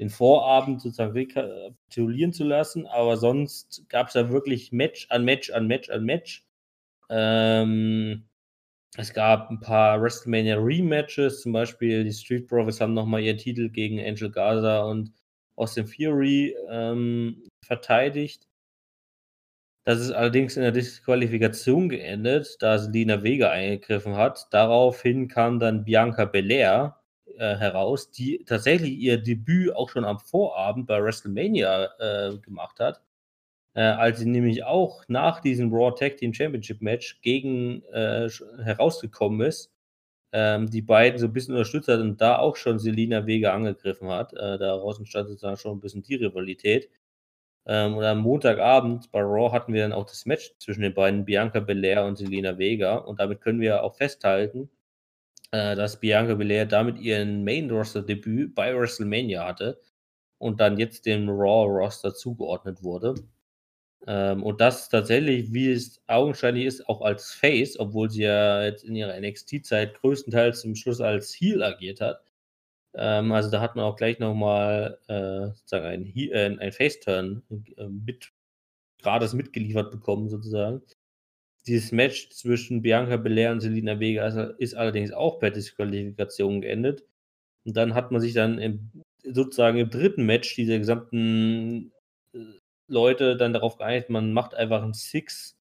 den 0.00 0.10
Vorabend 0.10 0.82
sozusagen 0.82 1.12
rekapitulieren 1.12 2.32
zu 2.32 2.44
lassen. 2.44 2.86
Aber 2.88 3.16
sonst 3.16 3.84
gab 3.88 4.08
es 4.08 4.14
da 4.14 4.30
wirklich 4.30 4.72
Match 4.72 5.06
an 5.10 5.24
Match 5.24 5.50
an 5.52 5.68
Match 5.68 5.90
an 5.90 6.04
Match. 6.04 6.44
Ähm, 7.08 8.24
es 8.96 9.14
gab 9.14 9.48
ein 9.50 9.60
paar 9.60 10.02
WrestleMania 10.02 10.56
Rematches, 10.58 11.42
zum 11.42 11.52
Beispiel 11.52 12.04
die 12.04 12.12
Street 12.12 12.48
Profits 12.48 12.80
haben 12.80 12.94
nochmal 12.94 13.22
ihren 13.22 13.38
Titel 13.38 13.70
gegen 13.70 14.00
Angel 14.00 14.30
Gaza 14.30 14.82
und 14.82 15.12
Austin 15.56 15.86
Fury 15.86 16.56
ähm, 16.68 17.44
verteidigt. 17.64 18.48
Das 19.84 20.00
ist 20.00 20.12
allerdings 20.12 20.56
in 20.56 20.62
der 20.62 20.72
Disqualifikation 20.72 21.88
geendet, 21.88 22.56
da 22.60 22.78
Selina 22.78 23.22
Vega 23.22 23.50
eingegriffen 23.50 24.16
hat. 24.16 24.46
Daraufhin 24.52 25.28
kam 25.28 25.58
dann 25.58 25.84
Bianca 25.84 26.24
Belair 26.24 27.00
äh, 27.36 27.56
heraus, 27.56 28.10
die 28.10 28.44
tatsächlich 28.46 28.92
ihr 28.92 29.18
Debüt 29.18 29.74
auch 29.74 29.88
schon 29.90 30.04
am 30.04 30.18
Vorabend 30.20 30.86
bei 30.86 31.02
WrestleMania 31.02 31.88
äh, 31.98 32.38
gemacht 32.38 32.78
hat 32.80 33.02
äh, 33.74 33.80
als 33.82 34.18
sie 34.20 34.26
nämlich 34.26 34.64
auch 34.64 35.04
nach 35.08 35.40
diesem 35.40 35.72
Raw 35.72 35.94
Tag 35.98 36.16
Team 36.18 36.34
Championship 36.34 36.82
Match 36.82 37.20
gegen 37.22 37.82
äh, 37.92 38.28
herausgekommen 38.62 39.46
ist, 39.46 39.72
ähm, 40.32 40.70
die 40.70 40.82
beiden 40.82 41.18
so 41.18 41.26
ein 41.26 41.32
bisschen 41.32 41.54
unterstützt 41.54 41.88
hat 41.88 42.00
und 42.00 42.20
da 42.20 42.38
auch 42.38 42.56
schon 42.56 42.78
Selina 42.78 43.26
Vega 43.26 43.54
angegriffen 43.54 44.08
hat. 44.10 44.32
Äh, 44.34 44.58
daraus 44.58 44.98
entstand 44.98 45.28
sozusagen 45.28 45.56
schon 45.58 45.78
ein 45.78 45.80
bisschen 45.80 46.02
die 46.02 46.16
Rivalität. 46.16 46.90
Ähm, 47.66 47.96
und 47.96 48.04
am 48.04 48.18
Montagabend 48.20 49.10
bei 49.12 49.20
Raw 49.20 49.52
hatten 49.52 49.72
wir 49.72 49.82
dann 49.82 49.92
auch 49.92 50.06
das 50.06 50.26
Match 50.26 50.52
zwischen 50.58 50.82
den 50.82 50.94
beiden, 50.94 51.24
Bianca 51.24 51.60
Belair 51.60 52.04
und 52.04 52.16
Selina 52.18 52.58
Vega. 52.58 52.96
Und 52.96 53.20
damit 53.20 53.40
können 53.40 53.60
wir 53.60 53.82
auch 53.84 53.96
festhalten, 53.96 54.70
äh, 55.52 55.76
dass 55.76 56.00
Bianca 56.00 56.34
Belair 56.34 56.66
damit 56.66 56.98
ihren 57.00 57.44
Main-Roster-Debüt 57.44 58.54
bei 58.54 58.74
WrestleMania 58.76 59.46
hatte 59.46 59.80
und 60.38 60.60
dann 60.60 60.78
jetzt 60.78 61.06
dem 61.06 61.28
Raw-Roster 61.30 62.14
zugeordnet 62.14 62.82
wurde. 62.82 63.14
Ähm, 64.06 64.42
und 64.42 64.60
das 64.60 64.88
tatsächlich, 64.88 65.52
wie 65.52 65.70
es 65.72 66.02
augenscheinlich 66.08 66.66
ist, 66.66 66.88
auch 66.88 67.02
als 67.02 67.32
Face, 67.32 67.78
obwohl 67.78 68.10
sie 68.10 68.22
ja 68.24 68.64
jetzt 68.64 68.84
in 68.84 68.96
ihrer 68.96 69.18
NXT-Zeit 69.20 69.94
größtenteils 70.00 70.60
zum 70.60 70.74
Schluss 70.74 71.00
als 71.00 71.32
Heel 71.34 71.62
agiert 71.62 72.00
hat. 72.00 72.22
Ähm, 72.94 73.32
also 73.32 73.50
da 73.50 73.60
hat 73.60 73.76
man 73.76 73.84
auch 73.84 73.96
gleich 73.96 74.18
nochmal 74.18 74.98
äh, 75.08 75.54
sozusagen 75.54 75.86
ein, 75.86 76.16
äh, 76.16 76.56
ein 76.58 76.72
Face-Turn 76.72 77.42
äh, 77.76 77.86
mit, 77.88 78.32
gerade 79.02 79.34
mitgeliefert 79.34 79.90
bekommen, 79.90 80.28
sozusagen. 80.28 80.82
Dieses 81.66 81.92
Match 81.92 82.30
zwischen 82.30 82.82
Bianca 82.82 83.16
Belair 83.16 83.52
und 83.52 83.60
Selina 83.60 84.00
Vega 84.00 84.26
ist, 84.26 84.36
ist 84.58 84.74
allerdings 84.74 85.12
auch 85.12 85.38
per 85.38 85.50
Disqualifikation 85.50 86.60
geendet. 86.60 87.04
Und 87.64 87.76
dann 87.76 87.94
hat 87.94 88.10
man 88.10 88.20
sich 88.20 88.34
dann 88.34 88.58
im, 88.58 88.90
sozusagen 89.22 89.78
im 89.78 89.90
dritten 89.90 90.26
Match 90.26 90.54
dieser 90.56 90.78
gesamten 90.78 91.92
äh, 92.34 92.38
Leute 92.88 93.36
dann 93.36 93.52
darauf 93.52 93.78
geeinigt, 93.78 94.10
man 94.10 94.32
macht 94.32 94.54
einfach 94.54 94.82
ein 94.82 94.92
Six 94.92 95.56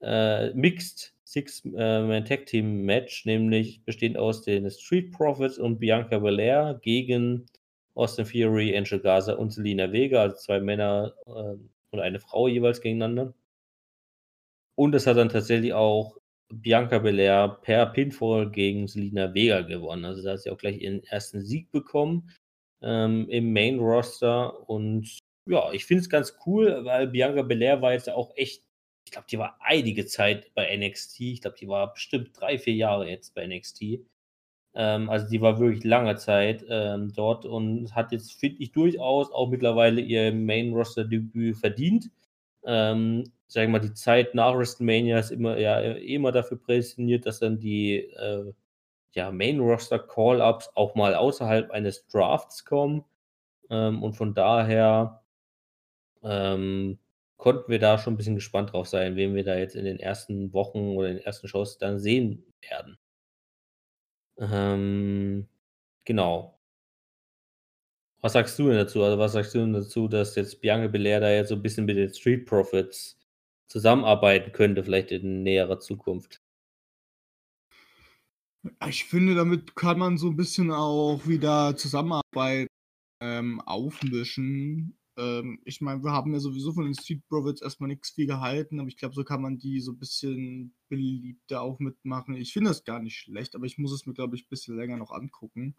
äh, 0.00 0.52
Mixed 0.54 1.14
Six 1.28 1.62
äh, 1.76 2.02
Man 2.02 2.24
Tag 2.24 2.46
Team 2.46 2.86
Match, 2.86 3.26
nämlich 3.26 3.84
bestehend 3.84 4.16
aus 4.16 4.40
den 4.40 4.70
Street 4.70 5.12
Profits 5.12 5.58
und 5.58 5.78
Bianca 5.78 6.18
Belair 6.18 6.80
gegen 6.82 7.44
Austin 7.94 8.24
Fury, 8.24 8.74
Angel 8.74 8.98
Gaza 8.98 9.34
und 9.34 9.50
Selina 9.50 9.92
Vega, 9.92 10.22
also 10.22 10.36
zwei 10.36 10.58
Männer 10.58 11.12
äh, 11.26 11.56
und 11.90 12.00
eine 12.00 12.18
Frau 12.18 12.48
jeweils 12.48 12.80
gegeneinander. 12.80 13.34
Und 14.74 14.94
es 14.94 15.06
hat 15.06 15.18
dann 15.18 15.28
tatsächlich 15.28 15.74
auch 15.74 16.16
Bianca 16.50 16.98
Belair 16.98 17.58
per 17.60 17.84
Pinfall 17.86 18.50
gegen 18.50 18.88
Selina 18.88 19.34
Vega 19.34 19.60
gewonnen. 19.60 20.06
Also 20.06 20.22
da 20.22 20.32
hat 20.32 20.40
sie 20.40 20.50
auch 20.50 20.56
gleich 20.56 20.80
ihren 20.80 21.04
ersten 21.04 21.42
Sieg 21.42 21.70
bekommen 21.70 22.30
ähm, 22.80 23.28
im 23.28 23.52
Main 23.52 23.80
Roster. 23.80 24.66
Und 24.66 25.18
ja, 25.46 25.72
ich 25.72 25.84
finde 25.84 26.00
es 26.00 26.08
ganz 26.08 26.38
cool, 26.46 26.86
weil 26.86 27.08
Bianca 27.08 27.42
Belair 27.42 27.82
war 27.82 27.92
jetzt 27.92 28.08
auch 28.08 28.32
echt, 28.34 28.62
ich 29.08 29.12
glaube, 29.12 29.26
die 29.30 29.38
war 29.38 29.56
einige 29.60 30.04
Zeit 30.04 30.52
bei 30.54 30.76
NXT. 30.76 31.20
Ich 31.20 31.40
glaube, 31.40 31.56
die 31.58 31.66
war 31.66 31.94
bestimmt 31.94 32.38
drei, 32.38 32.58
vier 32.58 32.74
Jahre 32.74 33.08
jetzt 33.08 33.34
bei 33.34 33.46
NXT. 33.46 34.00
Ähm, 34.74 35.08
also 35.08 35.26
die 35.30 35.40
war 35.40 35.58
wirklich 35.58 35.82
lange 35.82 36.16
Zeit 36.16 36.62
ähm, 36.68 37.10
dort 37.14 37.46
und 37.46 37.94
hat 37.94 38.12
jetzt, 38.12 38.34
finde 38.34 38.62
ich, 38.62 38.72
durchaus 38.72 39.32
auch 39.32 39.48
mittlerweile 39.48 40.02
ihr 40.02 40.30
Main-Roster-Debüt 40.34 41.56
verdient. 41.56 42.10
Ähm, 42.64 43.24
sagen 43.46 43.72
wir 43.72 43.78
mal, 43.80 43.86
die 43.86 43.94
Zeit 43.94 44.34
nach 44.34 44.54
WrestleMania 44.54 45.18
ist 45.18 45.30
immer, 45.30 45.56
ja, 45.56 45.80
immer 45.80 46.30
dafür 46.30 46.58
prädestiniert, 46.58 47.24
dass 47.24 47.38
dann 47.38 47.58
die 47.58 47.94
äh, 47.94 48.52
ja, 49.12 49.30
Main-Roster-Call-Ups 49.32 50.72
auch 50.74 50.94
mal 50.96 51.14
außerhalb 51.14 51.70
eines 51.70 52.06
Drafts 52.08 52.66
kommen. 52.66 53.06
Ähm, 53.70 54.02
und 54.02 54.14
von 54.16 54.34
daher 54.34 55.22
ähm, 56.22 56.98
konnten 57.38 57.70
wir 57.70 57.78
da 57.78 57.98
schon 57.98 58.14
ein 58.14 58.16
bisschen 58.18 58.34
gespannt 58.34 58.72
drauf 58.72 58.88
sein, 58.88 59.16
wen 59.16 59.34
wir 59.34 59.44
da 59.44 59.56
jetzt 59.56 59.76
in 59.76 59.84
den 59.84 59.98
ersten 59.98 60.52
Wochen 60.52 60.96
oder 60.96 61.08
in 61.08 61.16
den 61.16 61.24
ersten 61.24 61.48
Shows 61.48 61.78
dann 61.78 61.98
sehen 61.98 62.44
werden. 62.60 62.98
Ähm, 64.38 65.48
genau. 66.04 66.58
Was 68.20 68.32
sagst 68.32 68.58
du 68.58 68.68
denn 68.68 68.76
dazu? 68.76 69.02
Also, 69.02 69.18
was 69.18 69.32
sagst 69.32 69.54
du 69.54 69.60
denn 69.60 69.72
dazu, 69.72 70.08
dass 70.08 70.34
jetzt 70.34 70.60
Bianca 70.60 70.88
Belair 70.88 71.20
da 71.20 71.30
jetzt 71.30 71.48
so 71.48 71.54
ein 71.54 71.62
bisschen 71.62 71.86
mit 71.86 71.96
den 71.96 72.12
Street 72.12 72.46
Profits 72.46 73.16
zusammenarbeiten 73.68 74.52
könnte, 74.52 74.82
vielleicht 74.82 75.12
in 75.12 75.44
näherer 75.44 75.78
Zukunft? 75.78 76.42
Ich 78.88 79.04
finde, 79.04 79.36
damit 79.36 79.76
kann 79.76 79.98
man 79.98 80.18
so 80.18 80.28
ein 80.28 80.36
bisschen 80.36 80.72
auch 80.72 81.26
wieder 81.26 81.76
Zusammenarbeit 81.76 82.66
ähm, 83.20 83.60
aufmischen. 83.60 84.97
Ähm, 85.18 85.60
ich 85.64 85.80
meine, 85.80 86.02
wir 86.04 86.12
haben 86.12 86.32
ja 86.32 86.38
sowieso 86.38 86.72
von 86.72 86.84
den 86.84 86.94
Street 86.94 87.26
Profits 87.28 87.60
erstmal 87.60 87.88
nichts 87.88 88.10
viel 88.10 88.26
gehalten, 88.26 88.78
aber 88.78 88.88
ich 88.88 88.96
glaube, 88.96 89.14
so 89.14 89.24
kann 89.24 89.42
man 89.42 89.58
die 89.58 89.80
so 89.80 89.92
ein 89.92 89.98
bisschen 89.98 90.74
beliebter 90.88 91.60
auch 91.60 91.80
mitmachen. 91.80 92.36
Ich 92.36 92.52
finde 92.52 92.70
das 92.70 92.84
gar 92.84 93.00
nicht 93.00 93.16
schlecht, 93.18 93.54
aber 93.56 93.66
ich 93.66 93.78
muss 93.78 93.92
es 93.92 94.06
mir, 94.06 94.14
glaube 94.14 94.36
ich, 94.36 94.44
ein 94.44 94.48
bisschen 94.48 94.76
länger 94.76 94.96
noch 94.96 95.10
angucken. 95.10 95.76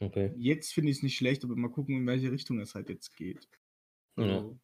Okay. 0.00 0.32
Jetzt 0.36 0.72
finde 0.72 0.92
ich 0.92 0.98
es 0.98 1.02
nicht 1.02 1.16
schlecht, 1.16 1.42
aber 1.44 1.56
mal 1.56 1.70
gucken, 1.72 1.96
in 1.96 2.06
welche 2.06 2.30
Richtung 2.30 2.60
es 2.60 2.74
halt 2.76 2.88
jetzt 2.88 3.16
geht. 3.16 3.48
Ja. 4.16 4.24
Also, 4.24 4.58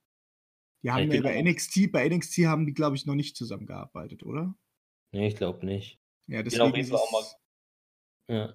die 0.84 0.90
haben 0.92 1.08
ich 1.10 1.14
ja 1.14 1.22
bei 1.22 1.42
NXT, 1.42 1.90
bei 1.90 2.08
NXT 2.08 2.38
haben 2.46 2.66
die, 2.66 2.74
glaube 2.74 2.94
ich, 2.94 3.06
noch 3.06 3.14
nicht 3.16 3.36
zusammengearbeitet, 3.36 4.22
oder? 4.22 4.56
Nee, 5.12 5.28
ich 5.28 5.36
glaube 5.36 5.64
nicht. 5.66 5.98
Ja, 6.28 6.42
deswegen 6.42 6.66
jeden 6.66 6.80
ist 6.80 6.90
Fall 6.90 6.98
auch 7.00 7.12
mal- 7.12 8.34
Ja. 8.34 8.54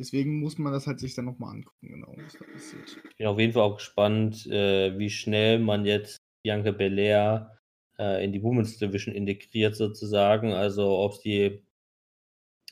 Deswegen 0.00 0.40
muss 0.40 0.56
man 0.56 0.72
das 0.72 0.86
halt 0.86 0.98
sich 0.98 1.14
dann 1.14 1.26
nochmal 1.26 1.56
angucken, 1.56 1.88
genau, 1.88 2.14
was 2.16 2.32
da 2.32 2.46
passiert. 2.46 2.98
Ich 3.10 3.16
bin 3.16 3.26
auf 3.26 3.38
jeden 3.38 3.52
Fall 3.52 3.64
auch 3.64 3.76
gespannt, 3.76 4.46
äh, 4.46 4.98
wie 4.98 5.10
schnell 5.10 5.58
man 5.58 5.84
jetzt 5.84 6.16
Bianca 6.42 6.70
Belair 6.70 7.58
äh, 7.98 8.24
in 8.24 8.32
die 8.32 8.42
Women's 8.42 8.78
Division 8.78 9.14
integriert 9.14 9.76
sozusagen. 9.76 10.54
Also 10.54 10.98
ob 10.98 11.16
sie 11.16 11.62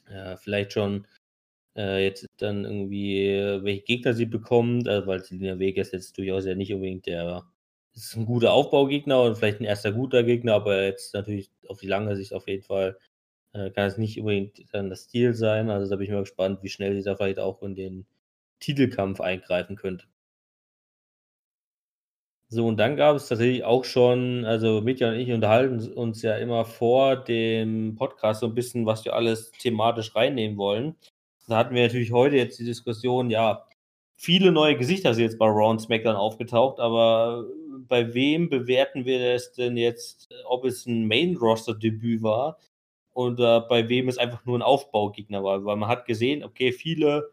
äh, 0.07 0.39
vielleicht 0.39 0.73
schon 0.73 1.07
äh, 1.77 2.03
jetzt 2.03 2.27
dann 2.39 2.65
irgendwie, 2.65 3.27
äh, 3.27 3.63
welche 3.63 3.83
Gegner 3.83 4.15
sie 4.15 4.25
bekommt, 4.25 4.89
also 4.89 5.07
weil 5.07 5.23
Selina 5.23 5.53
ist 5.63 5.93
jetzt 5.93 6.17
durchaus 6.17 6.47
ja 6.47 6.55
nicht 6.55 6.73
unbedingt 6.73 7.05
der 7.05 7.45
ist 7.95 8.17
ein 8.17 8.25
guter 8.25 8.53
Aufbaugegner 8.53 9.23
und 9.23 9.37
vielleicht 9.37 9.61
ein 9.61 9.65
erster 9.65 9.93
guter 9.93 10.23
Gegner, 10.23 10.55
aber 10.55 10.85
jetzt 10.85 11.13
natürlich 11.13 11.51
auf 11.69 11.81
die 11.81 11.89
lange 11.89 12.17
Sicht 12.17 12.33
auf 12.33 12.49
jeden 12.49 12.63
Fall 12.63 12.97
äh, 13.53 13.71
kann 13.71 13.87
es 13.87 13.99
nicht 13.99 14.19
unbedingt 14.19 14.73
dann 14.73 14.91
das 14.91 15.05
Stil 15.05 15.35
sein. 15.35 15.71
Also 15.71 15.91
da 15.91 15.97
bin 15.97 16.07
ich 16.07 16.13
mal 16.13 16.21
gespannt, 16.21 16.63
wie 16.63 16.69
schnell 16.69 16.95
sie 16.97 17.03
da 17.05 17.17
vielleicht 17.17 17.39
auch 17.39 17.63
in 17.63 17.75
den 17.75 18.07
Titelkampf 18.61 19.21
eingreifen 19.21 19.77
könnte. 19.77 20.07
So, 22.51 22.67
und 22.67 22.79
dann 22.79 22.97
gab 22.97 23.15
es 23.15 23.29
tatsächlich 23.29 23.65
auch 23.65 23.85
schon, 23.85 24.47
also 24.47 24.81
Mitja 24.81 25.11
und 25.11 25.17
ich 25.17 25.31
unterhalten 25.31 25.93
uns 25.93 26.23
ja 26.23 26.37
immer 26.39 26.65
vor 26.65 27.17
dem 27.17 27.95
Podcast 27.95 28.41
so 28.41 28.47
ein 28.47 28.55
bisschen, 28.55 28.87
was 28.87 29.05
wir 29.05 29.15
alles 29.15 29.51
thematisch 29.53 30.17
reinnehmen 30.17 30.57
wollen. 30.57 30.97
Da 31.47 31.59
hatten 31.59 31.75
wir 31.75 31.83
natürlich 31.83 32.11
heute 32.13 32.37
jetzt 32.37 32.59
die 32.59 32.65
Diskussion, 32.65 33.29
ja, 33.31 33.67
viele 34.17 34.51
neue 34.51 34.77
Gesichter 34.79 35.13
sind 35.13 35.25
jetzt 35.25 35.39
bei 35.39 35.47
Raw 35.47 35.71
und 35.71 35.81
SmackDown 35.81 36.17
aufgetaucht, 36.17 36.81
aber 36.81 37.45
bei 37.87 38.15
wem 38.15 38.49
bewerten 38.49 39.05
wir 39.05 39.33
das 39.33 39.53
denn 39.53 39.77
jetzt, 39.77 40.29
ob 40.47 40.65
es 40.65 40.87
ein 40.87 41.07
Main-Roster-Debüt 41.07 42.23
war 42.23 42.59
oder 43.19 43.61
bei 43.63 43.89
wem 43.89 44.09
es 44.09 44.19
einfach 44.19 44.45
nur 44.45 44.59
ein 44.59 44.63
Aufbaugegner 44.63 45.43
war? 45.43 45.65
Weil 45.65 45.77
man 45.77 45.89
hat 45.89 46.07
gesehen, 46.07 46.45
okay, 46.45 46.73
viele 46.73 47.33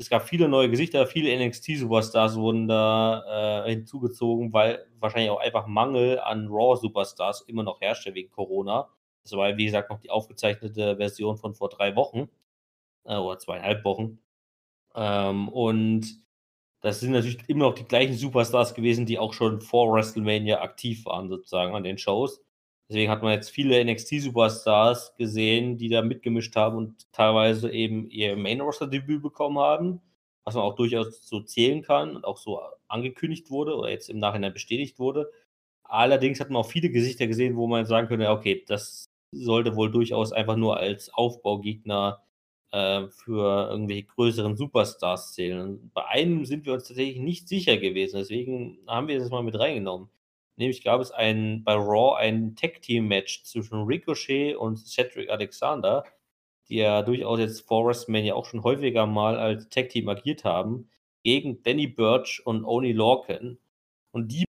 es 0.00 0.08
gab 0.08 0.26
viele 0.26 0.48
neue 0.48 0.70
Gesichter, 0.70 1.06
viele 1.06 1.30
NXT-Superstars 1.46 2.36
wurden 2.36 2.66
da 2.68 3.66
äh, 3.66 3.70
hinzugezogen, 3.70 4.50
weil 4.50 4.86
wahrscheinlich 4.98 5.30
auch 5.30 5.40
einfach 5.40 5.66
Mangel 5.66 6.18
an 6.20 6.48
Raw-Superstars 6.48 7.42
immer 7.42 7.64
noch 7.64 7.82
herrschte 7.82 8.14
wegen 8.14 8.30
Corona. 8.30 8.88
Das 9.24 9.32
war, 9.32 9.54
wie 9.58 9.66
gesagt, 9.66 9.90
noch 9.90 10.00
die 10.00 10.08
aufgezeichnete 10.08 10.96
Version 10.96 11.36
von 11.36 11.54
vor 11.54 11.68
drei 11.68 11.96
Wochen 11.96 12.30
äh, 13.04 13.16
oder 13.16 13.38
zweieinhalb 13.38 13.84
Wochen. 13.84 14.20
Ähm, 14.94 15.50
und 15.50 16.06
das 16.80 17.00
sind 17.00 17.12
natürlich 17.12 17.46
immer 17.48 17.66
noch 17.66 17.74
die 17.74 17.84
gleichen 17.84 18.14
Superstars 18.14 18.74
gewesen, 18.74 19.04
die 19.04 19.18
auch 19.18 19.34
schon 19.34 19.60
vor 19.60 19.92
WrestleMania 19.92 20.62
aktiv 20.62 21.04
waren, 21.04 21.28
sozusagen 21.28 21.74
an 21.74 21.84
den 21.84 21.98
Shows. 21.98 22.42
Deswegen 22.90 23.10
hat 23.12 23.22
man 23.22 23.32
jetzt 23.32 23.50
viele 23.50 23.84
NXT-Superstars 23.84 25.16
gesehen, 25.16 25.78
die 25.78 25.88
da 25.88 26.02
mitgemischt 26.02 26.56
haben 26.56 26.76
und 26.76 27.12
teilweise 27.12 27.70
eben 27.70 28.10
ihr 28.10 28.36
Main-Roster-Debüt 28.36 29.22
bekommen 29.22 29.60
haben, 29.60 30.00
was 30.44 30.56
man 30.56 30.64
auch 30.64 30.74
durchaus 30.74 31.28
so 31.28 31.40
zählen 31.40 31.82
kann 31.82 32.16
und 32.16 32.24
auch 32.24 32.36
so 32.36 32.60
angekündigt 32.88 33.48
wurde 33.50 33.76
oder 33.76 33.90
jetzt 33.90 34.10
im 34.10 34.18
Nachhinein 34.18 34.52
bestätigt 34.52 34.98
wurde. 34.98 35.30
Allerdings 35.84 36.40
hat 36.40 36.50
man 36.50 36.62
auch 36.62 36.68
viele 36.68 36.90
Gesichter 36.90 37.28
gesehen, 37.28 37.56
wo 37.56 37.68
man 37.68 37.86
sagen 37.86 38.08
könnte, 38.08 38.28
okay, 38.28 38.64
das 38.66 39.04
sollte 39.32 39.76
wohl 39.76 39.92
durchaus 39.92 40.32
einfach 40.32 40.56
nur 40.56 40.76
als 40.76 41.14
Aufbaugegner 41.14 42.24
äh, 42.72 43.06
für 43.08 43.70
irgendwelche 43.70 44.04
größeren 44.06 44.56
Superstars 44.56 45.34
zählen. 45.34 45.60
Und 45.60 45.94
bei 45.94 46.06
einem 46.06 46.44
sind 46.44 46.66
wir 46.66 46.72
uns 46.72 46.88
tatsächlich 46.88 47.18
nicht 47.20 47.48
sicher 47.48 47.76
gewesen, 47.76 48.16
deswegen 48.18 48.78
haben 48.88 49.06
wir 49.08 49.20
das 49.20 49.30
mal 49.30 49.44
mit 49.44 49.56
reingenommen. 49.58 50.08
Nämlich 50.60 50.84
gab 50.84 51.00
es 51.00 51.10
ein, 51.10 51.64
bei 51.64 51.72
Raw 51.72 52.18
ein 52.18 52.54
Tag-Team-Match 52.54 53.44
zwischen 53.44 53.84
Ricochet 53.84 54.54
und 54.56 54.76
Cedric 54.76 55.30
Alexander, 55.30 56.04
die 56.68 56.76
ja 56.76 57.00
durchaus 57.00 57.38
jetzt 57.38 57.66
vor 57.66 57.86
WrestleMania 57.86 58.34
auch 58.34 58.44
schon 58.44 58.62
häufiger 58.62 59.06
mal 59.06 59.38
als 59.38 59.70
Tag-Team 59.70 60.06
agiert 60.10 60.44
haben, 60.44 60.90
gegen 61.22 61.62
Danny 61.62 61.86
Birch 61.86 62.42
und 62.44 62.66
Oni 62.66 62.92
Lorcan. 62.92 63.58
Und 64.12 64.32
die 64.32 64.44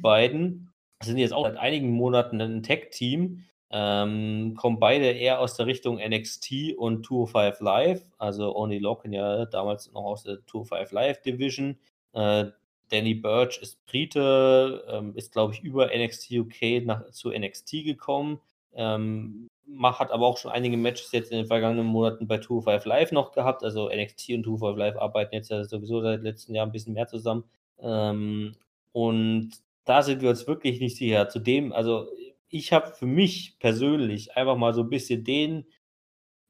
beiden 0.00 0.72
sind 1.04 1.18
jetzt 1.18 1.32
auch 1.32 1.44
seit 1.44 1.58
einigen 1.58 1.92
Monaten 1.92 2.40
ein 2.40 2.64
Tag-Team, 2.64 3.44
ähm, 3.70 4.56
kommen 4.56 4.80
beide 4.80 5.12
eher 5.12 5.38
aus 5.38 5.54
der 5.56 5.66
Richtung 5.66 6.00
NXT 6.00 6.74
und 6.76 7.04
Tour 7.04 7.28
5 7.28 7.60
Live. 7.60 8.04
Also 8.18 8.56
Oni 8.56 8.78
Lorcan 8.80 9.12
ja 9.12 9.46
damals 9.46 9.92
noch 9.92 10.02
aus 10.02 10.24
der 10.24 10.44
Tour 10.46 10.64
5 10.64 10.90
Live 10.90 11.22
Division. 11.22 11.78
Äh, 12.12 12.46
Danny 12.90 13.14
Burch 13.14 13.58
ist 13.62 13.84
Brite, 13.86 14.84
ähm, 14.88 15.14
ist, 15.16 15.32
glaube 15.32 15.54
ich, 15.54 15.62
über 15.62 15.90
NXT 15.96 16.32
UK 16.32 16.84
nach, 16.84 17.10
zu 17.10 17.30
NXT 17.30 17.84
gekommen. 17.84 18.40
Ähm, 18.74 19.48
hat 19.82 20.10
aber 20.10 20.26
auch 20.26 20.36
schon 20.36 20.50
einige 20.50 20.76
Matches 20.76 21.12
jetzt 21.12 21.30
in 21.30 21.38
den 21.38 21.46
vergangenen 21.46 21.86
Monaten 21.86 22.26
bei 22.26 22.38
205 22.38 22.84
Live 22.84 23.12
noch 23.12 23.32
gehabt. 23.32 23.62
Also 23.62 23.88
NXT 23.88 24.30
und 24.30 24.44
205 24.44 24.78
Live 24.78 24.96
arbeiten 24.96 25.34
jetzt 25.34 25.50
ja 25.50 25.64
sowieso 25.64 26.00
seit 26.02 26.22
letzten 26.22 26.54
Jahr 26.54 26.66
ein 26.66 26.72
bisschen 26.72 26.94
mehr 26.94 27.06
zusammen. 27.06 27.44
Ähm, 27.78 28.56
und 28.92 29.50
da 29.84 30.02
sind 30.02 30.22
wir 30.22 30.30
uns 30.30 30.46
wirklich 30.46 30.80
nicht 30.80 30.96
sicher. 30.96 31.28
Zudem, 31.28 31.72
also 31.72 32.08
ich 32.48 32.72
habe 32.72 32.88
für 32.88 33.06
mich 33.06 33.58
persönlich 33.58 34.36
einfach 34.36 34.56
mal 34.56 34.74
so 34.74 34.82
ein 34.82 34.90
bisschen 34.90 35.24
den, 35.24 35.66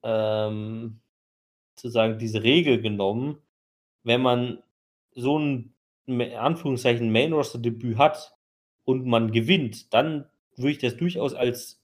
ähm, 0.03 1.01
sozusagen 1.77 2.19
diese 2.19 2.43
Regel 2.43 2.81
genommen, 2.81 3.39
wenn 4.03 4.23
man 4.23 4.63
so 5.13 5.39
ein 5.39 5.75
in 6.07 6.21
Anführungszeichen 6.21 7.13
Main 7.13 7.33
Roster 7.33 7.59
Debüt 7.59 7.99
hat 7.99 8.35
und 8.85 9.07
man 9.07 9.33
gewinnt, 9.33 9.93
dann 9.95 10.27
würde 10.57 10.73
ich 10.73 10.79
das 10.79 10.97
durchaus 10.97 11.35
als 11.35 11.81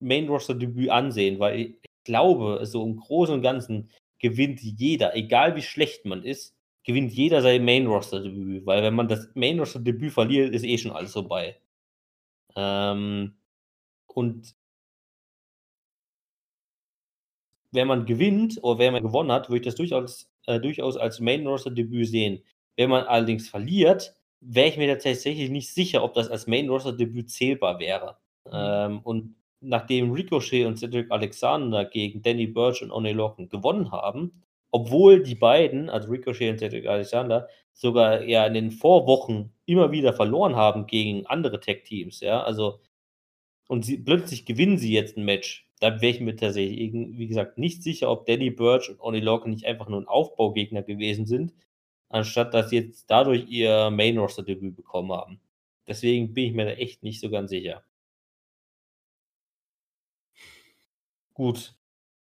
Main 0.00 0.28
Roster 0.28 0.54
Debüt 0.54 0.90
ansehen, 0.90 1.38
weil 1.38 1.60
ich 1.60 1.78
glaube, 2.04 2.64
so 2.64 2.84
im 2.84 2.96
Großen 2.96 3.34
und 3.34 3.42
Ganzen 3.42 3.90
gewinnt 4.18 4.60
jeder, 4.60 5.14
egal 5.14 5.56
wie 5.56 5.62
schlecht 5.62 6.04
man 6.04 6.22
ist, 6.22 6.56
gewinnt 6.84 7.12
jeder 7.12 7.42
sein 7.42 7.64
Main 7.64 7.86
Roster 7.86 8.20
Debüt, 8.20 8.66
weil 8.66 8.82
wenn 8.82 8.94
man 8.94 9.08
das 9.08 9.28
Main 9.34 9.58
Roster 9.58 9.80
Debüt 9.80 10.12
verliert, 10.12 10.54
ist 10.54 10.64
eh 10.64 10.78
schon 10.78 10.92
alles 10.92 11.12
vorbei. 11.12 11.58
Ähm, 12.56 13.36
und 14.06 14.54
wenn 17.72 17.88
man 17.88 18.06
gewinnt 18.06 18.58
oder 18.62 18.78
wenn 18.78 18.92
man 18.92 19.02
gewonnen 19.02 19.32
hat, 19.32 19.48
würde 19.48 19.58
ich 19.58 19.64
das 19.66 19.74
durchaus, 19.74 20.30
äh, 20.46 20.60
durchaus 20.60 20.96
als 20.96 21.20
Main 21.20 21.46
Roster 21.46 21.70
Debüt 21.70 22.08
sehen. 22.08 22.42
Wenn 22.76 22.90
man 22.90 23.04
allerdings 23.04 23.48
verliert, 23.48 24.14
wäre 24.40 24.68
ich 24.68 24.76
mir 24.76 24.98
tatsächlich 24.98 25.50
nicht 25.50 25.72
sicher, 25.72 26.04
ob 26.04 26.14
das 26.14 26.28
als 26.30 26.46
Main 26.46 26.68
Roster 26.68 26.92
Debüt 26.92 27.30
zählbar 27.30 27.78
wäre. 27.78 28.18
Mhm. 28.44 28.50
Ähm, 28.52 29.00
und 29.00 29.36
nachdem 29.60 30.12
Ricochet 30.12 30.66
und 30.66 30.76
Cedric 30.78 31.10
Alexander 31.10 31.84
gegen 31.84 32.22
Danny 32.22 32.46
Burch 32.46 32.82
und 32.82 32.90
Oney 32.90 33.12
Lorcan 33.12 33.48
gewonnen 33.48 33.90
haben, 33.90 34.42
obwohl 34.70 35.22
die 35.22 35.34
beiden, 35.34 35.88
also 35.88 36.10
Ricochet 36.10 36.50
und 36.50 36.58
Cedric 36.58 36.86
Alexander, 36.86 37.48
sogar 37.72 38.22
ja 38.24 38.46
in 38.46 38.54
den 38.54 38.70
Vorwochen 38.70 39.52
immer 39.66 39.90
wieder 39.90 40.12
verloren 40.12 40.56
haben 40.56 40.86
gegen 40.86 41.26
andere 41.26 41.60
Tech-Teams, 41.60 42.20
ja, 42.20 42.42
also 42.42 42.80
und 43.68 43.84
sie, 43.84 43.98
plötzlich 43.98 44.46
gewinnen 44.46 44.78
sie 44.78 44.92
jetzt 44.92 45.16
ein 45.16 45.24
Match. 45.24 45.68
Da 45.80 46.00
wäre 46.00 46.12
ich 46.12 46.20
mir 46.20 46.36
tatsächlich, 46.36 46.92
wie 46.92 47.26
gesagt, 47.26 47.58
nicht 47.58 47.82
sicher, 47.82 48.10
ob 48.10 48.26
Danny 48.26 48.50
Burch 48.50 48.88
und 48.88 49.00
Oney 49.00 49.20
Lorcan 49.20 49.50
nicht 49.50 49.66
einfach 49.66 49.88
nur 49.88 50.00
ein 50.00 50.08
Aufbaugegner 50.08 50.82
gewesen 50.82 51.26
sind, 51.26 51.52
anstatt 52.16 52.54
dass 52.54 52.70
sie 52.70 52.76
jetzt 52.76 53.10
dadurch 53.10 53.46
ihr 53.48 53.90
Main-Roster-Debüt 53.90 54.76
bekommen 54.76 55.12
haben. 55.12 55.40
Deswegen 55.86 56.34
bin 56.34 56.46
ich 56.46 56.52
mir 56.52 56.64
da 56.64 56.72
echt 56.72 57.02
nicht 57.02 57.20
so 57.20 57.30
ganz 57.30 57.50
sicher. 57.50 57.84
Gut. 61.34 61.74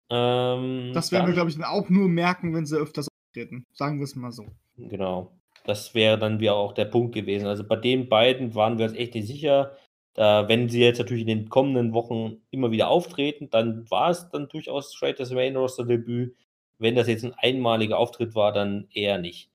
Ähm, 0.10 0.92
das 0.94 1.12
werden 1.12 1.22
dann, 1.22 1.28
wir, 1.28 1.34
glaube 1.34 1.50
ich, 1.50 1.64
auch 1.64 1.90
nur 1.90 2.08
merken, 2.08 2.54
wenn 2.54 2.66
sie 2.66 2.78
öfters 2.78 3.08
auftreten. 3.08 3.66
Sagen 3.74 4.00
wir 4.00 4.04
es 4.04 4.16
mal 4.16 4.32
so. 4.32 4.46
Genau. 4.78 5.32
Das 5.64 5.96
wäre 5.96 6.20
dann 6.20 6.40
wieder 6.40 6.56
auch 6.56 6.74
der 6.74 6.86
Punkt 6.86 7.16
gewesen. 7.16 7.48
Also 7.48 7.64
bei 7.64 7.78
den 7.78 8.08
beiden 8.08 8.54
waren 8.54 8.78
wir 8.78 8.86
uns 8.86 8.96
echt 8.96 9.16
nicht 9.16 9.28
sicher. 9.28 9.76
Da, 10.14 10.48
wenn 10.48 10.70
sie 10.70 10.82
jetzt 10.82 11.00
natürlich 11.00 11.22
in 11.22 11.28
den 11.28 11.50
kommenden 11.50 11.94
Wochen 11.94 12.38
immer 12.52 12.72
wieder 12.72 12.90
auftreten, 12.90 13.50
dann 13.50 13.90
war 13.90 14.12
es 14.12 14.30
dann 14.30 14.48
durchaus 14.48 14.94
straight 14.94 15.20
das 15.20 15.32
Main-Roster-Debüt. 15.32 16.36
Wenn 16.78 16.96
das 16.96 17.08
jetzt 17.08 17.26
ein 17.26 17.34
einmaliger 17.34 17.98
Auftritt 17.98 18.36
war, 18.36 18.52
dann 18.52 18.88
eher 18.94 19.18
nicht. 19.18 19.50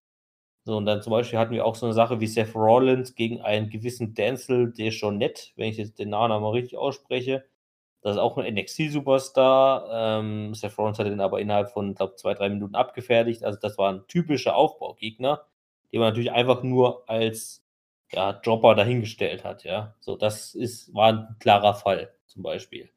So, 0.71 0.77
und 0.77 0.87
dann 0.87 1.03
zum 1.03 1.11
Beispiel 1.11 1.37
hatten 1.37 1.53
wir 1.53 1.67
auch 1.67 1.75
so 1.75 1.87
eine 1.87 1.95
Sache 1.95 2.21
wie 2.21 2.29
Seth 2.29 2.55
Rollins 2.55 3.17
gegen 3.17 3.41
einen 3.41 3.71
gewissen 3.71 4.15
Denzel 4.15 4.73
Dejonet, 4.73 5.53
wenn 5.57 5.69
ich 5.69 5.79
jetzt 5.79 5.99
den 5.99 6.11
Namen 6.11 6.41
mal 6.41 6.51
richtig 6.51 6.79
ausspreche. 6.79 7.45
Das 8.03 8.13
ist 8.13 8.19
auch 8.23 8.39
ein 8.39 8.55
NXT-Superstar. 8.55 10.21
Ähm, 10.21 10.55
Seth 10.55 10.79
Rollins 10.79 11.01
hat 11.01 11.09
den 11.09 11.21
aber 11.21 11.41
innerhalb 11.41 11.71
von, 11.73 11.97
glaube 11.97 12.15
zwei, 12.15 12.35
drei 12.35 12.49
Minuten 12.51 12.77
abgefertigt. 12.77 13.43
Also 13.43 13.59
das 13.61 13.79
war 13.79 13.93
ein 13.93 14.07
typischer 14.07 14.55
Aufbaugegner, 14.55 15.45
den 15.93 15.99
man 15.99 16.11
natürlich 16.11 16.31
einfach 16.31 16.63
nur 16.63 17.03
als 17.11 17.67
ja, 18.13 18.33
Dropper 18.33 18.77
dahingestellt 18.77 19.43
hat. 19.43 19.65
Ja, 19.65 19.97
so 19.99 20.15
das 20.15 20.55
ist, 20.55 20.95
war 20.95 21.09
ein 21.09 21.37
klarer 21.41 21.75
Fall 21.75 22.15
zum 22.27 22.45
Beispiel. 22.45 22.91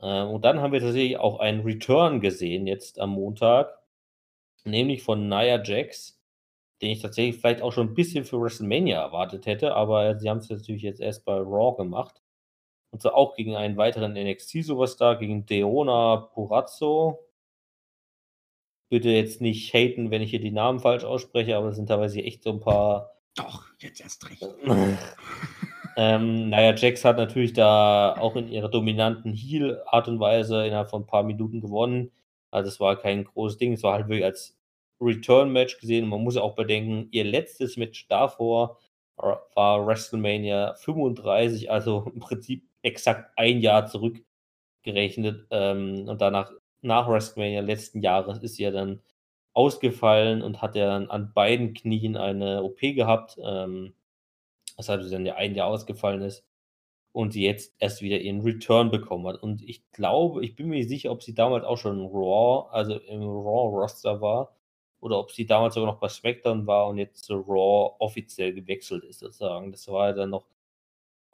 Ähm, 0.00 0.28
und 0.28 0.44
dann 0.44 0.60
haben 0.60 0.72
wir 0.72 0.78
tatsächlich 0.78 1.18
auch 1.18 1.40
einen 1.40 1.62
Return 1.62 2.20
gesehen 2.20 2.68
jetzt 2.68 3.00
am 3.00 3.10
Montag, 3.10 3.76
nämlich 4.64 5.02
von 5.02 5.28
Nia 5.28 5.60
Jax 5.64 6.21
den 6.82 6.90
ich 6.90 7.00
tatsächlich 7.00 7.40
vielleicht 7.40 7.62
auch 7.62 7.72
schon 7.72 7.88
ein 7.88 7.94
bisschen 7.94 8.24
für 8.24 8.40
WrestleMania 8.40 9.00
erwartet 9.00 9.46
hätte, 9.46 9.74
aber 9.74 10.18
sie 10.18 10.28
haben 10.28 10.38
es 10.38 10.50
natürlich 10.50 10.82
jetzt 10.82 11.00
erst 11.00 11.24
bei 11.24 11.34
Raw 11.34 11.76
gemacht. 11.76 12.20
Und 12.90 13.00
zwar 13.00 13.14
auch 13.14 13.34
gegen 13.36 13.56
einen 13.56 13.76
weiteren 13.76 14.14
NXT-Superstar, 14.14 15.16
gegen 15.16 15.46
Deona 15.46 16.16
Purazzo. 16.34 17.20
bitte 18.90 19.08
jetzt 19.08 19.40
nicht 19.40 19.72
haten, 19.72 20.10
wenn 20.10 20.20
ich 20.20 20.30
hier 20.30 20.40
die 20.40 20.50
Namen 20.50 20.80
falsch 20.80 21.04
ausspreche, 21.04 21.56
aber 21.56 21.68
es 21.68 21.76
sind 21.76 21.86
teilweise 21.86 22.20
echt 22.20 22.42
so 22.42 22.50
ein 22.50 22.60
paar. 22.60 23.12
Doch, 23.34 23.64
jetzt 23.78 24.00
erst 24.02 24.28
recht. 24.28 24.46
ähm, 25.96 26.50
naja, 26.50 26.74
Jax 26.74 27.04
hat 27.04 27.16
natürlich 27.16 27.54
da 27.54 28.14
auch 28.18 28.36
in 28.36 28.48
ihrer 28.48 28.68
dominanten 28.68 29.32
Heal-Art 29.32 30.08
und 30.08 30.20
Weise 30.20 30.66
innerhalb 30.66 30.90
von 30.90 31.02
ein 31.02 31.06
paar 31.06 31.22
Minuten 31.22 31.60
gewonnen. 31.62 32.10
Also 32.50 32.68
es 32.68 32.80
war 32.80 32.96
kein 32.96 33.24
großes 33.24 33.56
Ding, 33.56 33.72
es 33.72 33.82
war 33.82 33.94
halt 33.94 34.08
wirklich 34.08 34.24
als 34.24 34.58
Return-Match 35.02 35.78
gesehen. 35.78 36.08
Man 36.08 36.22
muss 36.22 36.36
auch 36.36 36.54
bedenken, 36.54 37.08
ihr 37.10 37.24
letztes 37.24 37.76
Match 37.76 38.06
davor 38.08 38.78
war 39.16 39.86
WrestleMania 39.86 40.74
35, 40.74 41.70
also 41.70 42.10
im 42.14 42.20
Prinzip 42.20 42.64
exakt 42.82 43.30
ein 43.36 43.60
Jahr 43.60 43.86
zurückgerechnet. 43.86 45.46
Ähm, 45.50 46.08
und 46.08 46.20
danach, 46.20 46.52
nach 46.80 47.08
WrestleMania 47.08 47.60
letzten 47.60 48.00
Jahres, 48.02 48.38
ist 48.38 48.56
sie 48.56 48.64
ja 48.64 48.70
dann 48.70 49.00
ausgefallen 49.52 50.42
und 50.42 50.62
hat 50.62 50.76
ja 50.76 50.86
dann 50.86 51.10
an 51.10 51.32
beiden 51.32 51.74
Knien 51.74 52.16
eine 52.16 52.62
OP 52.62 52.80
gehabt, 52.80 53.38
ähm, 53.42 53.94
weshalb 54.76 55.02
sie 55.02 55.10
dann 55.10 55.26
ja 55.26 55.34
ein 55.36 55.54
Jahr 55.54 55.68
ausgefallen 55.68 56.22
ist 56.22 56.44
und 57.12 57.32
sie 57.32 57.44
jetzt 57.44 57.74
erst 57.78 58.02
wieder 58.02 58.18
ihren 58.20 58.40
Return 58.42 58.90
bekommen 58.90 59.26
hat. 59.28 59.42
Und 59.42 59.62
ich 59.62 59.90
glaube, 59.92 60.44
ich 60.44 60.56
bin 60.56 60.68
mir 60.68 60.76
nicht 60.76 60.88
sicher, 60.88 61.10
ob 61.12 61.22
sie 61.22 61.34
damals 61.34 61.64
auch 61.64 61.76
schon 61.78 62.06
Raw, 62.06 62.68
also 62.72 62.98
im 62.98 63.22
Raw-Roster 63.22 64.20
war, 64.20 64.56
oder 65.02 65.18
ob 65.18 65.32
sie 65.32 65.46
damals 65.46 65.74
sogar 65.74 65.92
noch 65.92 66.00
bei 66.00 66.08
SmackDown 66.08 66.66
war 66.66 66.86
und 66.88 66.98
jetzt 66.98 67.24
zu 67.24 67.34
Raw 67.34 67.96
offiziell 67.98 68.54
gewechselt 68.54 69.04
ist, 69.04 69.18
sozusagen. 69.20 69.72
Das 69.72 69.88
war 69.88 70.12
dann 70.14 70.30
noch 70.30 70.46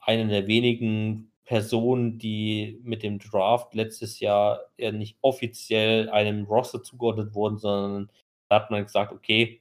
eine 0.00 0.26
der 0.28 0.46
wenigen 0.46 1.32
Personen, 1.44 2.18
die 2.18 2.80
mit 2.82 3.02
dem 3.02 3.18
Draft 3.18 3.74
letztes 3.74 4.20
Jahr 4.20 4.60
ja 4.78 4.92
nicht 4.92 5.18
offiziell 5.22 6.08
einem 6.10 6.44
Roster 6.46 6.82
zugeordnet 6.82 7.34
wurden, 7.34 7.58
sondern 7.58 8.10
da 8.48 8.56
hat 8.56 8.70
man 8.70 8.84
gesagt, 8.84 9.12
okay, 9.12 9.60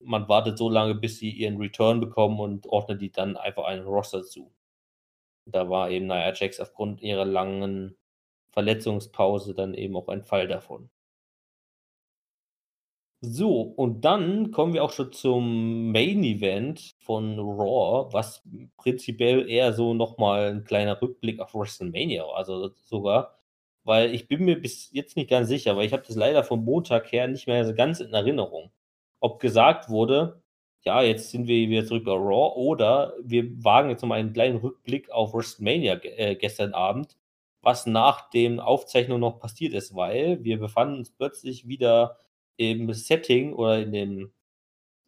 man 0.00 0.28
wartet 0.28 0.58
so 0.58 0.68
lange, 0.68 0.94
bis 0.94 1.18
sie 1.18 1.30
ihren 1.30 1.56
Return 1.58 2.00
bekommen 2.00 2.40
und 2.40 2.66
ordnet 2.66 3.00
die 3.00 3.10
dann 3.12 3.36
einfach 3.38 3.64
einem 3.64 3.86
Roster 3.86 4.22
zu. 4.22 4.52
Da 5.46 5.70
war 5.70 5.90
eben 5.90 6.06
Nia 6.06 6.32
Jax 6.34 6.60
aufgrund 6.60 7.00
ihrer 7.02 7.24
langen 7.24 7.96
Verletzungspause 8.50 9.54
dann 9.54 9.74
eben 9.74 9.96
auch 9.96 10.08
ein 10.08 10.24
Fall 10.24 10.48
davon. 10.48 10.90
So, 13.28 13.60
und 13.62 14.04
dann 14.04 14.52
kommen 14.52 14.72
wir 14.72 14.84
auch 14.84 14.92
schon 14.92 15.10
zum 15.12 15.90
Main 15.90 16.22
Event 16.22 16.94
von 17.00 17.38
Raw, 17.40 18.12
was 18.12 18.42
prinzipiell 18.76 19.48
eher 19.50 19.72
so 19.72 19.94
nochmal 19.94 20.50
ein 20.50 20.64
kleiner 20.64 21.00
Rückblick 21.02 21.40
auf 21.40 21.52
WrestleMania, 21.52 22.24
also 22.24 22.70
sogar, 22.84 23.36
weil 23.82 24.14
ich 24.14 24.28
bin 24.28 24.44
mir 24.44 24.60
bis 24.60 24.92
jetzt 24.92 25.16
nicht 25.16 25.28
ganz 25.28 25.48
sicher, 25.48 25.76
weil 25.76 25.86
ich 25.86 25.92
habe 25.92 26.04
das 26.06 26.14
leider 26.14 26.44
vom 26.44 26.64
Montag 26.64 27.10
her 27.10 27.26
nicht 27.26 27.48
mehr 27.48 27.64
so 27.66 27.74
ganz 27.74 27.98
in 27.98 28.12
Erinnerung. 28.12 28.70
Ob 29.20 29.40
gesagt 29.40 29.88
wurde, 29.88 30.42
ja, 30.84 31.02
jetzt 31.02 31.30
sind 31.32 31.48
wir 31.48 31.68
wieder 31.68 31.84
zurück 31.84 32.04
bei 32.04 32.12
Raw 32.12 32.54
oder 32.56 33.14
wir 33.24 33.44
wagen 33.64 33.90
jetzt 33.90 34.02
nochmal 34.02 34.20
einen 34.20 34.34
kleinen 34.34 34.58
Rückblick 34.58 35.10
auf 35.10 35.34
WrestleMania 35.34 35.94
äh, 36.04 36.36
gestern 36.36 36.74
Abend, 36.74 37.16
was 37.62 37.86
nach 37.86 38.30
dem 38.30 38.60
Aufzeichnung 38.60 39.20
noch 39.20 39.40
passiert 39.40 39.74
ist, 39.74 39.96
weil 39.96 40.44
wir 40.44 40.60
befanden 40.60 40.98
uns 40.98 41.10
plötzlich 41.10 41.66
wieder 41.66 42.18
im 42.56 42.92
Setting 42.92 43.52
oder 43.54 43.80
in 43.82 43.92
dem 43.92 44.32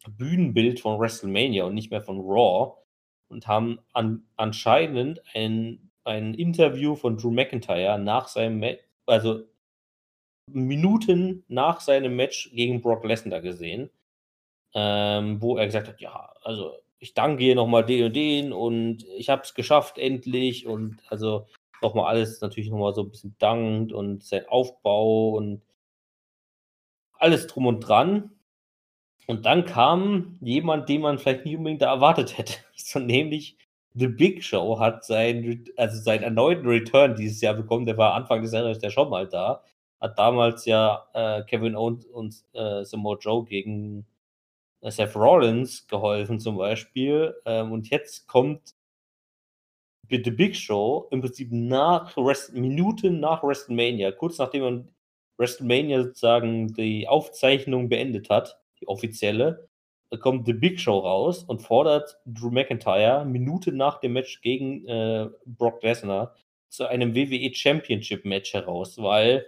Bühnenbild 0.07 0.79
von 0.79 0.99
WrestleMania 0.99 1.65
und 1.65 1.73
nicht 1.73 1.91
mehr 1.91 2.01
von 2.01 2.19
Raw 2.19 2.77
und 3.27 3.47
haben 3.47 3.79
an, 3.93 4.23
anscheinend 4.37 5.21
ein, 5.33 5.91
ein 6.03 6.33
Interview 6.33 6.95
von 6.95 7.17
Drew 7.17 7.31
McIntyre 7.31 7.99
nach 7.99 8.27
seinem 8.27 8.59
Match, 8.59 8.83
also 9.05 9.43
Minuten 10.47 11.43
nach 11.47 11.79
seinem 11.79 12.15
Match 12.15 12.51
gegen 12.53 12.81
Brock 12.81 13.03
Lesnar 13.03 13.41
gesehen, 13.41 13.89
ähm, 14.73 15.41
wo 15.41 15.57
er 15.57 15.65
gesagt 15.65 15.87
hat, 15.87 16.01
ja, 16.01 16.33
also 16.43 16.73
ich 16.99 17.13
danke 17.13 17.43
hier 17.43 17.55
nochmal 17.55 17.85
den 17.85 18.05
und 18.05 18.15
den 18.15 18.53
und 18.53 19.05
ich 19.17 19.29
habe 19.29 19.43
es 19.43 19.53
geschafft 19.53 19.97
endlich 19.97 20.65
und 20.67 21.01
also 21.07 21.45
nochmal 21.81 22.07
alles 22.07 22.41
natürlich 22.41 22.69
nochmal 22.69 22.93
so 22.93 23.03
ein 23.03 23.09
bisschen 23.09 23.35
dankt 23.39 23.93
und 23.93 24.23
sein 24.23 24.45
Aufbau 24.47 25.29
und 25.29 25.61
alles 27.19 27.47
drum 27.47 27.67
und 27.67 27.81
dran. 27.81 28.31
Und 29.27 29.45
dann 29.45 29.65
kam 29.65 30.39
jemand, 30.41 30.89
den 30.89 31.01
man 31.01 31.19
vielleicht 31.19 31.45
nicht 31.45 31.57
unbedingt 31.57 31.83
da 31.83 31.93
erwartet 31.93 32.37
hätte. 32.37 32.53
So, 32.81 32.97
nämlich 32.97 33.57
The 33.93 34.07
Big 34.07 34.43
Show 34.43 34.79
hat 34.79 35.03
seinen, 35.03 35.65
also 35.77 36.01
seinen 36.01 36.23
erneuten 36.23 36.65
Return 36.65 37.15
dieses 37.15 37.41
Jahr 37.41 37.53
bekommen. 37.53 37.85
Der 37.85 37.97
war 37.97 38.13
Anfang 38.13 38.41
des 38.41 38.53
Jahres 38.53 38.79
der 38.79 38.89
schon 38.89 39.09
mal 39.09 39.27
da. 39.27 39.63
Hat 39.99 40.17
damals 40.17 40.65
ja 40.65 41.05
äh, 41.13 41.43
Kevin 41.43 41.75
Owens 41.75 42.05
und 42.05 42.35
äh, 42.53 42.83
Samoa 42.85 43.17
Joe 43.19 43.43
gegen 43.43 44.07
äh, 44.81 44.91
Seth 44.91 45.15
Rollins 45.15 45.87
geholfen 45.87 46.39
zum 46.39 46.57
Beispiel. 46.57 47.35
Ähm, 47.45 47.71
und 47.71 47.89
jetzt 47.89 48.27
kommt 48.27 48.73
The 50.09 50.31
Big 50.31 50.55
Show 50.55 51.07
im 51.11 51.21
Prinzip 51.21 51.49
nach 51.51 52.17
Rest 52.17 52.53
Minuten 52.53 53.19
nach 53.19 53.43
WrestleMania, 53.43 54.11
kurz 54.11 54.39
nachdem 54.39 54.63
man 54.63 54.89
WrestleMania 55.39 56.03
sozusagen 56.03 56.73
die 56.73 57.07
Aufzeichnung 57.07 57.89
beendet 57.89 58.29
hat, 58.29 58.59
die 58.79 58.87
offizielle, 58.87 59.69
da 60.09 60.17
kommt 60.17 60.45
The 60.45 60.53
Big 60.53 60.79
Show 60.79 60.99
raus 60.99 61.43
und 61.43 61.61
fordert 61.61 62.19
Drew 62.25 62.49
McIntyre 62.49 63.25
Minuten 63.25 63.77
nach 63.77 63.99
dem 63.99 64.13
Match 64.13 64.41
gegen 64.41 64.87
äh, 64.87 65.29
Brock 65.45 65.83
Lesnar 65.83 66.35
zu 66.67 66.87
einem 66.87 67.15
WWE 67.15 67.53
Championship 67.53 68.25
Match 68.25 68.53
heraus, 68.53 68.97
weil 68.97 69.45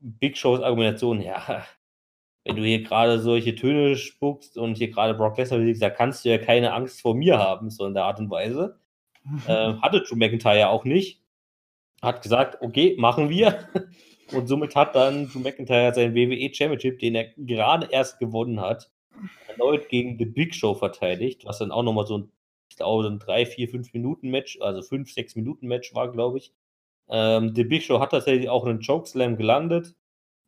Big 0.00 0.36
Shows 0.36 0.60
Argumentation, 0.60 1.20
ja, 1.20 1.64
wenn 2.44 2.56
du 2.56 2.62
hier 2.62 2.82
gerade 2.82 3.20
solche 3.20 3.54
Töne 3.54 3.96
spuckst 3.96 4.58
und 4.58 4.76
hier 4.76 4.90
gerade 4.90 5.14
Brock 5.14 5.38
Lesnar 5.38 5.60
besiegst, 5.60 5.82
da 5.82 5.90
kannst 5.90 6.24
du 6.24 6.30
ja 6.30 6.38
keine 6.38 6.72
Angst 6.72 7.00
vor 7.00 7.14
mir 7.14 7.38
haben, 7.38 7.70
so 7.70 7.86
in 7.86 7.94
der 7.94 8.04
Art 8.04 8.18
und 8.18 8.30
Weise. 8.30 8.78
äh, 9.46 9.74
hatte 9.74 10.02
Drew 10.02 10.16
McIntyre 10.16 10.68
auch 10.68 10.84
nicht. 10.84 11.22
Hat 12.02 12.22
gesagt, 12.22 12.60
okay, 12.60 12.96
machen 12.98 13.30
wir. 13.30 13.68
Und 14.32 14.46
somit 14.48 14.74
hat 14.74 14.94
dann 14.94 15.28
Drew 15.28 15.38
McIntyre 15.38 15.94
sein 15.94 16.14
WWE 16.14 16.52
Championship, 16.52 16.98
den 16.98 17.14
er 17.14 17.32
gerade 17.36 17.88
erst 17.90 18.18
gewonnen 18.18 18.60
hat, 18.60 18.90
erneut 19.48 19.88
gegen 19.88 20.18
The 20.18 20.24
Big 20.24 20.54
Show 20.54 20.74
verteidigt, 20.74 21.44
was 21.44 21.58
dann 21.58 21.70
auch 21.70 21.82
nochmal 21.82 22.06
so 22.06 22.18
ein, 22.18 22.32
ich 22.68 22.76
glaube, 22.76 23.06
ein 23.06 23.18
3, 23.18 23.46
4, 23.46 23.68
5 23.68 23.92
Minuten 23.92 24.30
Match, 24.30 24.58
also 24.60 24.82
5, 24.82 25.12
6 25.12 25.36
Minuten 25.36 25.68
Match 25.68 25.94
war, 25.94 26.10
glaube 26.10 26.38
ich. 26.38 26.52
Ähm, 27.08 27.54
The 27.54 27.64
Big 27.64 27.82
Show 27.82 28.00
hat 28.00 28.10
tatsächlich 28.10 28.48
auch 28.48 28.66
einen 28.66 28.82
Chokeslam 28.84 29.36
gelandet. 29.36 29.94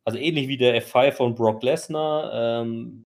Also 0.05 0.19
ähnlich 0.19 0.47
wie 0.47 0.57
der 0.57 0.81
F5 0.81 1.11
von 1.13 1.35
Brock 1.35 1.63
Lesnar. 1.63 2.61
Ähm, 2.61 3.05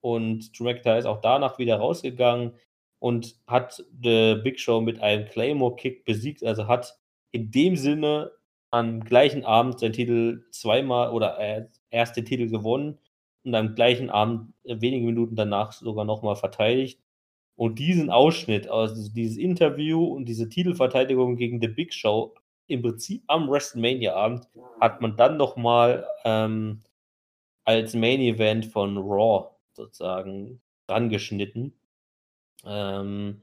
und 0.00 0.56
Drew 0.58 0.64
McIntyre 0.64 0.98
ist 0.98 1.06
auch 1.06 1.20
danach 1.20 1.58
wieder 1.58 1.76
rausgegangen 1.78 2.52
und 3.00 3.36
hat 3.46 3.84
The 4.02 4.36
Big 4.42 4.60
Show 4.60 4.80
mit 4.80 5.00
einem 5.00 5.26
Claymore-Kick 5.26 6.04
besiegt. 6.04 6.44
Also 6.44 6.68
hat 6.68 6.96
in 7.32 7.50
dem 7.50 7.76
Sinne 7.76 8.30
am 8.70 9.00
gleichen 9.04 9.44
Abend 9.44 9.78
seinen 9.78 9.92
Titel 9.92 10.44
zweimal 10.50 11.10
oder 11.10 11.38
äh, 11.38 11.66
erst 11.90 12.14
Titel 12.14 12.48
gewonnen 12.48 12.98
und 13.44 13.54
am 13.54 13.74
gleichen 13.74 14.10
Abend, 14.10 14.52
äh, 14.64 14.80
wenige 14.80 15.06
Minuten 15.06 15.36
danach 15.36 15.72
sogar 15.72 16.04
nochmal 16.04 16.36
verteidigt. 16.36 17.00
Und 17.56 17.78
diesen 17.78 18.10
Ausschnitt, 18.10 18.68
also 18.68 19.10
dieses 19.12 19.38
Interview 19.38 20.04
und 20.04 20.26
diese 20.26 20.48
Titelverteidigung 20.48 21.36
gegen 21.36 21.60
The 21.60 21.68
Big 21.68 21.94
Show, 21.94 22.34
im 22.66 22.82
Prinzip 22.82 23.22
am 23.28 23.48
WrestleMania-Abend, 23.48 24.48
hat 24.80 25.00
man 25.00 25.16
dann 25.16 25.36
nochmal 25.36 26.06
ähm, 26.24 26.82
als 27.64 27.94
Main 27.94 28.20
Event 28.20 28.66
von 28.66 28.98
Raw 28.98 29.50
sozusagen 29.72 30.60
rangeschnitten. 30.88 31.74
Ähm, 32.64 33.42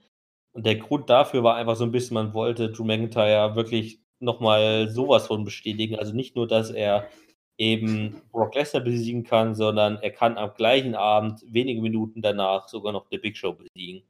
und 0.52 0.66
der 0.66 0.76
Grund 0.76 1.10
dafür 1.10 1.44
war 1.44 1.56
einfach 1.56 1.76
so 1.76 1.86
ein 1.86 1.92
bisschen, 1.92 2.14
man 2.16 2.34
wollte 2.34 2.72
Drew 2.72 2.84
McIntyre 2.84 3.56
wirklich 3.56 4.03
nochmal 4.24 4.90
sowas 4.90 5.28
von 5.28 5.44
bestätigen. 5.46 5.98
Also 5.98 6.14
nicht 6.14 6.36
nur, 6.36 6.48
dass 6.48 6.72
er 6.72 7.10
eben 7.58 8.22
Brock 8.32 8.56
Lesnar 8.56 8.84
besiegen 8.84 9.24
kann, 9.24 9.56
sondern 9.56 9.98
er 9.98 10.12
kann 10.12 10.38
am 10.38 10.54
gleichen 10.56 10.96
Abend, 10.96 11.42
wenige 11.48 11.82
Minuten 11.82 12.22
danach, 12.22 12.68
sogar 12.68 12.94
noch 12.94 13.08
The 13.12 13.18
Big 13.18 13.38
Show 13.38 13.54
besiegen. 13.54 14.04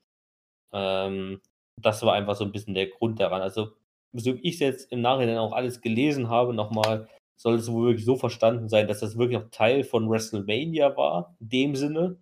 Ähm, 0.73 1.41
das 1.81 2.03
war 2.03 2.13
einfach 2.13 2.35
so 2.35 2.45
ein 2.45 2.51
bisschen 2.51 2.73
der 2.73 2.87
Grund 2.87 3.19
daran. 3.19 3.41
Also, 3.41 3.71
so 4.13 4.35
wie 4.35 4.41
ich 4.41 4.55
es 4.55 4.59
jetzt 4.59 4.91
im 4.91 5.01
Nachhinein 5.01 5.37
auch 5.37 5.53
alles 5.53 5.81
gelesen 5.81 6.29
habe, 6.29 6.53
nochmal, 6.53 7.09
soll 7.35 7.55
es 7.55 7.71
wohl 7.71 7.87
wirklich 7.87 8.05
so 8.05 8.15
verstanden 8.15 8.69
sein, 8.69 8.87
dass 8.87 8.99
das 9.01 9.17
wirklich 9.17 9.37
auch 9.37 9.49
Teil 9.51 9.83
von 9.83 10.09
WrestleMania 10.09 10.95
war, 10.95 11.35
in 11.39 11.49
dem 11.49 11.75
Sinne, 11.75 12.17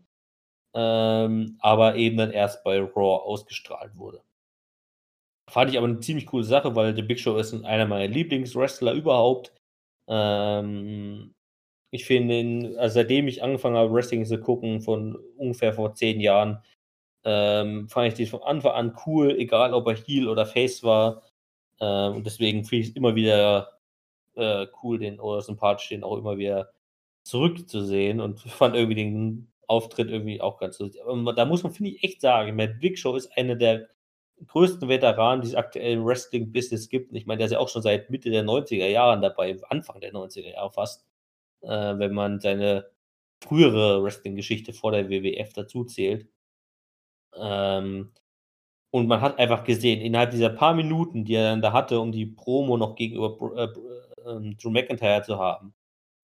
ähm, 0.74 1.58
aber 1.60 1.96
eben 1.96 2.18
dann 2.18 2.32
erst 2.32 2.64
bei 2.64 2.80
Raw 2.80 3.24
ausgestrahlt 3.24 3.96
wurde. 3.98 4.24
Fand 5.52 5.70
ich 5.70 5.78
aber 5.78 5.88
eine 5.88 6.00
ziemlich 6.00 6.28
coole 6.28 6.46
Sache, 6.46 6.76
weil 6.76 6.96
The 6.96 7.02
Big 7.02 7.20
Show 7.20 7.36
ist 7.36 7.54
einer 7.66 7.86
meiner 7.86 8.08
Lieblingswrestler 8.08 8.94
überhaupt. 8.94 9.52
Ähm, 10.08 11.34
ich 11.92 12.06
finde 12.06 12.40
ihn, 12.40 12.78
also 12.78 12.96
seitdem 12.96 13.28
ich 13.28 13.44
angefangen 13.44 13.76
habe, 13.76 13.94
Wrestling 13.94 14.26
zu 14.26 14.40
gucken, 14.40 14.82
von 14.82 15.18
ungefähr 15.38 15.74
vor 15.74 15.94
zehn 15.94 16.22
Jahren, 16.22 16.64
ähm, 17.26 17.90
fand 17.90 18.08
ich 18.08 18.14
den 18.14 18.28
von 18.28 18.42
Anfang 18.44 18.72
an 18.72 18.98
cool, 19.06 19.36
egal 19.38 19.74
ob 19.74 19.88
er 19.88 19.96
Heel 19.96 20.30
oder 20.30 20.46
Face 20.46 20.84
war. 20.84 21.24
Ähm, 21.82 22.16
und 22.16 22.26
deswegen 22.26 22.64
finde 22.64 22.84
ich 22.84 22.90
es 22.92 22.96
immer 22.96 23.16
wieder 23.16 23.80
äh, 24.36 24.68
cool, 24.84 25.00
den 25.00 25.20
oder 25.20 25.42
sympathisch, 25.42 25.90
den 25.90 26.06
auch 26.06 26.18
immer 26.18 26.38
wieder 26.38 26.72
zurückzusehen 27.24 28.22
und 28.22 28.40
fand 28.40 28.76
irgendwie 28.76 28.96
den 28.96 29.52
Auftritt 29.68 30.10
irgendwie 30.10 30.40
auch 30.42 30.60
ganz 30.60 30.80
lustig. 30.80 31.02
Aber 31.06 31.34
da 31.34 31.46
muss 31.46 31.64
man, 31.64 31.74
finde 31.74 31.92
ich, 31.92 32.04
echt 32.04 32.22
sagen, 32.22 32.56
Matt 32.56 32.80
Big 32.80 32.98
Show 32.98 33.16
ist 33.16 33.38
einer 33.38 33.56
der 33.56 33.90
größten 34.48 34.90
Veteranen, 34.90 35.42
die 35.42 35.50
es 35.50 35.56
aktuell 35.56 35.94
im 35.94 36.06
Wrestling-Business 36.06 36.90
gibt. 36.90 37.14
Ich 37.14 37.26
meine, 37.26 37.40
der 37.40 37.46
ist 37.48 37.54
ja 37.54 37.60
auch 37.60 37.70
schon 37.70 37.82
seit 37.82 38.10
Mitte 38.10 38.30
der 38.30 38.44
90er 38.44 38.88
Jahren 38.88 39.22
dabei, 39.22 39.58
Anfang 39.70 40.00
der 40.02 40.14
90er 40.14 40.52
Jahre 40.52 40.72
fast, 40.72 41.06
äh, 41.62 41.68
wenn 41.70 42.14
man 42.14 42.40
seine 42.40 42.88
frühere 43.44 44.04
Wrestling-Geschichte 44.04 44.74
vor 44.74 44.92
der 44.92 45.10
WWF 45.10 45.54
dazu 45.54 45.84
zählt. 45.86 46.28
Ähm, 47.36 48.12
und 48.92 49.08
man 49.08 49.22
hat 49.22 49.40
einfach 49.40 49.64
gesehen, 49.64 50.02
innerhalb 50.02 50.32
dieser 50.32 50.50
paar 50.50 50.74
Minuten, 50.74 51.26
die 51.26 51.36
er 51.36 51.52
dann 51.52 51.62
da 51.62 51.74
hatte, 51.74 52.00
um 52.00 52.12
die 52.12 52.26
Promo 52.26 52.78
noch 52.78 52.96
gegenüber 52.96 53.38
äh, 53.56 53.64
äh, 54.30 54.56
Drew 54.56 54.70
McIntyre 54.70 55.24
zu 55.24 55.40
haben, 55.40 55.74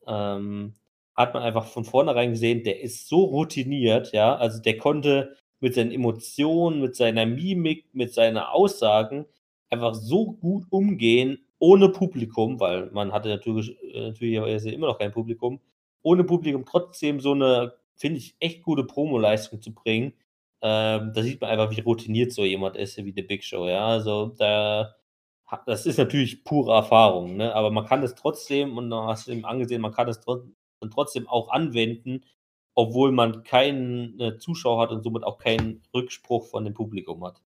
ähm, 0.08 0.76
hat 1.16 1.34
man 1.34 1.44
einfach 1.44 1.66
von 1.68 1.86
vornherein 1.86 2.32
gesehen, 2.32 2.64
der 2.64 2.82
ist 2.82 3.08
so 3.08 3.24
routiniert, 3.26 4.12
ja, 4.14 4.36
also 4.36 4.62
der 4.62 4.78
konnte 4.78 5.36
mit 5.60 5.76
seinen 5.76 5.92
Emotionen, 5.92 6.82
mit 6.82 6.96
seiner 6.96 7.26
Mimik, 7.26 7.86
mit 7.94 8.14
seinen 8.14 8.38
Aussagen 8.38 9.26
einfach 9.70 9.96
so 9.96 10.34
gut 10.34 10.66
umgehen, 10.70 11.40
ohne 11.60 11.90
Publikum, 11.90 12.60
weil 12.60 12.92
man 12.92 13.12
hatte 13.12 13.30
natürlich, 13.30 13.76
äh, 13.84 14.10
natürlicherweise 14.10 14.72
immer 14.72 14.88
noch 14.88 15.00
kein 15.00 15.12
Publikum, 15.12 15.60
ohne 16.04 16.24
Publikum 16.24 16.66
trotzdem 16.66 17.20
so 17.20 17.34
eine, 17.34 17.74
finde 17.96 18.20
ich, 18.20 18.36
echt 18.40 18.64
gute 18.64 18.84
Promo-Leistung 18.84 19.62
zu 19.62 19.74
bringen. 19.74 20.14
Ähm, 20.62 21.12
da 21.14 21.24
sieht 21.24 21.42
man 21.42 21.50
einfach, 21.50 21.72
wie 21.76 21.82
routiniert 21.82 22.32
so 22.32 22.46
jemand 22.46 22.78
ist, 22.78 22.98
wie 22.98 23.14
The 23.16 23.24
Big 23.24 23.44
Show, 23.44 23.68
ja. 23.68 23.88
Also 23.88 24.28
da, 24.38 24.96
das 25.66 25.86
ist 25.86 25.98
natürlich 25.98 26.44
pure 26.44 26.74
Erfahrung, 26.74 27.38
ne? 27.38 27.54
aber 27.56 27.72
man 27.72 27.86
kann 27.86 28.04
es 28.04 28.16
trotzdem, 28.16 28.78
und 28.78 28.90
du 28.90 28.98
hast 28.98 29.28
eben 29.28 29.46
angesehen, 29.46 29.82
man 29.82 29.94
kann 29.94 30.10
es 30.10 30.20
trotzdem 30.22 31.28
auch 31.28 31.50
anwenden, 31.50 32.24
obwohl 32.78 33.12
man 33.12 33.42
keinen 33.42 34.20
äh, 34.20 34.38
Zuschauer 34.38 34.80
hat 34.84 34.92
und 34.92 35.02
somit 35.02 35.24
auch 35.24 35.40
keinen 35.40 35.82
Rückspruch 35.96 36.46
von 36.46 36.64
dem 36.64 36.76
Publikum 36.76 37.26
hat. 37.26 37.42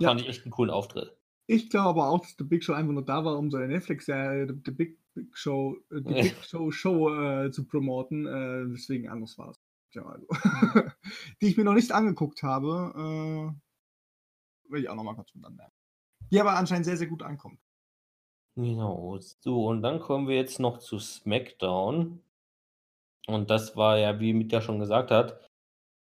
Ja. 0.00 0.08
Fand 0.08 0.20
ich 0.20 0.28
echt 0.28 0.42
einen 0.42 0.50
coolen 0.50 0.72
Auftritt. 0.72 1.16
Ich 1.46 1.70
glaube 1.70 1.90
aber 1.90 2.08
auch, 2.08 2.18
dass 2.18 2.34
The 2.36 2.42
Big 2.42 2.64
Show 2.64 2.72
einfach 2.72 2.92
nur 2.92 3.04
da 3.04 3.24
war, 3.24 3.38
um 3.38 3.52
seine 3.52 3.68
Netflix-Serie 3.68 4.48
The, 4.48 4.54
The 4.66 4.70
Big, 4.72 4.98
Big, 5.14 5.38
Show, 5.38 5.76
äh, 5.92 6.00
The 6.04 6.14
Big 6.14 6.34
Show 6.44 6.72
Show 6.72 7.14
äh, 7.14 7.52
zu 7.52 7.64
promoten. 7.64 8.26
Äh, 8.26 8.72
deswegen 8.72 9.08
anders 9.08 9.38
war 9.38 9.50
es. 9.50 9.60
Ja, 9.92 10.04
also. 10.04 10.26
die 11.40 11.46
ich 11.46 11.56
mir 11.56 11.64
noch 11.64 11.74
nicht 11.74 11.92
angeguckt 11.92 12.42
habe, 12.42 13.54
äh, 14.66 14.72
will 14.72 14.82
ich 14.82 14.88
auch 14.88 14.96
nochmal 14.96 15.14
kurz 15.14 15.32
mit 15.32 15.44
anmerken. 15.44 15.76
Die 16.32 16.40
aber 16.40 16.56
anscheinend 16.56 16.86
sehr, 16.86 16.96
sehr 16.96 17.06
gut 17.06 17.22
ankommt. 17.22 17.60
Genau. 18.56 19.16
So, 19.20 19.66
und 19.66 19.82
dann 19.82 20.00
kommen 20.00 20.26
wir 20.26 20.34
jetzt 20.34 20.58
noch 20.58 20.78
zu 20.78 20.98
SmackDown. 20.98 22.20
Und 23.26 23.50
das 23.50 23.76
war 23.76 23.98
ja, 23.98 24.18
wie 24.20 24.32
Mika 24.32 24.60
schon 24.60 24.78
gesagt 24.78 25.10
hat, 25.10 25.40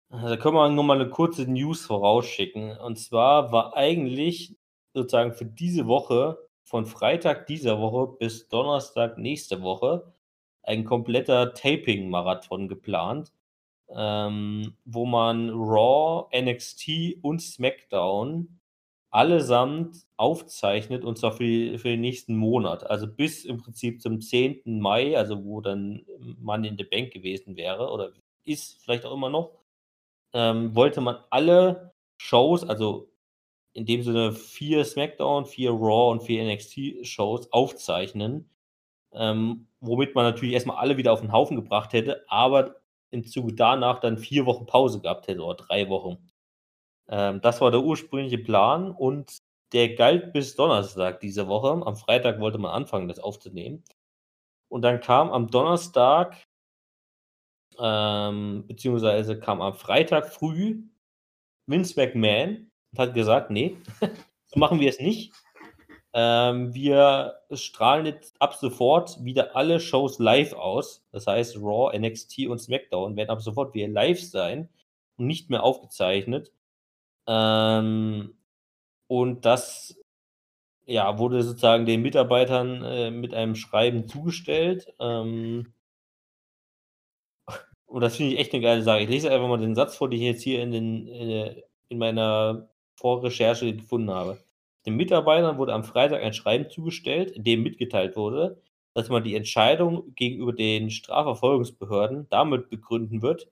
da 0.09 0.37
können 0.37 0.55
wir 0.55 0.69
nur 0.69 0.83
mal 0.83 0.99
eine 0.99 1.09
kurze 1.09 1.49
News 1.49 1.85
vorausschicken. 1.85 2.77
Und 2.77 2.97
zwar 2.97 3.51
war 3.51 3.75
eigentlich 3.75 4.55
sozusagen 4.93 5.33
für 5.33 5.45
diese 5.45 5.87
Woche, 5.87 6.37
von 6.63 6.85
Freitag 6.85 7.47
dieser 7.47 7.79
Woche 7.79 8.17
bis 8.17 8.47
Donnerstag 8.47 9.17
nächste 9.17 9.61
Woche, 9.61 10.13
ein 10.63 10.83
kompletter 10.83 11.53
Taping-Marathon 11.53 12.67
geplant, 12.67 13.31
ähm, 13.89 14.75
wo 14.83 15.05
man 15.05 15.51
Raw, 15.51 16.27
NXT 16.35 17.17
und 17.21 17.39
SmackDown 17.39 18.59
allesamt 19.15 20.05
aufzeichnet 20.17 21.05
und 21.05 21.17
zwar 21.17 21.31
für, 21.31 21.79
für 21.79 21.89
den 21.89 22.01
nächsten 22.01 22.35
Monat. 22.35 22.85
Also 22.89 23.07
bis 23.07 23.45
im 23.45 23.57
Prinzip 23.57 24.01
zum 24.01 24.19
10. 24.19 24.79
Mai, 24.81 25.17
also 25.17 25.45
wo 25.45 25.61
dann 25.61 26.05
man 26.37 26.65
in 26.65 26.75
der 26.75 26.83
Bank 26.83 27.11
gewesen 27.13 27.55
wäre 27.55 27.89
oder 27.91 28.11
ist 28.43 28.83
vielleicht 28.83 29.05
auch 29.05 29.13
immer 29.13 29.29
noch, 29.29 29.53
ähm, 30.33 30.75
wollte 30.75 30.99
man 30.99 31.17
alle 31.29 31.93
Shows, 32.17 32.65
also 32.65 33.09
in 33.73 33.85
dem 33.85 34.03
Sinne 34.03 34.33
vier 34.33 34.83
SmackDown, 34.83 35.45
vier 35.45 35.71
Raw 35.71 36.11
und 36.11 36.23
vier 36.23 36.43
NXT-Shows 36.43 37.53
aufzeichnen, 37.53 38.49
ähm, 39.13 39.67
womit 39.79 40.13
man 40.15 40.25
natürlich 40.25 40.53
erstmal 40.55 40.77
alle 40.77 40.97
wieder 40.97 41.13
auf 41.13 41.21
den 41.21 41.31
Haufen 41.31 41.55
gebracht 41.55 41.93
hätte, 41.93 42.25
aber 42.27 42.75
im 43.11 43.25
Zuge 43.25 43.53
danach 43.53 43.99
dann 43.99 44.17
vier 44.17 44.45
Wochen 44.45 44.65
Pause 44.65 44.99
gehabt 44.99 45.27
hätte 45.29 45.41
oder 45.41 45.55
drei 45.55 45.89
Wochen. 45.89 46.17
Ähm, 47.09 47.41
das 47.41 47.61
war 47.61 47.71
der 47.71 47.81
ursprüngliche 47.81 48.37
Plan 48.37 48.91
und 48.91 49.41
der 49.73 49.95
galt 49.95 50.33
bis 50.33 50.55
Donnerstag 50.55 51.19
diese 51.19 51.47
Woche. 51.47 51.85
Am 51.85 51.95
Freitag 51.95 52.39
wollte 52.39 52.57
man 52.57 52.71
anfangen, 52.71 53.07
das 53.07 53.19
aufzunehmen. 53.19 53.83
Und 54.69 54.81
dann 54.81 54.99
kam 55.01 55.31
am 55.31 55.49
Donnerstag, 55.49 56.37
ähm, 57.79 58.65
beziehungsweise 58.67 59.39
kam 59.39 59.61
am 59.61 59.73
Freitag 59.73 60.27
früh 60.27 60.83
Vince 61.67 61.99
McMahon 61.99 62.71
und 62.91 62.99
hat 62.99 63.13
gesagt, 63.13 63.51
nee, 63.51 63.77
so 64.45 64.59
machen 64.59 64.79
wir 64.79 64.89
es 64.89 64.99
nicht. 64.99 65.33
Ähm, 66.13 66.73
wir 66.73 67.41
strahlen 67.51 68.05
jetzt 68.05 68.41
ab 68.41 68.53
sofort 68.55 69.21
wieder 69.23 69.55
alle 69.55 69.81
Shows 69.81 70.17
live 70.19 70.53
aus. 70.53 71.05
Das 71.11 71.27
heißt, 71.27 71.57
Raw, 71.57 71.97
NXT 71.97 72.47
und 72.47 72.59
SmackDown 72.59 73.17
werden 73.17 73.29
ab 73.29 73.41
sofort 73.41 73.73
wieder 73.73 73.89
live 73.89 74.21
sein 74.21 74.69
und 75.17 75.27
nicht 75.27 75.49
mehr 75.49 75.63
aufgezeichnet. 75.63 76.53
Ähm, 77.27 78.35
und 79.07 79.45
das 79.45 79.97
ja, 80.85 81.17
wurde 81.17 81.43
sozusagen 81.43 81.85
den 81.85 82.01
Mitarbeitern 82.01 82.83
äh, 82.83 83.11
mit 83.11 83.33
einem 83.33 83.55
Schreiben 83.55 84.07
zugestellt. 84.07 84.93
Ähm, 84.99 85.73
und 87.85 88.01
das 88.01 88.17
finde 88.17 88.33
ich 88.33 88.39
echt 88.39 88.53
eine 88.53 88.63
geile 88.63 88.83
Sache. 88.83 89.01
Ich 89.01 89.09
lese 89.09 89.31
einfach 89.31 89.47
mal 89.47 89.57
den 89.57 89.75
Satz 89.75 89.95
vor, 89.95 90.09
den 90.09 90.19
ich 90.19 90.25
jetzt 90.25 90.43
hier 90.43 90.61
in, 90.61 90.71
den, 90.71 91.07
äh, 91.07 91.63
in 91.89 91.97
meiner 91.97 92.69
Vorrecherche 92.95 93.75
gefunden 93.75 94.11
habe. 94.11 94.39
Den 94.85 94.95
Mitarbeitern 94.95 95.57
wurde 95.57 95.73
am 95.73 95.83
Freitag 95.83 96.21
ein 96.21 96.33
Schreiben 96.33 96.69
zugestellt, 96.69 97.31
in 97.31 97.43
dem 97.43 97.63
mitgeteilt 97.63 98.15
wurde, 98.15 98.61
dass 98.93 99.09
man 99.09 99.23
die 99.23 99.35
Entscheidung 99.35 100.13
gegenüber 100.15 100.53
den 100.53 100.91
Strafverfolgungsbehörden 100.91 102.27
damit 102.29 102.69
begründen 102.69 103.21
wird, 103.21 103.49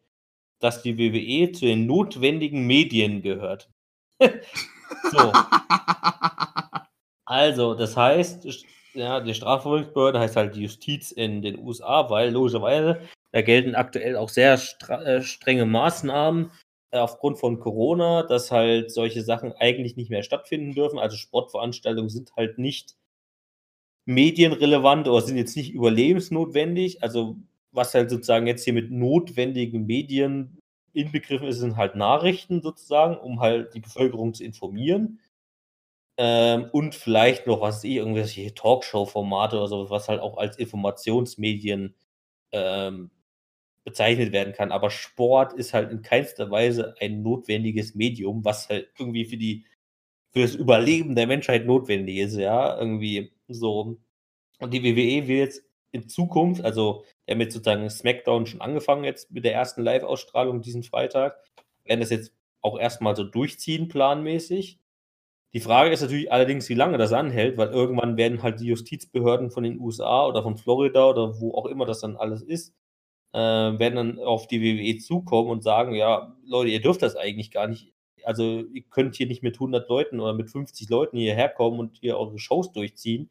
dass 0.64 0.81
die 0.81 0.98
WWE 0.98 1.52
zu 1.52 1.65
den 1.65 1.85
notwendigen 1.85 2.65
Medien 2.65 3.22
gehört. 3.22 3.69
so. 5.11 5.34
Also, 7.26 7.73
das 7.73 7.98
heißt, 7.98 8.48
ja, 8.94 9.19
die 9.19 9.34
Strafverfolgungsbehörde 9.34 10.19
heißt 10.19 10.35
halt 10.35 10.56
die 10.56 10.64
Justiz 10.64 11.11
in 11.11 11.41
den 11.41 11.60
USA, 11.60 12.10
weil 12.10 12.31
logischerweise 12.31 13.02
da 13.31 13.41
gelten 13.41 13.76
aktuell 13.76 14.15
auch 14.15 14.30
sehr 14.30 14.60
äh, 14.88 15.22
strenge 15.22 15.65
Maßnahmen 15.65 16.52
äh, 16.91 16.99
aufgrund 16.99 17.40
von 17.40 17.60
Corona, 17.60 18.23
dass 18.23 18.52
halt 18.52 18.91
solche 18.91 19.23
Sachen 19.23 19.52
eigentlich 19.53 19.95
nicht 19.98 20.11
mehr 20.11 20.22
stattfinden 20.22 20.73
dürfen. 20.76 20.99
Also 20.99 21.18
Sportveranstaltungen 21.18 22.10
sind 22.10 22.35
halt 22.35 22.60
nicht 22.60 22.95
medienrelevant 24.06 25.07
oder 25.07 25.22
sind 25.22 25.38
jetzt 25.38 25.57
nicht 25.57 25.73
überlebensnotwendig. 25.73 27.02
Also 27.02 27.38
was 27.73 27.93
halt 27.93 28.09
sozusagen 28.09 28.47
jetzt 28.47 28.63
hier 28.63 28.73
mit 28.73 28.91
notwendigen 28.91 29.85
Medien 29.85 30.59
inbegriffen 30.93 31.47
ist, 31.47 31.59
sind 31.59 31.77
halt 31.77 31.95
Nachrichten 31.95 32.61
sozusagen, 32.61 33.17
um 33.17 33.39
halt 33.39 33.73
die 33.73 33.79
Bevölkerung 33.79 34.33
zu 34.33 34.43
informieren. 34.43 35.19
Ähm, 36.17 36.69
und 36.71 36.95
vielleicht 36.95 37.47
noch, 37.47 37.61
was 37.61 37.83
ich, 37.83 37.95
irgendwelche 37.95 38.53
Talkshow-Formate 38.53 39.57
oder 39.57 39.67
so, 39.67 39.89
was 39.89 40.07
halt 40.07 40.21
auch 40.21 40.37
als 40.37 40.57
Informationsmedien 40.57 41.95
ähm, 42.51 43.09
bezeichnet 43.83 44.31
werden 44.31 44.53
kann. 44.53 44.71
Aber 44.71 44.89
Sport 44.91 45.53
ist 45.53 45.73
halt 45.73 45.91
in 45.91 46.03
keinster 46.03 46.51
Weise 46.51 46.95
ein 46.99 47.23
notwendiges 47.23 47.95
Medium, 47.95 48.45
was 48.45 48.69
halt 48.69 48.89
irgendwie 48.97 49.25
für 49.25 49.37
die 49.37 49.65
für 50.33 50.41
das 50.41 50.55
Überleben 50.55 51.15
der 51.15 51.27
Menschheit 51.27 51.65
notwendig 51.65 52.17
ist, 52.17 52.35
ja, 52.37 52.77
irgendwie 52.79 53.31
so. 53.47 53.97
Und 54.59 54.73
die 54.73 54.83
WWE 54.83 55.27
will 55.27 55.37
jetzt 55.37 55.63
in 55.91 56.09
Zukunft, 56.09 56.63
also 56.63 57.05
wir 57.25 57.33
haben 57.33 57.41
jetzt 57.41 57.53
sozusagen 57.53 57.89
SmackDown 57.89 58.45
schon 58.45 58.61
angefangen 58.61 59.03
jetzt 59.03 59.31
mit 59.31 59.45
der 59.45 59.53
ersten 59.53 59.81
Live-Ausstrahlung 59.81 60.61
diesen 60.61 60.83
Freitag, 60.83 61.37
werden 61.85 62.01
das 62.01 62.09
jetzt 62.09 62.33
auch 62.61 62.79
erstmal 62.79 63.15
so 63.15 63.23
durchziehen, 63.23 63.87
planmäßig. 63.87 64.79
Die 65.53 65.59
Frage 65.59 65.91
ist 65.91 66.01
natürlich 66.01 66.31
allerdings, 66.31 66.67
wie 66.69 66.73
lange 66.73 66.97
das 66.97 67.13
anhält, 67.13 67.57
weil 67.57 67.69
irgendwann 67.69 68.17
werden 68.17 68.41
halt 68.41 68.59
die 68.59 68.67
Justizbehörden 68.67 69.51
von 69.51 69.63
den 69.63 69.79
USA 69.79 70.25
oder 70.25 70.41
von 70.41 70.57
Florida 70.57 71.07
oder 71.09 71.39
wo 71.39 71.53
auch 71.53 71.67
immer 71.67 71.85
das 71.85 71.99
dann 71.99 72.17
alles 72.17 72.41
ist, 72.41 72.73
äh, 73.33 73.37
werden 73.37 73.95
dann 73.95 74.19
auf 74.19 74.47
die 74.47 74.61
WWE 74.61 74.97
zukommen 74.97 75.49
und 75.49 75.63
sagen, 75.63 75.93
ja, 75.93 76.35
Leute, 76.45 76.71
ihr 76.71 76.81
dürft 76.81 77.03
das 77.03 77.15
eigentlich 77.15 77.51
gar 77.51 77.67
nicht. 77.67 77.93
Also 78.23 78.61
ihr 78.61 78.83
könnt 78.89 79.15
hier 79.15 79.27
nicht 79.27 79.43
mit 79.43 79.55
100 79.55 79.87
Leuten 79.89 80.19
oder 80.19 80.33
mit 80.33 80.49
50 80.49 80.89
Leuten 80.89 81.17
hierher 81.17 81.49
kommen 81.49 81.79
und 81.79 81.97
hier 81.99 82.17
eure 82.17 82.39
Shows 82.39 82.71
durchziehen. 82.71 83.29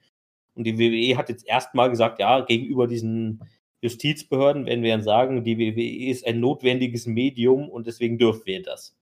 Und 0.54 0.64
die 0.64 0.78
WWE 0.78 1.16
hat 1.16 1.28
jetzt 1.28 1.46
erstmal 1.46 1.90
gesagt, 1.90 2.20
ja, 2.20 2.40
gegenüber 2.40 2.86
diesen 2.86 3.40
Justizbehörden 3.82 4.66
werden 4.66 4.84
wir 4.84 5.02
sagen, 5.02 5.44
die 5.44 5.58
WWE 5.58 6.08
ist 6.10 6.26
ein 6.26 6.40
notwendiges 6.40 7.06
Medium 7.06 7.68
und 7.68 7.86
deswegen 7.86 8.16
dürfen 8.16 8.46
wir 8.46 8.62
das. 8.62 8.96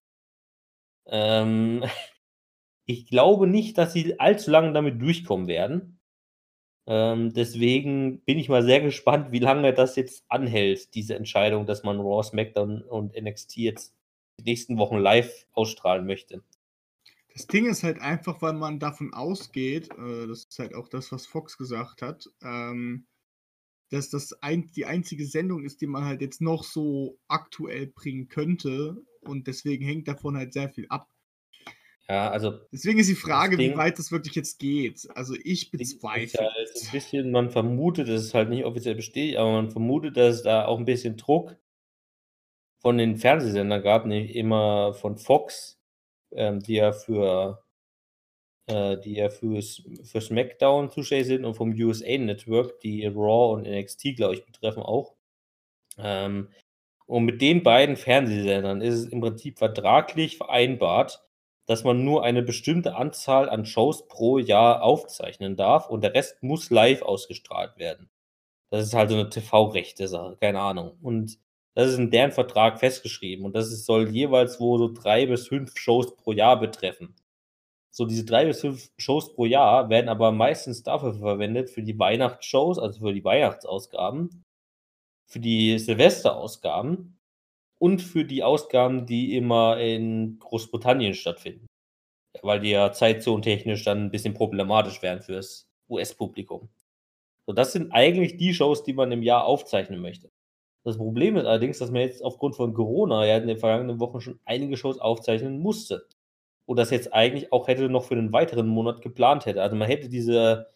Ähm, 1.06 1.84
ich 2.86 3.06
glaube 3.06 3.46
nicht, 3.46 3.78
dass 3.78 3.92
sie 3.92 4.18
allzu 4.18 4.50
lange 4.50 4.72
damit 4.72 5.00
durchkommen 5.00 5.46
werden. 5.46 6.00
Ähm, 6.86 7.32
deswegen 7.34 8.20
bin 8.22 8.38
ich 8.38 8.48
mal 8.48 8.64
sehr 8.64 8.80
gespannt, 8.80 9.32
wie 9.32 9.38
lange 9.38 9.72
das 9.74 9.96
jetzt 9.96 10.24
anhält, 10.28 10.94
diese 10.94 11.14
Entscheidung, 11.14 11.66
dass 11.66 11.84
man 11.84 12.00
Raw, 12.00 12.22
SmackDown 12.22 12.82
und 12.82 13.14
NXT 13.20 13.58
jetzt 13.58 13.94
die 14.40 14.44
nächsten 14.44 14.78
Wochen 14.78 14.96
live 14.96 15.46
ausstrahlen 15.52 16.06
möchte. 16.06 16.42
Das 17.34 17.46
Ding 17.46 17.66
ist 17.66 17.84
halt 17.84 18.00
einfach, 18.00 18.42
weil 18.42 18.54
man 18.54 18.80
davon 18.80 19.12
ausgeht, 19.12 19.90
äh, 19.98 20.26
das 20.26 20.46
ist 20.46 20.58
halt 20.58 20.74
auch 20.74 20.88
das, 20.88 21.12
was 21.12 21.26
Fox 21.26 21.58
gesagt 21.58 22.02
hat, 22.02 22.28
ähm, 22.42 23.06
dass 23.90 24.08
das 24.08 24.32
ein, 24.42 24.70
die 24.74 24.86
einzige 24.86 25.26
Sendung 25.26 25.64
ist, 25.64 25.80
die 25.80 25.86
man 25.86 26.04
halt 26.04 26.20
jetzt 26.20 26.40
noch 26.40 26.64
so 26.64 27.18
aktuell 27.28 27.88
bringen 27.88 28.28
könnte. 28.28 28.96
Und 29.20 29.46
deswegen 29.46 29.84
hängt 29.84 30.08
davon 30.08 30.36
halt 30.36 30.52
sehr 30.52 30.68
viel 30.68 30.86
ab. 30.88 31.08
Ja, 32.08 32.30
also. 32.30 32.58
Deswegen 32.72 32.98
ist 32.98 33.08
die 33.08 33.14
Frage, 33.14 33.56
Ding, 33.56 33.72
wie 33.72 33.76
weit 33.76 33.98
das 33.98 34.10
wirklich 34.10 34.34
jetzt 34.34 34.58
geht. 34.58 35.06
Also 35.14 35.34
ich 35.44 35.70
bezweifle. 35.70 36.40
Ja, 36.42 36.48
ein 36.48 36.92
bisschen, 36.92 37.30
man 37.30 37.50
vermutet, 37.50 38.08
dass 38.08 38.22
es 38.22 38.34
halt 38.34 38.48
nicht 38.48 38.64
offiziell 38.64 38.96
besteht, 38.96 39.36
aber 39.36 39.52
man 39.52 39.70
vermutet, 39.70 40.16
dass 40.16 40.36
es 40.36 40.42
da 40.42 40.64
auch 40.64 40.78
ein 40.78 40.84
bisschen 40.84 41.16
Druck 41.16 41.56
von 42.80 42.96
den 42.96 43.16
Fernsehsendern 43.16 43.82
gab, 43.82 44.06
nicht 44.06 44.34
immer 44.34 44.94
von 44.94 45.18
Fox, 45.18 45.78
ähm, 46.32 46.60
die 46.60 46.74
ja 46.74 46.92
für 46.92 47.62
äh, 48.66 48.96
die 48.98 49.14
ja 49.14 49.30
fürs, 49.30 49.82
für 50.04 50.20
SmackDown 50.20 50.90
zuständig 50.90 51.26
sind 51.26 51.44
und 51.44 51.54
vom 51.54 51.72
USA 51.72 52.18
Network, 52.18 52.80
die 52.80 53.06
Raw 53.06 53.54
und 53.54 53.66
NXT, 53.66 54.16
glaube 54.16 54.34
ich, 54.34 54.44
betreffen 54.44 54.82
auch. 54.82 55.14
Ähm, 55.98 56.48
und 57.06 57.24
mit 57.24 57.42
den 57.42 57.62
beiden 57.62 57.96
Fernsehsendern 57.96 58.80
ist 58.82 58.94
es 58.94 59.06
im 59.06 59.20
Prinzip 59.20 59.58
vertraglich 59.58 60.36
vereinbart, 60.36 61.24
dass 61.66 61.84
man 61.84 62.04
nur 62.04 62.24
eine 62.24 62.42
bestimmte 62.42 62.96
Anzahl 62.96 63.48
an 63.48 63.64
Shows 63.66 64.08
pro 64.08 64.38
Jahr 64.38 64.82
aufzeichnen 64.82 65.56
darf 65.56 65.88
und 65.88 66.02
der 66.02 66.14
Rest 66.14 66.42
muss 66.42 66.70
live 66.70 67.02
ausgestrahlt 67.02 67.78
werden. 67.78 68.10
Das 68.70 68.84
ist 68.84 68.94
halt 68.94 69.10
so 69.10 69.16
eine 69.16 69.30
TV-rechte 69.30 70.08
Sache, 70.08 70.36
keine 70.40 70.60
Ahnung. 70.60 70.98
Und 71.02 71.38
das 71.74 71.90
ist 71.90 71.98
in 71.98 72.10
deren 72.10 72.32
Vertrag 72.32 72.78
festgeschrieben 72.80 73.44
und 73.44 73.54
das 73.54 73.68
soll 73.84 74.08
jeweils 74.08 74.60
wohl 74.60 74.78
so 74.78 74.92
drei 74.92 75.26
bis 75.26 75.48
fünf 75.48 75.76
Shows 75.76 76.16
pro 76.16 76.32
Jahr 76.32 76.58
betreffen. 76.58 77.14
So 77.92 78.06
diese 78.06 78.24
drei 78.24 78.44
bis 78.46 78.60
fünf 78.60 78.90
Shows 78.98 79.34
pro 79.34 79.46
Jahr 79.46 79.88
werden 79.90 80.08
aber 80.08 80.30
meistens 80.30 80.82
dafür 80.82 81.14
verwendet, 81.14 81.70
für 81.70 81.82
die 81.82 81.98
Weihnachtsshows, 81.98 82.78
also 82.78 83.00
für 83.00 83.12
die 83.12 83.24
Weihnachtsausgaben, 83.24 84.44
für 85.26 85.40
die 85.40 85.78
Silvesterausgaben 85.78 87.18
und 87.78 88.00
für 88.00 88.24
die 88.24 88.44
Ausgaben, 88.44 89.06
die 89.06 89.36
immer 89.36 89.78
in 89.78 90.38
Großbritannien 90.38 91.14
stattfinden. 91.14 91.66
Weil 92.42 92.60
die 92.60 92.70
ja 92.70 92.92
zeitzonentechnisch 92.92 93.84
dann 93.84 94.04
ein 94.04 94.10
bisschen 94.12 94.34
problematisch 94.34 95.02
wären 95.02 95.20
fürs 95.20 95.66
US-Publikum. 95.88 96.68
So, 97.46 97.52
das 97.52 97.72
sind 97.72 97.90
eigentlich 97.90 98.36
die 98.36 98.54
Shows, 98.54 98.84
die 98.84 98.92
man 98.92 99.10
im 99.10 99.24
Jahr 99.24 99.44
aufzeichnen 99.44 100.00
möchte. 100.00 100.30
Das 100.84 100.96
Problem 100.96 101.36
ist 101.36 101.46
allerdings, 101.46 101.78
dass 101.78 101.90
man 101.90 102.02
jetzt 102.02 102.22
aufgrund 102.22 102.54
von 102.54 102.72
Corona 102.72 103.26
ja 103.26 103.36
in 103.36 103.48
den 103.48 103.58
vergangenen 103.58 103.98
Wochen 103.98 104.20
schon 104.20 104.38
einige 104.44 104.76
Shows 104.76 104.98
aufzeichnen 104.98 105.58
musste 105.58 106.06
und 106.70 106.76
das 106.76 106.90
jetzt 106.90 107.12
eigentlich 107.12 107.52
auch 107.52 107.66
hätte 107.66 107.88
noch 107.88 108.04
für 108.04 108.14
einen 108.14 108.32
weiteren 108.32 108.68
Monat 108.68 109.02
geplant 109.02 109.44
hätte. 109.44 109.60
Also 109.60 109.74
man 109.74 109.88
hätte 109.88 110.08
diese 110.08 110.68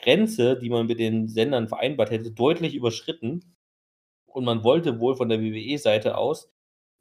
Grenze, 0.00 0.58
die 0.58 0.70
man 0.70 0.86
mit 0.86 0.98
den 0.98 1.28
Sendern 1.28 1.68
vereinbart 1.68 2.10
hätte, 2.10 2.30
deutlich 2.30 2.74
überschritten. 2.74 3.54
Und 4.24 4.44
man 4.46 4.64
wollte 4.64 5.00
wohl 5.00 5.16
von 5.16 5.28
der 5.28 5.42
WWE-Seite 5.42 6.16
aus 6.16 6.50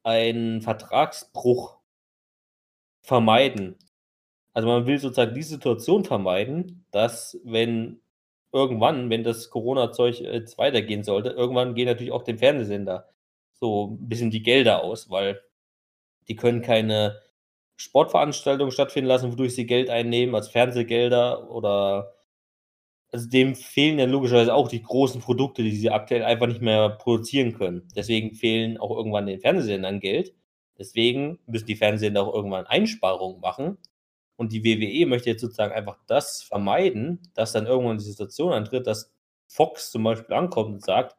einen 0.03 0.61
Vertragsbruch 0.61 1.77
vermeiden. 3.01 3.77
Also 4.51 4.67
man 4.67 4.87
will 4.87 4.99
sozusagen 4.99 5.35
die 5.35 5.43
Situation 5.43 6.03
vermeiden, 6.03 6.85
dass 6.91 7.39
wenn 7.45 8.01
irgendwann, 8.51 9.09
wenn 9.09 9.23
das 9.23 9.51
Corona-Zeug 9.51 10.19
jetzt 10.19 10.57
weitergehen 10.57 11.05
sollte, 11.05 11.29
irgendwann 11.29 11.75
gehen 11.75 11.87
natürlich 11.87 12.11
auch 12.11 12.23
dem 12.23 12.39
Fernsehsender 12.39 13.07
so 13.53 13.91
ein 13.91 14.09
bisschen 14.09 14.31
die 14.31 14.43
Gelder 14.43 14.83
aus, 14.83 15.09
weil 15.09 15.41
die 16.27 16.35
können 16.35 16.61
keine 16.61 17.21
Sportveranstaltungen 17.75 18.71
stattfinden 18.71 19.07
lassen, 19.07 19.31
wodurch 19.31 19.55
sie 19.55 19.65
Geld 19.65 19.89
einnehmen, 19.89 20.35
als 20.35 20.49
Fernsehgelder 20.49 21.49
oder 21.49 22.13
also 23.13 23.29
dem 23.29 23.55
fehlen 23.55 23.99
ja 23.99 24.05
logischerweise 24.05 24.55
auch 24.55 24.67
die 24.67 24.81
großen 24.81 25.21
Produkte, 25.21 25.61
die 25.61 25.75
sie 25.75 25.91
aktuell 25.91 26.23
einfach 26.23 26.47
nicht 26.47 26.61
mehr 26.61 26.89
produzieren 26.89 27.53
können. 27.53 27.87
Deswegen 27.95 28.33
fehlen 28.33 28.79
auch 28.79 28.89
irgendwann 28.89 29.27
den 29.27 29.39
Fernsehsendern 29.39 29.99
Geld. 29.99 30.33
Deswegen 30.79 31.39
müssen 31.45 31.67
die 31.67 31.75
Fernsehsender 31.75 32.23
auch 32.23 32.33
irgendwann 32.33 32.65
Einsparungen 32.65 33.39
machen. 33.39 33.77
Und 34.35 34.51
die 34.51 34.63
WWE 34.63 35.05
möchte 35.05 35.29
jetzt 35.29 35.41
sozusagen 35.41 35.73
einfach 35.73 35.99
das 36.07 36.41
vermeiden, 36.41 37.21
dass 37.35 37.51
dann 37.51 37.67
irgendwann 37.67 37.99
die 37.99 38.03
Situation 38.03 38.51
antritt, 38.51 38.87
dass 38.87 39.13
Fox 39.47 39.91
zum 39.91 40.03
Beispiel 40.03 40.35
ankommt 40.35 40.73
und 40.73 40.83
sagt, 40.83 41.15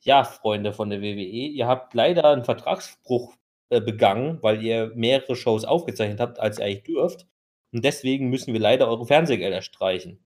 ja, 0.00 0.24
Freunde 0.24 0.74
von 0.74 0.90
der 0.90 1.00
WWE, 1.00 1.22
ihr 1.22 1.66
habt 1.66 1.94
leider 1.94 2.24
einen 2.28 2.44
Vertragsbruch 2.44 3.34
äh, 3.70 3.80
begangen, 3.80 4.42
weil 4.42 4.62
ihr 4.64 4.92
mehrere 4.96 5.36
Shows 5.36 5.64
aufgezeichnet 5.64 6.18
habt, 6.18 6.40
als 6.40 6.58
ihr 6.58 6.64
eigentlich 6.64 6.82
dürft. 6.82 7.28
Und 7.72 7.84
deswegen 7.84 8.28
müssen 8.28 8.52
wir 8.52 8.58
leider 8.60 8.88
eure 8.88 9.06
Fernsehgelder 9.06 9.62
streichen. 9.62 10.24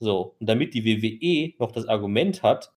So, 0.00 0.36
und 0.38 0.48
damit 0.48 0.74
die 0.74 0.84
WWE 0.84 1.54
noch 1.58 1.72
das 1.72 1.88
Argument 1.88 2.42
hat, 2.42 2.74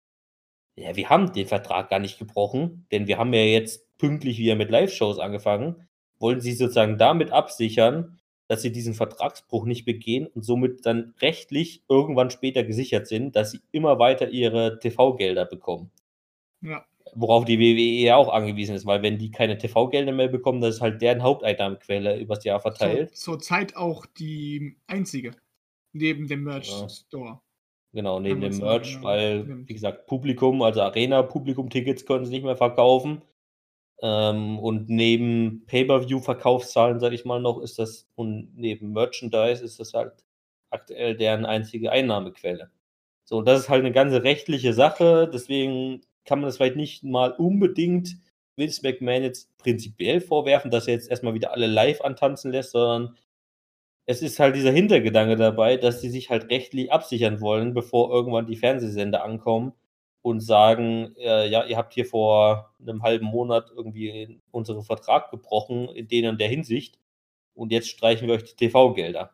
ja, 0.78 0.96
wir 0.96 1.10
haben 1.10 1.34
den 1.34 1.48
Vertrag 1.48 1.90
gar 1.90 2.00
nicht 2.00 2.20
gebrochen, 2.20 2.88
denn 2.92 3.08
wir 3.08 3.18
haben 3.18 3.34
ja 3.34 3.42
jetzt 3.42 3.98
pünktlich 3.98 4.38
wieder 4.38 4.56
mit 4.56 4.72
Live-Shows 4.72 5.20
angefangen, 5.20 5.90
wollen 6.20 6.40
sie 6.40 6.54
sozusagen 6.54 6.98
damit 6.98 7.32
absichern, 7.32 8.20
dass 8.48 8.62
sie 8.62 8.72
diesen 8.72 8.94
Vertragsbruch 8.94 9.66
nicht 9.66 9.84
begehen 9.84 10.28
und 10.28 10.44
somit 10.44 10.86
dann 10.86 11.16
rechtlich 11.20 11.84
irgendwann 11.90 12.30
später 12.32 12.64
gesichert 12.64 13.08
sind, 13.08 13.36
dass 13.36 13.52
sie 13.52 13.60
immer 13.72 14.00
weiter 14.00 14.30
ihre 14.30 14.80
TV-Gelder 14.80 15.46
bekommen. 15.46 15.92
Ja 16.62 16.86
worauf 17.18 17.46
die 17.46 17.60
WWE 17.60 18.06
ja 18.06 18.16
auch 18.16 18.30
angewiesen 18.30 18.76
ist, 18.76 18.86
weil 18.86 19.02
wenn 19.02 19.18
die 19.18 19.32
keine 19.32 19.58
TV-Gelder 19.58 20.12
mehr 20.12 20.28
bekommen, 20.28 20.62
das 20.62 20.76
ist 20.76 20.82
halt 20.82 21.02
deren 21.02 21.24
Haupteinnahmequelle 21.24 22.20
übers 22.20 22.44
Jahr 22.44 22.60
verteilt. 22.60 23.18
Zur, 23.18 23.40
Zeit 23.40 23.76
auch 23.76 24.06
die 24.06 24.78
einzige, 24.86 25.32
neben 25.94 26.28
dem 26.28 26.44
Merch-Store. 26.44 27.42
Genau, 27.94 28.20
neben 28.20 28.42
dem 28.42 28.58
Merch, 28.58 28.96
genau 28.96 29.04
weil, 29.08 29.68
wie 29.68 29.74
gesagt, 29.74 30.06
Publikum, 30.06 30.62
also 30.62 30.82
Arena-Publikum-Tickets 30.82 32.06
können 32.06 32.26
sie 32.26 32.32
nicht 32.32 32.46
mehr 32.46 32.56
verkaufen. 32.56 33.24
Ähm, 34.04 34.60
und 34.60 34.90
neben 34.90 35.66
Pay-Per-View-Verkaufszahlen, 35.66 37.00
sag 37.00 37.14
ich 37.14 37.26
mal 37.26 37.42
noch, 37.42 37.60
ist 37.60 37.80
das, 37.80 38.08
und 38.14 38.56
neben 38.56 38.94
Merchandise 38.94 39.64
ist 39.64 39.80
das 39.80 39.94
halt 39.96 40.24
aktuell 40.70 41.18
deren 41.18 41.46
einzige 41.46 41.92
Einnahmequelle. 41.92 42.70
So, 43.24 43.42
das 43.42 43.62
ist 43.62 43.70
halt 43.70 43.84
eine 43.84 43.92
ganze 43.92 44.24
rechtliche 44.24 44.74
Sache, 44.74 45.28
deswegen 45.34 46.02
kann 46.28 46.40
man 46.40 46.48
das 46.48 46.58
vielleicht 46.58 46.76
nicht 46.76 47.04
mal 47.04 47.32
unbedingt 47.32 48.18
Vince 48.58 48.82
McMahon 48.84 49.24
jetzt 49.24 49.56
prinzipiell 49.58 50.22
vorwerfen, 50.22 50.72
dass 50.72 50.88
er 50.88 50.96
jetzt 50.96 51.10
erstmal 51.10 51.34
wieder 51.34 51.52
alle 51.52 51.68
live 51.68 52.02
antanzen 52.02 52.52
lässt, 52.52 52.72
sondern 52.72 53.18
es 54.06 54.22
ist 54.22 54.40
halt 54.40 54.56
dieser 54.56 54.72
Hintergedanke 54.72 55.36
dabei, 55.36 55.78
dass 55.78 56.02
sie 56.02 56.10
sich 56.10 56.30
halt 56.30 56.50
rechtlich 56.50 56.92
absichern 56.92 57.42
wollen, 57.42 57.74
bevor 57.74 58.12
irgendwann 58.12 58.48
die 58.48 58.56
Fernsehsender 58.56 59.24
ankommen 59.24 59.74
und 60.22 60.42
sagen, 60.42 61.16
äh, 61.18 61.48
ja, 61.50 61.66
ihr 61.66 61.78
habt 61.78 61.94
hier 61.94 62.06
vor 62.06 62.74
einem 62.82 63.04
halben 63.04 63.26
Monat 63.26 63.72
irgendwie 63.76 64.40
unseren 64.52 64.84
Vertrag 64.84 65.32
gebrochen 65.32 65.90
in 65.90 66.08
denen 66.08 66.32
und 66.32 66.42
der 66.42 66.50
Hinsicht 66.50 67.00
und 67.54 67.72
jetzt 67.72 67.90
streichen 67.90 68.28
wir 68.28 68.36
euch 68.36 68.44
die 68.46 68.56
TV-Gelder. 68.56 69.32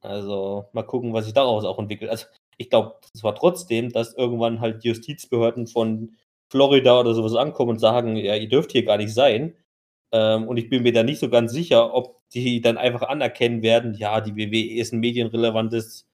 Also 0.00 0.68
mal 0.72 0.82
gucken, 0.84 1.12
was 1.12 1.24
sich 1.24 1.34
daraus 1.34 1.64
auch 1.64 1.78
entwickelt. 1.78 2.10
Also 2.10 2.26
ich 2.58 2.70
glaube 2.70 2.96
zwar 3.14 3.34
trotzdem, 3.34 3.92
dass 3.92 4.14
irgendwann 4.14 4.60
halt 4.60 4.84
Justizbehörden 4.84 5.66
von 5.66 6.16
Florida 6.48 7.00
oder 7.00 7.14
sowas 7.14 7.34
ankommen 7.34 7.72
und 7.72 7.78
sagen, 7.78 8.16
ja, 8.16 8.36
ihr 8.36 8.48
dürft 8.48 8.72
hier 8.72 8.84
gar 8.84 8.96
nicht 8.98 9.12
sein. 9.12 9.54
Ähm, 10.12 10.46
und 10.46 10.56
ich 10.56 10.68
bin 10.68 10.82
mir 10.82 10.92
da 10.92 11.02
nicht 11.02 11.18
so 11.18 11.28
ganz 11.28 11.52
sicher, 11.52 11.92
ob 11.94 12.16
die 12.30 12.60
dann 12.60 12.76
einfach 12.76 13.02
anerkennen 13.02 13.62
werden, 13.62 13.94
ja, 13.94 14.20
die 14.20 14.36
WWE 14.36 14.80
ist 14.80 14.92
ein 14.92 15.00
medienrelevantes 15.00 16.06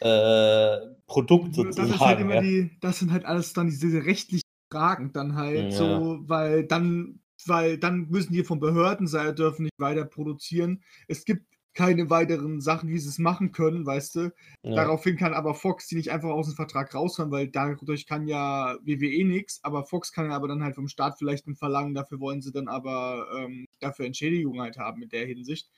äh, 0.00 0.76
Produkt 1.06 1.54
sozusagen. 1.54 1.90
Das, 1.90 2.00
halt 2.00 2.30
ja. 2.30 2.40
die, 2.40 2.70
das, 2.80 2.98
sind 2.98 3.12
halt 3.12 3.24
alles 3.24 3.52
dann 3.52 3.68
diese 3.68 4.04
rechtlichen 4.04 4.42
Fragen 4.70 5.12
dann 5.12 5.36
halt 5.36 5.72
ja. 5.72 5.78
so, 5.78 6.20
weil 6.22 6.64
dann, 6.64 7.20
weil 7.46 7.78
dann 7.78 8.08
müssen 8.08 8.32
die 8.32 8.44
von 8.44 8.60
Behördenseite 8.60 9.34
dürfen 9.34 9.64
nicht 9.64 9.78
weiter 9.78 10.04
produzieren. 10.04 10.82
Es 11.08 11.24
gibt 11.24 11.46
keine 11.76 12.08
weiteren 12.08 12.60
Sachen, 12.60 12.88
wie 12.88 12.98
sie 12.98 13.10
es 13.10 13.18
machen 13.18 13.52
können, 13.52 13.84
weißt 13.84 14.14
du. 14.16 14.32
Ja. 14.62 14.74
Daraufhin 14.74 15.16
kann 15.16 15.34
aber 15.34 15.54
Fox 15.54 15.86
die 15.86 15.96
nicht 15.96 16.10
einfach 16.10 16.30
aus 16.30 16.46
dem 16.46 16.56
Vertrag 16.56 16.94
raushauen, 16.94 17.30
weil 17.30 17.48
dadurch 17.48 18.06
kann 18.06 18.26
ja 18.26 18.76
WWE 18.82 19.24
nichts, 19.24 19.62
aber 19.62 19.84
Fox 19.84 20.10
kann 20.10 20.30
ja 20.30 20.34
aber 20.34 20.48
dann 20.48 20.64
halt 20.64 20.74
vom 20.74 20.88
Staat 20.88 21.18
vielleicht 21.18 21.46
ein 21.46 21.54
Verlangen, 21.54 21.94
dafür 21.94 22.18
wollen 22.18 22.40
sie 22.40 22.50
dann 22.50 22.66
aber 22.66 23.28
ähm, 23.38 23.66
dafür 23.78 24.06
Entschädigung 24.06 24.60
halt 24.60 24.78
haben 24.78 25.02
in 25.02 25.10
der 25.10 25.26
Hinsicht. 25.26 25.70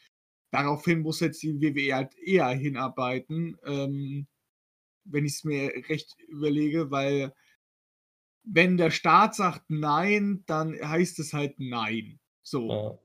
Daraufhin 0.52 1.00
muss 1.00 1.20
jetzt 1.20 1.42
die 1.42 1.60
WWE 1.60 1.94
halt 1.94 2.14
eher 2.16 2.48
hinarbeiten, 2.48 3.58
ähm, 3.66 4.26
wenn 5.04 5.24
ich 5.24 5.32
es 5.32 5.44
mir 5.44 5.72
recht 5.88 6.16
überlege, 6.28 6.90
weil 6.90 7.34
wenn 8.44 8.76
der 8.76 8.92
Staat 8.92 9.34
sagt 9.34 9.64
nein, 9.68 10.44
dann 10.46 10.74
heißt 10.80 11.18
es 11.18 11.32
halt 11.32 11.56
nein. 11.58 12.20
So. 12.42 12.70
Ja. 12.70 12.98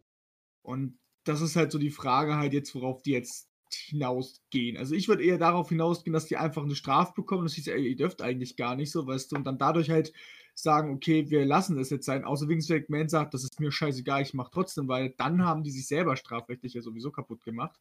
Und 0.62 1.00
das 1.24 1.42
ist 1.42 1.56
halt 1.56 1.72
so 1.72 1.80
die 1.80 1.92
Frage 1.92 2.36
halt 2.36 2.54
jetzt, 2.54 2.76
worauf 2.76 3.02
die 3.02 3.12
jetzt 3.12 3.50
hinausgehen. 3.72 4.78
Also 4.78 4.96
ich 4.96 5.08
würde 5.08 5.24
eher 5.24 5.38
darauf 5.38 5.70
hinausgehen, 5.70 6.14
dass 6.14 6.28
die 6.28 6.38
einfach 6.38 6.64
eine 6.64 6.76
Strafe 6.76 7.14
bekommen. 7.16 7.44
Das 7.44 7.54
hieß, 7.54 7.68
ey, 7.68 7.90
ihr 7.90 7.96
dürft 7.96 8.22
eigentlich 8.22 8.56
gar 8.56 8.76
nicht 8.76 8.92
so, 8.92 9.08
weißt 9.08 9.32
du, 9.32 9.38
und 9.38 9.46
dann 9.46 9.58
dadurch 9.58 9.90
halt 9.90 10.14
sagen, 10.56 10.94
okay, 10.94 11.30
wir 11.30 11.46
lassen 11.46 11.78
es 11.80 11.90
jetzt 11.90 12.06
sein, 12.06 12.24
außer 12.24 12.48
Vince 12.48 12.74
McMahon 12.74 13.10
sagt, 13.10 13.34
das 13.34 13.44
ist 13.44 13.60
mir 13.60 13.72
scheißegal, 13.72 14.22
ich 14.22 14.34
mache 14.34 14.52
trotzdem, 14.52 14.88
weil 14.88 15.10
dann 15.18 15.44
haben 15.44 15.64
die 15.64 15.72
sich 15.72 15.88
selber 15.88 16.16
strafrechtlich 16.16 16.76
ja 16.76 16.82
sowieso 16.82 17.12
kaputt 17.12 17.44
gemacht. 17.44 17.80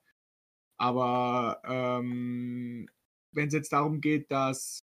Aber 0.79 1.61
ähm, 1.65 2.89
wenn 3.33 3.49
es 3.49 3.55
jetzt 3.55 3.73
darum 3.73 4.01
geht, 4.01 4.31
dass 4.31 4.85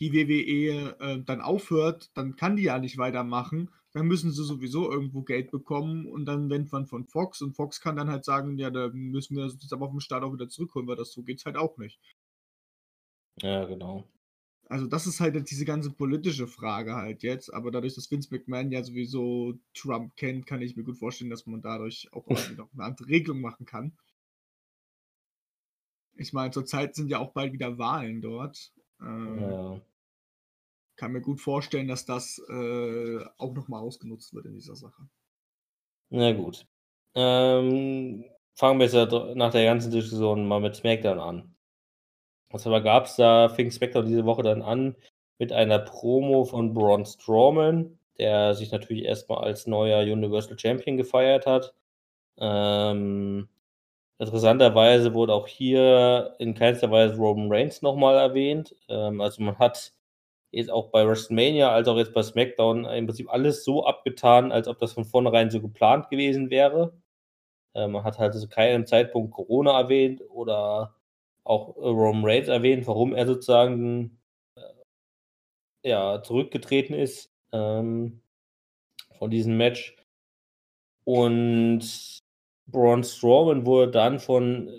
die 0.00 0.12
WWE 0.12 0.96
äh, 1.00 1.22
dann 1.24 1.40
aufhört, 1.40 2.10
dann 2.14 2.36
kann 2.36 2.56
die 2.56 2.64
ja 2.64 2.78
nicht 2.78 2.98
weitermachen. 2.98 3.70
Dann 3.96 4.08
müssen 4.08 4.30
sie 4.30 4.44
sowieso 4.44 4.92
irgendwo 4.92 5.22
Geld 5.22 5.50
bekommen 5.50 6.06
und 6.06 6.26
dann 6.26 6.50
wenn 6.50 6.68
man 6.70 6.86
von 6.86 7.06
Fox 7.06 7.40
und 7.40 7.56
Fox 7.56 7.80
kann 7.80 7.96
dann 7.96 8.10
halt 8.10 8.26
sagen, 8.26 8.58
ja, 8.58 8.68
da 8.68 8.90
müssen 8.92 9.34
wir 9.38 9.44
uns 9.44 9.54
jetzt 9.54 9.72
aber 9.72 9.86
auf 9.86 9.90
dem 9.90 10.00
Start 10.00 10.22
auch 10.22 10.34
wieder 10.34 10.50
zurückholen, 10.50 10.86
weil 10.86 10.96
das 10.96 11.12
so 11.12 11.22
geht's 11.22 11.46
halt 11.46 11.56
auch 11.56 11.78
nicht. 11.78 11.98
Ja, 13.40 13.64
genau. 13.64 14.06
Also 14.68 14.86
das 14.86 15.06
ist 15.06 15.20
halt 15.20 15.48
diese 15.50 15.64
ganze 15.64 15.90
politische 15.90 16.46
Frage 16.46 16.94
halt 16.94 17.22
jetzt, 17.22 17.54
aber 17.54 17.70
dadurch, 17.70 17.94
dass 17.94 18.10
Vince 18.10 18.28
McMahon 18.30 18.70
ja 18.70 18.82
sowieso 18.82 19.54
Trump 19.72 20.14
kennt, 20.16 20.44
kann 20.44 20.60
ich 20.60 20.76
mir 20.76 20.84
gut 20.84 20.98
vorstellen, 20.98 21.30
dass 21.30 21.46
man 21.46 21.62
dadurch 21.62 22.12
auch 22.12 22.26
noch 22.26 22.68
eine 22.74 22.84
andere 22.84 23.08
Regelung 23.08 23.40
machen 23.40 23.64
kann. 23.64 23.96
Ich 26.16 26.34
meine, 26.34 26.50
zurzeit 26.50 26.94
sind 26.94 27.08
ja 27.08 27.18
auch 27.18 27.32
bald 27.32 27.54
wieder 27.54 27.78
Wahlen 27.78 28.20
dort. 28.20 28.74
Ähm, 29.00 29.38
Ja. 29.40 29.80
Kann 30.96 31.12
mir 31.12 31.20
gut 31.20 31.40
vorstellen, 31.40 31.88
dass 31.88 32.06
das 32.06 32.40
äh, 32.48 33.18
auch 33.36 33.52
nochmal 33.52 33.82
ausgenutzt 33.82 34.34
wird 34.34 34.46
in 34.46 34.54
dieser 34.54 34.76
Sache. 34.76 35.08
Na 36.08 36.32
gut. 36.32 36.66
Ähm, 37.14 38.24
fangen 38.54 38.78
wir 38.78 38.86
jetzt 38.86 39.12
nach 39.36 39.52
der 39.52 39.64
ganzen 39.64 39.90
Diskussion 39.90 40.46
mal 40.46 40.60
mit 40.60 40.76
SmackDown 40.76 41.18
an. 41.18 41.54
Was 42.50 42.66
aber 42.66 42.80
gab 42.80 43.06
es 43.06 43.16
da, 43.16 43.48
fing 43.48 43.70
SmackDown 43.70 44.06
diese 44.06 44.24
Woche 44.24 44.42
dann 44.42 44.62
an 44.62 44.96
mit 45.38 45.52
einer 45.52 45.78
Promo 45.78 46.44
von 46.44 46.72
Braun 46.72 47.04
Strowman, 47.04 47.98
der 48.18 48.54
sich 48.54 48.72
natürlich 48.72 49.04
erstmal 49.04 49.44
als 49.44 49.66
neuer 49.66 50.00
Universal 50.00 50.58
Champion 50.58 50.96
gefeiert 50.96 51.46
hat. 51.46 51.74
Ähm, 52.38 53.48
interessanterweise 54.18 55.14
wurde 55.14 55.34
auch 55.34 55.48
hier 55.48 56.34
in 56.38 56.54
keinster 56.54 56.90
Weise 56.90 57.16
Roman 57.16 57.52
Reigns 57.52 57.82
nochmal 57.82 58.16
erwähnt. 58.16 58.74
Ähm, 58.88 59.20
also 59.20 59.42
man 59.42 59.58
hat 59.58 59.92
jetzt 60.56 60.70
auch 60.70 60.88
bei 60.90 61.06
WrestleMania 61.06 61.70
als 61.70 61.86
auch 61.88 61.96
jetzt 61.98 62.14
bei 62.14 62.22
SmackDown 62.22 62.86
im 62.86 63.06
Prinzip 63.06 63.30
alles 63.30 63.64
so 63.64 63.84
abgetan, 63.84 64.52
als 64.52 64.68
ob 64.68 64.78
das 64.78 64.94
von 64.94 65.04
vornherein 65.04 65.50
so 65.50 65.60
geplant 65.60 66.08
gewesen 66.08 66.50
wäre. 66.50 66.94
Äh, 67.74 67.88
man 67.88 68.04
hat 68.04 68.18
halt 68.18 68.34
zu 68.34 68.48
keinem 68.48 68.86
Zeitpunkt 68.86 69.32
Corona 69.32 69.78
erwähnt 69.78 70.22
oder 70.30 70.94
auch 71.44 71.76
äh, 71.76 71.80
Roman 71.88 72.24
Reigns 72.24 72.48
erwähnt, 72.48 72.86
warum 72.86 73.14
er 73.14 73.26
sozusagen 73.26 74.18
äh, 74.56 75.90
ja, 75.90 76.22
zurückgetreten 76.22 76.94
ist 76.94 77.30
ähm, 77.52 78.22
von 79.18 79.30
diesem 79.30 79.58
Match. 79.58 79.96
Und 81.04 82.18
Braun 82.66 83.04
Strowman 83.04 83.66
wurde 83.66 83.92
dann 83.92 84.18
von 84.20 84.70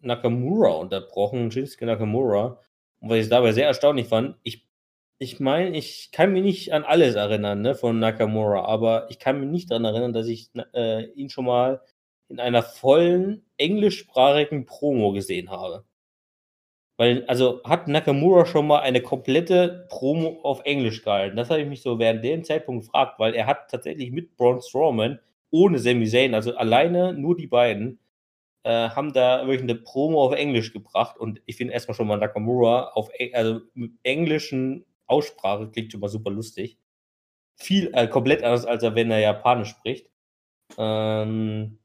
Nakamura 0.00 0.70
unterbrochen, 0.70 1.50
Shinsuke 1.50 1.86
Nakamura. 1.86 2.60
Und 3.00 3.10
was 3.10 3.18
ich 3.18 3.28
dabei 3.28 3.52
sehr 3.52 3.66
erstaunlich 3.66 4.08
fand, 4.08 4.36
ich 4.42 4.67
ich 5.18 5.40
meine, 5.40 5.76
ich 5.76 6.10
kann 6.12 6.32
mich 6.32 6.42
nicht 6.42 6.72
an 6.72 6.84
alles 6.84 7.14
erinnern, 7.16 7.62
ne, 7.62 7.74
von 7.74 7.98
Nakamura, 7.98 8.64
aber 8.64 9.10
ich 9.10 9.18
kann 9.18 9.40
mich 9.40 9.48
nicht 9.48 9.70
daran 9.70 9.84
erinnern, 9.84 10.12
dass 10.12 10.28
ich 10.28 10.50
äh, 10.74 11.04
ihn 11.12 11.28
schon 11.30 11.44
mal 11.46 11.82
in 12.28 12.40
einer 12.40 12.62
vollen 12.62 13.44
englischsprachigen 13.56 14.66
Promo 14.66 15.12
gesehen 15.12 15.50
habe. 15.50 15.84
Weil, 16.96 17.24
also 17.26 17.62
hat 17.64 17.86
Nakamura 17.86 18.44
schon 18.44 18.66
mal 18.66 18.80
eine 18.80 19.00
komplette 19.00 19.86
Promo 19.88 20.40
auf 20.42 20.62
Englisch 20.64 21.02
gehalten. 21.04 21.36
Das 21.36 21.48
habe 21.48 21.62
ich 21.62 21.68
mich 21.68 21.80
so 21.82 21.98
während 22.00 22.24
dem 22.24 22.42
Zeitpunkt 22.42 22.86
gefragt, 22.86 23.20
weil 23.20 23.34
er 23.34 23.46
hat 23.46 23.70
tatsächlich 23.70 24.10
mit 24.10 24.36
Braun 24.36 24.60
Strowman 24.60 25.20
ohne 25.50 25.78
Sami 25.78 26.06
Zayn, 26.08 26.34
also 26.34 26.56
alleine 26.56 27.14
nur 27.14 27.36
die 27.36 27.46
beiden, 27.46 28.00
äh, 28.64 28.90
haben 28.90 29.12
da 29.12 29.46
wirklich 29.46 29.62
eine 29.62 29.76
Promo 29.76 30.24
auf 30.24 30.34
Englisch 30.34 30.72
gebracht. 30.72 31.18
Und 31.18 31.40
ich 31.46 31.56
finde 31.56 31.74
erstmal 31.74 31.94
schon 31.94 32.08
mal 32.08 32.18
Nakamura 32.18 32.90
auf 32.94 33.10
Eng 33.18 33.34
also 33.34 33.60
mit 33.74 33.92
englischen 34.02 34.84
Aussprache 35.08 35.70
klingt 35.70 35.92
schon 35.92 36.00
mal 36.00 36.08
super 36.08 36.30
lustig. 36.30 36.78
Viel, 37.56 37.90
äh, 37.94 38.08
komplett 38.08 38.42
anders, 38.44 38.66
als 38.66 38.82
er, 38.82 38.94
wenn 38.94 39.10
er 39.10 39.20
Japanisch 39.20 39.70
spricht. 39.70 40.10
Ähm, 40.78 41.78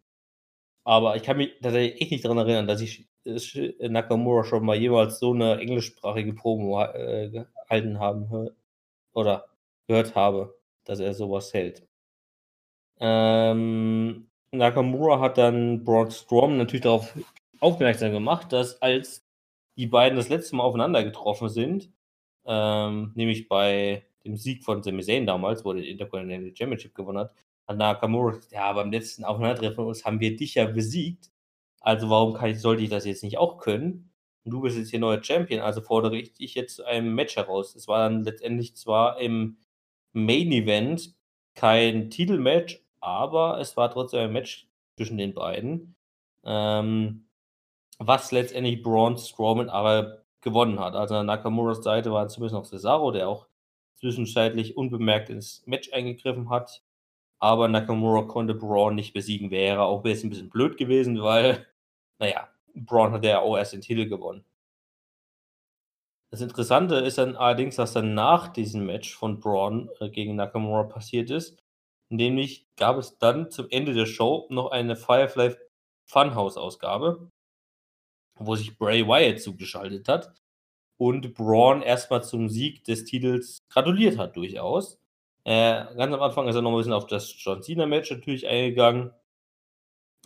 aber 0.83 1.15
ich 1.15 1.23
kann 1.23 1.37
mich 1.37 1.59
tatsächlich 1.61 2.01
echt 2.01 2.11
nicht 2.11 2.25
daran 2.25 2.39
erinnern, 2.39 2.67
dass 2.67 2.81
ich 2.81 3.07
äh, 3.25 3.89
Nakamura 3.89 4.43
schon 4.43 4.65
mal 4.65 4.75
jemals 4.75 5.19
so 5.19 5.33
eine 5.33 5.59
englischsprachige 5.59 6.33
Promo 6.33 6.81
äh, 6.83 7.29
gehalten 7.29 7.99
haben 7.99 8.49
oder 9.13 9.45
gehört 9.87 10.15
habe, 10.15 10.55
dass 10.85 10.99
er 10.99 11.13
sowas 11.13 11.53
hält. 11.53 11.87
Ähm, 12.99 14.29
Nakamura 14.51 15.19
hat 15.19 15.37
dann 15.37 15.83
Braun 15.83 16.11
Strowman 16.11 16.57
natürlich 16.57 16.83
darauf 16.83 17.13
aufmerksam 17.59 18.11
gemacht, 18.11 18.53
dass 18.53 18.81
als 18.81 19.25
die 19.77 19.87
beiden 19.87 20.17
das 20.17 20.29
letzte 20.29 20.55
Mal 20.55 20.63
aufeinander 20.63 21.03
getroffen 21.03 21.49
sind, 21.49 21.91
ähm, 22.45 23.11
nämlich 23.15 23.47
bei 23.47 24.05
dem 24.25 24.35
Sieg 24.37 24.63
von 24.63 24.83
Sami 24.83 25.03
Zayn 25.03 25.25
damals, 25.25 25.65
wo 25.65 25.71
er 25.71 25.75
den 25.75 25.85
Intercontinental 25.85 26.55
Championship 26.55 26.95
gewonnen 26.95 27.19
hat, 27.19 27.33
hat 27.67 27.77
Nakamura 27.77 28.31
gesagt, 28.31 28.51
ja, 28.51 28.71
beim 28.73 28.91
letzten 28.91 29.23
Aufeinandertreffen 29.23 29.85
uns 29.85 30.05
haben 30.05 30.19
wir 30.19 30.35
dich 30.35 30.55
ja 30.55 30.65
besiegt, 30.65 31.31
also 31.81 32.09
warum 32.09 32.43
ich, 32.45 32.61
sollte 32.61 32.83
ich 32.83 32.89
das 32.89 33.05
jetzt 33.05 33.23
nicht 33.23 33.37
auch 33.37 33.57
können? 33.57 34.11
Und 34.45 34.51
du 34.51 34.61
bist 34.61 34.77
jetzt 34.77 34.89
hier 34.89 34.99
neuer 34.99 35.23
Champion, 35.23 35.61
also 35.61 35.81
fordere 35.81 36.17
ich 36.17 36.33
dich 36.33 36.55
jetzt 36.55 36.75
zu 36.77 36.85
einem 36.85 37.13
Match 37.15 37.35
heraus. 37.35 37.75
Es 37.75 37.87
war 37.87 38.09
dann 38.09 38.23
letztendlich 38.23 38.75
zwar 38.75 39.19
im 39.19 39.57
Main 40.13 40.51
Event 40.51 41.15
kein 41.55 42.09
Titelmatch, 42.09 42.83
aber 42.99 43.59
es 43.59 43.77
war 43.77 43.91
trotzdem 43.91 44.21
ein 44.21 44.33
Match 44.33 44.67
zwischen 44.97 45.17
den 45.17 45.33
beiden, 45.33 45.95
ähm, 46.45 47.27
was 47.99 48.31
letztendlich 48.31 48.81
Braun 48.83 49.17
Strowman 49.17 49.69
aber 49.69 50.22
gewonnen 50.43 50.79
hat. 50.79 50.95
Also 50.95 51.15
an 51.15 51.25
Nakamuras 51.25 51.83
Seite 51.83 52.11
war 52.11 52.27
zumindest 52.27 52.53
noch 52.53 52.65
Cesaro, 52.65 53.11
der 53.11 53.27
auch 53.27 53.47
zwischenzeitlich 53.95 54.77
unbemerkt 54.77 55.29
ins 55.29 55.63
Match 55.65 55.91
eingegriffen 55.93 56.49
hat. 56.49 56.83
Aber 57.39 57.67
Nakamura 57.67 58.23
konnte 58.23 58.53
Braun 58.53 58.95
nicht 58.95 59.13
besiegen. 59.13 59.51
Wäre 59.51 59.83
auch 59.83 60.03
bisschen, 60.03 60.27
ein 60.27 60.29
bisschen 60.31 60.49
blöd 60.49 60.77
gewesen, 60.77 61.21
weil, 61.21 61.65
naja, 62.19 62.49
Braun 62.75 63.11
hat 63.13 63.25
ja 63.25 63.39
auch 63.39 63.57
erst 63.57 63.73
den 63.73 63.81
Titel 63.81 64.07
gewonnen. 64.07 64.45
Das 66.31 66.41
Interessante 66.41 66.95
ist 66.95 67.19
dann 67.19 67.35
allerdings, 67.35 67.75
dass 67.75 67.93
dann 67.93 68.15
nach 68.15 68.47
diesem 68.47 68.85
Match 68.85 69.15
von 69.15 69.39
Braun 69.39 69.89
äh, 69.99 70.09
gegen 70.09 70.35
Nakamura 70.35 70.83
passiert 70.83 71.29
ist. 71.29 71.61
Nämlich 72.09 72.67
gab 72.75 72.97
es 72.97 73.17
dann 73.19 73.51
zum 73.51 73.67
Ende 73.69 73.93
der 73.93 74.05
Show 74.05 74.47
noch 74.49 74.71
eine 74.71 74.95
Firefly 74.95 75.55
Funhouse-Ausgabe, 76.05 77.29
wo 78.35 78.55
sich 78.55 78.77
Bray 78.77 79.07
Wyatt 79.07 79.41
zugeschaltet 79.41 80.07
hat 80.07 80.33
und 80.97 81.33
Braun 81.33 81.81
erstmal 81.81 82.23
zum 82.23 82.49
Sieg 82.49 82.83
des 82.85 83.05
Titels 83.05 83.59
gratuliert 83.69 84.17
hat, 84.17 84.35
durchaus. 84.35 84.99
Äh, 85.45 85.85
ganz 85.95 86.13
am 86.13 86.21
Anfang 86.21 86.47
ist 86.47 86.55
er 86.55 86.61
noch 86.61 86.71
ein 86.71 86.77
bisschen 86.77 86.93
auf 86.93 87.07
das 87.07 87.33
John 87.37 87.61
Cena-Match 87.61 88.11
natürlich 88.11 88.47
eingegangen. 88.47 89.11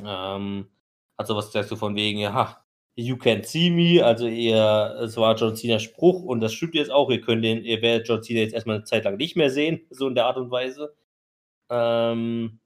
Ähm, 0.03 0.69
hat 1.17 1.27
sowas 1.27 1.47
gesagt, 1.47 1.69
so 1.69 1.75
von 1.75 1.95
wegen, 1.95 2.19
ja, 2.19 2.63
you 2.95 3.15
can't 3.15 3.45
see 3.45 3.69
me, 3.69 4.03
also 4.03 4.27
ihr, 4.27 4.97
es 5.01 5.17
war 5.17 5.35
John 5.35 5.55
Cenas 5.55 5.83
Spruch 5.83 6.23
und 6.23 6.41
das 6.41 6.53
stimmt 6.53 6.75
jetzt 6.75 6.91
auch, 6.91 7.09
ihr 7.09 7.21
könnt 7.21 7.43
den, 7.43 7.63
ihr 7.63 7.81
werdet 7.81 8.07
John 8.07 8.23
Cena 8.23 8.41
jetzt 8.41 8.53
erstmal 8.53 8.77
eine 8.77 8.85
Zeit 8.85 9.05
lang 9.05 9.17
nicht 9.17 9.35
mehr 9.35 9.49
sehen, 9.49 9.85
so 9.89 10.07
in 10.07 10.15
der 10.15 10.25
Art 10.25 10.37
und 10.37 10.51
Weise. 10.51 10.95
Ähm, 11.69 12.59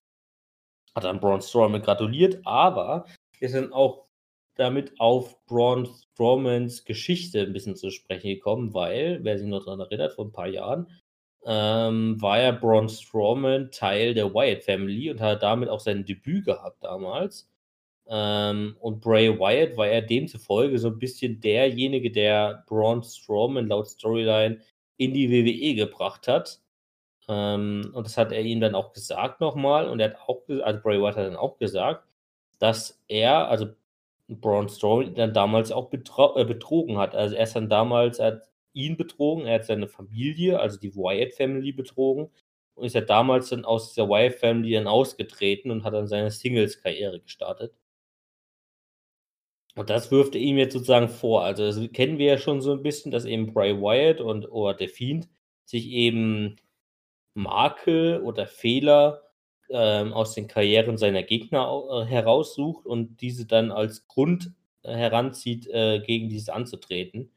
hat 0.95 1.03
dann 1.05 1.19
Braun 1.19 1.41
Strowman 1.41 1.81
gratuliert, 1.81 2.39
aber 2.45 3.05
ist 3.39 3.55
dann 3.55 3.73
auch 3.73 4.07
damit 4.56 4.99
auf 4.99 5.44
Braun 5.45 5.86
Strowmans 5.88 6.86
Geschichte 6.86 7.41
ein 7.41 7.53
bisschen 7.53 7.76
zu 7.76 7.90
sprechen 7.91 8.30
gekommen, 8.30 8.73
weil, 8.73 9.19
wer 9.23 9.38
sich 9.38 9.48
noch 9.48 9.65
daran 9.65 9.80
erinnert, 9.80 10.14
vor 10.14 10.26
ein 10.26 10.32
paar 10.32 10.48
Jahren, 10.48 10.88
ähm, 11.45 12.22
war 12.22 12.40
ja 12.40 12.52
Braun 12.52 12.90
Strowman 12.90 13.72
Teil 13.72 14.14
der 14.14 14.34
Wyatt 14.34 14.64
Family 14.64 15.10
und 15.10 15.22
hat 15.22 15.44
damit 15.44 15.69
auch 15.69 15.80
sein 15.80 16.06
Debüt 16.06 16.45
gehabt 16.45 16.84
damals. 16.84 17.49
Ähm, 18.07 18.76
und 18.80 19.02
Bray 19.02 19.40
Wyatt 19.40 19.78
war 19.78 19.88
ja 19.88 20.02
demzufolge 20.02 20.78
so 20.80 20.90
ein 20.90 20.99
bisschen 20.99 21.40
derjenige, 21.40 22.11
der 22.11 22.64
Braun 22.68 23.03
Strowman 23.03 23.68
laut 23.68 23.88
Storyline 23.88 24.60
in 24.98 25.14
die 25.14 25.32
WWE 25.32 25.76
gebracht 25.76 26.28
hat. 26.28 26.60
Ähm, 27.30 27.91
und 27.94 28.06
das 28.06 28.18
hat 28.18 28.32
er 28.32 28.41
ihm 28.41 28.60
dann 28.61 28.76
auch 28.76 28.94
gesagt 28.94 29.41
nochmal. 29.41 29.88
Und 29.90 29.99
er 29.99 30.11
hat 30.11 30.19
auch, 30.28 30.44
also 30.64 30.82
Bray 30.82 31.02
Wyatt 31.02 31.15
hat 31.15 31.28
dann 31.28 31.36
auch 31.38 31.57
gesagt, 31.57 32.07
dass 32.60 33.02
er, 33.07 33.48
also 33.49 33.68
Braun 34.40 34.70
Strowman, 34.70 35.16
dann 35.16 35.34
damals 35.34 35.72
auch 35.72 35.91
äh, 35.91 36.45
betrogen 36.45 36.98
hat. 36.98 37.16
Also 37.16 37.36
er 37.36 37.44
ist 37.44 37.56
dann 37.56 37.70
damals, 37.70 38.20
er 38.20 38.28
hat 38.28 38.49
ihn 38.74 38.98
betrogen, 38.98 39.45
er 39.45 39.56
hat 39.56 39.66
seine 39.66 39.88
Familie, 39.88 40.60
also 40.60 40.80
die 40.80 40.95
Wyatt 40.95 41.34
Family 41.34 41.72
betrogen 41.74 42.30
und 42.76 42.86
ist 42.86 42.95
ja 42.95 43.02
damals 43.02 43.49
dann 43.49 43.66
aus 43.66 43.94
der 43.94 44.08
Wyatt 44.10 44.36
Family 44.36 44.74
dann 44.74 44.88
ausgetreten 44.88 45.72
und 45.72 45.84
hat 45.84 45.94
dann 45.94 46.08
seine 46.08 46.32
Singles-Karriere 46.32 47.20
gestartet. 47.20 47.74
Und 49.76 49.90
das 49.90 50.12
wirft 50.12 50.36
er 50.36 50.41
ihm 50.41 50.58
jetzt 50.58 50.74
sozusagen 50.74 51.08
vor. 51.08 51.44
Also, 51.44 51.66
das 51.66 51.91
kennen 51.94 52.18
wir 52.18 52.26
ja 52.28 52.38
schon 52.38 52.62
so 52.62 52.74
ein 52.74 52.84
bisschen, 52.84 53.12
dass 53.12 53.26
eben 53.26 53.53
Bray 53.53 53.80
Wyatt 53.82 54.20
und 54.20 54.45
oder 54.52 54.78
The 54.78 54.88
Fiend 54.88 55.30
sich 55.66 55.88
eben 55.88 56.58
Makel 57.34 58.22
oder 58.22 58.48
Fehler, 58.48 59.24
ähm, 59.72 60.14
aus 60.14 60.34
den 60.34 60.48
Karrieren 60.48 60.98
seiner 60.98 61.23
Gegner 61.23 61.84
äh, 61.91 62.06
heraussucht 62.06 62.85
und 62.85 63.22
diese 63.22 63.45
dann 63.45 63.72
als 63.72 64.07
Grund 64.07 64.52
äh, 64.84 64.95
heranzieht, 64.95 65.68
äh, 65.68 65.99
gegen 65.99 66.30
dieses 66.30 66.49
anzutreten. 66.49 67.31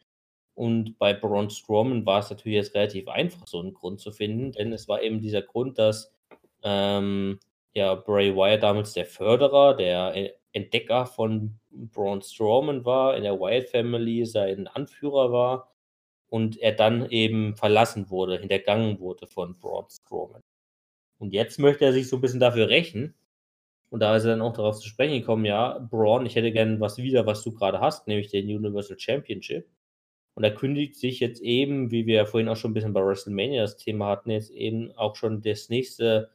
Und 0.55 0.98
bei 0.98 1.12
Braun 1.15 1.51
Strowman 1.51 2.06
war 2.06 2.20
es 2.20 2.31
natürlich 2.31 2.56
jetzt 2.56 2.74
relativ 2.74 3.09
einfach, 3.09 3.47
so 3.47 3.61
einen 3.61 3.74
Grund 3.74 4.01
zu 4.01 4.12
finden, 4.12 4.52
denn 4.52 4.73
es 4.73 4.89
war 4.89 5.02
eben 5.02 5.20
dieser 5.20 5.43
Grund, 5.43 5.78
dass, 5.78 6.12
ähm, 6.62 7.40
ja, 7.74 7.94
Bray 7.97 8.35
Wyatt 8.36 8.62
damals 8.62 8.93
der 8.93 9.06
Förderer, 9.06 9.74
der 9.77 10.15
E 10.16 10.32
Entdecker 10.52 11.06
von 11.06 11.59
Braun 11.73 12.23
Strowman 12.23 12.85
war, 12.85 13.16
in 13.16 13.24
der 13.24 13.40
Wyatt 13.40 13.69
Family 13.70 14.24
sein 14.24 14.69
Anführer 14.69 15.32
war 15.32 15.74
und 16.28 16.56
er 16.59 16.73
dann 16.73 17.11
eben 17.11 17.56
verlassen 17.56 18.09
wurde, 18.11 18.39
hintergangen 18.39 19.01
wurde 19.01 19.27
von 19.27 19.59
Braun 19.59 19.86
Strowman. 19.90 20.44
Und 21.19 21.32
jetzt 21.32 21.59
möchte 21.59 21.85
er 21.85 21.93
sich 21.93 22.09
so 22.09 22.16
ein 22.16 22.20
bisschen 22.20 22.41
dafür 22.41 22.69
rächen. 22.69 23.15
Und 23.91 24.01
da 24.01 24.16
ist 24.16 24.24
er 24.24 24.31
dann 24.31 24.43
auch 24.43 24.55
darauf 24.55 24.78
zu 24.81 24.89
sprechen 24.89 25.20
gekommen, 25.20 25.45
ja, 25.45 25.78
Braun, 25.78 26.27
ich 26.27 26.35
hätte 26.36 26.53
gerne 26.53 26.81
was 26.81 26.99
wieder, 26.99 27.27
was 27.27 27.43
du 27.43 27.53
gerade 27.53 27.81
hast, 27.81 28.09
nämlich 28.09 28.28
den 28.31 28.47
Universal 28.47 28.99
Championship. 28.99 29.69
Und 30.35 30.45
er 30.45 30.55
kündigt 30.55 30.97
sich 30.97 31.20
jetzt 31.20 31.41
eben, 31.41 31.91
wie 31.93 32.07
wir 32.07 32.27
vorhin 32.27 32.49
auch 32.49 32.57
schon 32.57 32.73
ein 32.73 32.74
bisschen 32.74 32.93
bei 32.93 33.05
WrestleMania 33.05 33.62
das 33.62 33.77
Thema 33.77 34.09
hatten, 34.09 34.31
jetzt 34.31 34.51
eben 34.51 34.91
auch 34.97 35.15
schon 35.15 35.43
das 35.43 35.69
nächste, 35.69 36.31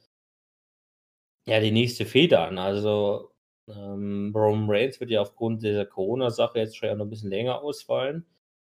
ja, 1.45 1.59
die 1.59 1.71
nächste 1.71 2.05
Feder 2.05 2.47
an. 2.47 2.57
Also 2.57 3.31
ähm, 3.67 4.31
Reigns 4.35 4.99
wird 4.99 5.11
ja 5.11 5.21
aufgrund 5.21 5.63
dieser 5.63 5.85
Corona-Sache 5.85 6.59
jetzt 6.59 6.77
schon 6.77 6.97
noch 6.97 7.05
ein 7.05 7.09
bisschen 7.09 7.29
länger 7.29 7.61
ausfallen. 7.61 8.25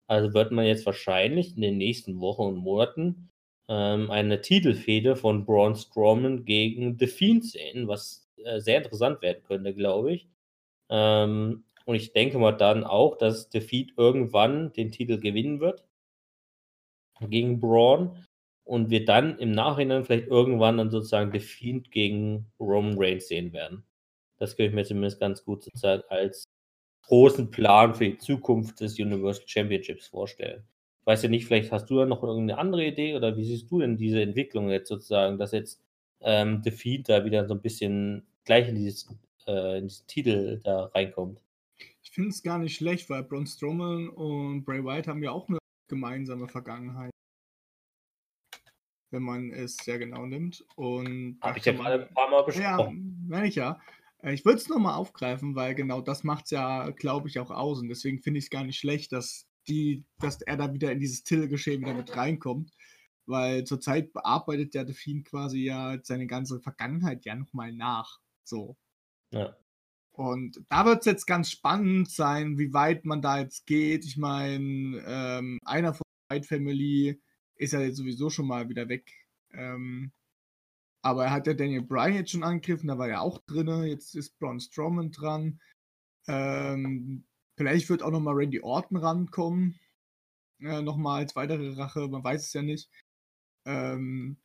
Also 0.07 0.33
wird 0.33 0.51
man 0.51 0.65
jetzt 0.65 0.85
wahrscheinlich 0.85 1.55
in 1.55 1.61
den 1.61 1.77
nächsten 1.77 2.21
Wochen 2.21 2.43
und 2.43 2.55
Monaten 2.57 3.29
ähm, 3.69 4.11
eine 4.11 4.41
Titelfehde 4.41 5.15
von 5.15 5.45
Braun 5.45 5.75
Strowman 5.75 6.45
gegen 6.45 6.97
The 6.97 7.07
Fiend 7.07 7.45
sehen, 7.45 7.87
was 7.87 8.27
äh, 8.43 8.59
sehr 8.59 8.77
interessant 8.77 9.21
werden 9.21 9.43
könnte, 9.43 9.73
glaube 9.73 10.13
ich. 10.13 10.27
Ähm, 10.89 11.65
und 11.85 11.95
ich 11.95 12.13
denke 12.13 12.37
mal 12.39 12.51
dann 12.53 12.83
auch, 12.83 13.17
dass 13.17 13.49
The 13.51 13.61
Fiend 13.61 13.93
irgendwann 13.97 14.73
den 14.73 14.91
Titel 14.91 15.19
gewinnen 15.19 15.59
wird 15.59 15.83
gegen 17.21 17.59
Braun 17.59 18.25
und 18.63 18.89
wir 18.89 19.05
dann 19.05 19.39
im 19.39 19.51
Nachhinein 19.51 20.03
vielleicht 20.05 20.27
irgendwann 20.27 20.77
dann 20.77 20.91
sozusagen 20.91 21.31
The 21.31 21.39
Fiend 21.39 21.91
gegen 21.91 22.51
Roman 22.59 22.95
Reigns 22.97 23.27
sehen 23.27 23.53
werden. 23.53 23.83
Das 24.37 24.55
könnte 24.55 24.69
ich 24.69 24.75
mir 24.75 24.85
zumindest 24.85 25.19
ganz 25.19 25.43
gut 25.43 25.63
sozusagen 25.63 26.03
als 26.09 26.45
großen 27.03 27.49
Plan 27.51 27.95
für 27.95 28.05
die 28.05 28.17
Zukunft 28.17 28.81
des 28.81 28.99
Universal 28.99 29.47
Championships 29.47 30.07
vorstellen. 30.07 30.67
Weiß 31.07 31.23
ja 31.23 31.29
nicht, 31.29 31.45
vielleicht 31.45 31.71
hast 31.71 31.89
du 31.89 31.95
da 31.95 32.05
noch 32.05 32.21
irgendeine 32.21 32.59
andere 32.59 32.85
Idee 32.85 33.15
oder 33.15 33.37
wie 33.37 33.45
siehst 33.45 33.71
du 33.71 33.79
denn 33.79 33.95
diese 33.95 34.21
Entwicklung 34.21 34.69
jetzt 34.69 34.89
sozusagen, 34.89 35.37
dass 35.37 35.53
jetzt 35.53 35.81
ähm, 36.19 36.61
The 36.65 36.71
Fiend 36.71 37.07
da 37.07 37.23
wieder 37.23 37.47
so 37.47 37.53
ein 37.53 37.61
bisschen 37.61 38.27
gleich 38.43 38.67
in, 38.67 38.75
dieses, 38.75 39.07
äh, 39.47 39.77
in 39.77 39.87
diesen 39.87 40.05
Titel 40.07 40.59
da 40.65 40.87
reinkommt? 40.87 41.39
Ich 42.03 42.11
finde 42.11 42.31
es 42.31 42.43
gar 42.43 42.59
nicht 42.59 42.75
schlecht, 42.75 43.09
weil 43.09 43.23
Braun 43.23 43.47
Strowman 43.47 44.09
und 44.09 44.65
Bray 44.65 44.83
Wyatt 44.83 45.07
haben 45.07 45.23
ja 45.23 45.31
auch 45.31 45.47
eine 45.47 45.59
gemeinsame 45.87 46.49
Vergangenheit. 46.49 47.11
Wenn 49.09 49.23
man 49.23 49.51
es 49.51 49.77
sehr 49.77 49.99
genau 49.99 50.25
nimmt. 50.25 50.65
Und 50.75 51.39
Habe 51.39 51.57
ich 51.57 51.63
ja 51.63 51.71
gerade 51.71 52.07
ein 52.07 52.13
paar 52.13 52.29
Mal 52.29 52.43
besprochen. 52.43 53.27
Ja, 53.29 53.29
meine 53.29 53.47
ich 53.47 53.55
ja. 53.55 53.79
Äh, 54.21 54.33
ich 54.33 54.43
würde 54.43 54.57
es 54.57 54.67
nochmal 54.67 54.95
aufgreifen, 54.95 55.55
weil 55.55 55.73
genau 55.73 56.01
das 56.01 56.25
macht 56.25 56.45
es 56.45 56.51
ja, 56.51 56.89
glaube 56.89 57.29
ich, 57.29 57.39
auch 57.39 57.51
aus. 57.51 57.79
Und 57.79 57.87
deswegen 57.87 58.19
finde 58.19 58.39
ich 58.39 58.45
es 58.47 58.49
gar 58.49 58.65
nicht 58.65 58.77
schlecht, 58.77 59.13
dass, 59.13 59.46
die, 59.67 60.05
dass 60.19 60.41
er 60.41 60.57
da 60.57 60.73
wieder 60.73 60.91
in 60.91 60.99
dieses 60.99 61.23
Titelgeschehen 61.23 61.81
wieder 61.81 61.93
mit 61.93 62.15
reinkommt. 62.15 62.71
Weil 63.25 63.65
zurzeit 63.65 64.13
bearbeitet 64.13 64.73
der 64.73 64.85
Delfin 64.85 65.23
quasi 65.23 65.59
ja 65.65 65.97
seine 66.01 66.27
ganze 66.27 66.61
Vergangenheit 66.61 67.25
ja 67.25 67.35
nochmal 67.35 67.73
nach. 67.73 68.19
So. 68.43 68.77
Ja. 69.31 69.55
Und 70.17 70.63
da 70.69 70.85
wird 70.85 71.01
es 71.01 71.05
jetzt 71.05 71.27
ganz 71.27 71.51
spannend 71.51 72.09
sein, 72.09 72.57
wie 72.57 72.73
weit 72.73 73.05
man 73.05 73.21
da 73.21 73.39
jetzt 73.39 73.67
geht. 73.67 74.05
Ich 74.05 74.17
meine, 74.17 75.03
ähm, 75.05 75.59
einer 75.63 75.93
von 75.93 76.03
der 76.29 76.37
White 76.37 76.47
Family 76.47 77.21
ist 77.55 77.73
ja 77.73 77.81
jetzt 77.81 77.97
sowieso 77.97 78.29
schon 78.29 78.47
mal 78.47 78.69
wieder 78.69 78.89
weg. 78.89 79.13
Ähm, 79.51 80.11
aber 81.03 81.25
er 81.25 81.31
hat 81.31 81.45
ja 81.45 81.53
Daniel 81.53 81.83
Bryan 81.83 82.15
jetzt 82.15 82.31
schon 82.31 82.43
angegriffen, 82.43 82.87
da 82.87 82.97
war 82.97 83.07
er 83.07 83.21
auch 83.21 83.37
drin. 83.45 83.83
Jetzt 83.83 84.15
ist 84.15 84.39
Braun 84.39 84.59
Strowman 84.59 85.11
dran. 85.11 85.61
Ähm, 86.27 87.26
vielleicht 87.57 87.89
wird 87.89 88.03
auch 88.03 88.11
nochmal 88.11 88.35
Randy 88.35 88.61
Orton 88.61 88.97
rankommen. 88.97 89.79
Äh, 90.59 90.81
nochmal 90.81 91.21
als 91.23 91.35
weitere 91.35 91.73
Rache, 91.73 92.07
man 92.07 92.23
weiß 92.23 92.47
es 92.47 92.53
ja 92.53 92.61
nicht. 92.61 92.89
Ähm, 93.65 94.37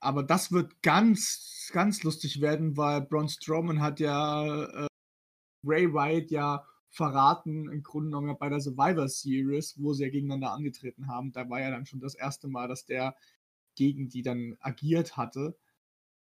aber 0.00 0.24
das 0.24 0.50
wird 0.52 0.82
ganz, 0.82 1.70
ganz 1.72 2.02
lustig 2.02 2.40
werden, 2.40 2.76
weil 2.76 3.02
Braun 3.02 3.28
Strowman 3.28 3.80
hat 3.80 4.00
ja 4.00 4.64
äh, 4.64 4.86
Ray 5.64 5.92
Wyatt 5.92 6.30
ja 6.30 6.66
verraten, 6.90 7.70
im 7.70 7.82
Grunde 7.82 8.10
genommen 8.10 8.36
bei 8.38 8.48
der 8.48 8.60
Survivor 8.60 9.08
Series, 9.08 9.74
wo 9.78 9.94
sie 9.94 10.04
ja 10.04 10.10
gegeneinander 10.10 10.52
angetreten 10.52 11.08
haben. 11.08 11.32
Da 11.32 11.48
war 11.48 11.60
ja 11.60 11.70
dann 11.70 11.86
schon 11.86 12.00
das 12.00 12.14
erste 12.14 12.48
Mal, 12.48 12.68
dass 12.68 12.84
der 12.84 13.16
gegen 13.76 14.08
die 14.08 14.22
dann 14.22 14.56
agiert 14.60 15.16
hatte, 15.16 15.56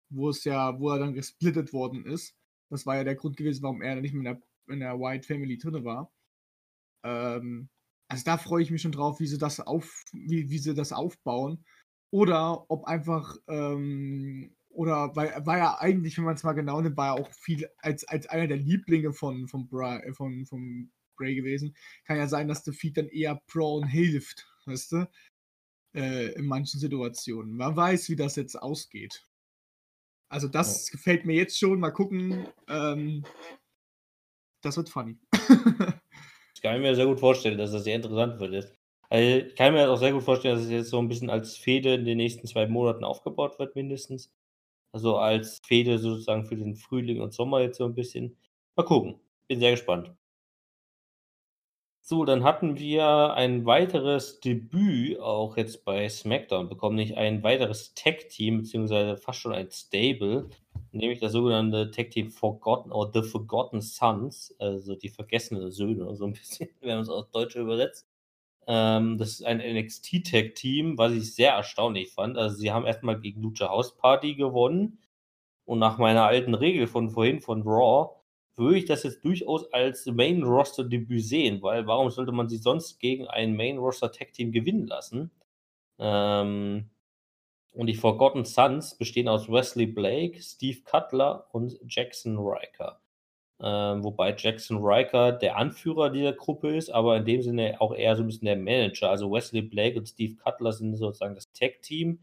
wo 0.10 0.30
es 0.30 0.44
ja, 0.44 0.80
wo 0.80 0.90
er 0.92 1.00
dann 1.00 1.14
gesplittet 1.14 1.74
worden 1.74 2.06
ist. 2.06 2.36
Das 2.70 2.86
war 2.86 2.98
ja 2.98 3.04
der 3.04 3.16
Grund 3.16 3.38
gewesen, 3.38 3.64
warum 3.64 3.82
er 3.82 3.96
nicht 4.02 4.14
mehr 4.14 4.32
in 4.32 4.40
der, 4.40 4.48
in 4.68 4.80
der 4.80 5.00
White 5.00 5.28
Family 5.28 5.58
drin 5.58 5.84
war. 5.84 6.12
Ähm, 7.04 7.70
also 8.08 8.24
da 8.26 8.38
freue 8.38 8.62
ich 8.64 8.72
mich 8.72 8.82
schon 8.82 8.92
drauf, 8.92 9.20
wie 9.20 9.28
sie 9.28 9.38
das 9.38 9.60
auf, 9.60 10.04
wie, 10.12 10.50
wie 10.50 10.60
sie 10.60 10.74
das 10.74 10.92
aufbauen. 10.92 11.64
Oder 12.12 12.70
ob 12.70 12.86
einfach, 12.86 13.38
ähm, 13.48 14.54
oder 14.70 15.16
weil 15.16 15.46
war 15.46 15.58
ja 15.58 15.80
eigentlich, 15.80 16.18
wenn 16.18 16.26
man 16.26 16.36
es 16.36 16.44
mal 16.44 16.54
genau 16.54 16.82
nimmt, 16.82 16.98
war 16.98 17.16
ja 17.16 17.24
auch 17.24 17.32
viel 17.34 17.70
als, 17.78 18.04
als 18.06 18.28
einer 18.28 18.48
der 18.48 18.58
Lieblinge 18.58 19.14
von, 19.14 19.48
von, 19.48 19.68
Bra, 19.68 20.02
von, 20.14 20.46
von 20.46 20.92
Bray 21.18 21.36
gewesen. 21.36 21.76
Kann 22.06 22.18
ja 22.18 22.28
sein, 22.28 22.48
dass 22.48 22.64
der 22.64 22.74
Feed 22.74 22.98
dann 22.98 23.08
eher 23.08 23.42
Braun 23.48 23.88
hilft, 23.88 24.46
weißt 24.66 24.92
du? 24.92 25.10
Äh, 25.94 26.34
in 26.34 26.46
manchen 26.46 26.80
Situationen. 26.80 27.56
Man 27.56 27.76
weiß, 27.76 28.10
wie 28.10 28.16
das 28.16 28.36
jetzt 28.36 28.56
ausgeht. 28.56 29.26
Also 30.30 30.48
das 30.48 30.88
ja. 30.88 30.94
gefällt 30.94 31.26
mir 31.26 31.36
jetzt 31.36 31.58
schon. 31.58 31.80
Mal 31.80 31.92
gucken. 31.92 32.48
Ähm, 32.68 33.26
das 34.62 34.78
wird 34.78 34.90
funny. 34.90 35.18
ich 36.56 36.62
kann 36.62 36.82
mir 36.82 36.96
sehr 36.96 37.06
gut 37.06 37.20
vorstellen, 37.20 37.58
dass 37.58 37.72
das 37.72 37.84
sehr 37.84 37.96
interessant 37.96 38.40
wird. 38.40 38.54
Jetzt. 38.54 38.74
Also 39.10 39.46
ich 39.46 39.56
kann 39.56 39.74
mir 39.74 39.90
auch 39.90 39.98
sehr 39.98 40.14
gut 40.14 40.24
vorstellen, 40.24 40.56
dass 40.56 40.66
es 40.66 40.72
jetzt 40.72 40.90
so 40.90 41.00
ein 41.00 41.08
bisschen 41.08 41.30
als 41.30 41.58
Fehde 41.58 41.96
in 41.96 42.06
den 42.06 42.18
nächsten 42.18 42.48
zwei 42.48 42.68
Monaten 42.68 43.04
aufgebaut 43.04 43.60
wird, 43.60 43.76
mindestens. 43.76 44.32
Also 44.94 45.18
als 45.18 45.60
Fehde 45.66 46.00
sozusagen 46.00 46.46
für 46.46 46.56
den 46.56 46.76
Frühling 46.76 47.22
und 47.22 47.34
Sommer 47.34 47.62
jetzt 47.62 47.78
so 47.78 47.86
ein 47.86 47.96
bisschen. 47.96 48.38
Mal 48.76 48.84
gucken. 48.84 49.20
Bin 49.48 49.60
sehr 49.60 49.72
gespannt. 49.72 50.16
So, 52.04 52.26
dann 52.26 52.44
hatten 52.44 52.78
wir 52.78 53.34
ein 53.36 53.66
weiteres 53.66 54.40
Debüt 54.40 55.20
auch 55.20 55.56
jetzt 55.56 55.86
bei 55.86 56.10
SmackDown 56.10 56.68
bekommen, 56.68 56.96
nicht 56.96 57.16
ein 57.16 57.44
weiteres 57.44 57.94
Tag-Team, 57.94 58.60
beziehungsweise 58.60 59.18
fast 59.18 59.40
schon 59.40 59.54
ein 59.54 59.70
Stable, 59.72 60.50
nämlich 60.92 61.20
das 61.20 61.32
sogenannte 61.34 61.92
Tag-Team 61.92 62.32
Forgotten 62.32 62.92
oder 62.92 63.22
The 63.24 63.30
Forgotten 63.30 63.82
Sons, 63.82 64.56
also 64.60 64.96
die 64.96 65.10
vergessenen 65.10 65.72
Söhne, 65.72 66.16
so 66.16 66.26
ein 66.26 66.34
bisschen, 66.34 66.70
wenn 66.82 66.90
man 66.96 67.00
es 67.02 67.10
aus 67.10 67.30
Deutsch 67.32 67.56
übersetzt. 67.56 68.08
Ähm, 68.68 69.18
das 69.18 69.30
ist 69.32 69.44
ein 69.46 69.60
NXT-Tag-Team, 69.60 70.98
was 70.98 71.14
ich 71.14 71.36
sehr 71.36 71.54
erstaunlich 71.54 72.12
fand. 72.14 72.38
Also, 72.38 72.58
sie 72.58 72.72
haben 72.72 72.86
erstmal 72.86 73.20
gegen 73.20 73.42
Lucha 73.42 73.70
House 73.70 73.98
Party 73.98 74.36
gewonnen. 74.36 75.00
Und 75.66 75.80
nach 75.80 75.98
meiner 75.98 76.26
alten 76.26 76.54
Regel 76.56 76.88
von 76.88 77.10
vorhin 77.12 77.40
von 77.42 77.64
Raw 77.64 78.16
würde 78.56 78.78
ich 78.80 78.86
das 78.86 79.04
jetzt 79.04 79.24
durchaus 79.26 79.72
als 79.74 80.06
Main-Roster-Debüt 80.06 81.24
sehen, 81.24 81.62
weil 81.62 81.88
warum 81.88 82.10
sollte 82.12 82.32
man 82.32 82.50
sie 82.50 82.58
sonst 82.58 83.00
gegen 83.00 83.28
ein 83.28 83.56
Main-Roster-Tag-Team 83.56 84.52
gewinnen 84.52 84.88
lassen? 84.88 85.32
Ähm, 86.00 86.91
und 87.74 87.88
die 87.88 87.96
Forgotten 87.96 88.46
Sons 88.46 88.98
bestehen 88.98 89.28
aus 89.28 89.50
Wesley 89.50 89.86
Blake, 89.86 90.42
Steve 90.42 90.82
Cutler 90.84 91.48
und 91.52 91.80
Jackson 91.88 92.38
Riker. 92.38 93.00
Ähm, 93.64 94.04
wobei 94.04 94.36
Jackson 94.36 94.80
Riker 94.82 95.32
der 95.34 95.56
Anführer 95.56 96.10
dieser 96.10 96.34
Gruppe 96.34 96.76
ist, 96.76 96.90
aber 96.90 97.18
in 97.18 97.26
dem 97.26 97.42
Sinne 97.44 97.80
auch 97.80 97.94
eher 97.94 98.16
so 98.16 98.24
ein 98.24 98.28
bisschen 98.28 98.48
der 98.48 98.58
Manager. 98.58 99.10
Also 99.10 99.32
Wesley 99.32 99.62
Blake 99.62 100.00
und 100.00 100.08
Steve 100.08 100.36
Cutler 100.36 100.74
sind 100.74 100.96
sozusagen 100.96 101.36
das 101.36 101.52
Tag-Team 101.54 102.20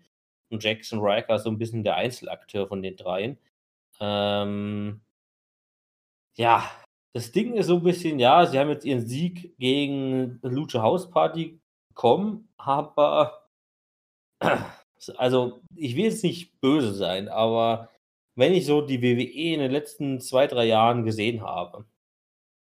und 0.50 0.64
Jackson 0.64 1.00
Riker 1.00 1.36
ist 1.36 1.44
so 1.44 1.50
ein 1.50 1.58
bisschen 1.58 1.84
der 1.84 1.96
Einzelakteur 1.96 2.66
von 2.66 2.82
den 2.82 2.96
dreien. 2.96 3.38
Ähm, 4.00 5.00
ja, 6.36 6.70
das 7.12 7.32
Ding 7.32 7.54
ist 7.54 7.66
so 7.66 7.76
ein 7.76 7.82
bisschen, 7.82 8.18
ja, 8.18 8.46
sie 8.46 8.58
haben 8.58 8.70
jetzt 8.70 8.84
ihren 8.84 9.06
Sieg 9.06 9.56
gegen 9.58 10.38
Lucha 10.42 10.82
House 10.82 11.10
Party 11.10 11.60
bekommen, 11.88 12.48
aber 12.56 13.48
also 15.16 15.60
ich 15.76 15.96
will 15.96 16.04
jetzt 16.04 16.24
nicht 16.24 16.60
böse 16.60 16.94
sein, 16.94 17.28
aber 17.28 17.90
wenn 18.36 18.54
ich 18.54 18.66
so 18.66 18.80
die 18.82 19.02
WWE 19.02 19.54
in 19.54 19.60
den 19.60 19.72
letzten 19.72 20.20
zwei, 20.20 20.46
drei 20.46 20.66
Jahren 20.66 21.04
gesehen 21.04 21.42
habe 21.42 21.86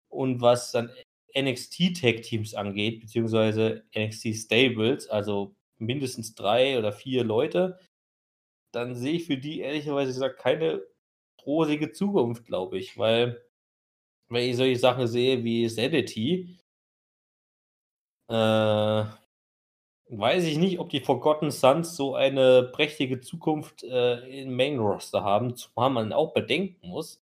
und 0.09 0.41
was 0.41 0.73
dann 0.73 0.91
NXT 1.37 2.01
Tag 2.01 2.23
Teams 2.23 2.55
angeht, 2.55 3.01
beziehungsweise 3.01 3.85
NXT 3.97 4.35
Stables, 4.37 5.09
also 5.09 5.55
mindestens 5.79 6.35
drei 6.35 6.79
oder 6.79 6.93
vier 6.93 7.25
Leute, 7.25 7.79
dann 8.73 8.95
sehe 8.95 9.15
ich 9.15 9.27
für 9.27 9.37
die 9.39 9.61
ehrlicherweise 9.61 10.13
gesagt 10.13 10.39
keine 10.41 10.83
rosige 11.47 11.93
Zukunft, 11.93 12.47
glaube 12.47 12.79
ich, 12.79 12.99
weil 12.99 13.43
wenn 14.29 14.49
ich 14.49 14.57
solche 14.57 14.79
Sachen 14.79 15.07
sehe 15.07 15.45
wie 15.45 15.69
Sanity, 15.69 16.59
äh, 18.29 19.05
weiß 20.19 20.45
ich 20.45 20.59
nicht, 20.59 20.79
ob 20.79 20.91
die 20.91 21.01
Forgotten 21.01 21.51
Sons 21.51 21.97
so 21.97 22.15
eine 22.15 22.65
prächtige 22.73 23.21
Zukunft 23.21 23.83
äh, 23.83 24.43
im 24.43 24.55
Main 24.57 24.79
Roster 24.79 25.23
haben, 25.25 25.57
zumal 25.57 25.91
man 25.91 26.13
auch 26.13 26.35
bedenken 26.35 26.89
muss, 26.89 27.23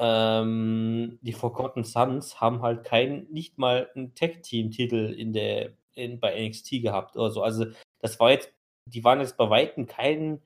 ähm, 0.00 1.18
die 1.20 1.34
Forgotten 1.34 1.84
Sons 1.84 2.40
haben 2.40 2.62
halt 2.62 2.84
kein, 2.84 3.26
nicht 3.30 3.58
mal 3.58 3.90
einen 3.94 4.14
Tag-Team-Titel 4.14 5.14
in 5.16 5.34
der, 5.34 5.72
in, 5.94 6.18
bei 6.18 6.48
NXT 6.48 6.82
gehabt 6.82 7.16
oder 7.16 7.30
so. 7.30 7.42
Also, 7.42 7.66
das 7.98 8.18
war 8.18 8.30
jetzt, 8.30 8.50
die 8.86 9.04
waren 9.04 9.20
jetzt 9.20 9.36
bei 9.36 9.50
Weitem 9.50 9.86
kein, 9.86 10.40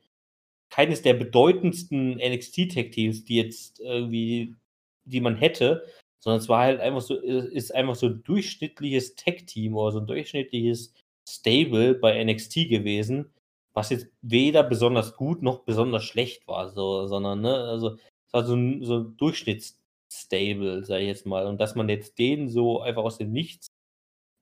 keines 0.70 1.02
der 1.02 1.14
bedeutendsten 1.14 2.16
NXT-Tag-Teams, 2.16 3.24
die 3.26 3.36
jetzt 3.36 3.78
irgendwie, 3.78 4.56
die 5.04 5.20
man 5.20 5.36
hätte, 5.36 5.86
sondern 6.18 6.40
es 6.40 6.48
war 6.48 6.62
halt 6.62 6.80
einfach 6.80 7.02
so, 7.02 7.14
ist 7.14 7.72
einfach 7.72 7.94
so 7.94 8.06
ein 8.06 8.24
durchschnittliches 8.24 9.14
Tag-Team 9.14 9.76
oder 9.76 9.92
so 9.92 10.00
ein 10.00 10.08
durchschnittliches 10.08 10.94
Stable 11.28 11.94
bei 11.94 12.22
NXT 12.22 12.68
gewesen, 12.68 13.32
was 13.72 13.90
jetzt 13.90 14.08
weder 14.22 14.62
besonders 14.62 15.16
gut 15.16 15.42
noch 15.42 15.60
besonders 15.60 16.04
schlecht 16.04 16.46
war, 16.48 16.70
so, 16.70 17.06
sondern, 17.06 17.40
ne, 17.40 17.54
also 17.54 17.96
war 18.30 18.44
so 18.44 18.54
ein, 18.54 18.84
so 18.84 18.98
ein 18.98 19.16
Durchschnittsstable, 19.16 20.84
sage 20.84 21.02
ich 21.02 21.08
jetzt 21.08 21.26
mal. 21.26 21.46
Und 21.46 21.60
dass 21.60 21.74
man 21.74 21.88
jetzt 21.88 22.18
denen 22.18 22.48
so 22.48 22.80
einfach 22.80 23.02
aus 23.04 23.18
dem 23.18 23.32
Nichts 23.32 23.68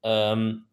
ähm, 0.03 0.67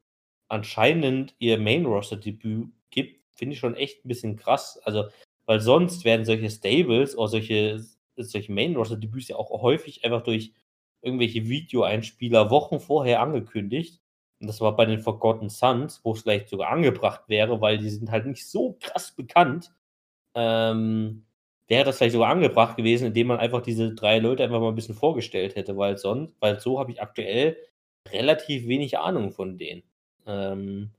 anscheinend 0.49 1.35
ihr 1.39 1.59
Main-Roster-Debüt 1.59 2.69
gibt, 2.89 3.21
finde 3.35 3.53
ich 3.53 3.59
schon 3.59 3.75
echt 3.75 4.05
ein 4.05 4.07
bisschen 4.07 4.35
krass. 4.37 4.79
Also, 4.83 5.05
weil 5.45 5.59
sonst 5.61 6.05
werden 6.05 6.25
solche 6.25 6.49
Stables 6.49 7.17
oder 7.17 7.27
solche, 7.27 7.85
solche 8.17 8.51
Main-Roster-Debüts 8.51 9.29
ja 9.29 9.35
auch 9.37 9.61
häufig 9.61 10.03
einfach 10.05 10.23
durch 10.23 10.53
irgendwelche 11.01 11.47
Videoeinspieler 11.47 12.49
Wochen 12.49 12.79
vorher 12.79 13.21
angekündigt. 13.21 14.01
Und 14.39 14.47
das 14.47 14.61
war 14.61 14.75
bei 14.75 14.85
den 14.85 15.01
Forgotten 15.01 15.49
Sons, 15.49 16.01
wo 16.03 16.13
es 16.13 16.21
vielleicht 16.21 16.49
sogar 16.49 16.69
angebracht 16.69 17.23
wäre, 17.27 17.59
weil 17.61 17.77
die 17.77 17.89
sind 17.89 18.11
halt 18.11 18.25
nicht 18.25 18.47
so 18.47 18.77
krass 18.79 19.11
bekannt. 19.15 19.71
Ähm, 20.33 21.25
wäre 21.67 21.85
das 21.85 21.97
vielleicht 21.97 22.13
sogar 22.13 22.29
angebracht 22.29 22.77
gewesen, 22.77 23.07
indem 23.07 23.27
man 23.27 23.39
einfach 23.39 23.61
diese 23.61 23.93
drei 23.93 24.19
Leute 24.19 24.43
einfach 24.43 24.59
mal 24.59 24.69
ein 24.69 24.75
bisschen 24.75 24.95
vorgestellt 24.95 25.55
hätte, 25.55 25.77
weil 25.77 25.97
sonst, 25.97 26.33
weil 26.39 26.59
so 26.59 26.79
habe 26.79 26.91
ich 26.91 27.01
aktuell 27.01 27.57
relativ 28.09 28.67
wenig 28.67 28.97
Ahnung 28.97 29.31
von 29.31 29.57
denen. 29.57 29.83
Ähm, 30.25 30.91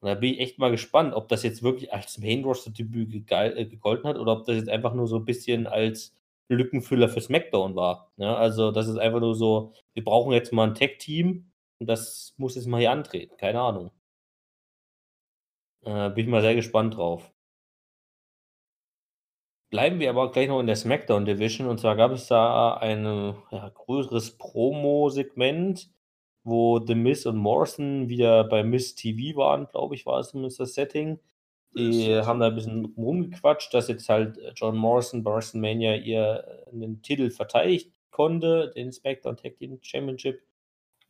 und 0.00 0.08
da 0.08 0.14
bin 0.14 0.32
ich 0.34 0.40
echt 0.40 0.58
mal 0.58 0.70
gespannt, 0.70 1.14
ob 1.14 1.28
das 1.28 1.42
jetzt 1.42 1.62
wirklich 1.62 1.92
als 1.92 2.18
Main 2.18 2.42
Roster 2.44 2.70
Debüt 2.70 3.30
äh, 3.30 3.66
gegolten 3.66 4.08
hat 4.08 4.18
oder 4.18 4.32
ob 4.32 4.46
das 4.46 4.56
jetzt 4.56 4.70
einfach 4.70 4.94
nur 4.94 5.06
so 5.06 5.16
ein 5.16 5.24
bisschen 5.26 5.66
als 5.66 6.16
Lückenfüller 6.48 7.08
für 7.08 7.20
SmackDown 7.20 7.76
war. 7.76 8.10
Ja, 8.16 8.32
ne? 8.32 8.36
also 8.36 8.72
das 8.72 8.88
ist 8.88 8.98
einfach 8.98 9.20
nur 9.20 9.34
so, 9.34 9.72
wir 9.94 10.02
brauchen 10.02 10.32
jetzt 10.32 10.52
mal 10.52 10.68
ein 10.68 10.74
Tech-Team 10.74 11.49
und 11.80 11.86
das 11.86 12.34
muss 12.36 12.54
jetzt 12.54 12.66
mal 12.66 12.80
hier 12.80 12.92
antreten. 12.92 13.36
Keine 13.38 13.60
Ahnung. 13.60 13.90
Äh, 15.82 16.10
bin 16.10 16.26
ich 16.26 16.30
mal 16.30 16.42
sehr 16.42 16.54
gespannt 16.54 16.96
drauf. 16.96 17.32
Bleiben 19.70 20.00
wir 20.00 20.10
aber 20.10 20.30
gleich 20.32 20.48
noch 20.48 20.60
in 20.60 20.66
der 20.66 20.76
SmackDown 20.76 21.24
Division. 21.24 21.68
Und 21.68 21.78
zwar 21.78 21.96
gab 21.96 22.10
es 22.12 22.26
da 22.26 22.74
ein 22.74 23.04
ja, 23.50 23.68
größeres 23.68 24.36
Promo-Segment, 24.36 25.90
wo 26.42 26.80
The 26.84 26.94
Miz 26.94 27.24
und 27.26 27.36
Morrison 27.36 28.08
wieder 28.08 28.44
bei 28.44 28.64
Miss 28.64 28.94
TV 28.94 29.36
waren, 29.38 29.68
glaube 29.68 29.94
ich, 29.94 30.06
war 30.06 30.20
es 30.20 30.30
zumindest 30.30 30.60
das 30.60 30.74
Setting. 30.74 31.20
Die 31.72 32.16
haben 32.16 32.40
da 32.40 32.48
ein 32.48 32.56
bisschen 32.56 32.84
rumgequatscht, 32.96 33.72
dass 33.72 33.86
jetzt 33.86 34.08
halt 34.08 34.40
John 34.56 34.76
Morrison 34.76 35.22
bei 35.22 35.32
WrestleMania 35.32 35.94
ihr 35.96 36.64
den 36.72 37.00
Titel 37.00 37.30
verteidigt 37.30 37.92
konnte, 38.10 38.72
den 38.74 38.90
SmackDown 38.90 39.36
Tag 39.36 39.56
Team 39.56 39.78
Championship. 39.80 40.42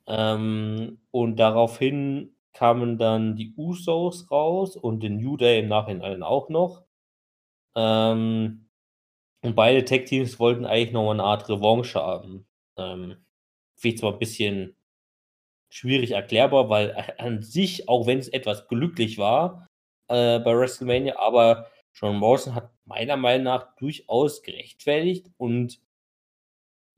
Ähm, 0.07 1.01
und 1.11 1.37
daraufhin 1.37 2.35
kamen 2.53 2.99
dann 2.99 3.37
die 3.37 3.55
Usos 3.57 4.31
raus 4.31 4.77
und 4.77 5.03
den 5.03 5.19
New 5.19 5.37
Day 5.37 5.61
im 5.61 5.69
Nachhinein 5.69 6.23
auch 6.23 6.49
noch. 6.49 6.85
Ähm, 7.77 8.69
und 9.43 9.55
beide 9.57 9.85
Tech-Teams 9.85 10.39
wollten 10.39 10.67
eigentlich 10.67 10.93
noch 10.93 11.11
eine 11.11 11.23
Art 11.23 11.49
Revanche 11.49 12.01
haben. 12.01 12.47
Ähm, 12.77 13.25
ich 13.83 13.99
zwar 13.99 14.13
ein 14.13 14.19
bisschen 14.19 14.77
schwierig 15.71 16.11
erklärbar, 16.13 16.69
weil 16.69 17.15
an 17.19 17.43
sich, 17.43 17.89
auch 17.89 18.07
wenn 18.07 18.19
es 18.19 18.29
etwas 18.29 18.69
glücklich 18.69 19.19
war 19.19 19.69
äh, 20.09 20.39
bei 20.41 20.57
WrestleMania, 20.57 21.19
aber 21.19 21.71
John 21.95 22.17
Morrison 22.17 22.55
hat 22.55 22.71
meiner 22.85 23.17
Meinung 23.17 23.45
nach 23.45 23.75
durchaus 23.77 24.43
gerechtfertigt 24.43 25.31
und 25.39 25.81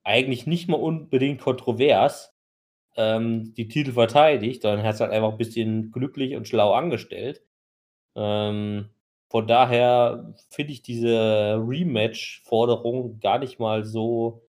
eigentlich 0.04 0.46
nicht 0.46 0.68
mal 0.68 0.80
unbedingt 0.80 1.40
kontrovers 1.40 2.34
ähm, 2.96 3.54
die 3.54 3.68
Titel 3.68 3.92
verteidigt, 3.92 4.62
sondern 4.62 4.84
hat 4.86 4.94
es 4.94 5.00
halt 5.00 5.12
einfach 5.12 5.32
ein 5.32 5.38
bisschen 5.38 5.92
glücklich 5.92 6.36
und 6.36 6.48
schlau 6.48 6.72
angestellt. 6.74 7.42
Ähm, 8.16 8.90
von 9.30 9.46
daher 9.46 10.34
finde 10.50 10.72
ich 10.72 10.82
diese 10.82 11.56
Rematch-Forderung 11.66 13.20
gar 13.20 13.38
nicht 13.38 13.58
mal 13.58 13.84
so 13.84 14.42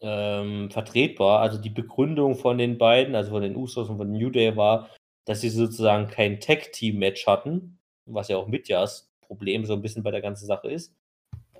ähm, 0.00 0.70
vertretbar. 0.70 1.40
Also 1.40 1.58
die 1.58 1.70
Begründung 1.70 2.36
von 2.36 2.58
den 2.58 2.78
beiden, 2.78 3.14
also 3.14 3.30
von 3.32 3.42
den 3.42 3.56
Usos 3.56 3.88
und 3.88 3.98
von 3.98 4.12
New 4.12 4.30
Day, 4.30 4.56
war, 4.56 4.88
dass 5.24 5.40
sie 5.42 5.50
sozusagen 5.50 6.08
kein 6.08 6.40
Tag-Team-Match 6.40 7.26
hatten, 7.26 7.78
was 8.06 8.28
ja 8.28 8.36
auch 8.36 8.48
Mitjas 8.48 9.10
Problem 9.20 9.64
so 9.64 9.74
ein 9.74 9.82
bisschen 9.82 10.02
bei 10.02 10.10
der 10.10 10.22
ganzen 10.22 10.46
Sache 10.46 10.70
ist. 10.70 10.94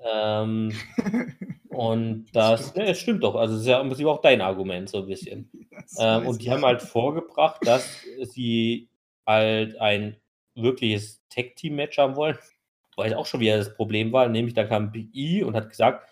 Ähm, 0.03 0.73
und 1.69 2.25
das, 2.33 2.75
ne, 2.75 2.85
das 2.85 2.99
stimmt 2.99 3.23
doch. 3.23 3.35
Also, 3.35 3.53
das 3.53 3.61
ist 3.61 3.67
ja 3.67 3.79
im 3.81 3.87
Prinzip 3.87 4.07
auch 4.07 4.21
dein 4.21 4.41
Argument, 4.41 4.89
so 4.89 4.99
ein 4.99 5.07
bisschen. 5.07 5.49
Ähm, 5.97 6.27
und 6.27 6.41
die 6.41 6.51
haben 6.51 6.63
halt 6.63 6.81
vorgebracht, 6.81 7.59
dass 7.65 8.01
sie 8.21 8.87
halt 9.25 9.79
ein 9.81 10.15
wirkliches 10.55 11.21
Tag-Team-Match 11.29 11.97
haben 11.97 12.15
wollen, 12.15 12.37
weil 12.95 13.13
auch 13.13 13.25
schon 13.25 13.39
wieder 13.39 13.57
das 13.57 13.73
Problem 13.73 14.11
war, 14.13 14.29
nämlich 14.29 14.53
da 14.53 14.63
kam 14.63 14.91
Big 14.91 15.09
E 15.13 15.43
und 15.43 15.55
hat 15.55 15.69
gesagt, 15.69 16.07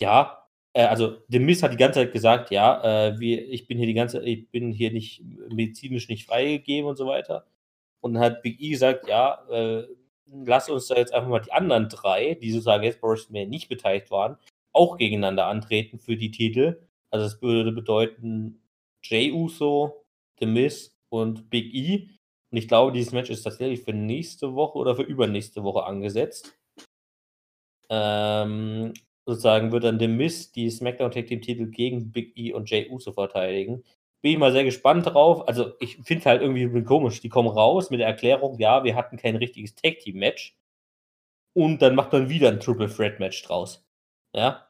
ja, 0.00 0.46
äh, 0.74 0.84
also 0.84 1.18
The 1.28 1.38
Miz 1.38 1.62
hat 1.62 1.72
die 1.72 1.78
ganze 1.78 2.00
Zeit 2.00 2.12
gesagt, 2.12 2.50
ja, 2.50 3.08
äh, 3.08 3.18
wir, 3.18 3.48
ich 3.48 3.66
bin 3.66 3.78
hier 3.78 3.86
die 3.86 3.94
ganze, 3.94 4.22
ich 4.22 4.50
bin 4.50 4.72
hier 4.72 4.92
nicht 4.92 5.22
medizinisch 5.48 6.08
nicht 6.08 6.26
freigegeben 6.26 6.88
und 6.88 6.96
so 6.96 7.06
weiter. 7.06 7.46
Und 8.00 8.14
dann 8.14 8.22
hat 8.22 8.42
Big 8.42 8.60
E 8.60 8.70
gesagt, 8.70 9.08
ja, 9.08 9.42
äh, 9.50 9.84
lass 10.26 10.68
uns 10.68 10.88
da 10.88 10.96
jetzt 10.96 11.14
einfach 11.14 11.28
mal 11.28 11.40
die 11.40 11.52
anderen 11.52 11.88
drei, 11.88 12.34
die 12.34 12.50
sozusagen 12.50 12.84
jetzt 12.84 13.00
bei 13.00 13.08
WrestleMania 13.08 13.48
nicht 13.48 13.68
beteiligt 13.68 14.10
waren, 14.10 14.36
auch 14.72 14.96
gegeneinander 14.96 15.46
antreten 15.46 15.98
für 15.98 16.16
die 16.16 16.30
Titel. 16.30 16.80
Also 17.10 17.26
das 17.26 17.42
würde 17.42 17.72
bedeuten 17.72 18.62
Jay 19.02 19.32
Uso, 19.32 20.04
The 20.38 20.46
Miz 20.46 20.96
und 21.08 21.48
Big 21.50 21.72
E. 21.74 22.08
Und 22.50 22.58
ich 22.58 22.68
glaube, 22.68 22.92
dieses 22.92 23.12
Match 23.12 23.30
ist 23.30 23.42
tatsächlich 23.42 23.82
für 23.82 23.92
nächste 23.92 24.54
Woche 24.54 24.78
oder 24.78 24.96
für 24.96 25.02
übernächste 25.02 25.62
Woche 25.62 25.84
angesetzt. 25.84 26.56
Ähm, 27.88 28.92
sozusagen 29.24 29.72
wird 29.72 29.84
dann 29.84 29.98
The 29.98 30.08
Miz 30.08 30.52
die 30.52 30.70
SmackDown 30.70 31.10
Tag 31.10 31.26
Team 31.26 31.40
Titel 31.40 31.66
gegen 31.66 32.10
Big 32.12 32.36
E 32.36 32.52
und 32.52 32.68
Jay 32.68 32.88
Uso 32.90 33.12
verteidigen. 33.12 33.84
Bin 34.26 34.32
ich 34.32 34.38
mal 34.40 34.50
sehr 34.50 34.64
gespannt 34.64 35.06
drauf. 35.06 35.46
Also, 35.46 35.74
ich 35.78 35.98
finde 36.02 36.24
halt 36.24 36.42
irgendwie 36.42 36.82
komisch. 36.82 37.20
Die 37.20 37.28
kommen 37.28 37.46
raus 37.48 37.90
mit 37.90 38.00
der 38.00 38.08
Erklärung, 38.08 38.58
ja, 38.58 38.82
wir 38.82 38.96
hatten 38.96 39.18
kein 39.18 39.36
richtiges 39.36 39.76
Tag 39.76 40.00
Team 40.00 40.16
Match. 40.16 40.58
Und 41.52 41.80
dann 41.80 41.94
macht 41.94 42.12
man 42.12 42.28
wieder 42.28 42.48
ein 42.48 42.58
Triple 42.58 42.92
Threat 42.92 43.20
Match 43.20 43.40
draus. 43.44 43.86
Ja. 44.32 44.68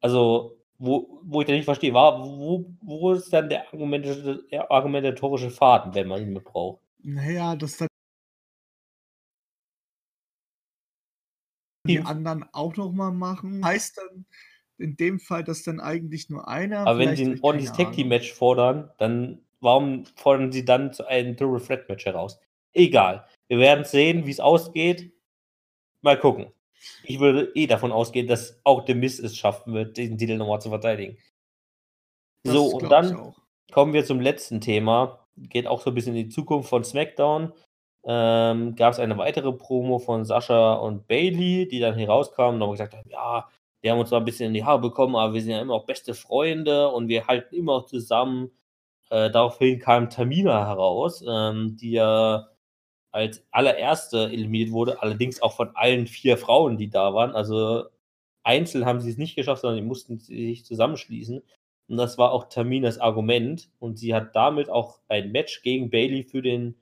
Also, 0.00 0.56
wo, 0.78 1.20
wo 1.24 1.42
ich 1.42 1.46
da 1.46 1.52
nicht 1.52 1.66
verstehe, 1.66 1.92
war, 1.92 2.24
wo, 2.24 2.72
wo 2.80 3.12
ist 3.12 3.30
dann 3.34 3.50
der 3.50 3.70
argumentatorische 3.70 5.50
Faden, 5.50 5.94
wenn 5.94 6.08
man 6.08 6.22
ihn 6.22 6.32
mit 6.32 6.44
braucht? 6.44 6.80
Naja, 7.02 7.56
dass 7.56 7.76
dann 7.76 7.88
die 11.86 12.00
anderen 12.00 12.48
auch 12.54 12.74
noch 12.76 12.92
mal 12.92 13.12
machen. 13.12 13.62
Heißt 13.62 13.98
dann 13.98 14.24
in 14.80 14.96
dem 14.96 15.20
Fall, 15.20 15.44
dass 15.44 15.62
dann 15.62 15.80
eigentlich 15.80 16.30
nur 16.30 16.48
einer 16.48 16.86
Aber 16.86 16.98
wenn 16.98 17.16
sie 17.16 17.24
ein 17.24 17.40
ordentliches 17.42 17.76
Tag 17.76 17.92
Team 17.92 18.08
Match 18.08 18.32
fordern, 18.32 18.90
dann 18.98 19.40
warum 19.60 20.06
fordern 20.16 20.52
sie 20.52 20.64
dann 20.64 20.92
zu 20.92 21.06
einem 21.06 21.36
Double 21.36 21.60
Threat 21.60 21.88
Match 21.88 22.04
heraus? 22.06 22.40
Egal. 22.72 23.26
Wir 23.48 23.58
werden 23.58 23.84
sehen, 23.84 24.26
wie 24.26 24.30
es 24.30 24.40
ausgeht. 24.40 25.12
Mal 26.02 26.18
gucken. 26.18 26.46
Ich 27.04 27.20
würde 27.20 27.52
eh 27.54 27.66
davon 27.66 27.92
ausgehen, 27.92 28.26
dass 28.26 28.58
auch 28.64 28.86
The 28.86 28.94
Miz 28.94 29.18
es 29.18 29.36
schaffen 29.36 29.74
wird, 29.74 29.96
diesen 29.96 30.16
Titel 30.16 30.36
nochmal 30.36 30.60
zu 30.60 30.70
verteidigen. 30.70 31.18
Das 32.44 32.54
so, 32.54 32.66
und 32.66 32.88
dann 32.88 33.34
kommen 33.70 33.92
wir 33.92 34.04
zum 34.04 34.20
letzten 34.20 34.62
Thema 34.62 35.20
geht 35.48 35.66
auch 35.66 35.80
so 35.80 35.90
ein 35.90 35.94
bisschen 35.94 36.16
in 36.16 36.28
die 36.28 36.34
Zukunft 36.34 36.68
von 36.68 36.84
SmackDown. 36.84 37.52
Ähm, 38.04 38.74
Gab 38.76 38.92
es 38.92 38.98
eine 38.98 39.18
weitere 39.18 39.52
Promo 39.52 39.98
von 39.98 40.24
Sascha 40.24 40.74
und 40.74 41.06
Bailey, 41.06 41.68
die 41.68 41.80
dann 41.80 41.96
hier 41.96 42.08
rauskamen 42.08 42.60
und 42.60 42.70
gesagt 42.72 42.94
haben, 42.94 43.08
ja, 43.10 43.48
die 43.82 43.90
haben 43.90 43.98
uns 43.98 44.10
zwar 44.10 44.20
ein 44.20 44.24
bisschen 44.24 44.48
in 44.48 44.54
die 44.54 44.64
Haare 44.64 44.80
bekommen, 44.80 45.16
aber 45.16 45.34
wir 45.34 45.42
sind 45.42 45.52
ja 45.52 45.60
immer 45.60 45.74
auch 45.74 45.86
beste 45.86 46.14
Freunde 46.14 46.88
und 46.88 47.08
wir 47.08 47.26
halten 47.26 47.54
immer 47.54 47.74
auch 47.74 47.86
zusammen. 47.86 48.50
Äh, 49.10 49.30
daraufhin 49.30 49.78
kam 49.80 50.10
Tamina 50.10 50.66
heraus, 50.66 51.24
ähm, 51.28 51.76
die 51.76 51.92
ja 51.92 52.48
als 53.12 53.44
allererste 53.50 54.24
eliminiert 54.30 54.70
wurde, 54.72 55.02
allerdings 55.02 55.42
auch 55.42 55.54
von 55.56 55.74
allen 55.76 56.06
vier 56.06 56.36
Frauen, 56.38 56.76
die 56.78 56.90
da 56.90 57.14
waren. 57.14 57.32
Also 57.32 57.86
einzeln 58.44 58.86
haben 58.86 59.00
sie 59.00 59.10
es 59.10 59.18
nicht 59.18 59.36
geschafft, 59.36 59.62
sondern 59.62 59.82
die 59.82 59.88
mussten 59.88 60.18
sich 60.20 60.64
zusammenschließen. 60.64 61.42
Und 61.88 61.96
das 61.96 62.18
war 62.18 62.32
auch 62.32 62.48
Taminas 62.48 62.98
Argument. 62.98 63.70
Und 63.80 63.98
sie 63.98 64.14
hat 64.14 64.36
damit 64.36 64.70
auch 64.70 65.00
ein 65.08 65.32
Match 65.32 65.62
gegen 65.62 65.90
Bailey 65.90 66.22
für 66.24 66.42
den 66.42 66.76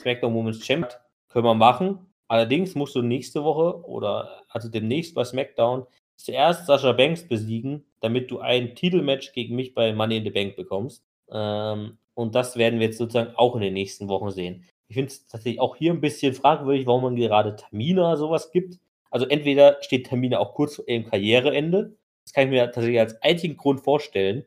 SmackDown 0.00 0.34
Women's 0.34 0.60
Champ 0.60 0.88
können 1.28 1.44
wir 1.44 1.54
machen. 1.54 2.09
Allerdings 2.30 2.76
musst 2.76 2.94
du 2.94 3.02
nächste 3.02 3.42
Woche 3.42 3.84
oder 3.88 4.44
also 4.50 4.68
demnächst 4.68 5.16
bei 5.16 5.24
SmackDown 5.24 5.84
zuerst 6.14 6.64
Sascha 6.64 6.92
Banks 6.92 7.26
besiegen, 7.26 7.84
damit 7.98 8.30
du 8.30 8.38
ein 8.38 8.76
Titelmatch 8.76 9.32
gegen 9.32 9.56
mich 9.56 9.74
bei 9.74 9.92
Money 9.92 10.18
in 10.18 10.22
the 10.22 10.30
Bank 10.30 10.54
bekommst. 10.54 11.04
Ähm, 11.32 11.98
und 12.14 12.36
das 12.36 12.56
werden 12.56 12.78
wir 12.78 12.86
jetzt 12.86 12.98
sozusagen 12.98 13.34
auch 13.34 13.56
in 13.56 13.62
den 13.62 13.74
nächsten 13.74 14.06
Wochen 14.06 14.30
sehen. 14.30 14.64
Ich 14.86 14.94
finde 14.94 15.08
es 15.08 15.26
tatsächlich 15.26 15.60
auch 15.60 15.74
hier 15.74 15.92
ein 15.92 16.00
bisschen 16.00 16.32
fragwürdig, 16.32 16.86
warum 16.86 17.02
man 17.02 17.16
gerade 17.16 17.56
Tamina 17.56 18.14
sowas 18.16 18.52
gibt. 18.52 18.78
Also 19.10 19.26
entweder 19.26 19.78
steht 19.80 20.06
Tamina 20.06 20.38
auch 20.38 20.54
kurz 20.54 20.76
vor 20.76 20.86
ihrem 20.86 21.06
Karriereende. 21.06 21.96
Das 22.22 22.32
kann 22.32 22.44
ich 22.44 22.50
mir 22.50 22.66
tatsächlich 22.66 23.00
als 23.00 23.20
einzigen 23.22 23.56
Grund 23.56 23.80
vorstellen, 23.80 24.44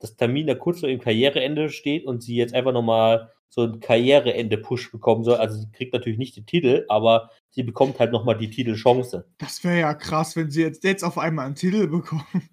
dass 0.00 0.16
Tamina 0.16 0.54
kurz 0.54 0.80
vor 0.80 0.88
ihrem 0.88 1.02
Karriereende 1.02 1.68
steht 1.68 2.06
und 2.06 2.22
sie 2.22 2.36
jetzt 2.36 2.54
einfach 2.54 2.72
nochmal 2.72 3.30
so 3.56 3.64
ein 3.64 3.80
Karriereende-Push 3.80 4.92
bekommen 4.92 5.24
soll. 5.24 5.36
Also 5.36 5.58
sie 5.58 5.70
kriegt 5.72 5.94
natürlich 5.94 6.18
nicht 6.18 6.36
den 6.36 6.46
Titel, 6.46 6.84
aber 6.88 7.30
sie 7.50 7.62
bekommt 7.62 7.98
halt 7.98 8.12
nochmal 8.12 8.36
die 8.36 8.50
Titelchance. 8.50 9.26
Das 9.38 9.64
wäre 9.64 9.80
ja 9.80 9.94
krass, 9.94 10.36
wenn 10.36 10.50
sie 10.50 10.62
jetzt, 10.62 10.84
jetzt 10.84 11.02
auf 11.02 11.18
einmal 11.18 11.46
einen 11.46 11.54
Titel 11.54 11.86
bekommen. 11.88 12.48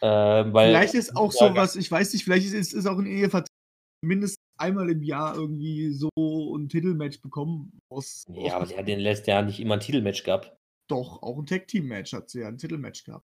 Ähm, 0.00 0.52
vielleicht 0.52 0.94
ist 0.94 1.16
auch 1.16 1.32
ja, 1.32 1.48
sowas, 1.48 1.74
ich 1.74 1.90
weiß 1.90 2.12
nicht, 2.12 2.22
vielleicht 2.22 2.52
ist 2.52 2.72
es 2.72 2.86
auch 2.86 2.98
in 2.98 3.06
Ehevertrag 3.06 3.48
mindestens 4.00 4.44
einmal 4.56 4.90
im 4.90 5.02
Jahr 5.02 5.34
irgendwie 5.34 5.90
so 5.90 6.08
ein 6.16 6.68
Titelmatch 6.68 7.20
bekommen. 7.20 7.80
Aus, 7.90 8.24
ja, 8.28 8.54
aber 8.54 8.66
sie 8.66 8.74
hat 8.74 8.80
in 8.80 8.86
den 8.86 9.00
letzten 9.00 9.30
Jahren 9.30 9.46
nicht 9.46 9.58
immer 9.58 9.74
ein 9.74 9.80
Titelmatch 9.80 10.22
gehabt. 10.22 10.54
Doch, 10.88 11.22
auch 11.22 11.38
ein 11.38 11.46
Tag-Team-Match 11.46 12.12
hat 12.12 12.30
sie 12.30 12.40
ja, 12.40 12.48
ein 12.48 12.58
Titelmatch 12.58 13.04
gehabt. 13.04 13.26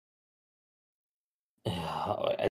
Ja, 1.65 2.47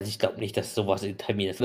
also 0.00 0.08
ich 0.08 0.18
glaube 0.18 0.38
nicht, 0.38 0.56
dass 0.56 0.74
sowas 0.74 1.02
in 1.02 1.18
Termin 1.18 1.50
ist. 1.50 1.62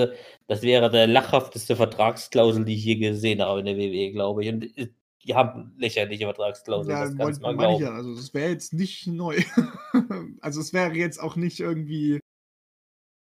Das 0.48 0.62
wäre 0.62 0.90
der 0.90 1.08
lachhafteste 1.08 1.78
Vertragsklausel, 1.78 2.66
die 2.66 2.76
ich 2.76 2.84
je 2.84 2.96
gesehen 2.96 3.42
habe 3.42 3.62
in 3.62 3.66
der 3.66 3.78
WWE, 3.78 4.12
glaube 4.12 4.44
ich. 4.44 4.50
Und 4.50 4.78
äh, 4.78 4.90
die 5.24 5.36
haben 5.36 5.74
lächerliche 5.78 6.26
Vertragsklausel. 6.26 6.92
Ja, 6.92 7.06
das 7.06 7.18
kannst 7.18 7.42
mal 7.42 7.56
glauben. 7.56 7.82
Ja. 7.82 7.94
Also 7.94 8.14
das 8.14 8.34
wäre 8.34 8.50
jetzt 8.50 8.74
nicht 8.74 9.08
neu. 9.08 9.38
also 10.42 10.60
es 10.60 10.74
wäre 10.74 10.94
jetzt 10.94 11.20
auch 11.20 11.38
nicht 11.38 11.62
irgendwie. 11.62 12.20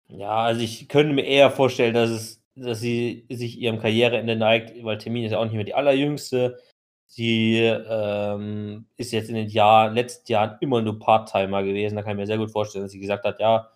Ja, 0.10 0.42
also 0.42 0.62
ich 0.62 0.90
könnte 0.90 1.14
mir 1.14 1.26
eher 1.26 1.52
vorstellen, 1.52 1.94
dass 1.94 2.10
es, 2.10 2.42
dass 2.56 2.80
sie 2.80 3.28
sich 3.30 3.60
ihrem 3.60 3.80
Karriereende 3.80 4.36
neigt, 4.36 4.84
weil 4.84 4.98
Termin 4.98 5.26
ist 5.26 5.32
ja 5.32 5.38
auch 5.38 5.46
nicht 5.46 5.54
mehr 5.54 5.64
die 5.64 5.76
allerjüngste. 5.76 6.60
Sie 7.06 7.58
ähm, 7.60 8.88
ist 8.98 9.12
jetzt 9.12 9.30
in 9.30 9.36
den 9.36 9.48
Jahren, 9.48 9.94
letzten 9.94 10.32
Jahren 10.32 10.58
immer 10.60 10.82
nur 10.82 10.98
Part-Timer 10.98 11.64
gewesen. 11.64 11.96
Da 11.96 12.02
kann 12.02 12.14
ich 12.14 12.18
mir 12.18 12.26
sehr 12.26 12.40
gut 12.40 12.52
vorstellen, 12.52 12.86
dass 12.86 12.92
sie 12.92 13.00
gesagt 13.00 13.24
hat, 13.24 13.40
ja, 13.40 13.70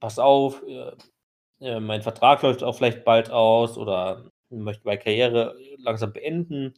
pass 0.00 0.18
auf, 0.18 0.62
äh, 0.66 0.92
äh, 1.60 1.80
mein 1.80 2.02
Vertrag 2.02 2.42
läuft 2.42 2.62
auch 2.62 2.76
vielleicht 2.76 3.04
bald 3.04 3.30
aus 3.30 3.78
oder 3.78 4.30
möchte 4.50 4.86
meine 4.86 4.98
Karriere 4.98 5.56
langsam 5.78 6.12
beenden. 6.12 6.74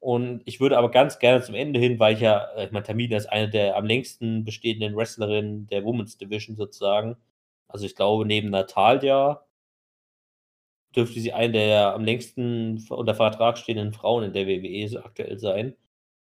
Und 0.00 0.42
ich 0.46 0.60
würde 0.60 0.78
aber 0.78 0.90
ganz 0.90 1.18
gerne 1.18 1.42
zum 1.42 1.54
Ende 1.54 1.80
hin, 1.80 1.98
weil 1.98 2.14
ich 2.14 2.20
ja, 2.20 2.44
äh, 2.56 2.66
ich 2.66 2.72
meine, 2.72 2.84
Tamina 2.84 3.16
ist 3.16 3.26
eine 3.26 3.48
der 3.50 3.76
am 3.76 3.86
längsten 3.86 4.44
bestehenden 4.44 4.96
Wrestlerinnen 4.96 5.66
der 5.68 5.84
Women's 5.84 6.18
Division 6.18 6.56
sozusagen. 6.56 7.16
Also 7.68 7.86
ich 7.86 7.96
glaube, 7.96 8.26
neben 8.26 8.50
Natalia 8.50 9.44
dürfte 10.96 11.20
sie 11.20 11.32
eine 11.32 11.52
der 11.52 11.94
am 11.94 12.04
längsten 12.04 12.84
unter 12.88 13.14
Vertrag 13.14 13.58
stehenden 13.58 13.92
Frauen 13.92 14.24
in 14.24 14.32
der 14.32 14.46
WWE 14.46 15.04
aktuell 15.04 15.38
sein. 15.38 15.76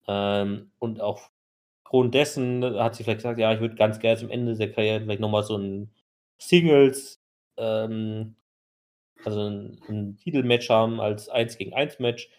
Ähm, 0.07 0.71
und 0.79 1.01
aufgrund 1.01 2.15
dessen 2.15 2.63
hat 2.79 2.95
sie 2.95 3.03
vielleicht 3.03 3.19
gesagt, 3.19 3.39
ja, 3.39 3.53
ich 3.53 3.59
würde 3.61 3.75
ganz 3.75 3.99
gerne 3.99 4.19
zum 4.19 4.29
Ende 4.31 4.55
der 4.55 4.71
Karriere 4.71 5.01
vielleicht 5.01 5.21
nochmal 5.21 5.43
so 5.43 5.57
ein 5.57 5.91
Singles, 6.37 7.21
ähm, 7.57 8.35
also 9.23 9.41
ein, 9.41 9.81
ein 9.89 10.17
Titelmatch 10.17 10.69
haben 10.69 10.99
als 10.99 11.29
1 11.29 11.57
gegen 11.57 11.73
1 11.73 11.99
Match. 11.99 12.29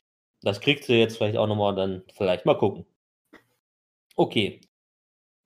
Das 0.43 0.61
kriegt 0.61 0.85
sie 0.85 0.95
jetzt 0.95 1.17
vielleicht 1.17 1.37
auch 1.37 1.47
nochmal 1.47 1.75
dann 1.75 2.03
vielleicht 2.15 2.47
mal 2.47 2.57
gucken. 2.57 2.87
Okay. 4.17 4.61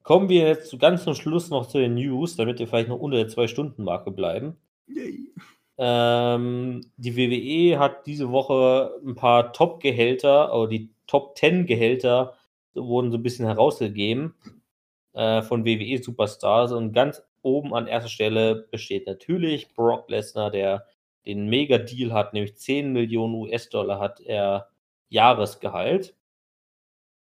Kommen 0.02 0.28
wir 0.28 0.46
jetzt 0.48 0.68
zu 0.68 0.78
ganz 0.78 1.04
zum 1.04 1.14
Schluss 1.14 1.50
noch 1.50 1.68
zu 1.68 1.78
den 1.78 1.94
News, 1.94 2.36
damit 2.36 2.58
wir 2.58 2.66
vielleicht 2.66 2.88
noch 2.88 2.98
unter 2.98 3.18
der 3.18 3.28
2-Stunden-Marke 3.28 4.10
bleiben. 4.10 4.56
Ähm, 5.78 6.80
die 6.96 7.16
WWE 7.16 7.78
hat 7.78 8.06
diese 8.06 8.30
Woche 8.30 8.98
ein 9.04 9.14
paar 9.14 9.52
Top-Gehälter, 9.52 10.54
oder 10.54 10.68
die 10.68 10.90
Top 11.06 11.36
10 11.38 11.66
Gehälter 11.66 12.34
wurden 12.74 13.10
so 13.10 13.18
ein 13.18 13.22
bisschen 13.22 13.46
herausgegeben 13.46 14.34
äh, 15.12 15.42
von 15.42 15.64
WWE-Superstars 15.64 16.72
und 16.72 16.92
ganz 16.92 17.22
oben 17.42 17.74
an 17.74 17.86
erster 17.86 18.08
Stelle 18.08 18.66
besteht 18.70 19.06
natürlich 19.06 19.74
Brock 19.74 20.08
Lesnar, 20.08 20.50
der 20.50 20.86
den 21.26 21.48
Mega-Deal 21.48 22.12
hat, 22.12 22.32
nämlich 22.32 22.56
10 22.56 22.92
Millionen 22.92 23.34
US-Dollar 23.34 24.00
hat 24.00 24.20
er 24.20 24.68
Jahresgehalt. 25.08 26.16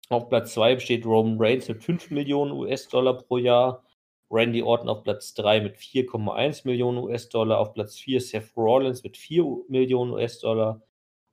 Auf 0.09 0.29
Platz 0.29 0.53
2 0.53 0.75
besteht 0.75 1.05
Roman 1.05 1.37
Reigns 1.39 1.67
mit 1.67 1.83
5 1.83 2.11
Millionen 2.11 2.51
US-Dollar 2.51 3.13
pro 3.13 3.37
Jahr. 3.37 3.83
Randy 4.31 4.61
Orton 4.61 4.89
auf 4.89 5.03
Platz 5.03 5.33
3 5.33 5.61
mit 5.61 5.75
4,1 5.75 6.65
Millionen 6.65 6.99
US-Dollar. 6.99 7.59
Auf 7.59 7.73
Platz 7.73 7.97
4 7.99 8.21
Seth 8.21 8.55
Rollins 8.55 9.03
mit 9.03 9.17
4 9.17 9.43
Millionen 9.67 10.11
US-Dollar. 10.13 10.81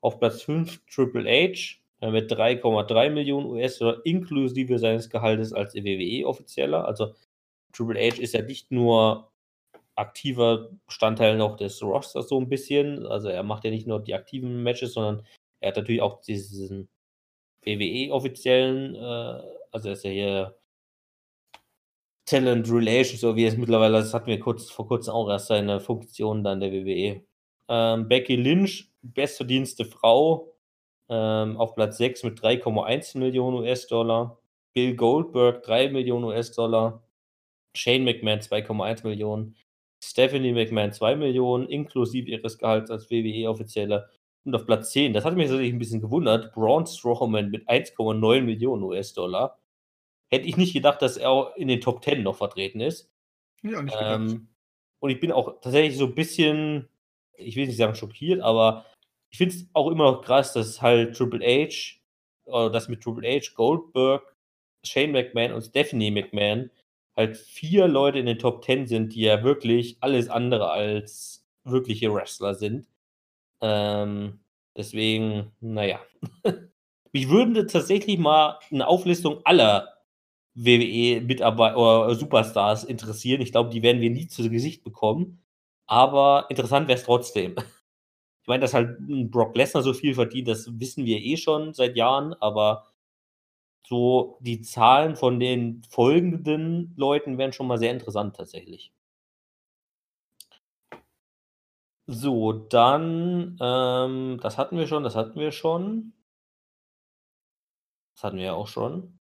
Auf 0.00 0.18
Platz 0.18 0.42
5 0.42 0.82
Triple 0.86 1.24
H 1.24 1.78
äh, 2.00 2.10
mit 2.10 2.30
3,3 2.30 3.10
Millionen 3.10 3.46
US-Dollar 3.46 4.00
inklusive 4.04 4.78
seines 4.78 5.08
Gehaltes 5.08 5.52
als 5.52 5.74
WWE-Offizieller. 5.74 6.86
Also 6.86 7.14
Triple 7.76 8.00
H 8.00 8.20
ist 8.20 8.34
ja 8.34 8.42
nicht 8.42 8.70
nur 8.70 9.30
aktiver 9.96 10.70
Bestandteil 10.86 11.36
noch 11.36 11.56
des 11.56 11.82
Rosters 11.82 12.28
so 12.28 12.40
ein 12.40 12.48
bisschen. 12.48 13.06
Also 13.06 13.28
er 13.28 13.42
macht 13.42 13.64
ja 13.64 13.70
nicht 13.70 13.86
nur 13.86 14.00
die 14.00 14.14
aktiven 14.14 14.62
Matches, 14.62 14.94
sondern 14.94 15.26
er 15.60 15.68
hat 15.68 15.76
natürlich 15.76 16.02
auch 16.02 16.20
diesen 16.20 16.88
WWE-offiziellen, 17.64 18.94
äh, 18.94 19.42
also 19.72 19.88
er 19.88 19.92
ist 19.92 20.04
ja 20.04 20.10
hier 20.10 20.58
Talent 22.26 22.70
Relations, 22.70 23.20
so 23.20 23.36
wie 23.36 23.46
es 23.46 23.56
mittlerweile, 23.56 23.98
das 23.98 24.12
hatten 24.12 24.26
wir 24.26 24.40
kurz 24.40 24.70
vor 24.70 24.86
kurzem 24.88 25.14
auch 25.14 25.28
erst 25.28 25.46
seine 25.46 25.80
Funktion 25.80 26.42
dann 26.42 26.60
der 26.60 26.72
WWE. 26.72 27.22
Ähm, 27.68 28.08
Becky 28.08 28.36
Lynch, 28.36 28.90
bestverdienste 29.02 29.84
Frau, 29.84 30.52
ähm, 31.08 31.56
auf 31.56 31.74
Platz 31.74 31.98
6 31.98 32.24
mit 32.24 32.40
3,1 32.40 33.18
Millionen 33.18 33.58
US-Dollar. 33.58 34.38
Bill 34.72 34.96
Goldberg 34.96 35.62
3 35.62 35.90
Millionen 35.90 36.24
US-Dollar. 36.24 37.02
Shane 37.76 38.04
McMahon 38.04 38.40
2,1 38.40 39.06
Millionen, 39.06 39.56
Stephanie 40.02 40.52
McMahon 40.52 40.92
2 40.92 41.16
Millionen, 41.16 41.68
inklusive 41.68 42.28
ihres 42.28 42.58
Gehalts 42.58 42.90
als 42.90 43.10
WWE-Offizieller. 43.10 44.08
Und 44.44 44.54
auf 44.54 44.64
Platz 44.64 44.90
10, 44.92 45.12
das 45.12 45.24
hat 45.24 45.34
mich 45.34 45.48
tatsächlich 45.48 45.74
ein 45.74 45.78
bisschen 45.78 46.00
gewundert, 46.00 46.52
Braun 46.54 46.86
Strowman 46.86 47.50
mit 47.50 47.68
1,9 47.68 48.42
Millionen 48.42 48.82
US-Dollar. 48.84 49.58
Hätte 50.30 50.46
ich 50.46 50.56
nicht 50.56 50.72
gedacht, 50.72 51.02
dass 51.02 51.16
er 51.16 51.30
auch 51.30 51.56
in 51.56 51.68
den 51.68 51.80
Top 51.80 52.04
10 52.04 52.22
noch 52.22 52.36
vertreten 52.36 52.80
ist. 52.80 53.10
Ja, 53.62 53.82
nicht 53.82 53.96
ähm, 54.00 54.48
und 55.00 55.10
ich 55.10 55.20
bin 55.20 55.32
auch 55.32 55.60
tatsächlich 55.60 55.96
so 55.96 56.06
ein 56.06 56.14
bisschen, 56.14 56.88
ich 57.36 57.56
will 57.56 57.66
nicht 57.66 57.76
sagen 57.76 57.94
schockiert, 57.94 58.40
aber 58.40 58.86
ich 59.30 59.38
finde 59.38 59.54
es 59.54 59.68
auch 59.72 59.90
immer 59.90 60.10
noch 60.10 60.22
krass, 60.22 60.52
dass 60.52 60.80
halt 60.80 61.16
Triple 61.16 61.44
H, 61.44 61.98
oder 62.44 62.70
das 62.70 62.88
mit 62.88 63.02
Triple 63.02 63.28
H, 63.28 63.52
Goldberg, 63.54 64.34
Shane 64.84 65.12
McMahon 65.12 65.52
und 65.52 65.62
Stephanie 65.62 66.10
McMahon 66.10 66.70
halt 67.16 67.36
vier 67.36 67.88
Leute 67.88 68.18
in 68.18 68.26
den 68.26 68.38
Top 68.38 68.64
10 68.64 68.86
sind, 68.86 69.14
die 69.14 69.22
ja 69.22 69.42
wirklich 69.42 69.96
alles 70.00 70.28
andere 70.28 70.70
als 70.70 71.44
wirkliche 71.64 72.12
Wrestler 72.12 72.54
sind. 72.54 72.86
Ähm, 73.60 74.40
deswegen, 74.76 75.52
naja. 75.60 76.00
Mich 77.12 77.28
würde 77.30 77.66
tatsächlich 77.66 78.18
mal 78.18 78.58
eine 78.70 78.86
Auflistung 78.86 79.40
aller 79.44 79.96
WWE-Mitarbeiter 80.54 81.76
oder 81.76 82.14
Superstars 82.14 82.84
interessieren. 82.84 83.40
Ich 83.40 83.52
glaube, 83.52 83.70
die 83.70 83.82
werden 83.82 84.00
wir 84.00 84.10
nie 84.10 84.26
zu 84.26 84.48
Gesicht 84.50 84.84
bekommen. 84.84 85.42
Aber 85.86 86.46
interessant 86.50 86.88
wäre 86.88 86.98
es 86.98 87.04
trotzdem. 87.04 87.56
Ich 88.42 88.48
meine, 88.48 88.60
dass 88.60 88.74
halt 88.74 88.96
Brock 89.32 89.56
Lesnar 89.56 89.82
so 89.82 89.92
viel 89.92 90.14
verdient, 90.14 90.46
das 90.46 90.78
wissen 90.78 91.04
wir 91.04 91.18
eh 91.18 91.36
schon 91.36 91.74
seit 91.74 91.96
Jahren, 91.96 92.32
aber 92.34 92.84
so 93.88 94.38
die 94.40 94.62
Zahlen 94.62 95.14
von 95.16 95.38
den 95.38 95.82
folgenden 95.88 96.92
Leuten 96.96 97.38
wären 97.38 97.52
schon 97.52 97.68
mal 97.68 97.78
sehr 97.78 97.92
interessant 97.92 98.36
tatsächlich. 98.36 98.92
So, 102.08 102.52
dann, 102.52 103.56
ähm, 103.60 104.38
das 104.42 104.58
hatten 104.58 104.78
wir 104.78 104.86
schon, 104.86 105.02
das 105.04 105.14
hatten 105.16 105.38
wir 105.38 105.52
schon. 105.52 106.12
Das 108.14 108.24
hatten 108.24 108.38
wir 108.38 108.44
ja 108.44 108.54
auch 108.54 108.68
schon. 108.68 109.18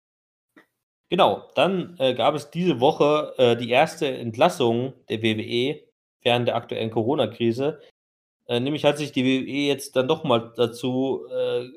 Genau, 1.09 1.49
dann 1.55 1.97
äh, 1.99 2.15
gab 2.15 2.35
es 2.35 2.51
diese 2.51 2.81
Woche 2.81 3.35
äh, 3.39 3.57
die 3.57 3.71
erste 3.71 4.07
Entlassung 4.09 4.95
der 5.09 5.23
WWE 5.23 5.83
während 6.23 6.49
der 6.49 6.57
aktuellen 6.57 6.91
Corona-Krise. 6.91 7.81
Äh, 8.47 8.61
nämlich 8.61 8.85
hat 8.85 8.99
sich 8.99 9.13
die 9.13 9.25
WWE 9.25 9.69
jetzt 9.69 9.97
dann 9.97 10.09
doch 10.09 10.25
mal 10.25 10.53
dazu 10.57 11.27
äh, 11.31 11.69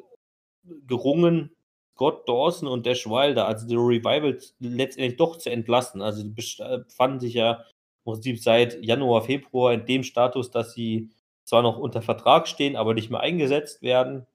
gerungen, 0.88 1.56
Scott 1.96 2.28
Dawson 2.28 2.68
und 2.68 2.86
Dash 2.86 3.06
Wilder, 3.08 3.48
also 3.48 3.68
die 3.68 3.76
Revival, 3.76 4.38
letztendlich 4.60 5.18
doch 5.18 5.38
zu 5.38 5.52
entlassen. 5.52 6.02
Also 6.02 6.24
die 6.24 6.30
befanden 6.30 7.20
sich 7.20 7.36
ja 7.36 7.64
im 8.06 8.14
Prinzip 8.14 8.40
seit 8.40 8.84
Januar, 8.84 9.22
Februar 9.24 9.74
in 9.74 9.86
dem 9.86 10.04
Status, 10.04 10.52
dass 10.52 10.74
sie 10.74 11.12
zwar 11.46 11.62
noch 11.62 11.78
unter 11.78 12.02
Vertrag 12.02 12.48
stehen, 12.48 12.76
aber 12.76 12.94
nicht 12.94 13.10
mehr 13.12 13.20
eingesetzt 13.20 13.82
werden. 13.82 14.26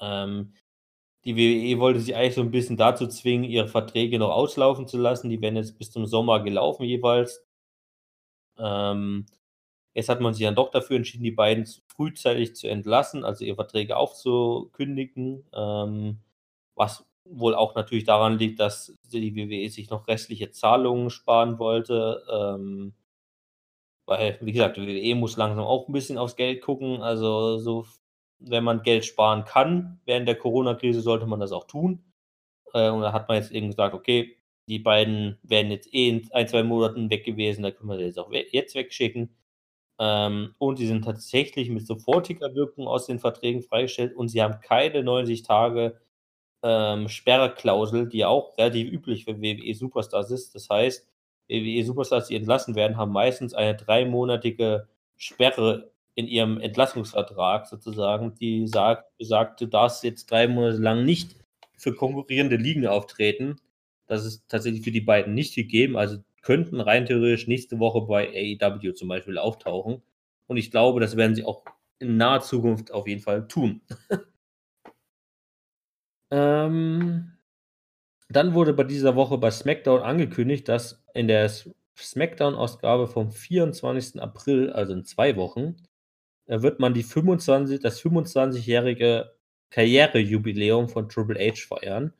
Ähm, 0.00 0.54
die 1.24 1.36
WWE 1.36 1.80
wollte 1.80 2.00
sich 2.00 2.14
eigentlich 2.14 2.34
so 2.34 2.42
ein 2.42 2.50
bisschen 2.50 2.76
dazu 2.76 3.06
zwingen, 3.08 3.44
ihre 3.44 3.68
Verträge 3.68 4.18
noch 4.18 4.30
auslaufen 4.30 4.86
zu 4.86 4.98
lassen. 4.98 5.30
Die 5.30 5.40
werden 5.40 5.56
jetzt 5.56 5.78
bis 5.78 5.90
zum 5.90 6.06
Sommer 6.06 6.40
gelaufen 6.40 6.84
jeweils. 6.84 7.44
Ähm, 8.58 9.26
jetzt 9.94 10.08
hat 10.08 10.20
man 10.20 10.34
sich 10.34 10.44
dann 10.44 10.54
doch 10.54 10.70
dafür 10.70 10.96
entschieden, 10.96 11.24
die 11.24 11.30
beiden 11.30 11.66
frühzeitig 11.88 12.54
zu 12.56 12.68
entlassen, 12.68 13.24
also 13.24 13.44
ihre 13.44 13.56
Verträge 13.56 13.96
aufzukündigen. 13.96 15.44
Ähm, 15.54 16.20
was 16.74 17.04
wohl 17.24 17.54
auch 17.54 17.74
natürlich 17.74 18.04
daran 18.04 18.38
liegt, 18.38 18.60
dass 18.60 18.94
die 19.12 19.34
WWE 19.34 19.70
sich 19.70 19.90
noch 19.90 20.08
restliche 20.08 20.50
Zahlungen 20.50 21.10
sparen 21.10 21.58
wollte. 21.58 22.22
Ähm, 22.30 22.94
weil, 24.06 24.38
wie 24.42 24.52
gesagt, 24.52 24.76
die 24.76 24.86
WWE 24.86 25.14
muss 25.14 25.36
langsam 25.36 25.64
auch 25.64 25.88
ein 25.88 25.92
bisschen 25.92 26.18
aufs 26.18 26.36
Geld 26.36 26.60
gucken. 26.60 27.02
Also 27.02 27.58
so 27.58 27.86
wenn 28.40 28.64
man 28.64 28.82
Geld 28.82 29.04
sparen 29.04 29.44
kann 29.44 30.00
während 30.04 30.28
der 30.28 30.36
Corona-Krise, 30.36 31.00
sollte 31.00 31.26
man 31.26 31.40
das 31.40 31.52
auch 31.52 31.64
tun. 31.64 32.04
Äh, 32.72 32.90
und 32.90 33.02
da 33.02 33.12
hat 33.12 33.28
man 33.28 33.38
jetzt 33.38 33.52
eben 33.52 33.68
gesagt, 33.68 33.94
okay, 33.94 34.36
die 34.68 34.78
beiden 34.78 35.38
werden 35.42 35.70
jetzt 35.70 35.92
eh 35.92 36.08
in 36.08 36.28
ein, 36.32 36.48
zwei 36.48 36.62
Monaten 36.62 37.10
weg 37.10 37.24
gewesen, 37.24 37.62
da 37.62 37.70
können 37.70 37.90
wir 37.90 37.98
sie 37.98 38.04
jetzt 38.04 38.18
auch 38.18 38.30
we 38.30 38.44
jetzt 38.50 38.74
wegschicken. 38.74 39.34
Ähm, 40.00 40.54
und 40.58 40.78
die 40.78 40.86
sind 40.86 41.04
tatsächlich 41.04 41.70
mit 41.70 41.86
sofortiger 41.86 42.54
Wirkung 42.54 42.88
aus 42.88 43.06
den 43.06 43.20
Verträgen 43.20 43.62
freigestellt 43.62 44.14
und 44.16 44.28
sie 44.28 44.42
haben 44.42 44.60
keine 44.60 45.02
90 45.04 45.42
Tage 45.42 46.00
ähm, 46.64 47.08
Sperrklausel, 47.08 48.08
die 48.08 48.18
ja 48.18 48.28
auch 48.28 48.56
relativ 48.56 48.90
üblich 48.90 49.26
für 49.26 49.40
WWE 49.40 49.74
Superstars 49.74 50.30
ist. 50.30 50.54
Das 50.54 50.68
heißt, 50.70 51.06
WWE 51.48 51.84
Superstars, 51.84 52.28
die 52.28 52.36
entlassen 52.36 52.74
werden, 52.74 52.96
haben 52.96 53.12
meistens 53.12 53.52
eine 53.52 53.76
dreimonatige 53.76 54.88
Sperre 55.16 55.90
in 56.14 56.26
ihrem 56.26 56.58
Entlassungsvertrag 56.60 57.66
sozusagen, 57.66 58.34
die 58.36 58.66
sagt, 58.66 59.16
besagt, 59.18 59.60
du 59.60 59.66
darfst 59.66 60.04
jetzt 60.04 60.30
drei 60.30 60.48
Monate 60.48 60.78
lang 60.78 61.04
nicht 61.04 61.36
für 61.76 61.94
konkurrierende 61.94 62.56
Ligen 62.56 62.86
auftreten. 62.86 63.56
Das 64.06 64.24
ist 64.24 64.48
tatsächlich 64.48 64.82
für 64.82 64.90
die 64.90 65.00
beiden 65.02 65.34
nicht 65.34 65.54
gegeben. 65.54 65.96
Also 65.98 66.18
könnten 66.40 66.80
rein 66.80 67.04
theoretisch 67.04 67.46
nächste 67.46 67.78
Woche 67.78 68.02
bei 68.02 68.28
AEW 68.28 68.92
zum 68.94 69.08
Beispiel 69.08 69.36
auftauchen. 69.36 70.02
Und 70.46 70.56
ich 70.56 70.70
glaube, 70.70 71.00
das 71.00 71.16
werden 71.16 71.34
sie 71.34 71.44
auch 71.44 71.64
in 71.98 72.16
naher 72.16 72.40
Zukunft 72.40 72.92
auf 72.92 73.06
jeden 73.06 73.22
Fall 73.22 73.48
tun. 73.48 73.82
ähm, 76.30 77.32
dann 78.28 78.54
wurde 78.54 78.72
bei 78.74 78.84
dieser 78.84 79.16
Woche 79.16 79.38
bei 79.38 79.50
SmackDown 79.50 80.02
angekündigt, 80.02 80.68
dass 80.68 81.04
in 81.14 81.28
der 81.28 81.50
SmackDown-Ausgabe 81.96 83.06
vom 83.08 83.30
24. 83.32 84.20
April, 84.20 84.70
also 84.72 84.92
in 84.92 85.04
zwei 85.04 85.36
Wochen, 85.36 85.76
wird 86.46 86.80
man 86.80 86.94
die 86.94 87.02
25, 87.02 87.80
das 87.80 88.00
25-jährige 88.02 89.32
Karrierejubiläum 89.70 90.88
von 90.88 91.08
Triple 91.08 91.38
H 91.40 91.66
feiern. 91.68 92.12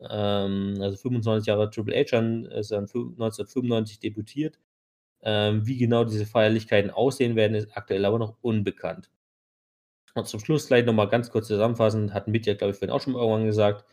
Ähm, 0.00 0.76
also 0.80 0.96
25 0.98 1.46
Jahre 1.46 1.70
Triple 1.70 1.94
H 1.96 2.18
ist 2.58 2.70
dann 2.72 2.84
1995 2.84 4.00
debütiert. 4.00 4.58
Ähm, 5.22 5.66
wie 5.66 5.78
genau 5.78 6.04
diese 6.04 6.26
Feierlichkeiten 6.26 6.90
aussehen 6.90 7.36
werden, 7.36 7.54
ist 7.54 7.76
aktuell 7.76 8.04
aber 8.04 8.18
noch 8.18 8.36
unbekannt. 8.42 9.10
Und 10.16 10.26
zum 10.26 10.40
Schluss 10.40 10.66
gleich 10.66 10.86
nochmal 10.86 11.08
ganz 11.08 11.30
kurz 11.30 11.46
zusammenfassend, 11.46 12.14
hat 12.14 12.26
Mitya, 12.26 12.54
glaube 12.54 12.72
ich, 12.72 12.78
vorhin 12.78 12.94
auch 12.94 13.02
schon 13.02 13.14
irgendwann 13.14 13.44
gesagt. 13.44 13.84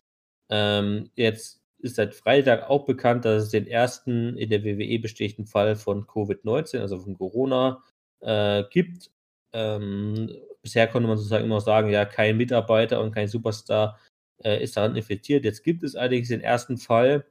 Ähm, 0.48 1.10
jetzt 1.16 1.62
ist 1.78 1.96
seit 1.96 2.14
Freitag 2.14 2.70
auch 2.70 2.86
bekannt, 2.86 3.26
dass 3.26 3.44
es 3.44 3.48
den 3.50 3.66
ersten 3.66 4.36
in 4.38 4.48
der 4.48 4.64
WWE 4.64 4.98
bestätigten 5.00 5.46
Fall 5.46 5.76
von 5.76 6.06
Covid-19, 6.06 6.80
also 6.80 6.98
von 6.98 7.18
Corona, 7.18 7.82
äh, 8.20 8.64
gibt. 8.70 9.10
Ähm, 9.52 10.34
bisher 10.62 10.88
konnte 10.88 11.08
man 11.08 11.18
sozusagen 11.18 11.44
immer 11.44 11.60
sagen, 11.60 11.90
ja, 11.90 12.06
kein 12.06 12.38
Mitarbeiter 12.38 13.02
und 13.02 13.12
kein 13.12 13.28
Superstar 13.28 14.00
äh, 14.42 14.62
ist 14.62 14.78
daran 14.78 14.96
infiziert. 14.96 15.44
Jetzt 15.44 15.62
gibt 15.62 15.82
es 15.82 15.94
allerdings 15.94 16.28
den 16.28 16.40
ersten 16.40 16.78
Fall. 16.78 17.26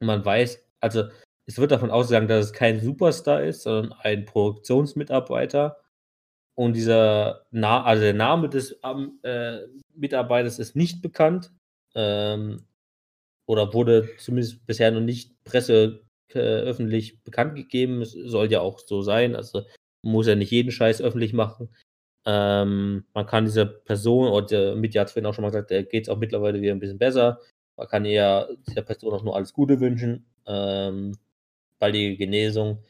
Man 0.00 0.24
weiß, 0.24 0.64
also 0.80 1.04
es 1.44 1.58
wird 1.58 1.72
davon 1.72 1.90
ausgegangen, 1.90 2.28
dass 2.28 2.46
es 2.46 2.52
kein 2.54 2.80
Superstar 2.80 3.42
ist, 3.42 3.62
sondern 3.62 3.92
ein 4.00 4.24
Produktionsmitarbeiter. 4.24 5.81
Und 6.54 6.74
dieser 6.74 7.46
Na 7.50 7.82
also 7.82 8.02
der 8.02 8.14
Name 8.14 8.48
des 8.48 8.78
ähm, 8.84 9.18
äh, 9.22 9.60
Mitarbeiters 9.94 10.58
ist 10.58 10.76
nicht 10.76 11.02
bekannt. 11.02 11.50
Ähm, 11.94 12.64
oder 13.46 13.74
wurde 13.74 14.08
zumindest 14.18 14.64
bisher 14.66 14.90
noch 14.90 15.00
nicht 15.00 15.42
Presse 15.44 16.02
äh, 16.34 16.38
öffentlich 16.38 17.22
bekannt 17.24 17.56
gegeben. 17.56 18.02
Es 18.02 18.12
soll 18.12 18.50
ja 18.50 18.60
auch 18.60 18.78
so 18.78 19.02
sein. 19.02 19.36
Also 19.36 19.62
muss 20.02 20.26
ja 20.26 20.34
nicht 20.34 20.50
jeden 20.50 20.72
Scheiß 20.72 21.00
öffentlich 21.02 21.32
machen. 21.32 21.68
Ähm, 22.24 23.04
man 23.14 23.26
kann 23.26 23.44
dieser 23.46 23.66
Person, 23.66 24.28
oder 24.28 24.76
mit 24.76 24.96
hat 24.96 25.16
es 25.16 25.24
auch 25.24 25.34
schon 25.34 25.42
mal 25.42 25.50
gesagt, 25.50 25.70
der 25.70 25.82
geht 25.84 26.04
es 26.04 26.08
auch 26.08 26.18
mittlerweile 26.18 26.60
wieder 26.60 26.72
ein 26.72 26.78
bisschen 26.80 26.98
besser. 26.98 27.40
Man 27.76 27.88
kann 27.88 28.04
eher 28.04 28.48
dieser 28.68 28.82
Person 28.82 29.14
auch 29.14 29.24
nur 29.24 29.34
alles 29.36 29.52
Gute 29.52 29.80
wünschen. 29.80 30.26
Ähm, 30.46 31.16
baldige 31.78 32.16
Genesung. 32.16 32.84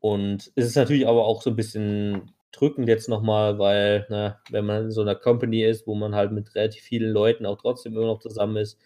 Und 0.00 0.52
es 0.54 0.66
ist 0.66 0.76
natürlich 0.76 1.06
aber 1.06 1.26
auch 1.26 1.42
so 1.42 1.50
ein 1.50 1.56
bisschen 1.56 2.32
drückend 2.52 2.88
jetzt 2.88 3.08
nochmal, 3.08 3.58
weil, 3.58 4.06
ne, 4.08 4.38
wenn 4.50 4.66
man 4.66 4.84
in 4.84 4.90
so 4.90 5.02
einer 5.02 5.14
Company 5.14 5.62
ist, 5.62 5.86
wo 5.86 5.94
man 5.94 6.14
halt 6.14 6.32
mit 6.32 6.54
relativ 6.54 6.82
vielen 6.82 7.12
Leuten 7.12 7.46
auch 7.46 7.58
trotzdem 7.58 7.94
immer 7.94 8.06
noch 8.06 8.20
zusammen 8.20 8.56
ist. 8.56 8.78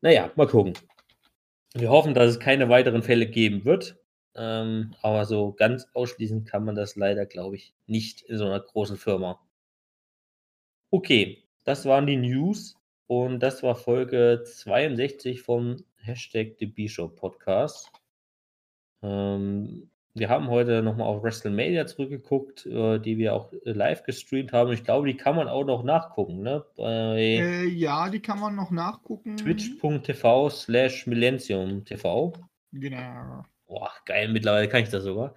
Naja, 0.00 0.30
mal 0.36 0.46
gucken. 0.46 0.74
Wir 1.74 1.90
hoffen, 1.90 2.14
dass 2.14 2.30
es 2.30 2.40
keine 2.40 2.68
weiteren 2.68 3.02
Fälle 3.02 3.26
geben 3.26 3.64
wird. 3.64 3.96
Ähm, 4.34 4.94
aber 5.00 5.24
so 5.24 5.52
ganz 5.52 5.88
ausschließen 5.94 6.44
kann 6.44 6.64
man 6.64 6.74
das 6.74 6.94
leider, 6.96 7.24
glaube 7.24 7.56
ich, 7.56 7.74
nicht 7.86 8.22
in 8.22 8.36
so 8.36 8.44
einer 8.44 8.60
großen 8.60 8.98
Firma. 8.98 9.40
Okay, 10.90 11.42
das 11.64 11.86
waren 11.86 12.06
die 12.06 12.16
News 12.16 12.76
und 13.06 13.40
das 13.40 13.62
war 13.62 13.74
Folge 13.74 14.42
62 14.44 15.40
vom 15.40 15.84
Hashtag 15.96 16.58
TheBShow 16.58 17.08
Podcast. 17.08 17.90
Ähm, 19.02 19.90
wir 20.16 20.30
haben 20.30 20.48
heute 20.48 20.82
nochmal 20.82 21.06
auf 21.06 21.22
WrestleMania 21.22 21.86
zurückgeguckt, 21.86 22.64
äh, 22.64 22.98
die 22.98 23.18
wir 23.18 23.34
auch 23.34 23.52
äh, 23.52 23.72
live 23.72 24.02
gestreamt 24.02 24.52
haben. 24.52 24.72
Ich 24.72 24.82
glaube, 24.82 25.06
die 25.06 25.16
kann 25.16 25.36
man 25.36 25.46
auch 25.46 25.64
noch 25.64 25.84
nachgucken, 25.84 26.40
ne? 26.40 26.64
Äh, 26.78 27.66
ja, 27.66 28.08
die 28.08 28.20
kann 28.20 28.40
man 28.40 28.56
noch 28.56 28.70
nachgucken. 28.70 29.36
Twitch.tv 29.36 30.48
slash 30.48 31.06
Millennium 31.06 31.84
TV. 31.84 32.32
Genau. 32.72 33.44
Boah, 33.66 33.90
geil, 34.06 34.28
mittlerweile 34.28 34.68
kann 34.68 34.82
ich 34.82 34.88
das 34.88 35.04
sogar. 35.04 35.34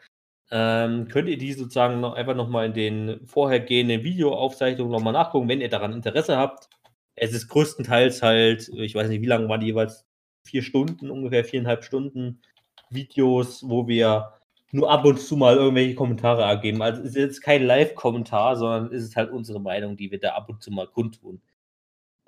Ähm, 0.49 1.09
könnt 1.09 1.27
ihr 1.27 1.37
die 1.37 1.53
sozusagen 1.53 1.99
noch 1.99 2.13
einfach 2.13 2.35
nochmal 2.35 2.67
in 2.67 2.73
den 2.73 3.27
vorhergehenden 3.27 4.03
Videoaufzeichnungen 4.03 4.91
nochmal 4.91 5.13
nachgucken, 5.13 5.49
wenn 5.49 5.61
ihr 5.61 5.69
daran 5.69 5.93
Interesse 5.93 6.37
habt. 6.37 6.69
Es 7.15 7.33
ist 7.33 7.49
größtenteils 7.49 8.23
halt, 8.23 8.69
ich 8.69 8.95
weiß 8.95 9.09
nicht, 9.09 9.21
wie 9.21 9.27
lange 9.27 9.49
waren 9.49 9.59
die 9.59 9.67
jeweils? 9.67 10.05
Vier 10.45 10.63
Stunden, 10.63 11.11
ungefähr 11.11 11.43
viereinhalb 11.43 11.83
Stunden 11.83 12.41
Videos, 12.89 13.61
wo 13.67 13.87
wir 13.87 14.38
nur 14.71 14.91
ab 14.91 15.05
und 15.05 15.19
zu 15.19 15.35
mal 15.35 15.55
irgendwelche 15.55 15.95
Kommentare 15.95 16.43
ergeben. 16.43 16.81
Also 16.81 17.01
es 17.01 17.09
ist 17.09 17.15
jetzt 17.15 17.41
kein 17.41 17.63
Live-Kommentar, 17.63 18.55
sondern 18.55 18.93
es 18.93 19.03
ist 19.03 19.15
halt 19.15 19.31
unsere 19.31 19.59
Meinung, 19.59 19.97
die 19.97 20.11
wir 20.11 20.19
da 20.19 20.33
ab 20.35 20.49
und 20.49 20.61
zu 20.61 20.71
mal 20.71 20.87
kundtun. 20.87 21.41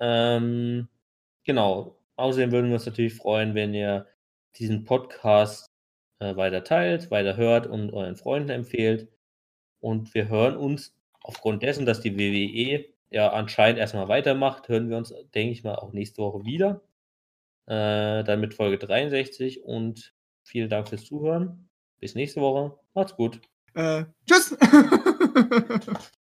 Ähm, 0.00 0.88
genau. 1.44 1.96
Außerdem 2.16 2.52
würden 2.52 2.68
wir 2.68 2.74
uns 2.74 2.86
natürlich 2.86 3.14
freuen, 3.14 3.54
wenn 3.54 3.74
ihr 3.74 4.06
diesen 4.56 4.84
Podcast 4.84 5.70
äh, 6.18 6.36
weiter 6.36 6.64
teilt, 6.64 7.10
weiter 7.10 7.36
hört 7.36 7.66
und 7.66 7.92
euren 7.92 8.16
Freunden 8.16 8.50
empfehlt. 8.50 9.08
Und 9.80 10.14
wir 10.14 10.28
hören 10.28 10.56
uns 10.56 10.96
aufgrund 11.22 11.62
dessen, 11.62 11.86
dass 11.86 12.00
die 12.00 12.16
WWE 12.18 12.84
ja 13.10 13.32
anscheinend 13.32 13.78
erstmal 13.78 14.08
weitermacht, 14.08 14.68
hören 14.68 14.90
wir 14.90 14.96
uns, 14.96 15.14
denke 15.34 15.52
ich 15.52 15.64
mal, 15.64 15.76
auch 15.76 15.92
nächste 15.92 16.22
Woche 16.22 16.44
wieder. 16.44 16.82
Äh, 17.66 18.24
dann 18.24 18.40
mit 18.40 18.54
Folge 18.54 18.78
63 18.78 19.64
und 19.64 20.14
vielen 20.42 20.68
Dank 20.68 20.88
fürs 20.88 21.04
Zuhören. 21.04 21.68
Bis 22.02 22.16
nächste 22.16 22.40
Woche. 22.40 22.76
Macht's 22.94 23.14
gut. 23.14 23.40
Äh, 23.74 24.06
tschüss. 24.26 24.56